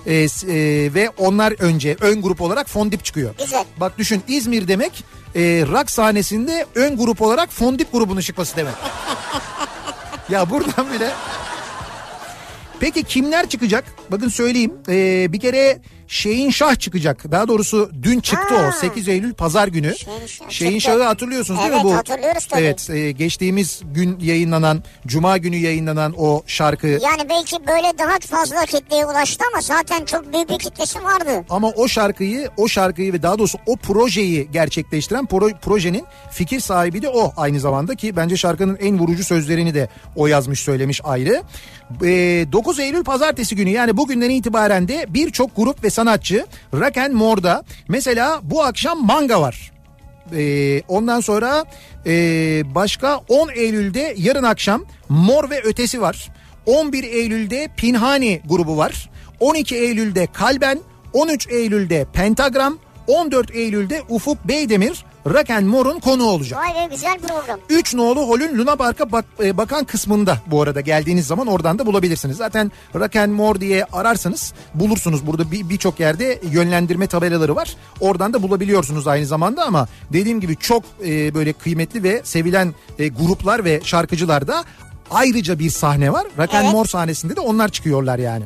E, 0.05 0.29
s- 0.29 0.47
e, 0.47 0.93
ve 0.93 1.09
onlar 1.17 1.53
önce 1.59 1.97
ön 2.01 2.21
grup 2.21 2.41
olarak 2.41 2.69
Fondip 2.69 3.05
çıkıyor. 3.05 3.35
Güzel. 3.37 3.65
Bak 3.77 3.97
düşün 3.97 4.21
İzmir 4.27 4.67
demek 4.67 5.03
e, 5.35 5.41
rock 5.71 5.91
sahnesinde 5.91 6.65
ön 6.75 6.97
grup 6.97 7.21
olarak 7.21 7.51
Fondip 7.51 7.91
grubunun 7.91 8.21
çıkması 8.21 8.55
demek. 8.55 8.73
ya 10.29 10.49
buradan 10.49 10.93
bile 10.93 11.09
Peki 12.79 13.03
kimler 13.03 13.49
çıkacak? 13.49 13.85
Bakın 14.11 14.27
söyleyeyim. 14.29 14.73
Ee, 14.89 15.27
bir 15.33 15.39
kere 15.39 15.81
Şeyin 16.07 16.49
Şah 16.49 16.75
çıkacak. 16.75 17.31
Daha 17.31 17.47
doğrusu 17.47 17.91
dün 18.03 18.19
çıktı 18.19 18.55
Ha. 18.55 18.69
o 18.69 18.79
8 18.79 19.07
Eylül 19.07 19.33
pazar 19.33 19.67
günü. 19.67 19.95
Şeyin 19.97 20.27
Şah 20.27 20.49
Şeyin 20.49 20.79
çıktı. 20.79 20.91
Şah'ı 20.91 21.03
hatırlıyorsunuz 21.03 21.59
değil 21.59 21.69
mi 21.71 21.75
Evet, 21.75 21.85
bu? 21.85 21.95
hatırlıyoruz 21.95 22.45
tabii. 22.45 22.61
Evet 22.61 22.89
e, 22.89 23.11
geçtiğimiz 23.11 23.81
gün 23.93 24.19
yayınlanan 24.19 24.83
Cuma 25.07 25.37
günü 25.37 25.55
yayınlanan 25.55 26.13
o 26.17 26.43
şarkı. 26.47 26.87
Yani 26.87 27.29
belki 27.29 27.55
böyle 27.67 27.97
daha 27.99 28.19
fazla 28.19 28.65
kitleye 28.65 29.05
ulaştı 29.05 29.45
ama 29.53 29.61
zaten 29.61 30.05
çok 30.05 30.33
büyük 30.33 30.49
bir 30.49 30.59
kitlesi 30.59 31.03
vardı. 31.03 31.45
Ama 31.49 31.69
o 31.69 31.87
şarkıyı, 31.87 32.49
o 32.57 32.67
şarkıyı 32.67 33.13
ve 33.13 33.23
daha 33.23 33.39
doğrusu 33.39 33.57
o 33.65 33.75
projeyi 33.75 34.51
gerçekleştiren 34.51 35.23
pro- 35.25 35.59
projenin 35.59 36.05
fikir 36.31 36.59
sahibi 36.59 37.01
de 37.01 37.09
o 37.09 37.33
aynı 37.37 37.59
zamanda 37.59 37.95
ki 37.95 38.15
bence 38.15 38.37
şarkının 38.37 38.77
en 38.81 38.99
vurucu 38.99 39.23
sözlerini 39.23 39.73
de 39.73 39.89
o 40.15 40.27
yazmış 40.27 40.59
söylemiş 40.59 41.01
ayrı. 41.03 41.43
Ee, 42.03 42.07
9 42.51 42.79
Eylül 42.79 43.03
pazartesi 43.03 43.55
günü 43.55 43.69
yani 43.69 43.97
bugünden 43.97 44.29
itibaren 44.29 44.87
de 44.87 45.05
birçok 45.09 45.55
grup 45.55 45.83
ve 45.83 45.89
sanatçı 45.95 46.45
Rock 46.73 46.97
and 46.97 47.13
More'da 47.13 47.63
mesela 47.87 48.39
bu 48.43 48.63
akşam 48.63 49.05
manga 49.05 49.41
var. 49.41 49.71
Ee, 50.35 50.81
ondan 50.87 51.19
sonra 51.19 51.65
e, 52.05 52.11
başka 52.75 53.17
10 53.17 53.49
Eylül'de 53.49 54.15
yarın 54.17 54.43
akşam 54.43 54.85
Mor 55.09 55.49
ve 55.49 55.61
Ötesi 55.61 56.01
var. 56.01 56.31
11 56.65 57.03
Eylül'de 57.03 57.69
Pinhani 57.77 58.41
grubu 58.45 58.77
var. 58.77 59.09
12 59.39 59.75
Eylül'de 59.75 60.27
Kalben, 60.33 60.79
13 61.13 61.47
Eylül'de 61.47 62.05
Pentagram, 62.13 62.77
14 63.07 63.55
Eylül'de 63.55 64.01
Ufuk 64.09 64.47
Beydemir 64.47 65.05
Rock 65.25 65.49
and 65.49 65.65
More'un 65.67 65.99
konuğu 65.99 66.23
olacak. 66.25 66.59
Vay 66.59 66.75
be 66.89 66.93
güzel 66.95 67.19
program. 67.19 67.59
3 67.69 67.93
nolu 67.93 68.27
holün 68.27 68.57
Luna 68.57 68.75
Park'a 68.75 69.11
bak, 69.11 69.25
e, 69.43 69.57
bakan 69.57 69.85
kısmında 69.85 70.37
bu 70.47 70.61
arada 70.61 70.81
geldiğiniz 70.81 71.27
zaman 71.27 71.47
oradan 71.47 71.79
da 71.79 71.85
bulabilirsiniz. 71.85 72.37
Zaten 72.37 72.71
Rock 72.95 73.15
and 73.15 73.31
More 73.31 73.61
diye 73.61 73.85
ararsanız 73.93 74.53
bulursunuz. 74.73 75.27
Burada 75.27 75.51
bir- 75.51 75.69
birçok 75.69 75.99
yerde 75.99 76.39
yönlendirme 76.51 77.07
tabelaları 77.07 77.55
var. 77.55 77.75
Oradan 77.99 78.33
da 78.33 78.43
bulabiliyorsunuz 78.43 79.07
aynı 79.07 79.25
zamanda 79.25 79.65
ama 79.65 79.87
dediğim 80.13 80.39
gibi 80.41 80.55
çok 80.57 80.83
e, 81.05 81.33
böyle 81.35 81.53
kıymetli 81.53 82.03
ve 82.03 82.21
sevilen 82.23 82.73
e, 82.99 83.07
gruplar 83.07 83.65
ve 83.65 83.81
şarkıcılar 83.83 84.47
da 84.47 84.63
ayrıca 85.11 85.59
bir 85.59 85.69
sahne 85.69 86.13
var. 86.13 86.23
Rock 86.37 86.53
and 86.53 86.63
Evet. 86.63 86.73
More 86.73 86.87
sahnesinde 86.87 87.35
de 87.35 87.39
onlar 87.39 87.69
çıkıyorlar 87.69 88.19
yani. 88.19 88.43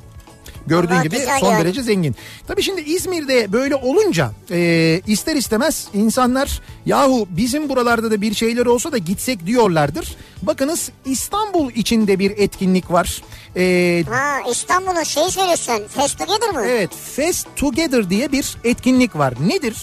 Gördüğün 0.70 1.02
gibi 1.02 1.18
son 1.40 1.52
yani. 1.52 1.64
derece 1.64 1.84
zengin. 1.84 2.16
Tabii 2.48 2.64
şimdi 2.64 2.82
İzmir'de 2.82 3.54
böyle 3.54 3.76
olunca 3.76 4.32
e, 4.52 5.02
ister 5.08 5.36
istemez 5.36 5.88
insanlar 5.94 6.62
yahu 6.86 7.28
bizim 7.30 7.70
buralarda 7.70 8.12
da 8.12 8.22
bir 8.22 8.34
şeyler 8.34 8.66
olsa 8.66 8.92
da 8.92 8.98
gitsek 8.98 9.46
diyorlardır. 9.46 10.16
Bakınız 10.42 10.92
İstanbul 11.06 11.72
içinde 11.72 12.20
bir 12.20 12.32
etkinlik 12.32 12.92
var. 12.92 13.22
E, 13.56 14.04
Ha 14.10 14.38
İstanbul'un 14.52 15.04
şeyi 15.04 15.32
söylüyorsun. 15.32 15.82
Fest 15.88 16.20
Together 16.20 16.50
mı? 16.50 16.66
Evet 16.66 16.90
Fest 17.16 17.48
Together 17.56 18.10
diye 18.10 18.32
bir 18.32 18.58
etkinlik 18.64 19.16
var. 19.16 19.34
Nedir? 19.48 19.76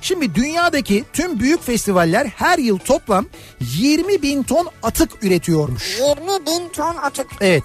Şimdi 0.00 0.34
dünyadaki 0.34 1.04
tüm 1.12 1.40
büyük 1.40 1.62
festivaller 1.62 2.26
her 2.26 2.58
yıl 2.58 2.78
toplam 2.78 3.26
20 3.60 4.22
bin 4.22 4.42
ton 4.42 4.68
atık 4.82 5.24
üretiyormuş. 5.24 5.98
20 6.00 6.46
bin 6.46 6.68
ton 6.68 6.96
atık. 6.96 7.26
Evet. 7.40 7.64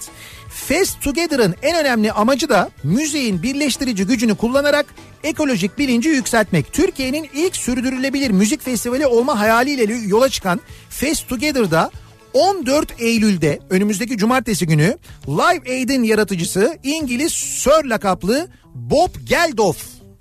Fest 0.50 1.02
Together'ın 1.02 1.56
en 1.62 1.78
önemli 1.78 2.12
amacı 2.12 2.50
da 2.50 2.70
müziğin 2.84 3.44
birleştirici 3.44 4.06
gücünü 4.06 4.36
kullanarak 4.36 4.86
ekolojik 5.24 5.78
bilinci 5.78 6.10
yükseltmek. 6.10 6.74
Türkiye'nin 6.74 7.30
ilk 7.34 7.56
sürdürülebilir 7.56 8.32
müzik 8.32 8.62
festivali 8.62 9.08
olma 9.08 9.40
hayaliyle 9.40 9.94
yola 9.94 10.30
çıkan 10.30 10.60
Fest 10.90 11.30
Together'da 11.30 11.92
14 12.34 12.94
Eylül'de 13.00 13.60
önümüzdeki 13.70 14.18
cumartesi 14.18 14.68
günü 14.68 14.98
Live 15.28 15.72
Aid'in 15.72 16.04
yaratıcısı 16.04 16.78
İngiliz 16.84 17.34
Sir 17.34 17.86
lakaplı 17.86 18.48
Bob 18.76 19.10
Geldof 19.24 19.78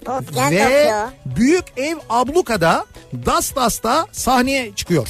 Bob 0.06 0.34
Geldof 0.34 0.70
ve 0.70 0.74
ya. 0.74 1.12
Büyük 1.36 1.64
Ev 1.76 1.96
Abluka'da 2.10 2.86
Dastas'ta 3.26 4.06
sahneye 4.12 4.74
çıkıyor. 4.74 5.08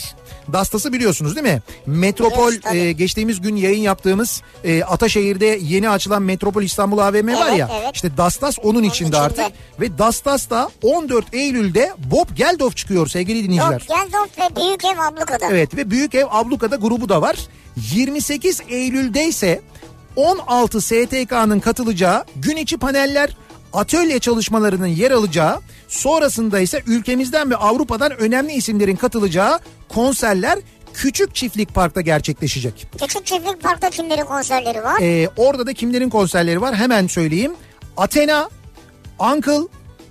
Dastas'ı 0.52 0.92
biliyorsunuz 0.92 1.36
değil 1.36 1.46
mi? 1.46 1.62
Metropol 1.86 2.52
tabii. 2.62 2.78
e, 2.78 2.92
geçtiğimiz 2.92 3.40
gün 3.40 3.56
yayın 3.56 3.80
yaptığımız 3.82 4.42
e, 4.64 4.82
Ataşehir'de 4.82 5.58
yeni 5.62 5.90
açılan 5.90 6.22
Metropol 6.22 6.62
İstanbul 6.62 6.98
AVM 6.98 7.28
var 7.28 7.46
Evet, 7.48 7.58
ya. 7.58 7.70
evet. 7.82 7.90
İşte 7.94 8.16
Dastas 8.16 8.58
onun, 8.62 8.82
içinde, 8.82 9.08
içinde. 9.08 9.18
artık. 9.18 9.46
Ve 9.80 9.98
Dastas'ta 9.98 10.68
14 10.82 11.34
Eylül'de 11.34 11.92
Bob 11.98 12.36
Geldof 12.36 12.76
çıkıyor 12.76 13.06
sevgili 13.06 13.44
dinleyiciler. 13.44 13.86
Bob 13.88 13.96
Geldof 13.96 14.28
ve 14.38 14.56
Büyük 14.56 14.84
Ev 14.84 14.98
Abluka'da. 14.98 15.46
Evet 15.50 15.76
ve 15.76 15.90
Büyük 15.90 16.14
Ev 16.14 16.26
Abluka'da 16.30 16.76
grubu 16.76 17.08
da 17.08 17.22
var. 17.22 17.36
28 17.92 18.60
Eylül'de 18.68 19.24
ise 19.24 19.60
16 20.16 20.80
STK'nın 20.80 21.60
katılacağı 21.60 22.24
gün 22.36 22.56
içi 22.56 22.78
paneller, 22.78 23.36
atölye 23.72 24.18
çalışmalarının 24.18 24.86
yer 24.86 25.10
alacağı, 25.10 25.60
sonrasında 25.88 26.60
ise 26.60 26.82
ülkemizden 26.86 27.50
ve 27.50 27.56
Avrupa'dan 27.56 28.16
önemli 28.16 28.52
isimlerin 28.52 28.96
katılacağı 28.96 29.58
konserler 29.88 30.58
Küçük 30.94 31.34
Çiftlik 31.34 31.74
Park'ta 31.74 32.00
gerçekleşecek. 32.00 32.86
Küçük 33.00 33.26
Çiftlik 33.26 33.62
Park'ta 33.62 33.90
kimlerin 33.90 34.24
konserleri 34.24 34.84
var? 34.84 35.00
Ee, 35.00 35.28
orada 35.36 35.66
da 35.66 35.72
kimlerin 35.72 36.10
konserleri 36.10 36.60
var 36.60 36.74
hemen 36.76 37.06
söyleyeyim. 37.06 37.52
Athena, 37.96 38.50
Uncle, 39.18 39.68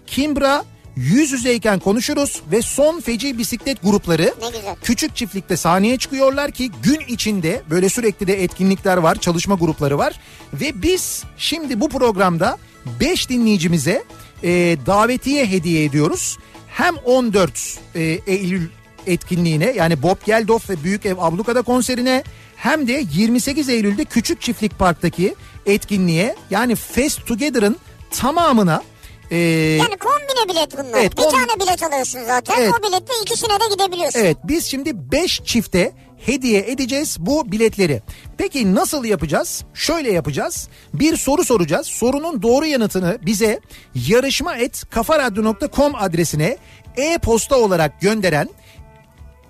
Kimbra, 0.07 0.65
Yüz 0.95 1.31
Yüzeyken 1.31 1.79
Konuşuruz 1.79 2.41
ve 2.51 2.61
Son 2.61 2.99
Feci 2.99 3.37
Bisiklet 3.37 3.83
grupları 3.83 4.33
Ne 4.41 4.47
güzel. 4.47 4.75
küçük 4.83 5.15
çiftlikte 5.15 5.57
sahneye 5.57 5.97
çıkıyorlar 5.97 6.51
ki 6.51 6.71
gün 6.83 6.99
içinde 7.07 7.61
böyle 7.69 7.89
sürekli 7.89 8.27
de 8.27 8.43
etkinlikler 8.43 8.97
var, 8.97 9.15
çalışma 9.15 9.55
grupları 9.55 9.97
var. 9.97 10.19
Ve 10.53 10.81
biz 10.81 11.23
şimdi 11.37 11.79
bu 11.79 11.89
programda 11.89 12.57
5 12.99 13.29
dinleyicimize 13.29 14.03
e, 14.43 14.49
davetiye 14.85 15.45
hediye 15.45 15.84
ediyoruz. 15.84 16.38
Hem 16.68 16.95
14 16.95 17.80
e, 17.95 18.01
Eylül 18.27 18.69
etkinliğine 19.07 19.65
yani 19.72 20.03
Bob 20.03 20.18
Geldof 20.26 20.69
ve 20.69 20.84
Büyük 20.84 21.05
Ev 21.05 21.15
Abluka'da 21.18 21.61
konserine 21.61 22.23
hem 22.55 22.88
de 22.88 23.03
28 23.14 23.69
Eylül'de 23.69 24.05
Küçük 24.05 24.41
Çiftlik 24.41 24.80
Park'taki 24.80 25.35
etkinliğe 25.65 26.35
yani 26.49 26.76
Fest 26.76 27.26
Together'ın 27.27 27.77
tamamına 28.11 28.84
e, 29.31 29.38
Yani 29.38 29.97
kombine 29.97 30.49
bilet 30.49 30.73
bunlar. 30.77 30.99
Evet, 30.99 31.18
bir 31.18 31.22
kombi- 31.23 31.31
tane 31.31 31.59
bilet 31.68 31.84
alıyorsun 31.84 32.19
zaten. 32.27 32.55
Evet. 32.59 32.73
O 32.80 32.88
biletle 32.88 33.14
ikisine 33.22 33.49
de 33.59 33.73
gidebiliyorsun. 33.73 34.19
Evet 34.19 34.38
biz 34.43 34.65
şimdi 34.65 35.11
5 35.11 35.41
çifte 35.45 35.91
hediye 36.18 36.60
edeceğiz 36.72 37.18
bu 37.19 37.52
biletleri. 37.52 38.02
Peki 38.38 38.76
nasıl 38.76 39.06
yapacağız? 39.06 39.64
Şöyle 39.73 40.11
yapacağız. 40.11 40.69
Bir 40.94 41.18
soru 41.18 41.44
soracağız. 41.44 41.88
Sorunun 41.88 42.41
doğru 42.41 42.65
yanıtını 42.65 43.18
bize 43.26 43.60
yarışma 43.95 44.56
et 44.57 44.84
kafaradyo.com 44.89 45.95
adresine 45.95 46.57
e-posta 46.98 47.57
olarak 47.57 48.02
gönderen 48.02 48.49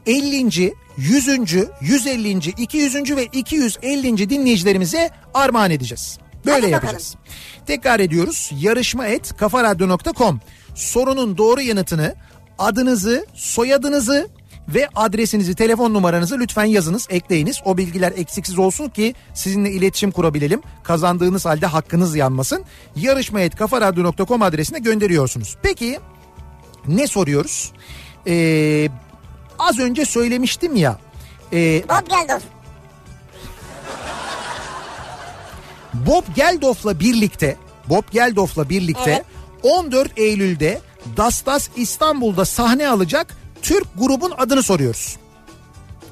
50. 0.06 0.74
100. 0.98 1.28
150. 1.82 2.50
200. 2.58 3.16
ve 3.16 3.26
250. 3.26 4.30
dinleyicilerimize 4.30 5.10
armağan 5.34 5.72
edeceğiz. 5.72 6.18
Böyle 6.46 6.52
Hadi 6.52 6.62
bakalım. 6.62 6.72
yapacağız. 6.74 7.16
Tekrar 7.66 8.00
ediyoruz. 8.00 8.52
Yarışma 8.60 9.08
et 9.08 9.38
kafaradyo.com. 9.38 10.42
Sorunun 10.76 11.38
doğru 11.38 11.62
yanıtını, 11.62 12.16
adınızı, 12.60 13.26
soyadınızı 13.34 14.30
ve 14.68 14.90
adresinizi, 14.96 15.56
telefon 15.56 15.94
numaranızı 15.94 16.40
lütfen 16.40 16.64
yazınız, 16.66 17.08
ekleyiniz. 17.10 17.62
O 17.66 17.78
bilgiler 17.78 18.14
eksiksiz 18.18 18.60
olsun 18.60 18.90
ki 18.90 19.16
sizinle 19.34 19.72
iletişim 19.72 20.12
kurabilelim. 20.12 20.62
Kazandığınız 20.84 21.46
halde 21.46 21.66
hakkınız 21.66 22.16
yanmasın. 22.16 22.64
Yarışma 22.96 23.40
et 23.42 23.56
kafaradyo.com 23.56 24.42
adresine 24.42 24.80
gönderiyorsunuz. 24.80 25.58
Peki 25.64 26.00
ne 26.88 27.08
soruyoruz? 27.08 27.72
Ee, 28.28 28.90
az 29.60 29.80
önce 29.80 30.06
söylemiştim 30.06 30.76
ya. 30.76 30.98
e, 31.54 31.84
Bob 31.90 32.10
Geldof. 32.10 32.44
Bob 35.94 36.24
Geldof'la 36.36 37.00
birlikte 37.00 37.58
Bob 37.90 38.04
Geldof'la 38.12 38.70
birlikte 38.70 39.12
Evet. 39.12 39.26
14 39.64 40.12
Eylül'de 40.18 40.82
Dastas 41.18 41.70
İstanbul'da 41.76 42.46
sahne 42.46 42.90
alacak 42.90 43.38
Türk 43.68 43.88
grubun 43.98 44.32
adını 44.38 44.64
soruyoruz. 44.64 45.18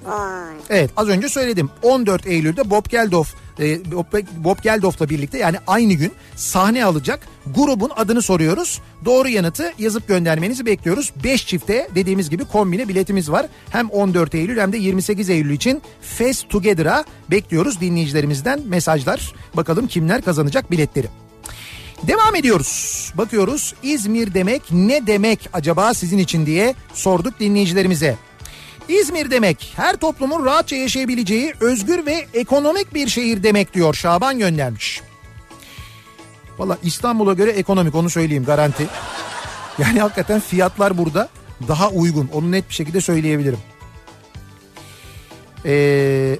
Vay. 0.05 0.55
Evet 0.69 0.89
az 0.97 1.07
önce 1.07 1.29
söyledim 1.29 1.69
14 1.81 2.27
Eylül'de 2.27 2.69
Bob 2.69 2.85
Geldof 2.89 3.33
e, 3.59 3.91
Bob, 3.91 4.05
Bob 4.37 4.63
Geldof'la 4.63 5.09
birlikte 5.09 5.37
yani 5.37 5.57
aynı 5.67 5.93
gün 5.93 6.11
sahne 6.35 6.85
alacak 6.85 7.19
grubun 7.55 7.91
adını 7.95 8.21
soruyoruz. 8.21 8.81
Doğru 9.05 9.29
yanıtı 9.29 9.73
yazıp 9.79 10.07
göndermenizi 10.07 10.65
bekliyoruz. 10.65 11.13
5 11.23 11.47
çifte 11.47 11.89
dediğimiz 11.95 12.29
gibi 12.29 12.45
kombine 12.45 12.87
biletimiz 12.87 13.31
var. 13.31 13.45
Hem 13.69 13.89
14 13.89 14.35
Eylül 14.35 14.57
hem 14.57 14.73
de 14.73 14.77
28 14.77 15.29
Eylül 15.29 15.53
için 15.53 15.81
Fest 16.01 16.49
Together'a 16.49 17.05
bekliyoruz 17.31 17.81
dinleyicilerimizden 17.81 18.61
mesajlar. 18.67 19.33
Bakalım 19.53 19.87
kimler 19.87 20.21
kazanacak 20.21 20.71
biletleri. 20.71 21.07
Devam 22.07 22.35
ediyoruz. 22.35 23.11
Bakıyoruz 23.15 23.73
İzmir 23.83 24.33
demek 24.33 24.61
ne 24.71 25.07
demek 25.07 25.49
acaba 25.53 25.93
sizin 25.93 26.17
için 26.17 26.45
diye 26.45 26.75
sorduk 26.93 27.39
dinleyicilerimize. 27.39 28.17
İzmir 28.89 29.31
demek 29.31 29.73
her 29.75 29.95
toplumun 29.95 30.45
rahatça 30.45 30.75
yaşayabileceği 30.75 31.53
özgür 31.61 32.05
ve 32.05 32.25
ekonomik 32.33 32.93
bir 32.93 33.07
şehir 33.07 33.43
demek 33.43 33.73
diyor 33.73 33.93
Şaban 33.93 34.39
göndermiş. 34.39 35.01
Valla 36.57 36.77
İstanbul'a 36.83 37.33
göre 37.33 37.51
ekonomik 37.51 37.95
onu 37.95 38.09
söyleyeyim 38.09 38.45
garanti. 38.45 38.87
Yani 39.77 40.01
hakikaten 40.01 40.39
fiyatlar 40.39 40.97
burada 40.97 41.29
daha 41.67 41.89
uygun 41.89 42.29
onu 42.33 42.51
net 42.51 42.69
bir 42.69 42.73
şekilde 42.73 43.01
söyleyebilirim. 43.01 43.59
Ee, 45.65 46.37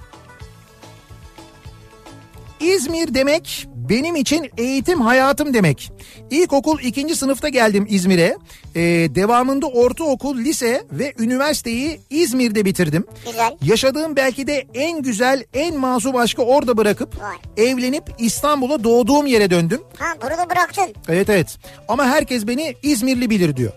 İzmir 2.65 3.13
demek 3.13 3.67
benim 3.75 4.15
için 4.15 4.49
eğitim 4.57 5.01
hayatım 5.01 5.53
demek. 5.53 5.91
İlkokul 6.29 6.79
ikinci 6.79 7.15
sınıfta 7.15 7.49
geldim 7.49 7.85
İzmir'e. 7.89 8.37
Ee, 8.75 8.81
devamında 9.15 9.67
ortaokul, 9.67 10.37
lise 10.37 10.83
ve 10.91 11.13
üniversiteyi 11.19 11.99
İzmir'de 12.09 12.65
bitirdim. 12.65 13.05
Güzel. 13.25 13.57
Yaşadığım 13.63 14.15
belki 14.15 14.47
de 14.47 14.67
en 14.73 15.01
güzel, 15.01 15.43
en 15.53 15.77
masum 15.77 16.15
aşkı 16.15 16.41
orada 16.41 16.77
bırakıp 16.77 17.21
Vay. 17.21 17.67
evlenip 17.67 18.03
İstanbul'a 18.19 18.83
doğduğum 18.83 19.25
yere 19.25 19.49
döndüm. 19.49 19.81
Ha 19.97 20.05
burada 20.21 20.49
bıraktın. 20.49 20.93
Evet 21.09 21.29
evet 21.29 21.57
ama 21.87 22.05
herkes 22.05 22.47
beni 22.47 22.75
İzmirli 22.83 23.29
bilir 23.29 23.55
diyor. 23.57 23.71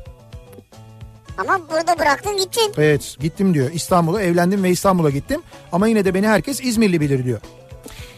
Ama 1.39 1.61
burada 1.71 1.99
bıraktın 1.99 2.37
gittin. 2.37 2.73
Evet 2.79 3.17
gittim 3.21 3.55
diyor 3.55 3.71
İstanbul'a 3.73 4.23
evlendim 4.23 4.63
ve 4.63 4.71
İstanbul'a 4.71 5.11
gittim. 5.11 5.43
Ama 5.73 5.89
yine 5.89 6.05
de 6.05 6.15
beni 6.15 6.29
herkes 6.29 6.61
İzmirli 6.63 7.01
bilir 7.01 7.25
diyor. 7.25 7.41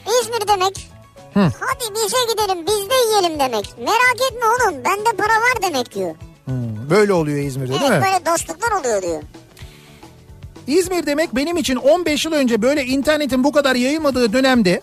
İzmir 0.07 0.49
demek. 0.49 0.91
Hadi 1.35 1.95
bize 1.95 2.17
gidelim 2.33 2.67
biz 2.67 2.91
de 2.91 2.95
yiyelim 3.09 3.39
demek. 3.41 3.75
Merak 3.79 4.17
etme 4.33 4.47
oğlum 4.47 4.85
bende 4.85 5.17
para 5.17 5.33
var 5.35 5.63
demek 5.63 5.95
diyor. 5.95 6.15
Hmm, 6.45 6.91
böyle 6.91 7.13
oluyor 7.13 7.39
İzmir'de 7.39 7.71
değil 7.73 7.83
Evet 7.87 8.01
mi? 8.01 8.07
böyle 8.07 8.27
dostluklar 8.27 8.73
oluyor 8.81 9.03
diyor. 9.03 9.23
İzmir 10.67 11.07
demek 11.07 11.37
benim 11.37 11.57
için 11.57 11.77
15 11.77 12.25
yıl 12.25 12.33
önce 12.33 12.63
böyle 12.63 12.85
internetin 12.85 13.45
bu 13.45 13.53
kadar 13.53 13.75
yayılmadığı 13.77 14.33
dönemde 14.33 14.81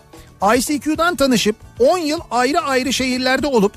ICQ'dan 0.56 1.16
tanışıp 1.16 1.56
10 1.80 1.98
yıl 1.98 2.20
ayrı 2.30 2.60
ayrı 2.60 2.92
şehirlerde 2.92 3.46
olup 3.46 3.72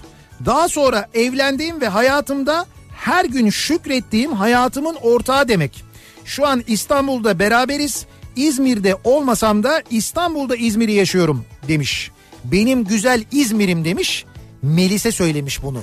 daha 0.46 0.70
sonra 0.70 1.08
evlendiğim 1.14 1.82
ve 1.82 1.88
hayatımda 1.88 2.66
her 2.98 3.26
gün 3.26 3.50
şükrettiğim 3.50 4.34
hayatımın 4.34 4.96
ortağı 4.96 5.48
demek. 5.48 5.84
Şu 6.26 6.48
an 6.48 6.64
İstanbul'da 6.68 7.40
beraberiz. 7.40 8.06
İzmir'de 8.36 8.98
olmasam 9.04 9.64
da 9.64 9.82
İstanbul'da 9.90 10.56
İzmir'i 10.56 10.92
yaşıyorum 10.94 11.46
demiş. 11.68 12.12
Benim 12.44 12.84
güzel 12.84 13.24
İzmir'im 13.32 13.86
demiş. 13.86 14.26
Melis'e 14.62 15.12
söylemiş 15.12 15.64
bunu. 15.64 15.82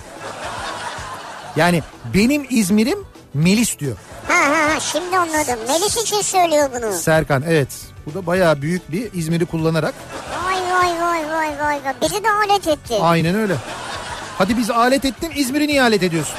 Yani 1.56 1.82
benim 2.14 2.46
İzmir'im 2.50 2.98
Melis 3.34 3.78
diyor. 3.78 3.96
Ha 4.28 4.34
ha 4.34 4.74
ha 4.74 4.80
şimdi 4.80 5.16
anladım. 5.18 5.58
Melis 5.68 5.96
için 5.96 6.20
söylüyor 6.20 6.70
bunu. 6.76 6.92
Serkan 6.92 7.44
evet. 7.48 7.68
Bu 8.06 8.14
da 8.14 8.26
bayağı 8.26 8.62
büyük 8.62 8.92
bir 8.92 9.08
İzmir'i 9.14 9.46
kullanarak. 9.46 9.94
Vay 10.44 10.56
vay 10.56 11.00
vay 11.00 11.30
vay 11.30 11.58
vay. 11.60 11.80
Bizi 12.02 12.24
de 12.24 12.30
alet 12.30 12.68
etti. 12.68 12.94
Aynen 13.00 13.34
öyle. 13.34 13.54
Hadi 14.38 14.56
biz 14.56 14.70
alet 14.70 15.04
ettin 15.04 15.32
İzmir'i 15.36 15.66
niye 15.68 15.82
alet 15.82 16.02
ediyorsun? 16.02 16.34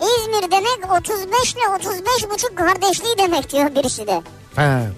İzmir 0.00 0.50
demek 0.50 1.00
35 1.00 1.54
ile 1.54 1.68
35 1.76 2.30
buçuk 2.30 2.56
kardeşliği 2.56 3.18
demek 3.18 3.52
diyor 3.52 3.74
birisi 3.74 4.06
de. 4.06 4.22
He. 4.56 4.88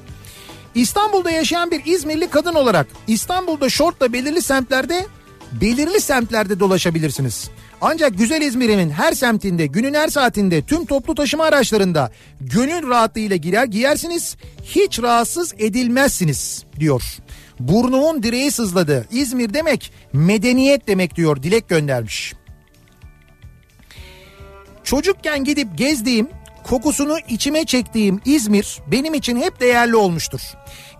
İstanbul'da 0.75 1.31
yaşayan 1.31 1.71
bir 1.71 1.85
İzmirli 1.85 2.31
kadın 2.31 2.55
olarak 2.55 2.87
İstanbul'da 3.07 3.69
şortla 3.69 4.13
belirli 4.13 4.43
semtlerde 4.43 5.07
belirli 5.53 6.01
semtlerde 6.01 6.61
dolaşabilirsiniz. 6.61 7.51
Ancak 7.81 8.19
güzel 8.19 8.43
İzmir'imin 8.43 8.91
her 8.91 9.13
semtinde, 9.13 9.67
günün 9.67 9.95
her 9.95 10.09
saatinde, 10.09 10.63
tüm 10.63 10.87
toplu 10.87 11.15
taşıma 11.15 11.45
araçlarında 11.45 12.11
gönül 12.41 12.89
rahatlığıyla 12.89 13.37
girer 13.37 13.65
giyersiniz. 13.65 14.37
Hiç 14.63 15.03
rahatsız 15.03 15.55
edilmezsiniz 15.59 16.65
diyor. 16.81 17.03
Burnumun 17.61 18.23
direği 18.23 18.51
sızladı. 18.51 19.07
İzmir 19.11 19.55
demek 19.55 19.93
medeniyet 20.13 20.89
demek 20.89 21.17
diyor. 21.17 21.43
Dilek 21.43 21.69
göndermiş. 21.69 22.35
Çocukken 24.87 25.45
gidip 25.45 25.79
gezdiğim, 25.79 26.29
kokusunu 26.65 27.19
içime 27.29 27.65
çektiğim 27.65 28.21
İzmir 28.25 28.79
benim 28.87 29.15
için 29.15 29.37
hep 29.37 29.61
değerli 29.61 29.97
olmuştur. 29.97 30.41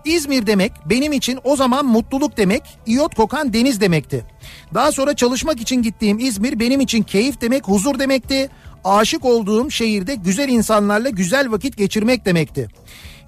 İzmir 0.05 0.47
demek 0.47 0.71
benim 0.85 1.13
için 1.13 1.39
o 1.43 1.55
zaman 1.55 1.85
mutluluk 1.85 2.37
demek, 2.37 2.63
iyot 2.85 3.15
kokan 3.15 3.53
deniz 3.53 3.81
demekti. 3.81 4.25
Daha 4.73 4.91
sonra 4.91 5.15
çalışmak 5.15 5.61
için 5.61 5.81
gittiğim 5.81 6.19
İzmir 6.19 6.59
benim 6.59 6.79
için 6.79 7.03
keyif 7.03 7.41
demek, 7.41 7.67
huzur 7.67 7.99
demekti. 7.99 8.49
Aşık 8.83 9.25
olduğum 9.25 9.71
şehirde 9.71 10.15
güzel 10.15 10.49
insanlarla 10.49 11.09
güzel 11.09 11.51
vakit 11.51 11.77
geçirmek 11.77 12.25
demekti. 12.25 12.67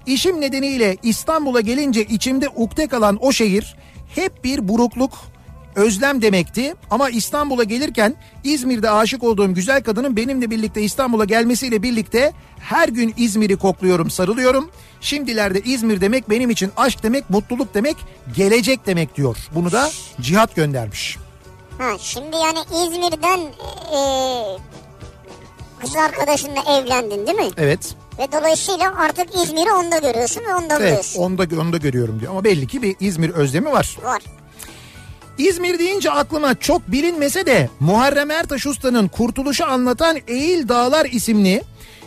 İşim 0.06 0.40
nedeniyle 0.40 0.96
İstanbul'a 1.02 1.60
gelince 1.60 2.04
içimde 2.04 2.48
ukde 2.48 2.86
kalan 2.86 3.18
o 3.20 3.32
şehir 3.32 3.76
hep 4.14 4.44
bir 4.44 4.68
burukluk, 4.68 5.12
özlem 5.76 6.22
demekti. 6.22 6.74
Ama 6.90 7.10
İstanbul'a 7.10 7.64
gelirken 7.64 8.14
İzmir'de 8.44 8.90
aşık 8.90 9.22
olduğum 9.22 9.54
güzel 9.54 9.82
kadının 9.82 10.16
benimle 10.16 10.50
birlikte 10.50 10.82
İstanbul'a 10.82 11.24
gelmesiyle 11.24 11.82
birlikte 11.82 12.32
her 12.60 12.88
gün 12.88 13.14
İzmir'i 13.16 13.56
kokluyorum, 13.56 14.10
sarılıyorum. 14.10 14.70
Şimdilerde 15.00 15.60
İzmir 15.60 16.00
demek 16.00 16.30
benim 16.30 16.50
için 16.50 16.72
aşk 16.76 17.02
demek, 17.02 17.30
mutluluk 17.30 17.74
demek, 17.74 17.96
gelecek 18.36 18.86
demek 18.86 19.16
diyor. 19.16 19.36
Bunu 19.54 19.72
da 19.72 19.90
Cihat 20.20 20.56
göndermiş. 20.56 21.16
Ha, 21.78 21.90
şimdi 21.98 22.36
yani 22.36 22.58
İzmir'den 22.86 23.38
e, 23.96 24.00
kız 25.80 25.96
arkadaşınla 25.96 26.78
evlendin 26.78 27.26
değil 27.26 27.38
mi? 27.38 27.50
Evet. 27.56 27.94
Ve 28.18 28.32
dolayısıyla 28.32 28.94
artık 28.98 29.34
İzmir'i 29.34 29.72
onda 29.72 29.98
görüyorsun 29.98 30.40
ve 30.48 30.54
onda 30.54 30.74
Evet, 30.74 30.80
buluyorsun. 30.80 31.22
onu 31.22 31.38
da, 31.38 31.60
onu 31.60 31.72
da 31.72 31.76
görüyorum 31.76 32.20
diyor. 32.20 32.30
Ama 32.32 32.44
belli 32.44 32.66
ki 32.66 32.82
bir 32.82 32.96
İzmir 33.00 33.30
özlemi 33.30 33.72
var. 33.72 33.96
Var. 34.02 34.22
İzmir 35.40 35.78
deyince 35.78 36.10
aklıma 36.10 36.54
çok 36.54 36.92
bilinmese 36.92 37.46
de 37.46 37.68
Muharrem 37.80 38.30
Ertaş 38.30 38.66
Usta'nın 38.66 39.08
Kurtuluş'u 39.08 39.64
anlatan 39.64 40.18
Eğil 40.28 40.68
Dağlar 40.68 41.06
isimli 41.06 41.62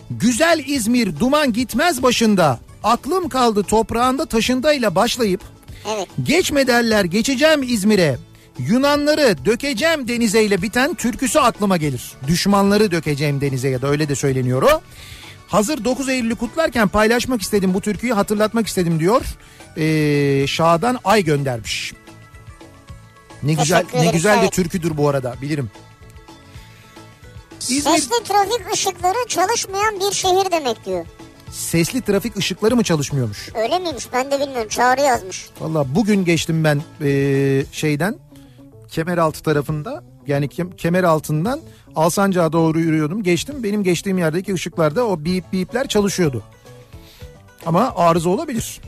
Güzel 0.10 0.64
İzmir 0.68 1.20
Duman 1.20 1.54
Gitmez 1.54 2.04
başında 2.04 2.60
aklım 2.84 3.30
kaldı 3.30 3.64
toprağında 3.64 4.26
taşındayla 4.26 4.96
başlayıp 4.96 5.42
Evet. 5.96 6.08
geçme 6.24 6.68
derler 6.68 7.06
geçeceğim 7.06 7.64
İzmir'e 7.64 8.18
Yunanları 8.60 9.46
dökeceğim 9.46 10.08
denize 10.08 10.44
ile 10.44 10.62
biten 10.62 10.94
türküsü 10.94 11.40
aklıma 11.40 11.78
gelir. 11.78 12.12
Düşmanları 12.28 12.92
dökeceğim 12.92 13.42
denize 13.42 13.70
ya 13.70 13.82
da 13.82 13.88
öyle 13.88 14.10
de 14.10 14.16
söyleniyor 14.16 14.62
o. 14.62 14.82
Hazır 15.48 15.86
9 15.86 16.10
Eylül'ü 16.10 16.36
kutlarken 16.36 16.88
paylaşmak 16.88 17.42
istedim 17.42 17.74
bu 17.74 17.82
türküyü 17.82 18.14
hatırlatmak 18.14 18.68
istedim 18.68 19.00
diyor. 19.00 19.22
Ee, 19.78 20.48
Şadan 20.48 21.00
Ay 21.04 21.24
göndermiş. 21.24 21.94
Ne 23.44 23.54
güzel 23.54 23.86
ne 23.94 24.08
güzel 24.12 24.42
de 24.42 24.50
türküdür 24.50 24.98
bu 24.98 25.10
arada 25.10 25.36
bilirim. 25.42 25.72
İzmir 27.70 27.92
Sesli 27.92 28.24
trafik 28.24 28.74
ışıkları 28.74 29.28
çalışmayan 29.28 30.00
bir 30.00 30.12
şehir 30.16 30.52
demek 30.52 30.86
diyor. 30.86 31.06
sesli 31.52 32.02
trafik 32.02 32.38
ışıkları 32.38 32.76
mı 32.76 32.84
çalışmıyormuş? 32.84 33.50
Öyle 33.56 33.80
miymiş 33.80 34.08
ben 34.14 34.32
de 34.32 34.40
bilmiyorum. 34.40 34.70
Çağrı 34.70 35.02
yazmış. 35.02 35.50
Valla 35.62 35.96
bugün 35.96 36.26
geçtim 36.26 36.64
ben 36.64 36.82
ee, 37.02 37.66
şeyden 37.72 38.16
Kemeraltı 38.90 39.44
tarafında 39.44 40.04
yani 40.28 40.48
Kem- 40.48 40.76
kemer 40.76 41.04
altından 41.04 41.60
Alsancak'a 41.96 42.54
doğru 42.54 42.80
yürüyordum. 42.80 43.24
Geçtim 43.24 43.64
benim 43.64 43.84
geçtiğim 43.84 44.18
yerdeki 44.18 44.54
ışıklarda 44.54 45.08
o 45.08 45.26
bip 45.26 45.54
bipler 45.54 45.88
çalışıyordu. 45.88 46.44
Ama 47.66 47.94
arıza 47.96 48.30
olabilir. 48.30 48.82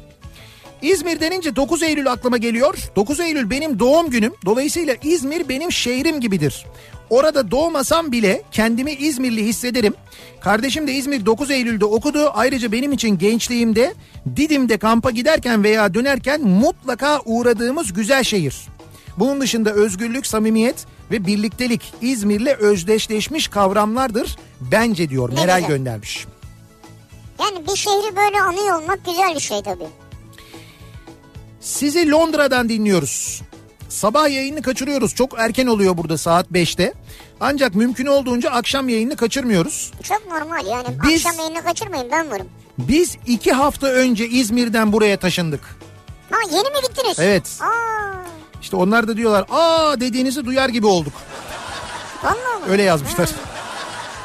İzmir 0.81 1.19
denince 1.19 1.56
9 1.56 1.84
Eylül 1.84 2.11
aklıma 2.11 2.38
geliyor. 2.38 2.77
9 2.95 3.19
Eylül 3.19 3.49
benim 3.49 3.80
doğum 3.80 4.10
günüm. 4.10 4.34
Dolayısıyla 4.45 4.95
İzmir 5.03 5.49
benim 5.49 5.72
şehrim 5.72 6.19
gibidir. 6.22 6.65
Orada 7.10 7.52
doğmasam 7.52 8.11
bile 8.11 8.41
kendimi 8.52 8.91
İzmirli 8.93 9.45
hissederim. 9.45 9.93
Kardeşim 10.41 10.88
de 10.88 10.93
İzmir 10.93 11.26
9 11.26 11.52
Eylül'de 11.52 11.85
okudu. 11.85 12.31
Ayrıca 12.34 12.72
benim 12.72 12.91
için 12.91 13.18
gençliğimde 13.18 13.93
Didim'de 14.35 14.77
kampa 14.77 15.11
giderken 15.11 15.64
veya 15.64 15.93
dönerken 15.93 16.41
mutlaka 16.41 17.22
uğradığımız 17.26 17.93
güzel 17.93 18.23
şehir. 18.23 18.56
Bunun 19.18 19.41
dışında 19.41 19.72
özgürlük, 19.73 20.27
samimiyet 20.27 20.85
ve 21.11 21.26
birliktelik 21.26 21.93
İzmir'le 22.02 22.56
özdeşleşmiş 22.60 23.47
kavramlardır 23.47 24.38
bence 24.72 25.10
diyor. 25.10 25.34
Meral 25.34 25.68
göndermiş. 25.68 26.26
Yani 27.39 27.68
bir 27.68 27.76
şehri 27.76 28.15
böyle 28.15 28.41
anıyor 28.41 28.81
olmak 28.81 29.06
güzel 29.06 29.35
bir 29.35 29.39
şey 29.39 29.61
tabii. 29.64 30.05
Sizi 31.69 32.11
Londra'dan 32.11 32.69
dinliyoruz. 32.69 33.41
Sabah 33.89 34.29
yayını 34.29 34.61
kaçırıyoruz. 34.61 35.15
Çok 35.15 35.39
erken 35.39 35.67
oluyor 35.67 35.97
burada 35.97 36.17
saat 36.17 36.51
5'te. 36.51 36.93
Ancak 37.39 37.75
mümkün 37.75 38.05
olduğunca 38.05 38.49
akşam 38.51 38.89
yayını 38.89 39.15
kaçırmıyoruz. 39.15 39.91
Çok 40.03 40.27
normal 40.27 40.65
yani. 40.67 40.87
Biz- 41.09 41.25
Akşam 41.25 41.39
yayını 41.39 41.63
kaçırmayın 41.63 42.11
ben 42.11 42.31
varım. 42.31 42.47
Biz 42.77 43.17
iki 43.27 43.51
hafta 43.51 43.87
önce 43.87 44.27
İzmir'den 44.27 44.93
buraya 44.93 45.17
taşındık. 45.19 45.61
Ha 46.31 46.37
yeni 46.51 46.69
mi 46.69 46.87
gittiniz? 46.89 47.19
Evet. 47.19 47.59
Aa, 47.61 48.23
İşte 48.61 48.75
onlar 48.75 49.07
da 49.07 49.17
diyorlar 49.17 49.45
aa 49.51 49.99
dediğinizi 49.99 50.45
duyar 50.45 50.69
gibi 50.69 50.87
olduk. 50.87 51.13
vallahi 52.23 52.35
mı? 52.35 52.65
Öyle 52.69 52.83
yazmışlar. 52.83 53.29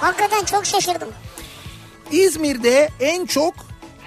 Hakikaten 0.01 0.45
çok 0.45 0.67
şaşırdım. 0.67 1.09
İzmir'de 2.13 2.89
en 3.01 3.27
çok 3.27 3.55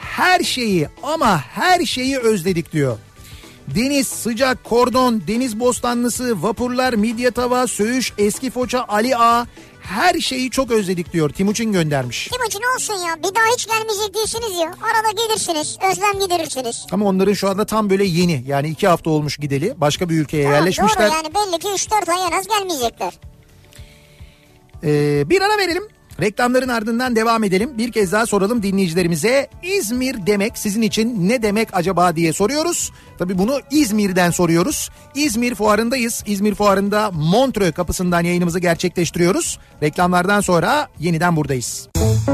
her 0.01 0.39
şeyi 0.43 0.87
ama 1.03 1.37
her 1.41 1.85
şeyi 1.85 2.17
özledik 2.17 2.71
diyor. 2.73 2.97
Deniz, 3.67 4.07
sıcak, 4.07 4.63
kordon, 4.63 5.21
deniz 5.27 5.59
bostanlısı, 5.59 6.43
vapurlar, 6.43 6.93
midye 6.93 7.31
tava, 7.31 7.67
söğüş, 7.67 8.13
eski 8.17 8.51
foça, 8.51 8.85
Ali 8.87 9.17
Ağa 9.17 9.47
her 9.83 10.19
şeyi 10.19 10.51
çok 10.51 10.71
özledik 10.71 11.13
diyor. 11.13 11.29
Timuçin 11.29 11.71
göndermiş. 11.71 12.27
Timuçin 12.27 12.61
olsun 12.75 12.93
ya. 12.93 13.15
Bir 13.17 13.35
daha 13.35 13.43
hiç 13.53 13.67
gelmeyecek 13.67 14.15
değilsiniz 14.15 14.59
ya. 14.59 14.67
Arada 14.67 15.27
gelirsiniz. 15.27 15.77
Özlem 15.91 16.19
giderirsiniz. 16.19 16.85
Ama 16.91 17.05
onların 17.05 17.33
şu 17.33 17.49
anda 17.49 17.65
tam 17.65 17.89
böyle 17.89 18.03
yeni 18.05 18.43
yani 18.47 18.69
iki 18.69 18.87
hafta 18.87 19.09
olmuş 19.09 19.37
gideli 19.37 19.73
başka 19.77 20.09
bir 20.09 20.15
ülkeye 20.15 20.43
Tamam, 20.43 20.57
yerleşmişler. 20.59 21.11
Doğru 21.11 21.15
yani 21.15 21.35
belli 21.35 21.59
ki 21.59 21.67
3-4 21.67 22.11
ay 22.11 22.27
en 22.27 22.39
az 22.39 22.47
gelmeyecekler. 22.47 23.13
Ee, 24.83 25.29
bir 25.29 25.41
ara 25.41 25.57
verelim. 25.57 25.83
Reklamların 26.21 26.69
ardından 26.69 27.15
devam 27.15 27.43
edelim. 27.43 27.77
Bir 27.77 27.91
kez 27.91 28.11
daha 28.11 28.25
soralım 28.25 28.63
dinleyicilerimize. 28.63 29.47
İzmir 29.63 30.25
demek 30.27 30.57
sizin 30.57 30.81
için 30.81 31.29
ne 31.29 31.41
demek 31.41 31.69
acaba 31.73 32.15
diye 32.15 32.33
soruyoruz. 32.33 32.91
Tabii 33.17 33.37
bunu 33.37 33.59
İzmir'den 33.71 34.31
soruyoruz. 34.31 34.89
İzmir 35.15 35.55
fuarındayız. 35.55 36.23
İzmir 36.25 36.55
fuarında 36.55 37.11
Montreux 37.11 37.73
kapısından 37.73 38.21
yayınımızı 38.21 38.59
gerçekleştiriyoruz. 38.59 39.59
Reklamlardan 39.83 40.41
sonra 40.41 40.87
yeniden 40.99 41.35
buradayız. 41.35 41.89
Müzik 41.97 42.33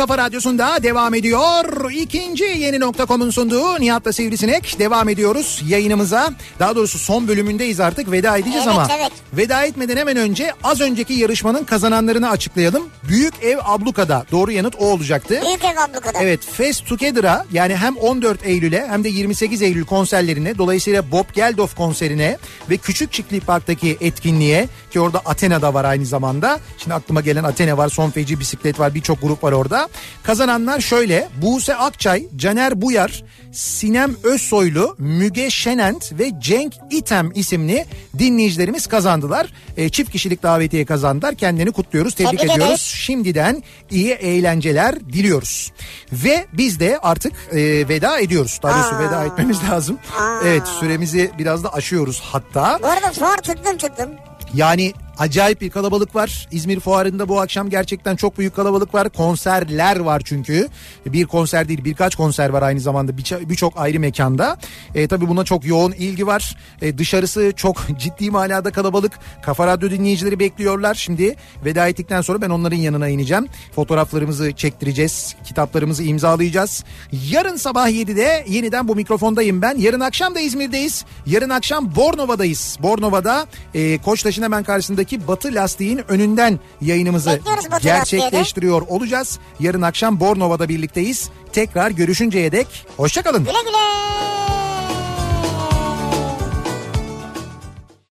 Kafa 0.00 0.18
Radyosu'nda 0.18 0.82
devam 0.82 1.14
ediyor. 1.14 1.90
İkinci 1.90 2.44
yeni 2.44 2.80
nokta.com'un 2.80 3.30
sunduğu 3.30 3.80
Nihat'la 3.80 4.12
Sivrisinek 4.12 4.78
devam 4.78 5.08
ediyoruz 5.08 5.62
yayınımıza. 5.68 6.32
Daha 6.58 6.76
doğrusu 6.76 6.98
son 6.98 7.28
bölümündeyiz 7.28 7.80
artık 7.80 8.10
veda 8.10 8.36
edeceğiz 8.36 8.64
Evet, 8.66 8.78
ama 8.78 8.88
evet. 8.98 9.12
veda 9.32 9.64
etmeden 9.64 9.96
hemen 9.96 10.16
önce 10.16 10.52
az 10.64 10.80
önceki 10.80 11.12
yarışmanın 11.12 11.64
kazananlarını 11.64 12.30
açıklayalım. 12.30 12.82
Büyük 13.08 13.34
Ev 13.42 13.58
Abluka'da 13.64 14.26
doğru 14.32 14.52
yanıt 14.52 14.74
o 14.78 14.84
olacaktı. 14.84 15.40
Büyük 15.46 15.64
ev 15.64 15.76
ablukada. 15.76 16.18
Evet 16.18 16.40
Fest 16.52 16.86
Together'a 16.86 17.46
yani 17.52 17.76
hem 17.76 17.96
14 17.96 18.46
Eylül'e 18.46 18.86
hem 18.88 19.04
de 19.04 19.08
28 19.08 19.62
Eylül 19.62 19.84
konserlerine 19.84 20.58
dolayısıyla 20.58 21.12
Bob 21.12 21.34
Geldof 21.34 21.76
konserine 21.76 22.38
ve 22.70 22.76
Küçük 22.76 23.12
Çiftlik 23.12 23.46
Park'taki 23.46 23.98
etkinliğe 24.00 24.68
ki 24.90 25.00
orada 25.00 25.18
Athena'da 25.18 25.74
var 25.74 25.84
aynı 25.84 26.06
zamanda. 26.06 26.60
Şimdi 26.78 26.94
aklıma 26.94 27.20
gelen 27.20 27.44
Athena 27.44 27.78
var, 27.78 27.88
Son 27.88 28.10
Feci 28.10 28.40
Bisiklet 28.40 28.80
var 28.80 28.94
birçok 28.94 29.22
grup 29.22 29.44
var 29.44 29.52
orada. 29.52 29.88
Kazananlar 30.22 30.80
şöyle 30.80 31.28
Buse 31.42 31.76
Akçay, 31.76 32.26
Caner 32.36 32.82
Buyar, 32.82 33.24
Sinem 33.52 34.16
Özsoylu, 34.22 34.96
Müge 34.98 35.50
Şenent 35.50 36.12
ve 36.18 36.32
Cenk 36.40 36.74
İtem 36.90 37.30
isimli 37.34 37.84
dinleyicilerimiz 38.18 38.86
kazandılar. 38.86 39.52
E, 39.76 39.88
çift 39.88 40.12
kişilik 40.12 40.42
davetiye 40.42 40.84
kazandılar. 40.84 41.34
Kendilerini 41.34 41.72
kutluyoruz, 41.72 42.14
tebrik, 42.14 42.30
Tebrik 42.30 42.44
ediyoruz. 42.44 42.64
ederiz. 42.66 42.80
Şimdiden 42.80 43.62
iyi 43.90 44.10
eğlenceler 44.10 45.00
diliyoruz. 45.12 45.72
Ve 46.12 46.46
biz 46.52 46.80
de 46.80 46.98
artık 47.02 47.32
e, 47.52 47.58
veda 47.88 48.18
ediyoruz. 48.18 48.60
Daha 48.62 48.82
doğrusu 48.90 49.08
veda 49.08 49.24
etmemiz 49.24 49.58
lazım. 49.70 49.98
Aa. 50.18 50.40
Evet 50.44 50.62
süremizi 50.80 51.30
biraz 51.38 51.64
da 51.64 51.72
aşıyoruz 51.74 52.20
hatta. 52.24 52.78
Bu 52.82 52.86
arada 52.86 53.12
fuar 53.12 53.36
tıktım 53.36 53.78
tıktım. 53.78 54.10
Yani 54.54 54.92
acayip 55.20 55.60
bir 55.60 55.70
kalabalık 55.70 56.14
var. 56.14 56.48
İzmir 56.50 56.80
Fuarı'nda 56.80 57.28
bu 57.28 57.40
akşam 57.40 57.70
gerçekten 57.70 58.16
çok 58.16 58.38
büyük 58.38 58.56
kalabalık 58.56 58.94
var. 58.94 59.08
Konserler 59.08 60.00
var 60.00 60.22
çünkü. 60.24 60.68
Bir 61.06 61.24
konser 61.24 61.68
değil 61.68 61.84
birkaç 61.84 62.14
konser 62.14 62.48
var 62.48 62.62
aynı 62.62 62.80
zamanda 62.80 63.12
birçok 63.48 63.72
ayrı 63.76 64.00
mekanda. 64.00 64.58
E, 64.94 65.08
tabii 65.08 65.28
buna 65.28 65.44
çok 65.44 65.64
yoğun 65.64 65.92
ilgi 65.92 66.26
var. 66.26 66.56
E, 66.82 66.98
dışarısı 66.98 67.52
çok 67.56 67.76
ciddi 67.98 68.30
manada 68.30 68.70
kalabalık. 68.70 69.12
Kafa 69.42 69.66
Radyo 69.66 69.90
dinleyicileri 69.90 70.38
bekliyorlar. 70.38 70.94
Şimdi 70.94 71.36
veda 71.64 71.88
ettikten 71.88 72.20
sonra 72.20 72.40
ben 72.40 72.50
onların 72.50 72.76
yanına 72.76 73.08
ineceğim. 73.08 73.46
Fotoğraflarımızı 73.74 74.52
çektireceğiz. 74.52 75.36
Kitaplarımızı 75.44 76.02
imzalayacağız. 76.02 76.84
Yarın 77.30 77.56
sabah 77.56 77.88
7'de 77.88 78.44
yeniden 78.48 78.88
bu 78.88 78.96
mikrofondayım 78.96 79.62
ben. 79.62 79.76
Yarın 79.78 80.00
akşam 80.00 80.34
da 80.34 80.40
İzmir'deyiz. 80.40 81.04
Yarın 81.26 81.50
akşam 81.50 81.94
Bornova'dayız. 81.96 82.78
Bornova'da 82.82 83.46
e, 83.74 83.98
Koçtaş'ın 83.98 84.42
hemen 84.42 84.64
karşısındaki 84.64 85.09
Batı 85.18 85.54
Lastiğin 85.54 86.00
önünden 86.10 86.60
yayınımızı 86.80 87.40
gerçekleştiriyor 87.82 88.82
olacağız. 88.82 89.38
Yarın 89.60 89.82
akşam 89.82 90.20
Bornova'da 90.20 90.68
birlikteyiz. 90.68 91.30
Tekrar 91.52 91.90
görüşünceye 91.90 92.52
dek 92.52 92.86
hoşçakalın. 92.96 93.44
Güle 93.44 93.52
güle. 93.64 94.59